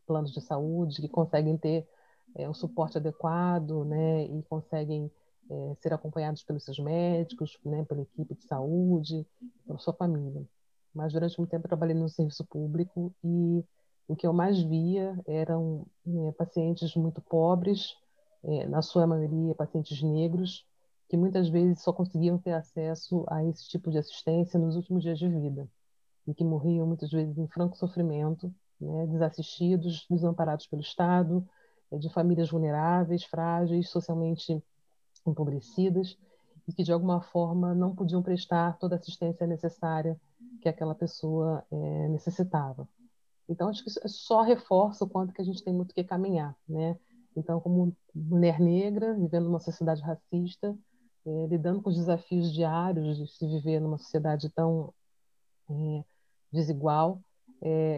planos 0.06 0.32
de 0.32 0.40
saúde, 0.40 1.00
que 1.00 1.08
conseguem 1.08 1.56
ter 1.56 1.88
é, 2.34 2.48
um 2.48 2.54
suporte 2.54 2.98
adequado 2.98 3.84
né, 3.84 4.24
e 4.24 4.42
conseguem 4.42 5.10
é, 5.50 5.74
ser 5.80 5.92
acompanhados 5.92 6.42
pelos 6.42 6.64
seus 6.64 6.78
médicos, 6.78 7.58
né, 7.64 7.84
pela 7.84 8.02
equipe 8.02 8.34
de 8.34 8.44
saúde, 8.44 9.26
pela 9.66 9.78
sua 9.78 9.92
família. 9.92 10.44
Mas 10.94 11.12
durante 11.12 11.38
muito 11.38 11.50
tempo 11.50 11.68
trabalhei 11.68 11.94
no 11.94 12.08
serviço 12.08 12.44
público 12.44 13.14
e 13.22 13.64
o 14.08 14.16
que 14.16 14.26
eu 14.26 14.32
mais 14.32 14.62
via 14.62 15.18
eram 15.26 15.86
é, 16.06 16.32
pacientes 16.32 16.94
muito 16.94 17.20
pobres, 17.20 17.96
é, 18.44 18.66
na 18.66 18.82
sua 18.82 19.06
maioria 19.06 19.54
pacientes 19.54 20.02
negros, 20.02 20.64
que 21.08 21.16
muitas 21.16 21.48
vezes 21.48 21.82
só 21.82 21.92
conseguiam 21.92 22.38
ter 22.38 22.52
acesso 22.52 23.24
a 23.28 23.44
esse 23.44 23.68
tipo 23.68 23.90
de 23.90 23.98
assistência 23.98 24.58
nos 24.58 24.76
últimos 24.76 25.02
dias 25.02 25.18
de 25.18 25.28
vida 25.28 25.68
e 26.26 26.34
que 26.34 26.44
morriam 26.44 26.86
muitas 26.86 27.10
vezes 27.10 27.38
em 27.38 27.46
franco 27.46 27.76
sofrimento, 27.76 28.52
né, 28.80 29.06
desassistidos, 29.06 30.06
desamparados 30.10 30.66
pelo 30.66 30.82
Estado, 30.82 31.46
de 31.92 32.12
famílias 32.12 32.50
vulneráveis, 32.50 33.24
frágeis, 33.24 33.88
socialmente 33.90 34.62
empobrecidas 35.30 36.16
e 36.68 36.72
que 36.72 36.82
de 36.82 36.92
alguma 36.92 37.20
forma 37.20 37.74
não 37.74 37.94
podiam 37.94 38.22
prestar 38.22 38.76
toda 38.78 38.96
a 38.96 38.98
assistência 38.98 39.46
necessária 39.46 40.20
que 40.60 40.68
aquela 40.68 40.94
pessoa 40.94 41.64
é, 41.70 42.08
necessitava. 42.08 42.88
Então 43.48 43.68
acho 43.68 43.84
que 43.84 43.90
isso 43.90 44.00
só 44.06 44.42
reforça 44.42 45.04
o 45.04 45.08
quanto 45.08 45.32
que 45.32 45.40
a 45.40 45.44
gente 45.44 45.62
tem 45.62 45.72
muito 45.72 45.94
que 45.94 46.02
caminhar, 46.02 46.56
né? 46.68 46.98
Então 47.36 47.60
como 47.60 47.96
mulher 48.14 48.58
negra 48.58 49.14
vivendo 49.14 49.44
numa 49.44 49.60
sociedade 49.60 50.02
racista, 50.02 50.76
é, 51.24 51.46
lidando 51.46 51.80
com 51.82 51.90
os 51.90 51.96
desafios 51.96 52.52
diários 52.52 53.16
de 53.16 53.26
se 53.28 53.46
viver 53.46 53.80
numa 53.80 53.98
sociedade 53.98 54.48
tão 54.50 54.92
é, 55.70 56.04
desigual, 56.52 57.20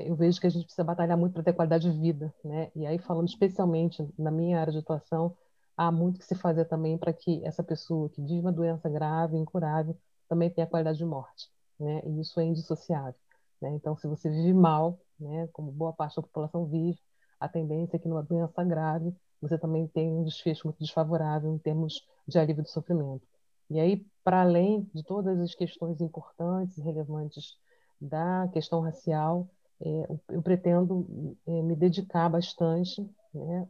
eu 0.05 0.15
vejo 0.15 0.41
que 0.41 0.47
a 0.47 0.51
gente 0.51 0.65
precisa 0.65 0.85
batalhar 0.85 1.19
muito 1.19 1.33
para 1.33 1.43
ter 1.43 1.53
qualidade 1.53 1.91
de 1.91 1.99
vida, 1.99 2.33
né? 2.45 2.71
E 2.77 2.87
aí 2.87 2.97
falando 2.99 3.29
especialmente 3.29 4.09
na 4.17 4.31
minha 4.31 4.59
área 4.59 4.73
de 4.73 4.79
atuação, 4.79 5.37
há 5.79 5.93
muito 5.93 6.19
que 6.19 6.27
se 6.27 6.35
fazer 6.35 6.65
também 6.65 6.99
para 6.99 7.13
que 7.13 7.41
essa 7.45 7.63
pessoa 7.63 8.09
que 8.11 8.21
vive 8.21 8.41
uma 8.41 8.53
doença 8.53 8.89
grave, 8.89 9.37
incurável, 9.37 9.97
também 10.29 10.51
tenha 10.51 10.67
qualidade 10.67 10.99
de 10.99 11.05
morte, 11.05 11.49
né? 11.79 12.03
E 12.05 12.21
isso 12.21 12.41
é 12.41 12.45
indissociável, 12.45 13.15
né? 13.63 13.71
Então, 13.71 13.97
se 13.97 14.09
você 14.09 14.29
vive 14.29 14.53
mal, 14.53 14.99
né, 15.19 15.49
como 15.53 15.71
boa 15.71 15.93
parte 15.93 16.17
da 16.17 16.23
população 16.23 16.67
vive, 16.67 16.99
a 17.39 17.49
tendência 17.49 17.97
é 17.97 17.99
que 18.01 18.09
numa 18.09 18.23
doença 18.23 18.65
grave 18.65 19.15
você 19.41 19.57
também 19.57 19.87
tem 19.87 20.13
um 20.13 20.25
desfecho 20.25 20.67
muito 20.67 20.81
desfavorável 20.81 21.55
em 21.55 21.59
termos 21.59 22.05
de 22.27 22.39
alívio 22.39 22.65
do 22.65 22.69
sofrimento. 22.69 23.27
E 23.71 23.79
aí, 23.79 24.05
para 24.25 24.43
além 24.43 24.91
de 24.93 25.05
todas 25.05 25.39
as 25.39 25.55
questões 25.55 26.01
importantes 26.01 26.77
e 26.77 26.83
relevantes 26.83 27.57
da 28.01 28.49
questão 28.53 28.81
racial, 28.81 29.49
é, 29.81 30.09
eu 30.31 30.43
pretendo 30.43 31.37
é, 31.47 31.63
me 31.63 31.77
dedicar 31.77 32.29
bastante 32.29 33.09
né, 33.33 33.69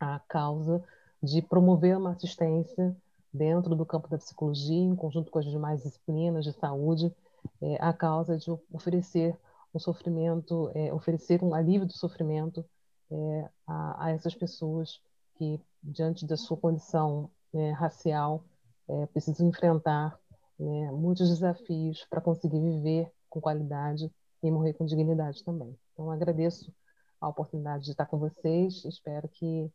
à 0.00 0.18
causa 0.20 0.82
de 1.22 1.42
promover 1.42 1.96
uma 1.96 2.12
assistência 2.12 2.96
dentro 3.32 3.74
do 3.74 3.84
campo 3.84 4.08
da 4.08 4.18
psicologia, 4.18 4.76
em 4.76 4.96
conjunto 4.96 5.30
com 5.30 5.38
as 5.38 5.44
demais 5.44 5.82
disciplinas 5.82 6.44
de 6.44 6.52
saúde, 6.52 7.14
é, 7.62 7.76
à 7.80 7.92
causa 7.92 8.36
de 8.36 8.50
oferecer 8.72 9.36
um 9.74 9.78
sofrimento, 9.78 10.70
é, 10.74 10.92
oferecer 10.92 11.42
um 11.42 11.54
alívio 11.54 11.86
do 11.86 11.92
sofrimento 11.92 12.64
é, 13.10 13.48
a, 13.66 14.06
a, 14.06 14.10
essas 14.10 14.34
pessoas 14.34 15.00
que, 15.36 15.60
diante 15.82 16.26
da 16.26 16.36
sua 16.36 16.56
condição 16.56 17.30
é, 17.54 17.70
racial, 17.72 18.44
é, 18.88 19.06
precisam 19.06 19.48
enfrentar 19.48 20.18
né, 20.58 20.90
muitos 20.92 21.28
desafios 21.28 22.06
para 22.08 22.20
conseguir 22.20 22.60
viver 22.60 23.10
com 23.28 23.40
qualidade 23.40 24.10
e 24.42 24.50
morrer 24.50 24.72
com 24.72 24.86
dignidade 24.86 25.44
também. 25.44 25.76
Então, 25.92 26.10
agradeço 26.10 26.72
a 27.20 27.28
oportunidade 27.28 27.84
de 27.84 27.90
estar 27.90 28.06
com 28.06 28.18
vocês, 28.18 28.84
espero 28.84 29.28
que 29.28 29.70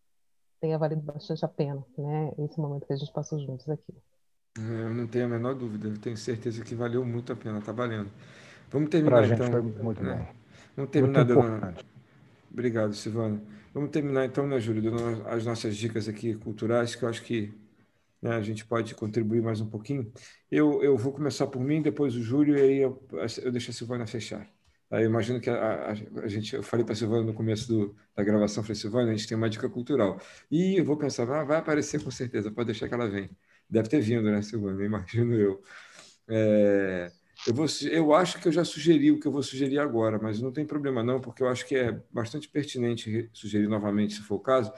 tenha 0.62 0.78
valido 0.78 1.02
bastante 1.02 1.44
a 1.44 1.48
pena, 1.48 1.84
né, 1.98 2.32
esse 2.40 2.60
momento 2.60 2.86
que 2.86 2.94
a 2.94 2.96
gente 2.96 3.12
passou 3.12 3.40
juntos 3.40 3.68
aqui. 3.68 3.94
É, 4.58 4.62
eu 4.62 4.94
não 4.94 5.08
tenho 5.08 5.26
a 5.26 5.30
menor 5.30 5.56
dúvida, 5.56 5.88
eu 5.88 5.98
tenho 5.98 6.16
certeza 6.16 6.64
que 6.64 6.76
valeu 6.76 7.04
muito 7.04 7.34
a 7.34 7.36
pena, 7.36 7.60
está 7.60 7.72
valendo. 7.72 8.12
Vamos 8.70 8.90
terminar 8.90 9.18
pra 9.18 9.26
então. 9.26 9.46
Gente 9.46 9.52
foi 9.52 9.62
muito 9.62 10.04
né? 10.04 10.16
bom. 10.16 10.36
Vamos 10.76 10.92
terminar 10.92 11.26
muito 11.26 11.42
dando. 11.42 11.86
Obrigado, 12.52 12.94
Silvana. 12.94 13.42
Vamos 13.74 13.90
terminar 13.90 14.26
então, 14.26 14.46
né, 14.46 14.60
Júlio, 14.60 14.84
dando 14.84 15.28
as 15.28 15.46
nossas 15.46 15.76
dicas 15.76 16.08
aqui 16.08 16.36
culturais, 16.36 16.96
que 16.96 17.04
eu 17.04 17.10
acho 17.10 17.24
que 17.24 17.54
né, 18.22 18.36
a 18.36 18.42
gente 18.42 18.66
pode 18.66 18.94
contribuir 18.94 19.42
mais 19.42 19.62
um 19.62 19.70
pouquinho. 19.70 20.12
Eu, 20.50 20.84
eu 20.84 20.98
vou 20.98 21.14
começar 21.14 21.48
por 21.48 21.62
mim, 21.62 21.82
depois 21.82 22.16
o 22.16 22.22
Júlio, 22.22 22.58
e 22.58 22.62
aí 22.62 22.78
eu, 22.80 23.02
eu 23.42 23.52
deixo 23.52 23.72
a 23.72 23.74
Silvana 23.74 24.06
fechar. 24.06 24.48
Imagino 24.92 25.40
que 25.40 25.50
a, 25.50 25.56
a, 25.56 25.92
a, 25.92 26.28
gente, 26.28 26.56
eu 26.56 26.64
falei 26.64 26.86
para 26.86 26.94
a 26.94 26.96
Silvana 26.96 27.24
no 27.24 27.34
começo 27.34 27.68
do, 27.68 27.96
da 28.16 28.24
gravação, 28.24 28.62
falei, 28.62 28.76
Silvana, 28.76 29.12
a 29.12 29.16
gente 29.16 29.28
tem 29.28 29.38
uma 29.38 29.50
dica 29.50 29.70
cultural. 29.70 30.20
E 30.50 30.78
eu 30.80 30.84
vou 30.84 30.98
pensar, 30.98 31.24
ah, 31.32 31.44
vai 31.46 31.58
aparecer 31.58 32.04
com 32.04 32.12
certeza, 32.12 32.52
pode 32.52 32.68
deixar 32.68 32.90
que 32.90 32.94
ela 32.94 33.10
vem. 33.10 33.30
Deve 33.70 33.88
ter 33.88 34.02
vindo, 34.02 34.30
né, 34.30 34.42
Silvana? 34.42 34.84
Imagino 34.84 35.34
eu. 35.34 35.62
É, 36.28 37.12
eu, 37.48 37.54
vou, 37.54 37.66
eu 37.90 38.14
acho 38.14 38.40
que 38.40 38.48
eu 38.48 38.52
já 38.52 38.66
sugeri 38.66 39.12
o 39.12 39.20
que 39.20 39.28
eu 39.28 39.32
vou 39.32 39.42
sugerir 39.42 39.80
agora, 39.80 40.20
mas 40.22 40.42
não 40.42 40.52
tem 40.52 40.66
problema 40.66 41.04
não, 41.04 41.22
porque 41.22 41.42
eu 41.42 41.48
acho 41.48 41.66
que 41.66 41.76
é 41.76 42.02
bastante 42.12 42.50
pertinente 42.50 43.30
sugerir 43.34 43.68
novamente, 43.68 44.16
se 44.16 44.22
for 44.22 44.36
o 44.36 44.40
caso, 44.40 44.74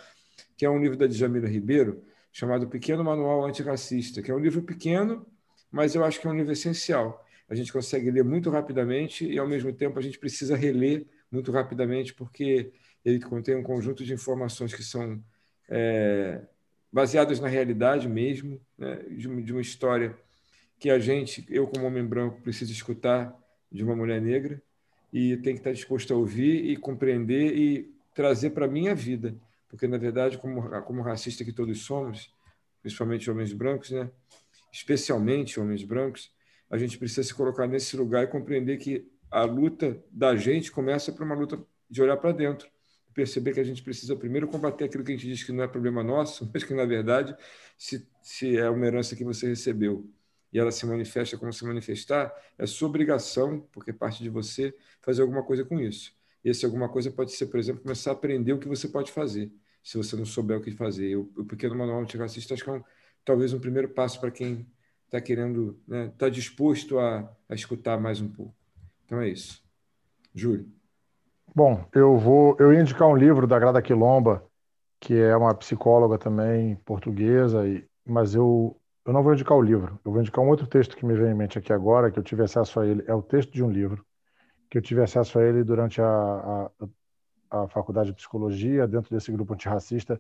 que 0.58 0.66
é 0.66 0.70
um 0.70 0.80
livro 0.80 0.98
da 0.98 1.08
Djamila 1.08 1.48
Ribeiro, 1.48 2.04
chamado 2.32 2.68
Pequeno 2.68 3.04
Manual 3.04 3.46
Antirracista, 3.46 4.22
que 4.22 4.32
é 4.32 4.36
um 4.36 4.40
livro 4.40 4.64
pequeno, 4.64 5.26
mas 5.72 5.96
eu 5.96 6.04
acho 6.04 6.20
que 6.22 6.28
é 6.28 6.30
um 6.30 6.36
livro 6.36 6.52
essencial. 6.52 7.23
A 7.50 7.56
gente 7.56 7.72
consegue 7.72 8.10
ler 8.10 8.24
muito 8.24 8.50
rapidamente 8.50 9.26
e, 9.26 9.38
ao 9.38 9.48
mesmo 9.48 9.72
tempo, 9.74 10.00
a 10.00 10.02
gente 10.02 10.18
precisa 10.18 10.56
reler 10.56 11.06
muito 11.32 11.52
rapidamente, 11.52 12.14
porque 12.14 12.72
ele 13.04 13.20
contém 13.20 13.56
um 13.56 13.64
conjunto 13.64 14.04
de 14.04 14.14
informações 14.14 14.74
que 14.74 14.84
são 14.84 15.22
é, 15.70 16.42
baseadas 16.92 17.40
na 17.40 17.48
realidade 17.48 18.08
mesmo, 18.08 18.62
né, 18.78 18.96
de, 19.10 19.28
uma, 19.28 19.42
de 19.42 19.52
uma 19.52 19.62
história 19.62 20.16
que 20.80 20.90
a 20.90 21.00
gente, 21.00 21.46
eu 21.50 21.68
como 21.68 21.86
homem 21.86 22.06
branco, 22.06 22.42
preciso 22.42 22.72
escutar 22.72 23.34
de 23.72 23.84
uma 23.84 23.96
mulher 23.96 24.22
negra 24.22 24.62
e 25.12 25.38
tem 25.38 25.54
que 25.54 25.60
estar 25.60 25.72
disposto 25.72 26.14
a 26.14 26.18
ouvir 26.18 26.66
e 26.66 26.78
compreender 26.78 27.56
e 27.56 27.94
trazer 28.14 28.52
para 28.52 28.66
a 28.66 28.70
minha 28.70 28.94
vida. 28.94 29.36
Porque, 29.70 29.88
na 29.88 29.98
verdade, 29.98 30.38
como, 30.38 30.70
como 30.84 31.02
racista 31.02 31.44
que 31.44 31.52
todos 31.52 31.82
somos, 31.82 32.32
principalmente 32.82 33.30
homens 33.30 33.54
brancos, 33.54 33.92
né? 33.92 34.10
especialmente 34.72 35.60
homens 35.60 35.84
brancos, 35.84 36.32
a 36.74 36.78
gente 36.80 36.98
precisa 36.98 37.22
se 37.22 37.32
colocar 37.36 37.68
nesse 37.68 37.96
lugar 37.96 38.24
e 38.24 38.28
compreender 38.28 38.78
que 38.78 39.08
a 39.30 39.44
luta 39.44 40.04
da 40.10 40.36
gente 40.36 40.72
começa 40.72 41.12
por 41.12 41.22
uma 41.22 41.36
luta 41.36 41.64
de 41.88 42.02
olhar 42.02 42.18
para 42.18 42.32
dentro, 42.32 42.68
perceber 43.14 43.54
que 43.54 43.60
a 43.60 43.64
gente 43.64 43.84
precisa 43.84 44.16
primeiro 44.16 44.48
combater 44.48 44.86
aquilo 44.86 45.04
que 45.04 45.12
a 45.12 45.16
gente 45.16 45.28
diz 45.28 45.44
que 45.44 45.52
não 45.52 45.64
é 45.64 45.68
problema 45.68 46.04
nosso, 46.04 46.50
mas 46.52 46.64
que, 46.64 46.74
na 46.74 46.84
verdade, 46.84 47.36
se, 47.78 48.10
se 48.24 48.58
é 48.58 48.68
uma 48.72 48.88
herança 48.88 49.16
que 49.16 49.24
você 49.24 49.50
recebeu 49.50 50.10
e 50.52 50.58
ela 50.58 50.72
se 50.72 50.84
manifesta 50.88 51.38
como 51.38 51.54
se 51.54 51.64
manifestar, 51.64 52.34
é 52.58 52.66
sua 52.66 52.90
obrigação, 52.90 53.60
porque 53.72 53.94
parte 53.94 54.24
de 54.24 54.30
você, 54.30 54.76
fazer 55.00 55.22
alguma 55.22 55.44
coisa 55.44 55.64
com 55.64 55.80
isso. 55.80 56.12
E 56.44 56.50
esse 56.50 56.66
alguma 56.66 56.90
coisa 56.90 57.12
pode 57.12 57.34
ser, 57.34 57.46
por 57.46 57.60
exemplo, 57.60 57.84
começar 57.84 58.10
a 58.10 58.14
aprender 58.14 58.52
o 58.52 58.58
que 58.58 58.68
você 58.68 58.88
pode 58.88 59.12
fazer, 59.12 59.52
se 59.84 59.96
você 59.96 60.16
não 60.16 60.26
souber 60.26 60.58
o 60.58 60.62
que 60.62 60.72
fazer. 60.72 61.18
O, 61.18 61.32
o 61.38 61.46
Pequeno 61.46 61.76
Manual 61.76 62.02
Antirracista 62.02 62.56
acho 62.56 62.64
que 62.64 62.70
é 62.72 62.74
um, 62.74 62.84
talvez 63.24 63.54
um 63.54 63.60
primeiro 63.60 63.90
passo 63.90 64.20
para 64.20 64.32
quem 64.32 64.68
está 65.14 65.22
querendo, 65.22 65.78
está 65.84 65.96
né, 65.96 66.12
tá 66.18 66.28
disposto 66.28 66.98
a, 66.98 67.30
a 67.48 67.54
escutar 67.54 68.00
mais 68.00 68.20
um 68.20 68.28
pouco. 68.28 68.56
Então 69.06 69.22
é 69.22 69.30
isso. 69.30 69.64
Júlio. 70.34 70.68
Bom, 71.56 71.86
eu 71.94 72.18
vou 72.18 72.58
eu 72.60 72.74
indicar 72.74 73.08
um 73.08 73.16
livro 73.16 73.46
da 73.46 73.60
Grada 73.60 73.82
Quilomba, 73.82 74.44
que 75.00 75.14
é 75.14 75.36
uma 75.38 75.54
psicóloga 75.54 76.18
também 76.18 76.76
portuguesa, 76.78 77.68
e, 77.68 77.86
mas 78.04 78.34
eu 78.34 78.76
eu 79.06 79.12
não 79.12 79.22
vou 79.22 79.34
indicar 79.34 79.58
o 79.58 79.62
livro, 79.62 80.00
eu 80.06 80.14
vou 80.14 80.22
indicar 80.22 80.44
um 80.44 80.48
outro 80.48 80.66
texto 80.66 80.96
que 80.96 81.06
me 81.06 81.14
vem 81.14 81.32
em 81.32 81.36
mente 81.36 81.60
aqui 81.60 81.74
agora, 81.74 82.10
que 82.10 82.18
eu 82.18 82.24
tive 82.24 82.42
acesso 82.42 82.80
a 82.80 82.88
ele. 82.88 83.04
É 83.06 83.14
o 83.14 83.22
texto 83.22 83.52
de 83.52 83.62
um 83.62 83.70
livro, 83.70 84.04
que 84.70 84.78
eu 84.78 84.82
tive 84.82 85.04
acesso 85.04 85.38
a 85.38 85.44
ele 85.44 85.62
durante 85.62 86.02
a, 86.02 86.70
a, 87.52 87.64
a 87.64 87.68
faculdade 87.68 88.10
de 88.10 88.16
psicologia, 88.16 88.88
dentro 88.88 89.14
desse 89.14 89.30
grupo 89.30 89.54
antirracista, 89.54 90.20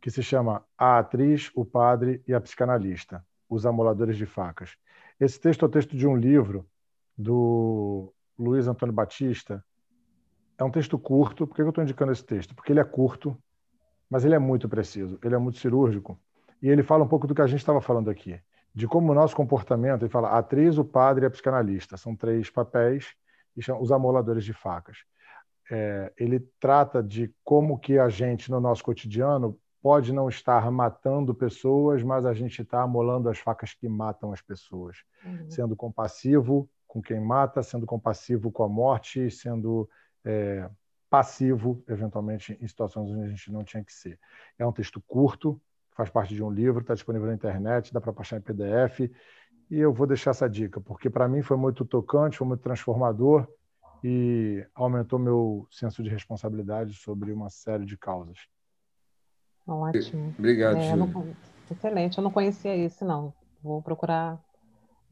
que 0.00 0.12
se 0.12 0.22
chama 0.22 0.64
A 0.78 1.00
Atriz, 1.00 1.50
o 1.56 1.64
Padre 1.64 2.22
e 2.26 2.32
a 2.32 2.40
Psicanalista, 2.40 3.24
Os 3.50 3.66
Amoladores 3.66 4.16
de 4.16 4.24
Facas. 4.24 4.76
Esse 5.18 5.38
texto 5.38 5.64
é 5.64 5.68
o 5.68 5.70
texto 5.70 5.94
de 5.96 6.06
um 6.06 6.16
livro 6.16 6.66
do 7.18 8.12
Luiz 8.38 8.66
Antônio 8.66 8.94
Batista. 8.94 9.62
É 10.56 10.64
um 10.64 10.70
texto 10.70 10.98
curto. 10.98 11.46
Por 11.46 11.54
que 11.54 11.60
eu 11.60 11.68
estou 11.68 11.84
indicando 11.84 12.12
esse 12.12 12.24
texto? 12.24 12.54
Porque 12.54 12.72
ele 12.72 12.80
é 12.80 12.84
curto, 12.84 13.36
mas 14.08 14.24
ele 14.24 14.34
é 14.34 14.38
muito 14.38 14.68
preciso, 14.68 15.18
ele 15.22 15.34
é 15.34 15.38
muito 15.38 15.58
cirúrgico 15.58 16.18
e 16.62 16.68
ele 16.68 16.82
fala 16.82 17.04
um 17.04 17.08
pouco 17.08 17.26
do 17.26 17.34
que 17.34 17.42
a 17.42 17.46
gente 17.46 17.60
estava 17.60 17.80
falando 17.80 18.10
aqui, 18.10 18.38
de 18.74 18.86
como 18.86 19.12
o 19.12 19.14
nosso 19.14 19.34
comportamento, 19.34 20.02
ele 20.02 20.10
fala 20.10 20.28
a 20.28 20.38
atriz, 20.38 20.78
o 20.78 20.84
padre 20.84 21.24
e 21.24 21.26
a 21.26 21.30
psicanalista, 21.30 21.96
são 21.96 22.14
três 22.14 22.50
papéis, 22.50 23.14
e 23.56 23.62
chama 23.62 23.80
os 23.80 23.90
amoladores 23.90 24.44
de 24.44 24.52
facas. 24.52 24.98
É, 25.70 26.12
ele 26.16 26.40
trata 26.58 27.02
de 27.02 27.32
como 27.44 27.78
que 27.78 27.98
a 27.98 28.08
gente, 28.08 28.50
no 28.50 28.60
nosso 28.60 28.82
cotidiano, 28.82 29.58
pode 29.82 30.12
não 30.12 30.28
estar 30.28 30.70
matando 30.70 31.34
pessoas, 31.34 32.02
mas 32.02 32.26
a 32.26 32.34
gente 32.34 32.62
está 32.62 32.82
amolando 32.82 33.28
as 33.28 33.38
facas 33.38 33.72
que 33.72 33.88
matam 33.88 34.32
as 34.32 34.42
pessoas, 34.42 34.98
uhum. 35.24 35.50
sendo 35.50 35.74
compassivo 35.74 36.68
com 36.86 37.00
quem 37.00 37.20
mata, 37.20 37.62
sendo 37.62 37.86
compassivo 37.86 38.50
com 38.50 38.64
a 38.64 38.68
morte, 38.68 39.30
sendo 39.30 39.88
é, 40.24 40.68
passivo, 41.08 41.82
eventualmente, 41.88 42.58
em 42.60 42.66
situações 42.66 43.10
onde 43.10 43.24
a 43.24 43.28
gente 43.28 43.50
não 43.50 43.64
tinha 43.64 43.82
que 43.82 43.92
ser. 43.92 44.18
É 44.58 44.66
um 44.66 44.72
texto 44.72 45.00
curto, 45.00 45.60
faz 45.92 46.10
parte 46.10 46.34
de 46.34 46.42
um 46.42 46.50
livro, 46.50 46.80
está 46.80 46.94
disponível 46.94 47.28
na 47.28 47.34
internet, 47.34 47.92
dá 47.92 48.00
para 48.00 48.12
baixar 48.12 48.38
em 48.38 48.40
PDF. 48.40 49.10
E 49.70 49.78
eu 49.78 49.92
vou 49.92 50.06
deixar 50.06 50.30
essa 50.30 50.48
dica, 50.48 50.80
porque 50.80 51.08
para 51.08 51.28
mim 51.28 51.42
foi 51.42 51.56
muito 51.56 51.84
tocante, 51.84 52.38
foi 52.38 52.46
muito 52.46 52.60
transformador 52.60 53.46
e 54.02 54.66
aumentou 54.74 55.18
meu 55.18 55.66
senso 55.70 56.02
de 56.02 56.08
responsabilidade 56.08 56.94
sobre 56.94 57.32
uma 57.32 57.50
série 57.50 57.84
de 57.84 57.96
causas. 57.96 58.38
Ótimo. 59.74 60.34
Obrigado, 60.38 60.76
é, 60.76 60.96
não, 60.96 61.34
Excelente. 61.70 62.18
Eu 62.18 62.24
não 62.24 62.30
conhecia 62.30 62.76
esse, 62.76 63.04
não. 63.04 63.32
Vou 63.62 63.80
procurar 63.80 64.40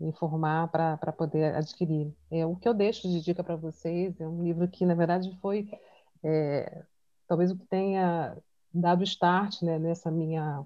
me 0.01 0.09
informar 0.09 0.68
para 0.68 1.12
poder 1.12 1.55
adquirir. 1.55 2.12
É, 2.30 2.44
o 2.47 2.56
que 2.56 2.68
eu 2.68 2.74
deixo 2.74 3.09
de 3.09 3.20
dica 3.20 3.43
para 3.44 3.56
vocês 3.56 4.20
é 4.20 4.26
um 4.26 4.43
livro 4.43 4.66
que, 4.68 4.85
na 4.85 4.94
verdade, 4.94 5.36
foi 5.40 5.68
é, 6.22 6.82
talvez 7.26 7.51
o 7.51 7.56
que 7.56 7.66
tenha 7.66 8.36
dado 8.72 9.02
start 9.05 9.62
né, 9.62 9.78
nessa 9.78 10.10
minha 10.10 10.64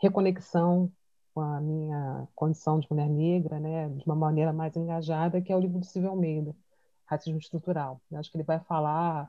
reconexão 0.00 0.90
com 1.34 1.40
a 1.40 1.60
minha 1.60 2.28
condição 2.34 2.78
de 2.78 2.86
mulher 2.90 3.08
negra, 3.08 3.58
né, 3.58 3.88
de 3.88 4.04
uma 4.06 4.14
maneira 4.14 4.52
mais 4.52 4.76
engajada, 4.76 5.40
que 5.40 5.52
é 5.52 5.56
o 5.56 5.60
livro 5.60 5.80
do 5.80 5.84
Silvio 5.84 6.10
Almeida, 6.10 6.54
Racismo 7.06 7.38
Estrutural. 7.38 8.00
Eu 8.10 8.18
acho 8.18 8.30
que 8.30 8.36
ele 8.36 8.44
vai 8.44 8.60
falar 8.60 9.28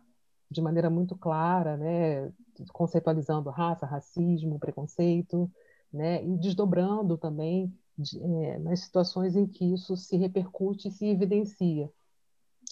de 0.55 0.61
maneira 0.61 0.89
muito 0.89 1.15
clara, 1.15 1.75
né, 1.77 2.31
conceitualizando 2.71 3.49
raça, 3.49 3.85
racismo, 3.85 4.57
preconceito, 4.57 5.51
né, 5.91 6.23
e 6.23 6.37
desdobrando 6.37 7.17
também 7.17 7.73
de, 7.97 8.21
é, 8.21 8.59
nas 8.59 8.79
situações 8.79 9.35
em 9.35 9.45
que 9.45 9.73
isso 9.73 9.95
se 9.97 10.15
repercute 10.17 10.87
e 10.87 10.91
se 10.91 11.05
evidencia. 11.07 11.89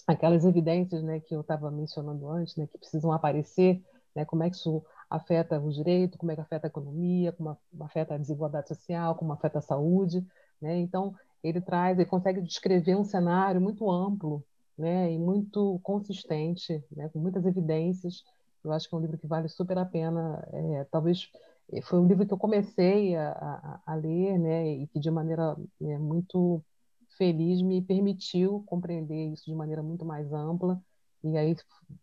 aquelas 0.06 0.44
evidências 0.44 1.02
né, 1.02 1.20
que 1.20 1.34
eu 1.34 1.40
estava 1.40 1.70
mencionando 1.70 2.28
antes, 2.28 2.56
né, 2.56 2.66
que 2.66 2.78
precisam 2.78 3.12
aparecer, 3.12 3.82
né, 4.14 4.24
como 4.24 4.42
é 4.42 4.50
que 4.50 4.56
isso 4.56 4.84
afeta 5.08 5.60
o 5.60 5.70
direito, 5.70 6.18
como 6.18 6.32
é 6.32 6.34
que 6.34 6.40
afeta 6.40 6.66
a 6.66 6.68
economia, 6.68 7.32
como 7.32 7.56
afeta 7.80 8.14
a 8.14 8.18
desigualdade 8.18 8.68
social, 8.68 9.14
como 9.14 9.32
afeta 9.32 9.58
a 9.58 9.62
saúde. 9.62 10.26
Né? 10.60 10.78
Então, 10.78 11.14
ele 11.42 11.60
traz, 11.60 11.98
ele 11.98 12.08
consegue 12.08 12.42
descrever 12.42 12.96
um 12.96 13.04
cenário 13.04 13.60
muito 13.60 13.90
amplo 13.90 14.44
né, 14.76 15.12
e 15.12 15.18
muito 15.18 15.78
consistente, 15.82 16.82
né, 16.94 17.08
com 17.08 17.18
muitas 17.18 17.44
evidências. 17.46 18.24
Eu 18.64 18.72
acho 18.72 18.88
que 18.88 18.94
é 18.94 18.98
um 18.98 19.00
livro 19.00 19.18
que 19.18 19.26
vale 19.26 19.48
super 19.48 19.78
a 19.78 19.84
pena. 19.84 20.42
É, 20.52 20.84
talvez 20.90 21.30
eh, 21.72 21.82
foi 21.82 22.00
um 22.00 22.06
livro 22.06 22.26
que 22.26 22.32
eu 22.32 22.38
comecei 22.38 23.14
a, 23.16 23.30
a, 23.86 23.92
a 23.92 23.94
ler, 23.94 24.38
né, 24.38 24.68
e 24.68 24.86
que 24.88 24.98
de 24.98 25.10
maneira 25.10 25.56
é, 25.82 25.98
muito 25.98 26.62
feliz 27.16 27.62
me 27.62 27.80
permitiu 27.82 28.62
compreender 28.66 29.32
isso 29.32 29.44
de 29.46 29.54
maneira 29.54 29.82
muito 29.82 30.04
mais 30.04 30.32
ampla. 30.32 30.80
E 31.22 31.36
aí 31.36 31.56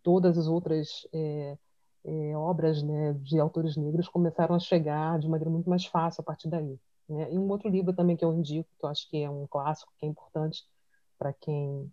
todas 0.04 0.38
as 0.38 0.48
outras 0.48 1.08
é, 1.14 1.58
é, 2.06 2.36
obras 2.38 2.82
né, 2.84 3.14
de 3.14 3.40
autores 3.40 3.76
negros 3.78 4.08
começaram 4.08 4.56
a 4.56 4.60
chegar 4.60 5.20
de 5.20 5.28
maneira 5.28 5.50
muito 5.50 5.70
mais 5.70 5.86
fácil 5.86 6.22
a 6.22 6.24
partir 6.24 6.50
daí. 6.50 6.80
Né? 7.08 7.32
E 7.34 7.38
um 7.38 7.50
outro 7.50 7.70
livro 7.70 7.94
também 7.94 8.16
que 8.16 8.26
eu 8.26 8.34
indico, 8.34 8.70
que 8.80 8.86
eu 8.86 8.90
acho 8.90 9.10
que 9.10 9.18
é 9.18 9.30
um 9.30 9.46
clássico, 9.48 9.92
que 9.98 10.06
é 10.06 10.10
importante 10.10 10.66
para 11.18 11.34
quem 11.34 11.92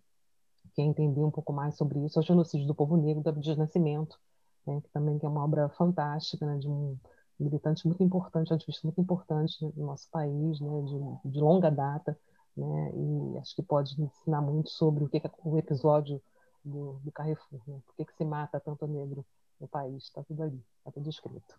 quer 0.75 0.83
entender 0.83 1.21
um 1.21 1.31
pouco 1.31 1.53
mais 1.53 1.75
sobre 1.75 1.99
isso, 2.05 2.19
é 2.19 2.21
o 2.21 2.25
Genocídio 2.25 2.67
do 2.67 2.75
Povo 2.75 2.97
Negro, 2.97 3.23
do 3.23 3.29
Abdias 3.29 3.57
Nascimento, 3.57 4.17
né? 4.65 4.81
que 4.81 4.89
também 4.89 5.19
é 5.21 5.27
uma 5.27 5.43
obra 5.43 5.69
fantástica, 5.69 6.45
né? 6.45 6.57
de 6.57 6.67
um 6.67 6.97
militante 7.39 7.85
muito 7.87 8.03
importante, 8.03 8.51
um 8.51 8.55
ativista 8.55 8.85
muito 8.85 8.99
importante 8.99 9.55
no 9.61 9.85
nosso 9.85 10.09
país, 10.09 10.59
né? 10.59 10.81
de, 10.81 11.31
de 11.31 11.39
longa 11.39 11.69
data, 11.69 12.17
né? 12.55 12.91
e 12.93 13.37
acho 13.37 13.55
que 13.55 13.63
pode 13.63 14.01
ensinar 14.01 14.41
muito 14.41 14.69
sobre 14.69 15.03
o 15.03 15.09
que 15.09 15.17
é 15.17 15.31
o 15.43 15.57
episódio 15.57 16.21
do, 16.63 16.99
do 17.03 17.11
Carrefour, 17.11 17.61
né? 17.67 17.79
por 17.85 17.95
que, 17.95 18.05
que 18.05 18.13
se 18.15 18.25
mata 18.25 18.59
tanto 18.59 18.87
negro 18.87 19.25
no 19.59 19.67
país, 19.67 20.03
está 20.03 20.23
tudo 20.23 20.43
ali, 20.43 20.63
está 20.79 20.91
tudo 20.91 21.09
escrito. 21.09 21.55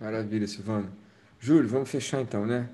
Maravilha, 0.00 0.46
Silvana. 0.46 0.92
Júlio, 1.38 1.68
vamos 1.68 1.90
fechar 1.90 2.20
então, 2.20 2.44
né? 2.44 2.68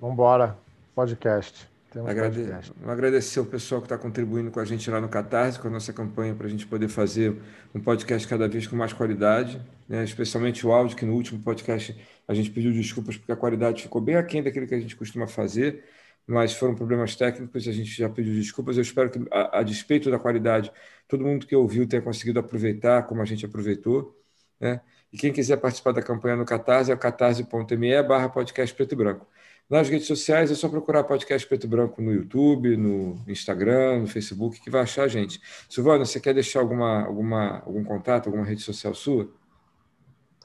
Vamos 0.00 0.14
embora. 0.14 0.58
Podcast. 0.94 1.71
Agrade... 2.00 2.36
podcast. 2.36 2.72
Agradecer 2.86 3.40
o 3.40 3.46
pessoal 3.46 3.80
que 3.80 3.86
está 3.86 3.98
contribuindo 3.98 4.50
com 4.50 4.60
a 4.60 4.64
gente 4.64 4.90
lá 4.90 5.00
no 5.00 5.08
Catarse, 5.08 5.58
com 5.58 5.68
a 5.68 5.70
nossa 5.70 5.92
campanha, 5.92 6.34
para 6.34 6.46
a 6.46 6.50
gente 6.50 6.66
poder 6.66 6.88
fazer 6.88 7.36
um 7.74 7.80
podcast 7.80 8.26
cada 8.26 8.48
vez 8.48 8.66
com 8.66 8.76
mais 8.76 8.92
qualidade, 8.92 9.60
né? 9.88 10.04
especialmente 10.04 10.66
o 10.66 10.72
áudio, 10.72 10.96
que 10.96 11.04
no 11.04 11.14
último 11.14 11.40
podcast 11.42 11.96
a 12.26 12.34
gente 12.34 12.50
pediu 12.50 12.72
desculpas 12.72 13.16
porque 13.16 13.32
a 13.32 13.36
qualidade 13.36 13.82
ficou 13.82 14.00
bem 14.00 14.16
aquém 14.16 14.42
daquilo 14.42 14.66
que 14.66 14.74
a 14.74 14.80
gente 14.80 14.96
costuma 14.96 15.26
fazer 15.26 15.84
mas 16.26 16.54
foram 16.54 16.74
problemas 16.74 17.16
técnicos, 17.16 17.66
a 17.66 17.72
gente 17.72 17.90
já 17.90 18.08
pediu 18.08 18.34
desculpas. 18.34 18.76
Eu 18.76 18.82
espero 18.82 19.10
que, 19.10 19.18
a, 19.30 19.58
a, 19.58 19.62
despeito 19.62 20.10
da 20.10 20.18
qualidade, 20.18 20.72
todo 21.08 21.24
mundo 21.24 21.46
que 21.46 21.54
ouviu 21.54 21.86
tenha 21.86 22.02
conseguido 22.02 22.38
aproveitar 22.40 23.02
como 23.06 23.22
a 23.22 23.24
gente 23.24 23.44
aproveitou. 23.44 24.16
Né? 24.60 24.80
E 25.12 25.18
quem 25.18 25.32
quiser 25.32 25.56
participar 25.58 25.92
da 25.92 26.02
campanha 26.02 26.36
no 26.36 26.44
Catarse 26.44 26.90
é 26.90 26.94
o 26.94 26.98
catarse.me 26.98 28.02
barra 28.02 28.28
podcast 28.28 28.74
preto 28.74 28.92
e 28.92 28.96
branco. 28.96 29.26
Nas 29.68 29.88
redes 29.88 30.06
sociais 30.06 30.50
é 30.50 30.54
só 30.54 30.68
procurar 30.68 31.04
podcast 31.04 31.48
preto 31.48 31.66
branco 31.66 32.02
no 32.02 32.12
YouTube, 32.12 32.76
no 32.76 33.18
Instagram, 33.26 34.00
no 34.00 34.06
Facebook, 34.06 34.60
que 34.60 34.70
vai 34.70 34.82
achar 34.82 35.04
a 35.04 35.08
gente. 35.08 35.40
Silvana, 35.68 36.04
você 36.04 36.20
quer 36.20 36.34
deixar 36.34 36.60
alguma, 36.60 37.06
alguma, 37.06 37.60
algum 37.60 37.82
contato, 37.82 38.26
alguma 38.26 38.44
rede 38.44 38.60
social 38.60 38.94
sua? 38.94 39.32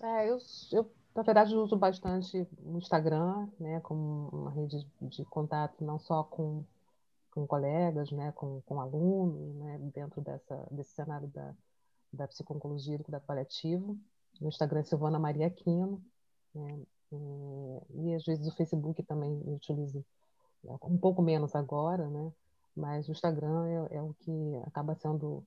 É, 0.02 0.30
eu, 0.30 0.38
eu 0.72 0.90
na 1.18 1.24
verdade, 1.24 1.56
uso 1.56 1.76
bastante 1.76 2.48
o 2.64 2.78
Instagram, 2.78 3.50
né, 3.60 3.80
como 3.80 4.30
uma 4.32 4.52
rede 4.52 4.86
de 5.02 5.26
contato 5.26 5.84
não 5.84 5.98
só 5.98 6.24
com, 6.24 6.64
com 7.32 7.48
colegas, 7.48 8.12
né, 8.12 8.32
com, 8.34 8.62
com 8.62 8.80
alunos, 8.80 9.56
né, 9.56 9.80
dentro 9.96 10.22
dessa, 10.22 10.68
desse 10.70 10.92
cenário 10.92 11.28
da, 11.30 11.56
da 12.14 12.28
psiconcologia 12.28 12.94
e 12.94 12.98
do 13.00 13.04
cuidado 13.04 13.26
paliativo. 13.26 13.98
No 14.40 14.48
Instagram, 14.48 14.84
Silvana 14.84 15.18
Maria 15.18 15.48
Aquino. 15.48 16.00
Né, 16.54 16.82
e, 17.12 18.10
e 18.10 18.16
às 18.16 18.26
vezes 18.26 18.48
o 18.48 18.56
Facebook 18.56 19.02
também 19.04 19.42
eu 19.46 19.54
utilizo 19.54 20.04
né, 20.64 20.78
um 20.84 20.98
pouco 20.98 21.22
menos 21.22 21.56
agora, 21.56 22.10
né, 22.10 22.32
mas 22.76 23.08
o 23.08 23.12
Instagram 23.12 23.66
é, 23.68 23.98
é 23.98 24.02
o 24.02 24.14
que 24.20 24.32
acaba 24.66 24.96
sendo 24.96 25.44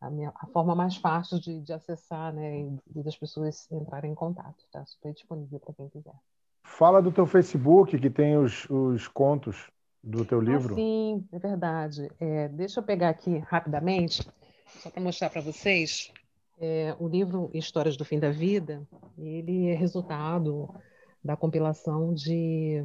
a, 0.00 0.10
minha, 0.10 0.32
a 0.34 0.46
forma 0.46 0.74
mais 0.74 0.96
fácil 0.96 1.38
de, 1.38 1.60
de 1.60 1.72
acessar, 1.72 2.32
né, 2.32 2.60
e 2.94 3.02
das 3.02 3.16
pessoas 3.16 3.70
entrarem 3.70 4.12
em 4.12 4.14
contato. 4.14 4.64
Está 4.64 4.84
super 4.86 5.12
disponível 5.12 5.60
para 5.60 5.74
quem 5.74 5.88
quiser. 5.88 6.14
Fala 6.62 7.02
do 7.02 7.12
teu 7.12 7.26
Facebook, 7.26 7.98
que 7.98 8.08
tem 8.08 8.36
os, 8.36 8.68
os 8.70 9.08
contos 9.08 9.70
do 10.02 10.24
teu 10.24 10.40
livro. 10.40 10.74
Ah, 10.74 10.76
sim, 10.76 11.28
é 11.32 11.38
verdade. 11.38 12.10
É, 12.18 12.48
deixa 12.48 12.80
eu 12.80 12.84
pegar 12.84 13.10
aqui 13.10 13.38
rapidamente, 13.38 14.26
só 14.66 14.90
para 14.90 15.02
mostrar 15.02 15.30
para 15.30 15.42
vocês. 15.42 16.12
É, 16.58 16.94
o 16.98 17.08
livro 17.08 17.50
Histórias 17.52 17.96
do 17.96 18.04
Fim 18.04 18.18
da 18.18 18.30
Vida, 18.30 18.86
ele 19.18 19.68
é 19.68 19.74
resultado 19.74 20.74
da 21.22 21.36
compilação 21.36 22.14
de 22.14 22.84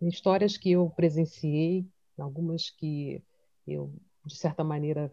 histórias 0.00 0.56
que 0.56 0.72
eu 0.72 0.90
presenciei, 0.90 1.86
algumas 2.18 2.70
que 2.70 3.22
eu, 3.66 3.92
de 4.24 4.36
certa 4.36 4.62
maneira, 4.62 5.10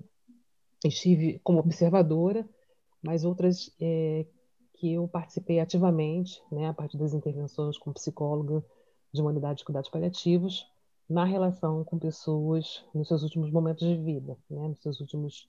estive 0.83 1.39
como 1.43 1.59
observadora, 1.59 2.47
mas 3.01 3.23
outras 3.23 3.71
é, 3.79 4.25
que 4.73 4.93
eu 4.93 5.07
participei 5.07 5.59
ativamente, 5.59 6.41
né, 6.51 6.67
a 6.67 6.73
partir 6.73 6.97
das 6.97 7.13
intervenções 7.13 7.77
como 7.77 7.93
psicóloga 7.93 8.63
de 9.13 9.21
uma 9.21 9.29
unidade 9.29 9.59
de 9.59 9.65
cuidados 9.65 9.89
paliativos, 9.89 10.67
na 11.09 11.25
relação 11.25 11.83
com 11.83 11.99
pessoas 11.99 12.83
nos 12.93 13.07
seus 13.07 13.23
últimos 13.23 13.51
momentos 13.51 13.87
de 13.87 13.95
vida, 13.95 14.37
né, 14.49 14.67
nos 14.67 14.81
seus 14.81 14.99
últimos 14.99 15.47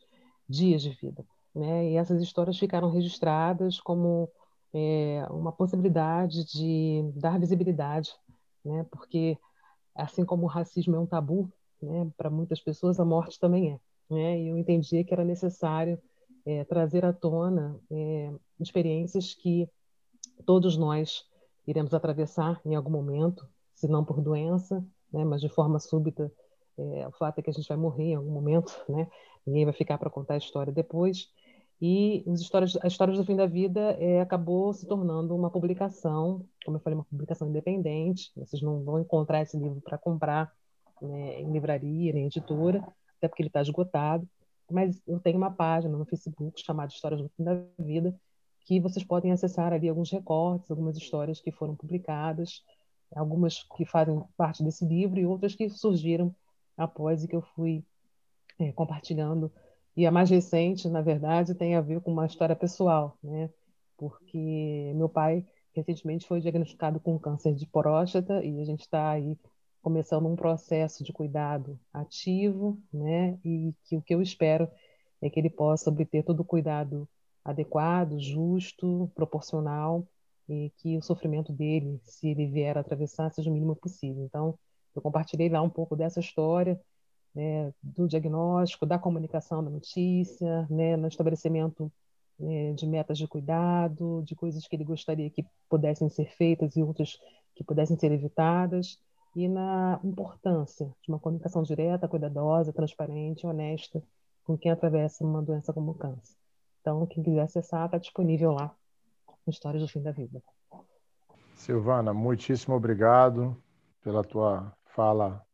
dias 0.49 0.83
de 0.83 0.91
vida. 0.91 1.25
Né? 1.55 1.93
E 1.93 1.97
essas 1.97 2.21
histórias 2.21 2.59
ficaram 2.59 2.91
registradas 2.91 3.81
como 3.81 4.29
é, 4.75 5.27
uma 5.31 5.53
possibilidade 5.53 6.45
de 6.45 7.13
dar 7.17 7.39
visibilidade, 7.39 8.13
né? 8.65 8.85
porque 8.91 9.39
assim 9.95 10.25
como 10.25 10.45
o 10.45 10.49
racismo 10.49 10.97
é 10.97 10.99
um 10.99 11.07
tabu, 11.07 11.51
né, 11.81 12.11
para 12.17 12.31
muitas 12.31 12.61
pessoas 12.61 12.99
a 12.99 13.05
morte 13.05 13.39
também 13.39 13.73
é 13.73 13.81
né? 14.11 14.41
E 14.41 14.49
eu 14.49 14.59
entendia 14.59 15.05
que 15.05 15.13
era 15.13 15.25
necessário 15.25 16.01
é, 16.45 16.65
trazer 16.65 17.05
à 17.05 17.13
tona 17.13 17.79
é, 17.91 18.33
experiências 18.61 19.35
que 19.35 19.69
todos 20.45 20.77
nós 20.77 21.25
iremos 21.67 21.95
atravessar 21.95 22.61
em 22.65 22.75
algum 22.75 22.91
momento, 22.91 23.49
se 23.75 23.89
não 23.89 24.05
por 24.05 24.21
doença, 24.21 24.85
né? 25.13 25.25
Mas 25.25 25.41
de 25.41 25.49
forma 25.49 25.79
súbita, 25.79 26.31
é, 26.77 27.09
o 27.09 27.13
fato 27.13 27.39
é 27.39 27.43
que 27.43 27.51
a 27.51 27.53
gente 27.53 27.69
vai 27.69 27.77
morrer 27.77 28.11
em 28.11 28.15
algum 28.15 28.31
momento, 28.31 28.73
né? 28.89 29.09
Ninguém 29.47 29.65
vai 29.65 29.75
ficar 29.75 29.99
para 29.99 30.11
contar 30.11 30.35
a 30.35 30.39
história 30.39 30.73
depois. 30.73 31.29
E 31.81 32.25
as 32.29 32.41
histórias, 32.41 32.77
as 32.77 32.93
histórias 32.93 33.19
do 33.19 33.25
fim 33.25 33.37
da 33.37 33.47
vida 33.47 33.97
é, 34.01 34.21
acabou 34.21 34.73
se 34.73 34.87
tornando 34.87 35.35
uma 35.35 35.51
publicação, 35.51 36.45
como 36.65 36.77
eu 36.77 36.81
falei, 36.81 36.97
uma 36.97 37.05
publicação 37.05 37.49
independente. 37.49 38.31
Vocês 38.37 38.63
não 38.63 38.83
vão 38.83 39.01
encontrar 39.01 39.43
esse 39.43 39.57
livro 39.57 39.81
para 39.81 39.99
comprar 39.99 40.53
né, 41.03 41.41
em 41.41 41.51
livraria, 41.53 42.13
nem 42.13 42.27
editora, 42.27 42.79
até 43.19 43.29
porque 43.29 43.43
ele 43.43 43.49
está 43.49 43.61
esgotado. 43.61 44.29
Mas 44.71 45.03
eu 45.07 45.21
tenho 45.21 45.37
uma 45.37 45.51
página 45.51 45.97
no 45.97 46.07
Facebook 46.07 46.61
chamada 46.65 46.93
Histórias 46.93 47.21
do 47.21 47.29
Fim 47.37 47.45
da 47.45 47.61
Vida, 47.79 48.15
que 48.61 48.81
vocês 48.81 49.05
podem 49.05 49.31
acessar 49.31 49.73
ali 49.73 49.89
alguns 49.89 50.11
recortes, 50.11 50.71
algumas 50.71 50.97
histórias 50.97 51.41
que 51.41 51.53
foram 51.53 51.77
publicadas, 51.77 52.65
algumas 53.15 53.63
que 53.77 53.85
fazem 53.85 54.23
parte 54.37 54.63
desse 54.63 54.85
livro 54.87 55.21
e 55.21 55.27
outras 55.27 55.55
que 55.55 55.69
surgiram 55.69 56.35
após 56.77 57.23
e 57.23 57.29
que 57.29 57.37
eu 57.37 57.43
fui 57.43 57.85
é, 58.59 58.73
compartilhando. 58.73 59.53
E 59.97 60.07
a 60.07 60.11
mais 60.11 60.29
recente, 60.31 60.89
na 60.89 61.01
verdade, 61.01 61.55
tem 61.55 61.77
a 61.77 61.81
ver 61.81 62.01
com 62.01 62.13
uma 62.13 62.27
história 62.27 62.57
pessoal, 62.57 63.17
né? 63.23 63.49
Porque 63.97 64.93
meu 64.97 65.09
pai 65.09 65.47
recentemente 65.73 66.27
foi 66.27 66.41
diagnosticado 66.41 67.01
com 67.01 67.19
câncer 67.19 67.55
de 67.55 67.67
próstata 67.67 68.45
e 68.45 68.61
a 68.61 68.65
gente 68.65 68.81
está 68.81 69.11
aí 69.11 69.39
começando 69.83 70.27
um 70.27 70.37
processo 70.37 71.05
de 71.05 71.13
cuidado 71.13 71.79
ativo, 71.93 72.81
né? 72.93 73.39
E 73.45 73.73
que 73.85 73.97
o 73.97 74.03
que 74.03 74.15
eu 74.15 74.23
espero 74.23 74.69
é 75.21 75.31
que 75.31 75.39
ele 75.39 75.51
possa 75.51 75.91
obter 75.91 76.25
todo 76.25 76.41
o 76.41 76.45
cuidado 76.45 77.09
adequado, 77.45 78.19
justo, 78.19 79.11
proporcional 79.15 80.07
e 80.49 80.71
que 80.79 80.97
o 80.97 81.03
sofrimento 81.03 81.53
dele, 81.53 82.01
se 82.03 82.29
ele 82.29 82.47
vier 82.47 82.77
a 82.77 82.81
atravessar, 82.81 83.31
seja 83.31 83.51
o 83.51 83.53
mínimo 83.53 83.77
possível. 83.77 84.25
Então, 84.25 84.59
eu 84.95 85.03
compartilhei 85.03 85.49
lá 85.49 85.63
um 85.63 85.71
pouco 85.71 85.97
dessa 85.97 86.21
história, 86.21 86.81
né, 87.35 87.73
do 87.83 88.07
diagnóstico, 88.07 88.87
da 88.87 88.99
comunicação 88.99 89.63
da 89.63 89.71
notícia, 89.71 90.67
né, 90.71 90.97
no 90.97 91.09
estabelecimento 91.09 91.91
né, 92.39 92.73
de 92.73 92.87
metas 92.87 93.19
de 93.19 93.27
cuidado, 93.27 94.23
de 94.25 94.35
coisas 94.35 94.67
que 94.67 94.77
ele 94.77 94.85
gostaria 94.85 95.29
que 95.31 95.45
pudessem 95.69 96.09
ser 96.09 96.31
feitas 96.37 96.77
e 96.77 96.83
outras 96.83 97.19
que 97.55 97.65
pudessem 97.65 97.99
ser 97.99 98.13
evitadas 98.13 98.99
e 99.35 99.49
na 99.49 99.99
importância 100.05 100.87
de 101.03 101.09
uma 101.11 101.19
comunicação 101.19 101.63
direta, 101.63 102.09
cuidadosa, 102.09 102.73
transparente, 102.73 103.47
honesta 103.47 104.03
com 104.45 104.57
quem 104.57 104.71
atravessa 104.71 105.25
uma 105.25 105.43
doença 105.43 105.73
como 105.73 105.93
o 105.93 105.95
câncer. 105.95 106.37
Então, 106.81 107.07
quem 107.07 107.23
quiser 107.23 107.41
acessar, 107.41 107.87
está 107.87 107.99
disponível 107.99 108.53
lá 108.53 108.75
no 109.47 109.51
Histórias 109.51 109.83
do 109.83 109.89
Fim 109.89 110.03
da 110.03 110.13
Vida. 110.13 110.43
Silvana, 111.55 112.13
muitíssimo 112.13 112.75
obrigado 112.75 113.57
pela 114.03 114.23
tua 114.23 114.73
fala 114.85 115.45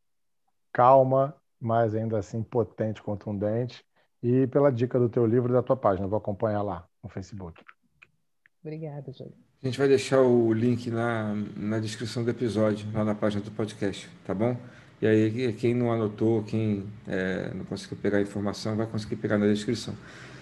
calma 0.72 1.39
mas 1.60 1.94
ainda 1.94 2.18
assim 2.18 2.42
potente, 2.42 3.02
contundente, 3.02 3.84
e 4.22 4.46
pela 4.46 4.70
dica 4.70 4.98
do 4.98 5.08
teu 5.08 5.26
livro 5.26 5.50
e 5.50 5.52
da 5.52 5.62
tua 5.62 5.76
página. 5.76 6.06
vou 6.06 6.18
acompanhar 6.18 6.62
lá 6.62 6.86
no 7.02 7.08
Facebook. 7.08 7.62
Obrigada, 8.62 9.12
Júlio. 9.12 9.34
A 9.62 9.66
gente 9.66 9.78
vai 9.78 9.88
deixar 9.88 10.20
o 10.22 10.52
link 10.52 10.90
na, 10.90 11.34
na 11.56 11.78
descrição 11.78 12.24
do 12.24 12.30
episódio, 12.30 12.86
lá 12.92 13.04
na 13.04 13.14
página 13.14 13.42
do 13.42 13.50
podcast, 13.50 14.08
tá 14.24 14.34
bom? 14.34 14.56
E 15.02 15.06
aí, 15.06 15.52
quem 15.54 15.74
não 15.74 15.92
anotou, 15.92 16.42
quem 16.44 16.86
é, 17.06 17.52
não 17.54 17.64
conseguiu 17.64 17.98
pegar 17.98 18.18
a 18.18 18.22
informação, 18.22 18.76
vai 18.76 18.86
conseguir 18.86 19.16
pegar 19.16 19.38
na 19.38 19.46
descrição. 19.46 19.94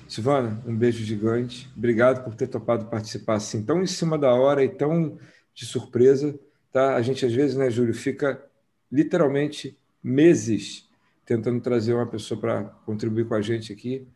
Silvana, 0.08 0.60
um 0.66 0.74
beijo 0.74 1.04
gigante. 1.04 1.70
Obrigado 1.76 2.24
por 2.24 2.34
ter 2.34 2.46
topado 2.48 2.86
participar 2.86 3.34
assim, 3.34 3.62
tão 3.62 3.82
em 3.82 3.86
cima 3.86 4.18
da 4.18 4.32
hora 4.34 4.64
e 4.64 4.68
tão 4.68 5.18
de 5.54 5.66
surpresa. 5.66 6.38
Tá? 6.72 6.96
A 6.96 7.02
gente, 7.02 7.24
às 7.24 7.32
vezes, 7.32 7.56
né, 7.56 7.70
Júlio, 7.70 7.94
fica 7.94 8.42
literalmente 8.90 9.78
meses 10.02 10.87
tentando 11.28 11.60
trazer 11.60 11.92
uma 11.92 12.06
pessoa 12.06 12.40
para 12.40 12.64
contribuir 12.86 13.28
com 13.28 13.34
a 13.34 13.42
gente 13.42 13.70
aqui, 13.70 14.08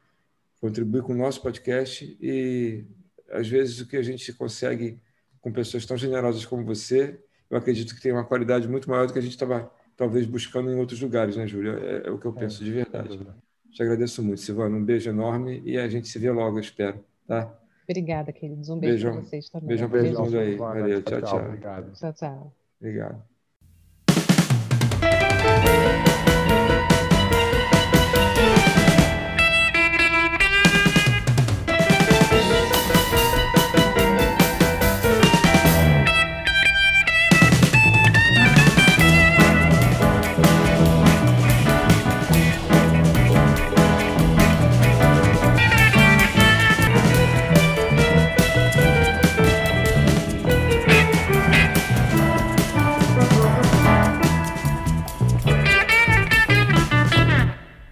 contribuir 0.58 1.02
com 1.02 1.12
o 1.12 1.16
nosso 1.16 1.42
podcast 1.42 2.16
e 2.18 2.86
às 3.30 3.46
vezes 3.46 3.80
o 3.80 3.86
que 3.86 3.98
a 3.98 4.02
gente 4.02 4.32
consegue 4.32 4.98
com 5.38 5.52
pessoas 5.52 5.84
tão 5.84 5.94
generosas 5.94 6.46
como 6.46 6.64
você, 6.64 7.20
eu 7.50 7.58
acredito 7.58 7.94
que 7.94 8.00
tem 8.00 8.12
uma 8.12 8.24
qualidade 8.24 8.66
muito 8.66 8.88
maior 8.88 9.06
do 9.06 9.12
que 9.12 9.18
a 9.18 9.22
gente 9.22 9.32
estava 9.32 9.70
talvez 9.94 10.24
buscando 10.24 10.72
em 10.72 10.76
outros 10.76 11.02
lugares, 11.02 11.36
né, 11.36 11.46
Júlia? 11.46 11.72
É, 11.72 12.08
é 12.08 12.10
o 12.10 12.18
que 12.18 12.24
eu 12.24 12.32
penso 12.32 12.62
é, 12.62 12.64
de 12.64 12.72
verdade. 12.72 13.20
Te 13.70 13.82
agradeço 13.82 14.22
muito, 14.22 14.40
Silvana. 14.40 14.74
Um 14.74 14.84
beijo 14.84 15.10
enorme 15.10 15.60
e 15.66 15.76
a 15.76 15.86
gente 15.88 16.08
se 16.08 16.18
vê 16.18 16.30
logo, 16.30 16.58
espero. 16.58 17.04
Tá? 17.26 17.54
Obrigada, 17.86 18.32
queridos. 18.32 18.70
Um 18.70 18.78
beijo 18.78 19.10
para 19.10 19.20
vocês 19.20 19.50
também. 19.50 19.68
Beijão 19.68 19.90
para 19.90 20.02
todo 20.02 20.24
mundo 20.24 20.38
aí. 20.38 20.56
Valeu, 20.56 21.02
tchau, 21.02 21.20
tchau. 21.20 21.44
Obrigado. 21.44 21.92
Tchau, 21.92 22.12
tchau. 22.14 22.56
Obrigado. 22.80 23.31